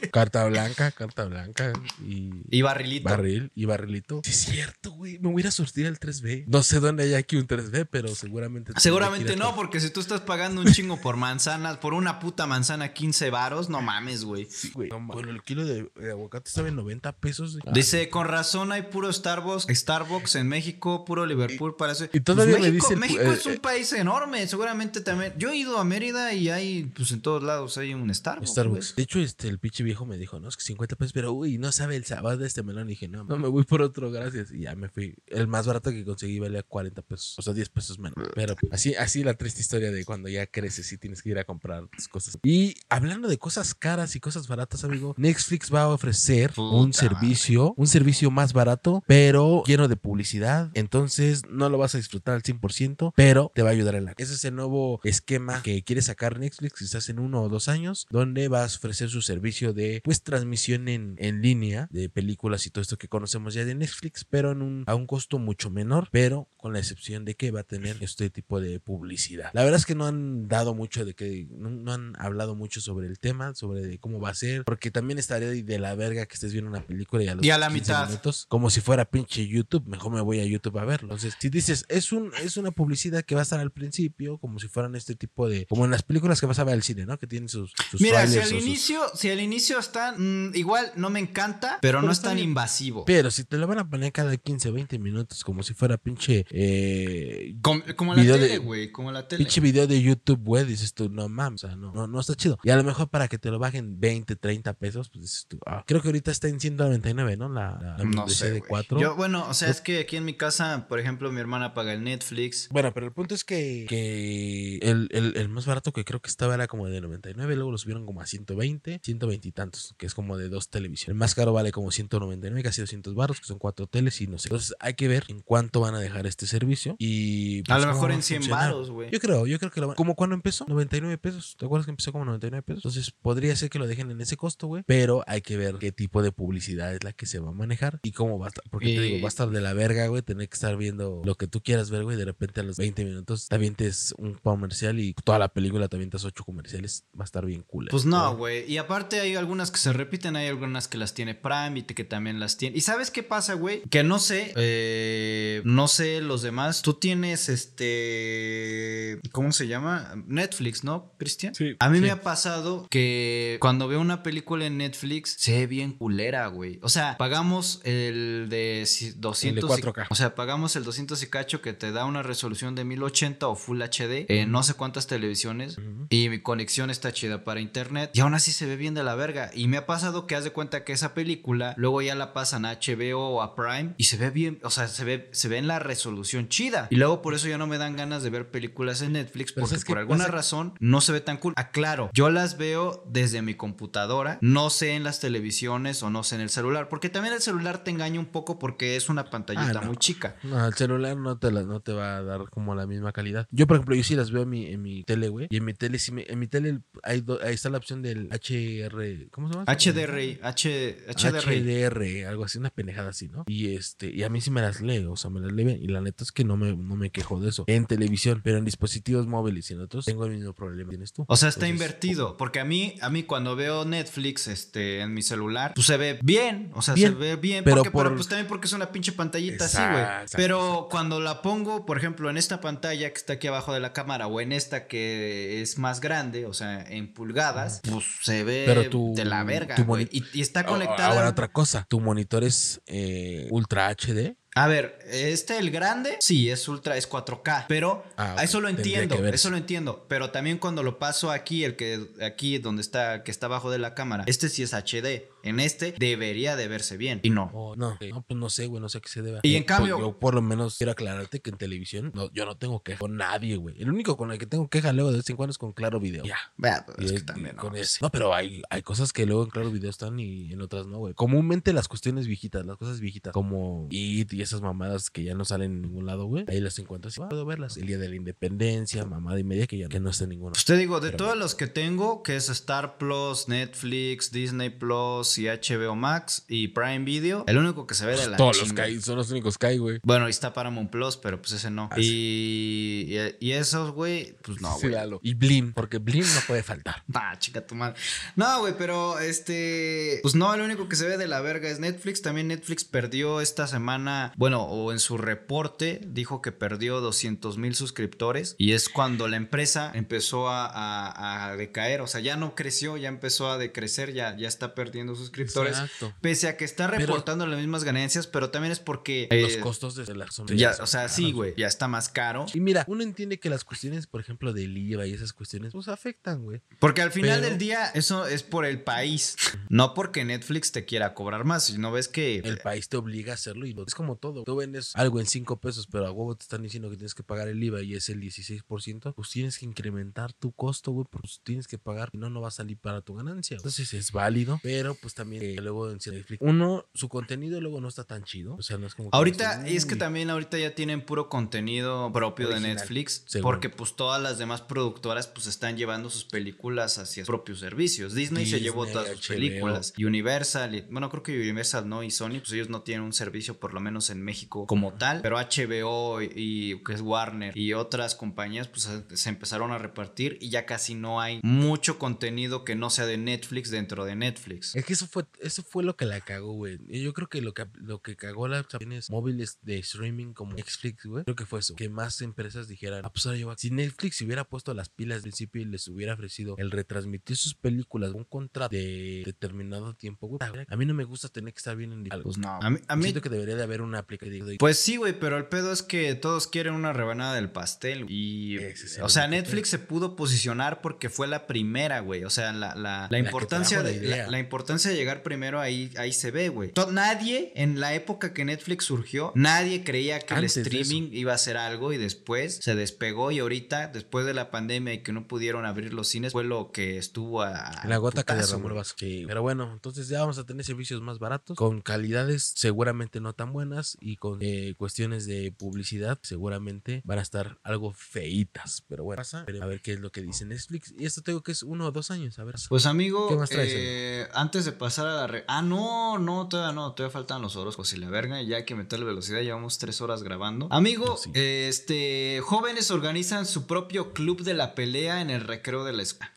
[0.00, 0.08] sí.
[0.12, 1.72] Carta blanca, carta blanca
[2.04, 2.30] y.
[2.50, 3.08] Y barrilito.
[3.08, 4.20] Barril y barrilito.
[4.24, 5.18] Sí, es cierto, güey.
[5.18, 6.44] Me voy a ir a surtir al 3B.
[6.46, 8.72] No sé dónde hay aquí un 3B, pero seguramente.
[8.78, 12.92] Seguramente no, porque si tú estás pagando un chingo por manzanas, por una puta manzana
[12.92, 14.46] 15 varos, no mames, güey.
[14.50, 14.88] Sí, güey.
[14.90, 17.58] No, bueno, el kilo de, de aguacate estaba en 90 pesos.
[17.72, 22.08] Dice, con razón hay puro Starbucks, Starbucks en México, puro Liverpool parece.
[22.14, 25.34] y todavía me México, dice pu- México eh, es un eh, país enorme, seguramente también.
[25.36, 28.50] Yo he ido a Mérida y hay, pues en todos lados hay un Starbucks.
[28.50, 28.96] Starbucks.
[28.96, 31.58] De hecho, este, el pinche viejo me dijo, no, es que 50 pesos, pero uy,
[31.58, 32.86] no sabe el sabor de este melón.
[32.88, 34.50] Y dije, no, no me voy por otro, gracias.
[34.50, 35.14] Y ya me fui.
[35.26, 38.16] El más barato que conseguí valía 40 pesos, o sea, 10 pesos menos.
[38.34, 41.44] Pero así, así la triste historia de cuando ya creces y tienes que ir a
[41.44, 42.38] comprar tus cosas.
[42.44, 47.74] Y hablando de cosas caras y cosas baratas, amigo, Netflix va a ofrecer un servicio,
[47.76, 50.70] un servicio más barato, pero lleno de publicidad.
[50.74, 54.14] Entonces no lo vas a disfrutar al 100%, pero te va a ayudar en la.
[54.16, 58.06] Ese es el nuevo esquema que quiere sacar Netflix, quizás en uno o dos años,
[58.10, 62.70] donde vas a ofrecer su servicio de pues transmisión en, en línea de películas y
[62.70, 66.08] todo esto que conocemos ya de Netflix, pero en un, a un costo mucho menor,
[66.12, 69.50] pero con la excepción de que va a tener este tipo de publicidad.
[69.52, 72.80] La verdad es que no han dado mucho de que no, no han hablado mucho
[72.80, 75.94] sobre el tema, sobre de cómo va a ser, porque también estaría de- de la
[75.94, 78.08] verga que estés viendo una película y a los Y a la 15 mitad.
[78.08, 81.06] minutos, como si fuera pinche YouTube, mejor me voy a YouTube a verlo.
[81.08, 84.58] Entonces, si dices, es un es una publicidad que va a estar al principio, como
[84.58, 87.06] si fueran este tipo de como en las películas que vas a ver al cine,
[87.06, 87.18] ¿no?
[87.18, 90.54] Que tienen sus, sus Mira, si al o sus- inicio, si al inicio están, mm,
[90.54, 93.04] igual no me encanta, pero no es tan invasivo.
[93.04, 96.44] Pero si te lo van a poner cada 15, 20 minutos, como si fuera pinche
[96.50, 98.90] eh, Com- como la tele, güey.
[98.92, 99.44] como la tele.
[99.44, 102.34] Pinche video de YouTube, güey, dices tú, no mames, o sea, no, no, no está
[102.34, 102.58] chido.
[102.62, 105.58] Y a lo mejor para que te lo bajen 20, 30 pesos, pues dices tú,
[105.66, 107.48] ah, creo que ahorita está en 199, ¿no?
[107.48, 108.68] La, la, la No sé, de güey.
[108.70, 109.00] 4.
[109.00, 111.92] Yo, bueno, o sea, es que aquí en mi casa, por ejemplo, mi hermana paga
[111.92, 112.68] el Netflix.
[112.70, 116.28] Bueno, pero el punto es que, que el, el- el más barato que creo que
[116.28, 120.06] estaba era como de 99, luego lo subieron como a 120, 120 y tantos, que
[120.06, 121.08] es como de dos televisiones.
[121.14, 124.38] El más caro vale como 199, casi 200 baros, que son cuatro teles y no
[124.38, 124.48] sé.
[124.48, 127.60] Entonces hay que ver en cuánto van a dejar este servicio y...
[127.60, 128.64] A pues, lo cómo mejor a en 100 funcionar.
[128.70, 129.10] varos, güey.
[129.10, 129.96] Yo creo, yo creo que lo van...
[129.96, 130.64] ¿Como cuando empezó?
[130.68, 131.56] 99 pesos.
[131.58, 132.78] ¿Te acuerdas que empezó como 99 pesos?
[132.84, 134.82] Entonces podría ser que lo dejen en ese costo, güey.
[134.86, 138.00] Pero hay que ver qué tipo de publicidad es la que se va a manejar
[138.02, 138.64] y cómo va a estar.
[138.70, 140.22] Porque te digo, va a estar de la verga, güey.
[140.22, 142.16] Tener que estar viendo lo que tú quieras ver, güey.
[142.16, 145.96] De repente a los 20 minutos te avientes un comercial y toda la película te
[145.96, 147.04] avientas 8 comerciales.
[147.18, 147.88] Va a estar bien cool.
[147.90, 148.70] Pues no, güey.
[148.70, 152.04] Y aparte hay algunas que se repiten, hay algunas que las tiene Prime y que
[152.04, 152.76] también las tiene.
[152.76, 153.82] ¿Y sabes qué pasa, güey?
[153.90, 156.82] Que no sé, eh, no sé los demás.
[156.82, 160.12] Tú tienes este, ¿cómo se llama?
[160.26, 161.54] Netflix, ¿no, Cristian?
[161.54, 161.76] Sí.
[161.78, 162.02] A mí Sí.
[162.02, 166.78] me ha pasado que cuando veo una película en Netflix se ve bien culera, güey.
[166.82, 170.06] O sea, pagamos el de si- 200 y- 4K.
[170.10, 173.56] o sea, pagamos el 200 y cacho que te da una resolución de 1080 o
[173.56, 175.76] Full HD en no sé cuántas televisiones
[176.10, 179.14] y mi conexión está chida para internet y aún así se ve bien de la
[179.14, 182.32] verga y me ha pasado que haz de cuenta que esa película luego ya la
[182.32, 185.48] pasan a HBO o a Prime y se ve bien, o sea, se ve se
[185.48, 188.30] ve en la resolución chida y luego por eso ya no me dan ganas de
[188.30, 190.32] ver películas en Netflix porque ¿sabes qué por alguna pasa?
[190.36, 191.54] razón no se ve tan cool.
[191.56, 196.34] Aclaro, yo las veo desde mi computadora, no sé en las televisiones o no sé
[196.36, 199.70] en el celular, porque también el celular te engaña un poco porque es una pantallita
[199.78, 199.88] Ah, no.
[199.88, 200.36] muy chica.
[200.42, 203.46] No, el celular no te, la, no te va a dar como la misma calidad.
[203.50, 205.46] Yo, por ejemplo, yo sí las veo en mi, en mi tele, güey.
[205.50, 208.02] Y en mi tele, sí me- en mi tele hay do- ahí está la opción
[208.02, 209.28] del HR.
[209.30, 209.64] ¿Cómo se llama?
[209.72, 211.60] HDRI, H, HDRI.
[211.60, 213.44] HDR, algo así, una pendejada así, ¿no?
[213.46, 215.88] Y este, y a mí sí me las leo, o sea, me las leen y
[215.88, 217.64] la neta es que no me, no me quejo de eso.
[217.66, 221.24] En televisión, pero en dispositivos móviles y en otros tengo el mismo problema tienes tú.
[221.28, 222.36] O sea, está Entonces, invertido.
[222.36, 226.18] Porque a mí, a mí cuando veo Netflix este, en mi celular, pues se ve
[226.22, 226.70] bien.
[226.74, 227.64] O sea, Bien, se ve bien.
[227.64, 230.04] pero porque, pero, por- pues también porque es una pinche pantallita así, güey.
[230.34, 230.88] Pero exacto.
[230.90, 234.26] cuando la pongo, por ejemplo, en esta pantalla que está aquí abajo de la cámara
[234.26, 238.88] o en esta que es más grande, o sea, en pulgadas, pues se ve Pero
[238.90, 240.08] tu- de la verga, güey.
[240.10, 241.08] Y, y está conectada.
[241.08, 244.36] Ahora otra cosa, tu monitor es eh, Ultra HD.
[244.58, 249.14] A ver, este, el grande, sí, es ultra, es 4K, pero Ah, eso lo entiendo,
[249.26, 253.30] eso lo entiendo, pero también cuando lo paso aquí, el que aquí donde está, que
[253.30, 257.20] está abajo de la cámara, este sí es HD, en este debería de verse bien,
[257.22, 257.50] y no.
[257.54, 259.40] Oh, no, no, pues no sé, güey, no sé a qué se deba.
[259.42, 262.30] Y en Yo, pues, cambio- yo por lo menos quiero aclararte que en televisión no,
[262.32, 263.80] yo no tengo queja con nadie, güey.
[263.80, 266.00] El único con el que tengo queja luego de vez en cuando es con Claro
[266.00, 266.24] Video.
[266.24, 266.36] Ya.
[266.56, 267.98] Vea, pues, es que es- también, no, con ese.
[268.02, 270.98] No, pero hay, hay cosas que luego en Claro Video están y en otras no,
[270.98, 271.14] güey.
[271.14, 275.44] Comúnmente las cuestiones viejitas, las cosas viejitas, como IT y esas mamadas que ya no
[275.44, 276.44] salen en ningún lado, güey.
[276.48, 277.76] Ahí las encuentras y puedo verlas.
[277.76, 280.52] El día de la independencia, mamada y media que ya que no está en ninguno.
[280.52, 284.70] Pues te digo, de Pero todos los que tengo, que es Star Plus, Netflix, Disney
[284.70, 288.60] Plus y HBO Max y Prime Video, el único que se ve de la Todos
[288.60, 289.98] los que hay son los únicos que hay, güey.
[290.02, 291.88] Bueno, y está Paramount Plus, pero pues ese no.
[291.92, 293.06] Ah, y,
[293.40, 294.94] y, y esos, güey, pues no, güey.
[295.22, 297.02] Y Blim, porque Blim no puede faltar.
[297.14, 297.96] Ah, chica tu madre.
[298.36, 300.20] No, güey, pero este.
[300.22, 302.20] Pues no, lo único que se ve de la verga es Netflix.
[302.22, 304.32] También Netflix perdió esta semana.
[304.36, 308.54] Bueno, o en su reporte dijo que perdió 200 mil suscriptores.
[308.58, 312.00] Y es cuando la empresa empezó a, a- a decaer.
[312.00, 315.78] O sea, ya no creció, ya empezó a decrecer, ya, ya está perdiendo suscriptores.
[315.78, 316.14] Exacto.
[316.20, 319.28] Pese a que está Pero- reportando las mismas ganancias, pero también es porque.
[319.30, 321.54] Los eh, costos de la son ya, o sea, sí, güey.
[321.56, 322.46] Ya está más caro.
[322.54, 325.88] Y mira, uno entiende que las cuestiones, por ejemplo, del IVA y esas cuestiones, pues
[325.88, 326.62] afectan, güey.
[326.78, 329.36] Porque al final Pero- del día, eso es por el país.
[329.68, 331.64] No porque Netflix te quiera cobrar más.
[331.64, 332.36] Si no ves que.
[332.38, 334.44] El país te obliga a hacerlo y es como todo.
[334.44, 337.22] Tú vendes algo en 5 pesos, pero a huevo te están diciendo que tienes que
[337.22, 341.40] pagar el IVA y es el 16%, pues tienes que incrementar tu costo, güey, pues
[341.44, 343.56] tienes que pagar y no, no va a salir para tu ganancia.
[343.56, 347.88] Entonces es válido, pero pues también eh, luego en Netflix, uno, su contenido luego no
[347.88, 348.54] está tan chido.
[348.56, 351.28] O sea, no es como que Ahorita, dices, es que también ahorita ya tienen puro
[351.28, 353.24] contenido propio Original, de Netflix.
[353.26, 353.50] seguro.
[353.54, 358.14] Porque pues todas las demás productoras pues están llevando sus películas hacia sus propios servicios.
[358.14, 359.34] Disney, se llevó todas sus HBO.
[359.34, 359.92] películas.
[359.98, 363.58] Universal, y- bueno, creo que Universal no y Sony, pues ellos no tienen un servicio
[363.58, 365.22] por lo menos en México como tal.
[365.22, 369.78] Pero HBO y, y que es Warner y otras compañías pues se- se empezaron a
[369.78, 374.14] repartir y ya casi no hay mucho contenido que no sea de Netflix dentro de
[374.16, 374.74] Netflix.
[374.74, 376.78] Es que eso fue, eso fue lo que la cagó, güey.
[376.88, 380.54] Y yo creo que lo que, lo que cagó las aplicaciones móviles de streaming como
[380.54, 381.74] Netflix, güey, creo que fue eso.
[381.74, 385.16] Que más empresas dijeran, ah, pues ahora yo, si Netflix se hubiera puesto las pilas
[385.22, 390.26] del principio y les hubiera ofrecido el retransmitir sus películas un contrato de determinado tiempo,
[390.26, 390.38] güey.
[390.68, 392.48] A mí no me gusta tener que estar bien en Pues no.
[392.62, 394.46] A mí, a mí- Siento que debería de haber una aplicación.
[394.46, 398.06] de- Pues sí, güey, pero el pedo es que todos quieren una rebanada del pastel.
[398.08, 398.56] Y.
[398.56, 402.24] Es el O sea, Netflix se pudo posicionar porque fue la primera, güey.
[402.24, 406.30] O sea, la, la, la importancia de, la importancia de llegar primero ahí, ahí se
[406.30, 406.72] ve, güey.
[406.90, 411.38] Nadie, en la época que Netflix surgió, nadie creía que Antes el streaming iba a
[411.38, 413.30] ser algo y después se despegó.
[413.30, 416.70] Y ahorita, después de la pandemia y que no pudieron abrir los cines, fue lo
[416.72, 417.82] que estuvo a.
[417.86, 418.94] La gota que putazo, derramó el vaso.
[418.98, 423.32] Sí, pero bueno, entonces ya vamos a tener servicios más baratos, con calidades seguramente no
[423.34, 428.84] tan buenas y con eh, cuestiones de publicidad seguramente van a estar algo feitas.
[428.88, 430.94] Pero bueno, pasa, a ver qué es lo que dice Netflix.
[430.98, 432.56] Y esto tengo que es uno o dos años, a ver.
[432.68, 435.26] Pues amigo, ¿Qué más traes, eh, antes de pasar a la...
[435.26, 438.64] re- Ah, no, no, todavía no, todavía faltan los horóscopos y la verga, ya hay
[438.64, 440.68] que meterle velocidad, llevamos tres horas grabando.
[440.70, 441.30] Amigo, sí.
[441.34, 446.32] este, jóvenes organizan su propio club de la pelea en el recreo de la escuela.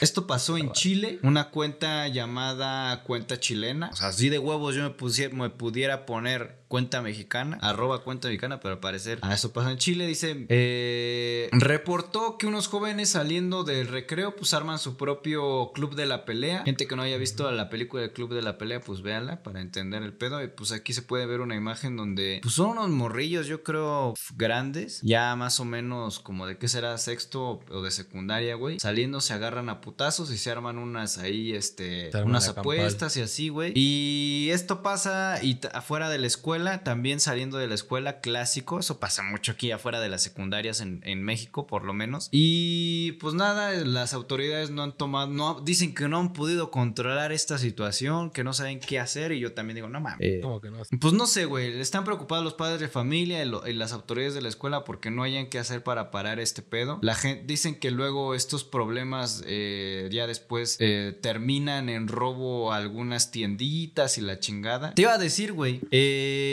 [0.00, 3.90] Esto pasó en Chile, una cuenta llamada cuenta chilena.
[3.92, 8.26] O sea, así de huevos yo me, pusiera, me pudiera poner cuenta mexicana, arroba cuenta
[8.26, 10.08] mexicana, pero al parecer a eso pasa en Chile.
[10.08, 16.06] Dice, eh, reportó que unos jóvenes saliendo del recreo pues arman su propio club de
[16.06, 16.64] la pelea.
[16.64, 19.60] Gente que no haya visto la película del club de la pelea, pues véanla para
[19.60, 20.42] entender el pedo.
[20.42, 24.14] Y pues aquí se puede ver una imagen donde pues son unos morrillos, yo creo,
[24.34, 28.80] grandes, ya más o menos como de qué será sexto o de secundaria, güey.
[28.80, 32.62] Saliendo se agarran a putazos y se arman unas ahí, este, unas campal.
[32.62, 33.72] apuestas y así, güey.
[33.76, 38.78] Y esto pasa y afuera de la escuela, también saliendo de la escuela, clásico.
[38.80, 42.28] Eso pasa mucho aquí afuera de las secundarias en, en México, por lo menos.
[42.32, 47.32] Y pues nada, las autoridades no han tomado, no dicen que no han podido controlar
[47.32, 49.32] esta situación, que no saben qué hacer.
[49.32, 50.18] Y yo también digo, no mames.
[50.20, 50.78] eh, Como que no.
[51.00, 51.80] pues no sé, güey.
[51.80, 55.10] Están preocupados los padres de familia y, lo- y las autoridades de la escuela porque
[55.10, 56.98] no hayan qué hacer para parar este pedo.
[57.02, 62.76] La gente dicen que luego estos problemas eh, ya después eh, terminan en robo a
[62.76, 64.94] algunas tienditas y la chingada.
[64.94, 65.80] Te iba a decir, güey.
[65.90, 66.43] eh,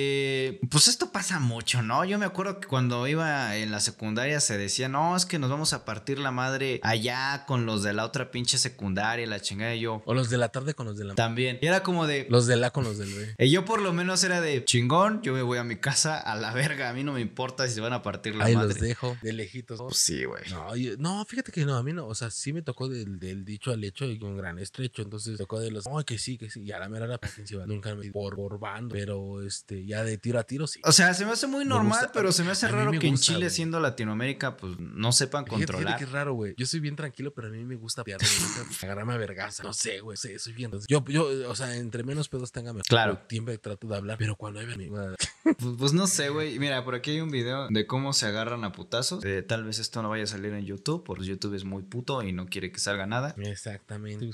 [0.70, 2.04] pues esto pasa mucho, ¿no?
[2.06, 5.50] Yo me acuerdo que cuando iba en la secundaria se decía, no, es que nos
[5.50, 9.76] vamos a partir la madre allá con los de la otra pinche secundaria, la chingada
[9.76, 10.02] y yo.
[10.06, 11.16] O los de la tarde con los de la.
[11.16, 11.60] También.
[11.62, 13.36] Y era como de, Los de la con los del B.
[13.40, 16.36] y yo por lo menos era de chingón, yo me voy a mi casa a
[16.36, 18.70] la verga, a mí no me importa si se van a partir la Ahí madre.
[18.70, 19.80] los dejo, de lejitos.
[19.82, 20.44] Pues sí, güey.
[20.50, 23.20] No, yo- no, fíjate que no, a mí no, o sea, sí me tocó del,
[23.20, 26.38] del dicho al hecho y un gran estrecho, entonces tocó de los, no, que sí,
[26.38, 27.66] que sí, y a la mera pues, quién se iba.
[27.66, 30.80] nunca me por, por bando, pero este, ya de tiro a tiro sí.
[30.84, 33.08] O sea, se me hace muy normal, gusta- pero se me hace raro me que
[33.08, 36.00] en Chile, siendo Latinoamérica, pues no sepan Fíjate, fíjate controlar.
[36.00, 36.54] que raro, güey.
[36.58, 38.28] Yo soy bien tranquilo, pero a mí me gusta piar, me
[38.68, 39.64] gusta agarrarme a vergaza.
[39.64, 40.72] No sé, güey, sí, soy bien.
[40.88, 42.86] Yo, yo, o sea, entre menos pedos tenga mejor.
[42.88, 43.22] Claro.
[43.30, 44.68] Siempre trato de hablar, pero cuando hay
[45.44, 46.60] Pues, pues no sé, güey.
[46.60, 49.24] Mira, por aquí hay un video de cómo se agarran a putazos.
[49.26, 52.22] Eh, tal vez esto no vaya a salir en YouTube, porque YouTube es muy puto
[52.24, 53.36] y no quiere que salga nada.
[53.38, 54.30] Exactamente.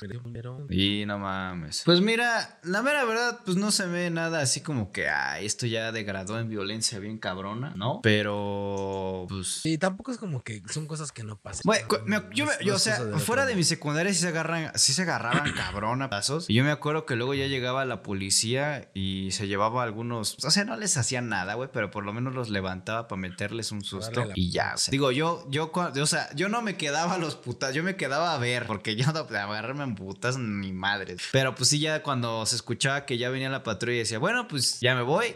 [0.70, 1.84] Y no mames.
[1.86, 5.66] Pues mira, la mera verdad, pues no se ve nada así como que, ah, esto
[5.66, 8.02] ya degradó en violencia bien cabrona, ¿no?
[8.04, 9.48] Pero, pues...
[9.48, 11.62] Sí, tampoco es como que son cosas que no pasan.
[11.88, 14.94] Cu- me- yo, me- yo, o sea, fuera de mi secundaria sí se agarran, sí
[14.94, 16.50] se agarraban cabrón a pasos.
[16.50, 20.52] Y yo me acuerdo que luego ya llegaba la policía y se llevaba algunos, o
[20.52, 23.84] sea, no les hacían nada, güey, pero por lo menos los levantaba para meterles un
[23.84, 24.74] susto la- y ya.
[24.76, 27.84] o sea, digo, yo, yo, o sea, yo no me quedaba a los putas, yo
[27.84, 31.22] me quedaba a ver, porque yo no agarrarme en putas ni madres.
[31.32, 34.48] Pero pues sí, ya cuando se escuchaba que ya venía la patrulla y decía, bueno,
[34.48, 35.27] pues ya me voy.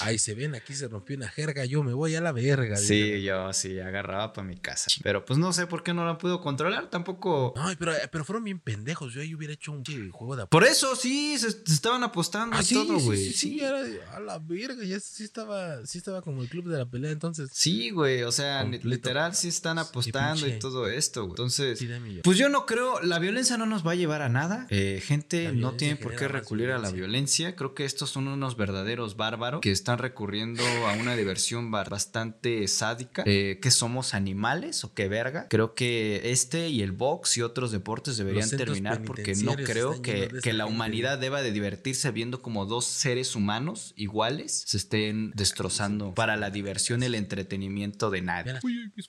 [0.00, 2.76] Ahí se ven, aquí se rompió una jerga, yo me voy a la verga.
[2.76, 4.90] Sí, yo sí agarraba para mi casa.
[5.02, 7.52] Pero pues no sé por qué no la pudo controlar, tampoco.
[7.56, 9.12] No, pero, pero fueron bien pendejos.
[9.14, 12.62] Yo ahí hubiera hecho un juego de Por eso sí, se, se estaban apostando Ah,
[12.62, 13.18] y sí, todo, sí, güey.
[13.18, 13.80] sí, sí, era
[14.14, 17.50] a la verga, ya sí estaba, sí estaba como el club de la pelea entonces.
[17.52, 18.88] Sí, güey, o sea, Completo.
[18.88, 21.32] literal sí están apostando y todo esto, güey.
[21.32, 22.22] Entonces, Sí, dame yo.
[22.22, 24.66] pues yo no creo, la violencia no nos va a llevar a nada.
[24.70, 27.04] Eh, gente no tiene por qué recurrir a la violencia.
[27.04, 27.56] violencia.
[27.56, 32.66] Creo que estos son unos verdaderos bárbaros que están recurriendo a una diversión ba- bastante
[32.68, 33.22] sádica.
[33.26, 35.46] Eh, que somos animales o qué verga.
[35.48, 40.28] Creo que este y el box y otros deportes deberían terminar porque no creo que,
[40.42, 46.14] que la humanidad deba de divertirse viendo como dos seres humanos iguales se estén destrozando
[46.14, 48.54] para la diversión y el entretenimiento de nadie.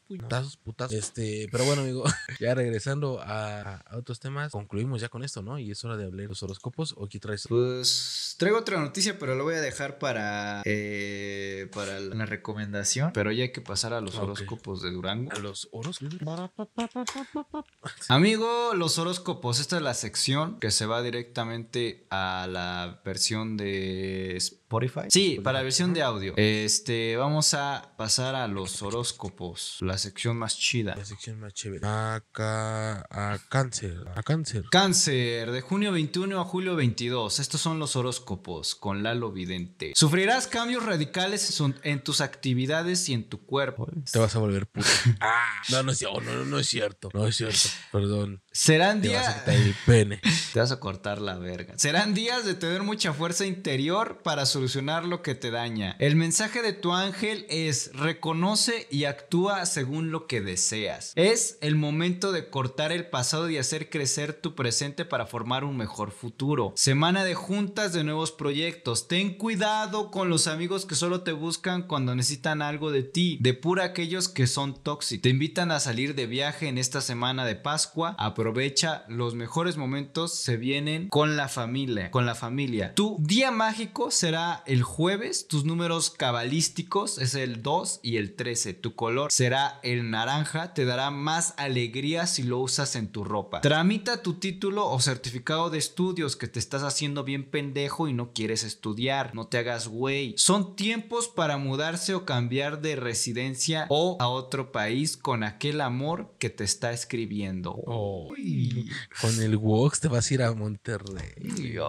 [0.07, 0.97] Putazos, putazos.
[0.97, 2.03] Este, pero bueno, amigo,
[2.39, 5.59] ya regresando a, a otros temas, concluimos ya con esto, ¿no?
[5.59, 6.93] Y es hora de hablar de los horóscopos.
[6.97, 7.45] ¿O qué traes?
[7.47, 13.11] Pues traigo otra noticia, pero la voy a dejar para, eh, para la recomendación.
[13.13, 14.23] Pero ya hay que pasar a los Ok.
[14.23, 15.31] horóscopos de Durango.
[15.31, 15.99] A los oros.
[18.09, 24.35] Amigo, los horóscopos, esta es la sección que se va directamente a la versión de
[24.77, 25.07] Spotify.
[25.09, 26.33] Sí, para la versión de audio.
[26.37, 30.95] Este, vamos a pasar a los horóscopos, la sección más chida.
[30.95, 31.85] La sección más chévere.
[31.85, 33.01] Acá.
[33.09, 34.03] A cáncer.
[34.15, 34.63] A cáncer.
[34.71, 37.39] Cáncer, de junio 21 a julio 22.
[37.39, 39.93] Estos son los horóscopos con Lalo Vidente.
[39.95, 43.87] Sufrirás cambios radicales en tus actividades y en tu cuerpo.
[44.11, 44.87] Te vas a volver puto.
[45.21, 47.09] Ah, no, no es no, no es cierto.
[47.13, 47.69] No es cierto.
[47.91, 48.41] Perdón.
[48.55, 49.39] Serán Te vas a días.
[49.41, 50.21] quitar el pene.
[50.53, 51.73] Te vas a cortar la verga.
[51.77, 55.97] Serán días de tener mucha fuerza interior para solucionar lo que te daña.
[55.99, 61.11] El mensaje de tu ángel es reconoce y actúa según lo que deseas.
[61.15, 65.75] Es el momento de cortar el pasado y hacer crecer tu presente para formar un
[65.75, 66.71] mejor futuro.
[66.77, 69.09] Semana de juntas de nuevos proyectos.
[69.09, 73.37] Ten cuidado con los amigos que solo te buscan cuando necesitan algo de ti.
[73.41, 75.23] Depura aquellos que son tóxicos.
[75.23, 78.15] Te invitan a salir de viaje en esta semana de Pascua.
[78.45, 82.93] Aprovecha los mejores momentos se vienen con la familia, con la familia.
[82.93, 85.47] Tu día mágico será el jueves.
[85.47, 88.75] Tus números cabalísticos es el 2 y el 13.
[88.75, 90.75] Tu color será el naranja.
[90.75, 93.61] Te dará más alegría si lo usas en tu ropa.
[93.61, 98.31] Tramita tu título o certificado de estudios que te estás haciendo bien pendejo y no
[98.31, 99.33] quieres estudiar.
[99.33, 100.35] No te hagas güey.
[100.37, 106.35] Son tiempos para mudarse o cambiar de residencia o a otro país con aquel amor
[106.37, 107.75] que te está escribiendo.
[107.87, 108.34] Oh,
[109.21, 111.33] con el Wox te vas a ir a Monterrey.
[111.41, 111.79] Uy.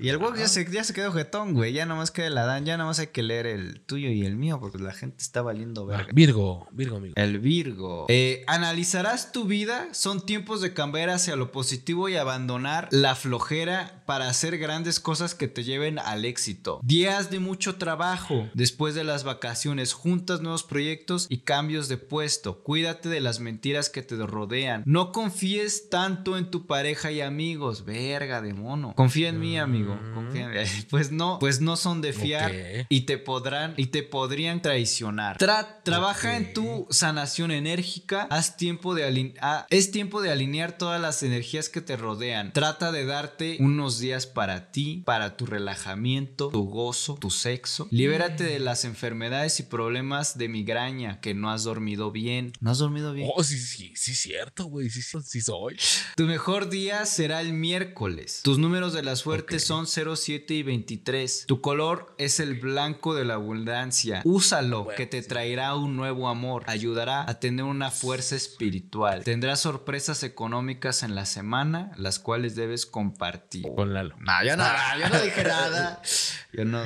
[0.00, 1.72] Y el Wox ya se, ya se quedó jetón, güey.
[1.72, 2.64] Ya nomás queda el Adán.
[2.64, 5.86] Ya nomás hay que leer el tuyo y el mío porque la gente está valiendo
[5.86, 6.08] verga.
[6.12, 7.14] Virgo, Virgo, amigo.
[7.16, 8.06] El Virgo.
[8.08, 9.88] Eh, analizarás tu vida.
[9.92, 15.34] Son tiempos de cambiar hacia lo positivo y abandonar la flojera para hacer grandes cosas
[15.34, 16.80] que te lleven al éxito.
[16.82, 18.48] Días de mucho trabajo.
[18.54, 22.62] Después de las vacaciones, juntas nuevos proyectos y cambios de puesto.
[22.62, 24.82] Cuídate de las mentiras que te rodean.
[24.86, 27.84] No confíes tanto en tu pareja y amigos.
[27.84, 28.94] Verga de mono.
[28.94, 29.98] Confía en mí, amigo.
[30.14, 30.56] Confía en mí.
[30.90, 32.52] Pues no, pues no son de fiar
[32.88, 35.36] y te podrán y te podrían traicionar.
[35.38, 38.26] Tra- trabaja en tu sanación enérgica.
[38.30, 42.52] Haz tiempo de ah, es tiempo de alinear todas las energías que te rodean.
[42.52, 47.88] Trata de darte unos días para ti, para tu relajamiento, tu gozo, tu sexo.
[47.90, 52.52] Libérate de las enfermedades y problemas de migraña que no has dormido bien.
[52.60, 53.30] ¿No has dormido bien?
[53.34, 54.90] Oh, sí, sí, sí, cierto, güey.
[54.90, 55.76] Sí, sí, sí soy.
[56.16, 58.40] Tu mejor día será el miércoles.
[58.42, 61.44] Tus números de la suerte son 0, 7 y 23.
[61.46, 64.22] Tu color es el blanco de la abundancia.
[64.24, 65.28] Úsalo, Bueno, que te sí.
[65.28, 66.64] traerá un nuevo amor.
[66.66, 69.24] Ayudará a tener una fuerza espiritual.
[69.24, 73.62] Tendrás sorpresas económicas en la semana, las cuales debes compartir.
[73.74, 74.16] Con Lalo.
[74.18, 74.64] No, yo no,
[74.98, 76.02] yo no dije nada.
[76.52, 76.82] Yo no.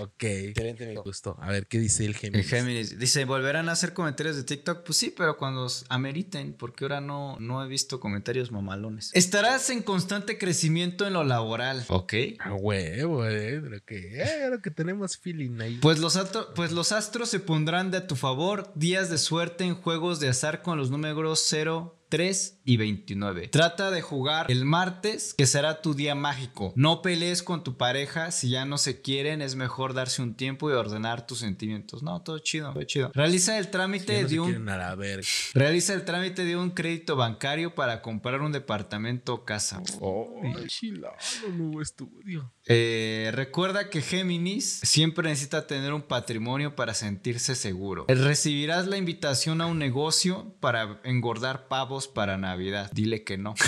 [0.00, 0.24] Ok.
[0.24, 1.36] Excelente, me gustó.
[1.40, 2.48] A ver, ¿qué dice el El Géminis?
[2.48, 4.82] Géminis dice, ¿volverán a hacer comentarios de TikTok?
[4.82, 9.10] Pues sí, pero cuando ameriten, porque ahora no, no he visto comentarios mamalones.
[9.14, 11.84] Estarás en constante crecimiento en lo laboral.
[11.88, 12.14] Ok.
[12.40, 13.60] A huevo, eh.
[13.60, 15.78] Lo que, eh, lo que tenemos feeling ahí.
[15.80, 16.18] Pues los,
[16.56, 18.72] pues los astros se pondrán de a tu favor.
[18.74, 23.48] Días de suerte en juegos de azar con los números 0, 3 y 29.
[23.48, 26.72] Trata de jugar el martes, que será tu día mágico.
[26.76, 28.30] No pelees con tu pareja.
[28.30, 32.04] Si ya no se quieren, es mejor darse un tiempo y ordenar tus sentimientos.
[32.04, 33.10] No, todo chido, todo chido.
[33.14, 35.26] Realiza el Si trámite ya no se de un quieren a la verga.
[35.54, 39.82] Realiza el trámite de un crédito bancario para comprar un departamento o casa.
[40.00, 41.16] Oh, chilado,
[41.52, 42.53] nuevo estudio.
[42.66, 48.06] Eh, recuerda que Géminis siempre necesita tener un patrimonio para sentirse seguro.
[48.08, 52.90] Recibirás la invitación a un negocio para engordar pavos para Navidad.
[52.92, 53.54] Dile que no.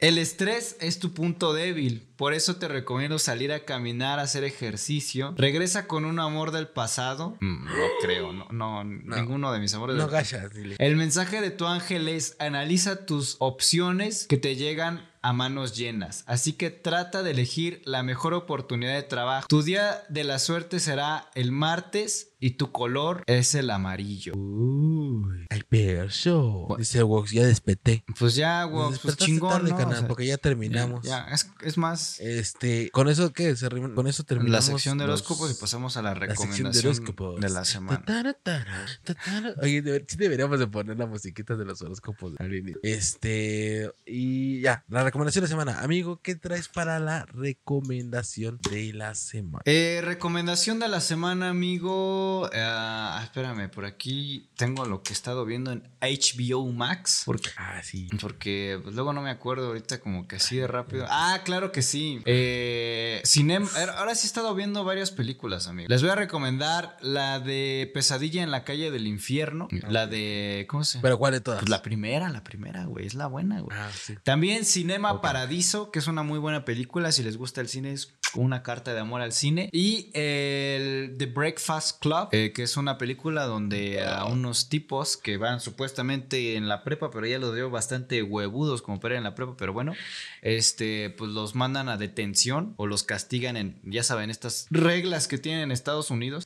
[0.00, 5.34] El estrés es tu punto débil, por eso te recomiendo salir a caminar, hacer ejercicio.
[5.36, 7.36] Regresa con un amor del pasado.
[7.40, 10.76] Mm, no creo, no, no, ninguno de mis amores No del dile.
[10.78, 16.24] El mensaje de tu ángel es analiza tus opciones que te llegan a manos llenas.
[16.26, 19.46] Así que trata de elegir la mejor oportunidad de trabajo.
[19.48, 24.32] Tu día de la suerte será el martes y tu color es el amarillo.
[24.36, 25.46] Uy.
[25.48, 26.66] Ay, perso.
[26.76, 28.04] Dice Wox, ya despeté.
[28.18, 29.76] Pues ya, güey, pues chingón, tarde, ¿no?
[29.76, 31.04] canal, O sea, porque ya terminamos.
[31.06, 33.54] Ya, es, es más Este, con eso qué,
[33.94, 34.64] con eso la terminamos.
[34.64, 37.40] sección de los- horóscopos y pasamos a la la sección de recomendación horóscopos.
[37.40, 37.98] de la semana.
[38.00, 39.54] Tatara, tara, tatara.
[39.62, 42.34] Oye, sí deberíamos de poner la musiquita de los horóscopos.
[42.82, 45.80] Este, y ya, la recomendación de la semana.
[45.82, 49.62] Amigo, ¿qué traes para la recomendación de la semana?
[49.64, 52.31] Eh, recomendación de la semana, amigo.
[52.40, 57.22] Visto, ah, espérame, por aquí tengo lo que he estado viendo en HBO Max.
[57.24, 58.08] Porque, Ah, sí.
[58.20, 61.06] porque pues, luego no me acuerdo ahorita como que así de rápido.
[61.08, 62.20] Ah, claro que sí.
[62.24, 65.88] Eh, cinem- ahora sí he estado viendo varias películas, amigo.
[65.88, 69.68] Les voy a recomendar la de Pesadilla en la calle del infierno.
[69.88, 71.02] La de, ¿cómo se llama?
[71.02, 71.60] Pero ¿cuál de todas?
[71.60, 73.76] Pues la primera, la primera, güey, es la buena, güey.
[73.78, 74.14] Ah, sí.
[74.22, 77.12] También Cinema Paradiso, que es una muy buena película.
[77.12, 79.68] Si les gusta el cine, es una carta de amor al cine.
[79.72, 85.36] Y el The Breakfast Club, eh, que es una película donde a unos tipos que
[85.36, 89.24] van supuestamente en la prepa, pero ya los veo bastante huevudos como para ir en
[89.24, 89.92] la prepa, pero bueno,
[90.40, 95.38] este, pues los mandan a detención o los castigan en, ya saben, estas reglas que
[95.38, 96.44] tienen en Estados Unidos.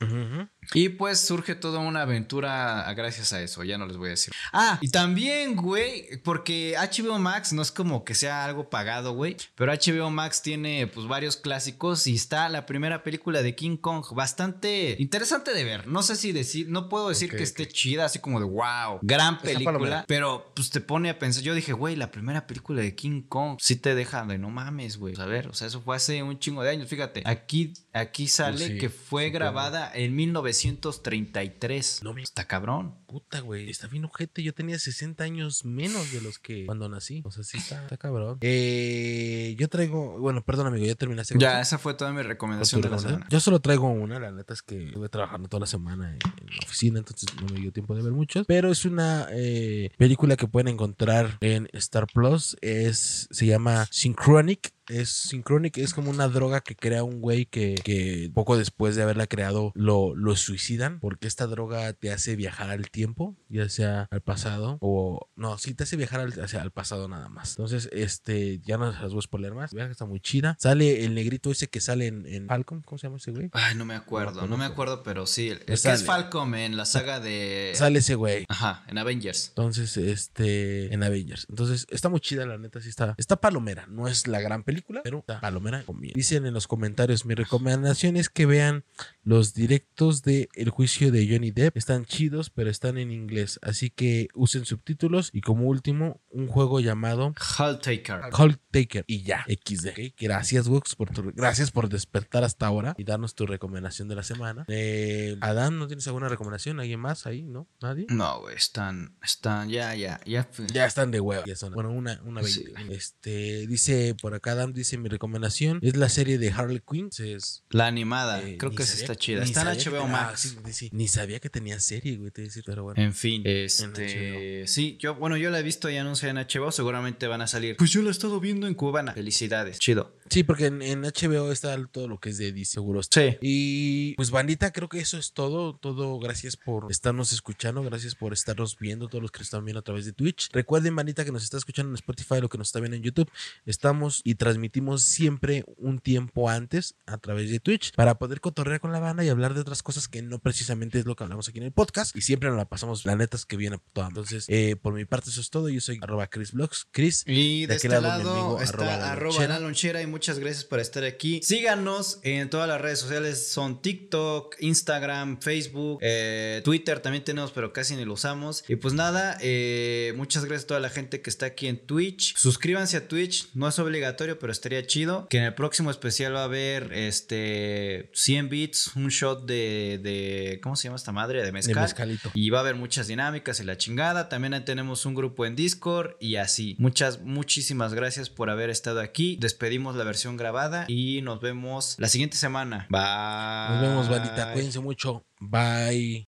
[0.73, 4.33] Y pues surge toda una aventura gracias a eso, ya no les voy a decir.
[4.51, 9.37] Ah, y también, güey, porque HBO Max no es como que sea algo pagado, güey,
[9.55, 11.76] pero HBO Max tiene pues varios clásicos
[12.07, 15.87] y está la primera película de King Kong, bastante interesante de ver.
[15.87, 19.39] No sé si decir, no puedo decir que esté chida, así como de wow, gran
[19.39, 23.21] película, pero pues te pone a pensar, yo dije, güey, la primera película de King
[23.21, 25.15] Kong sí te deja de no mames, güey.
[25.19, 27.21] A ver, o sea, eso fue hace un chingo de años, fíjate.
[27.25, 32.03] Aquí aquí sale Pues sí, que fue grabada en 1933.
[32.03, 32.95] No me- Está cabrón.
[33.07, 33.69] Puta, güey.
[33.69, 34.43] Está bien ojete.
[34.43, 37.21] Yo tenía 60 años menos de los que cuando nací.
[37.23, 38.37] O sea, sí está, está cabrón.
[38.41, 40.19] Eh, yo traigo.
[40.19, 40.85] Bueno, perdón, amigo.
[40.85, 41.33] Ya terminaste.
[41.33, 43.25] con Ya, esa fue toda mi recomendación de la semana.
[43.29, 44.19] Yo solo traigo una.
[44.19, 46.99] La neta es que estuve trabajando toda la semana en, en la oficina.
[46.99, 48.45] Entonces no me dio tiempo de ver muchos.
[48.45, 52.57] Pero es una eh, película que pueden encontrar en Star Plus.
[52.59, 54.73] Es, se llama Synchronic.
[54.89, 59.03] Es Synchronic, es como una droga que crea un güey que, que poco después de
[59.03, 64.07] haberla creado lo, lo suicidan porque esta droga te hace viajar al tiempo, ya sea
[64.11, 67.51] al pasado o no, sí te hace viajar al, hacia al pasado nada más.
[67.51, 69.73] Entonces, este, ya no las voy a spoiler más.
[69.73, 70.55] Vean que está muy chida.
[70.59, 73.49] Sale el negrito ese que sale en, en Falcon, ¿cómo se llama ese güey?
[73.53, 75.49] Ay, no me acuerdo, no me acuerdo, pero sí.
[75.49, 75.95] El, el que Sale.
[75.95, 77.71] es Falcom en la saga de.
[77.75, 78.45] Sale ese güey.
[78.47, 79.49] Ajá, en Avengers.
[79.49, 81.45] Entonces, este, en Avengers.
[81.49, 83.15] Entonces, está muy chida, la neta, sí está.
[83.17, 83.85] Está palomera.
[83.87, 85.83] No es la gran película, pero está palomera.
[85.83, 86.13] conviene.
[86.15, 88.83] Dicen en los comentarios, mi recomendación es que vean
[89.27, 91.75] los directos de El juicio de Johnny Depp.
[91.75, 93.59] Están chidos, pero están en inglés.
[93.61, 95.31] Así que usen subtítulos.
[95.33, 98.21] Y como último, un juego llamado Hull Taker.
[98.31, 99.03] Hulk Taker.
[99.05, 100.13] Y ya, XD.
[100.17, 104.23] Gracias, Wux, por tu, gracias por despertar hasta ahora y darnos tu recomendación de la
[104.23, 104.63] semana.
[104.69, 106.79] Eh, Adán, ¿no tienes alguna recomendación?
[106.79, 107.43] ¿Alguien más ahí?
[107.43, 107.67] ¿No?
[107.81, 108.05] ¿Nadie?
[108.09, 109.17] No, güey, están.
[109.21, 109.67] Están.
[109.67, 110.49] Ya, ya, ya.
[110.73, 111.43] Ya están de hueva.
[111.45, 112.63] Ya son- bueno, una, una Sí.
[112.73, 112.95] 20.
[112.95, 117.09] Este, dice por acá, Adam dice mi recomendación es la serie de Harley Quinn.
[117.19, 118.41] Es, La animada.
[118.41, 119.41] eh, Creo que sabía- está chida.
[119.41, 120.55] ni Está en que HBO Max.
[120.57, 123.01] ah, sí, sí, Ni sabía que tenía serie, güey, te voy a decir, pero bueno.
[123.01, 127.27] En fin, este, sí, yo, bueno, yo la he visto ya anunciada en HBO, seguramente
[127.27, 127.77] van a salir.
[127.77, 129.13] Pues yo la he estado viendo en Cubana.
[129.13, 130.15] Felicidades, chido.
[130.29, 133.01] Sí, porque en, en HBO está todo lo que es de DC, seguro.
[133.03, 133.37] Sí.
[133.41, 135.75] Y pues bandita, creo que eso es todo.
[135.75, 139.79] Todo, gracias por estarnos escuchando, gracias por estarnos viendo, todos los que nos están viendo
[139.79, 140.49] a través de Twitch.
[140.51, 143.29] Recuerden, bandita, que nos está escuchando en Spotify o que nos está viendo en YouTube.
[143.65, 148.91] Estamos y transmitimos siempre un tiempo antes a través de Twitch para poder cotorrear con
[148.91, 151.59] la banda y hablar de otras cosas que no precisamente es lo que hablamos aquí
[151.59, 152.15] en el podcast.
[152.15, 154.07] Y siempre nos la pasamos, la neta es que viene toda.
[154.07, 155.69] Entonces, eh, por mi parte, eso es todo.
[155.69, 156.87] Yo soy arroba Chris Vlogs.
[156.91, 157.23] Chris.
[157.25, 159.53] Y de, De este aquel lado, lado, mi amigo, está arroba la arroba lonchera.
[159.53, 161.41] la lonchera y muchas gracias por estar aquí.
[161.43, 167.73] Síganos en todas las redes sociales, son TikTok, Instagram, Facebook, eh, Twitter también tenemos, pero
[167.73, 168.63] casi ni lo usamos.
[168.67, 172.35] Y pues nada, eh, muchas gracias a toda la gente que está aquí en Twitch.
[172.37, 175.27] Suscríbanse a Twitch, no es obligatorio, pero estaría chido.
[175.29, 180.59] Que en el próximo especial va a haber este 100 bits, un shot de, de
[180.63, 181.39] ¿cómo se llama esta madre?
[181.39, 181.81] De De mezcal.
[181.83, 182.31] mezcalito.
[182.33, 184.29] Y va a haber muchas dinámicas y la chingada.
[184.29, 186.75] También ahí tenemos un grupo en Discord y así.
[186.79, 189.37] Muchas, muchísimas gracias por haber estado aquí.
[189.39, 192.87] Despedimos la versión grabada y nos vemos la siguiente semana.
[192.89, 193.75] Bye.
[193.75, 194.53] Nos vemos, bandita.
[194.53, 195.25] Cuídense mucho.
[195.39, 196.25] Bye.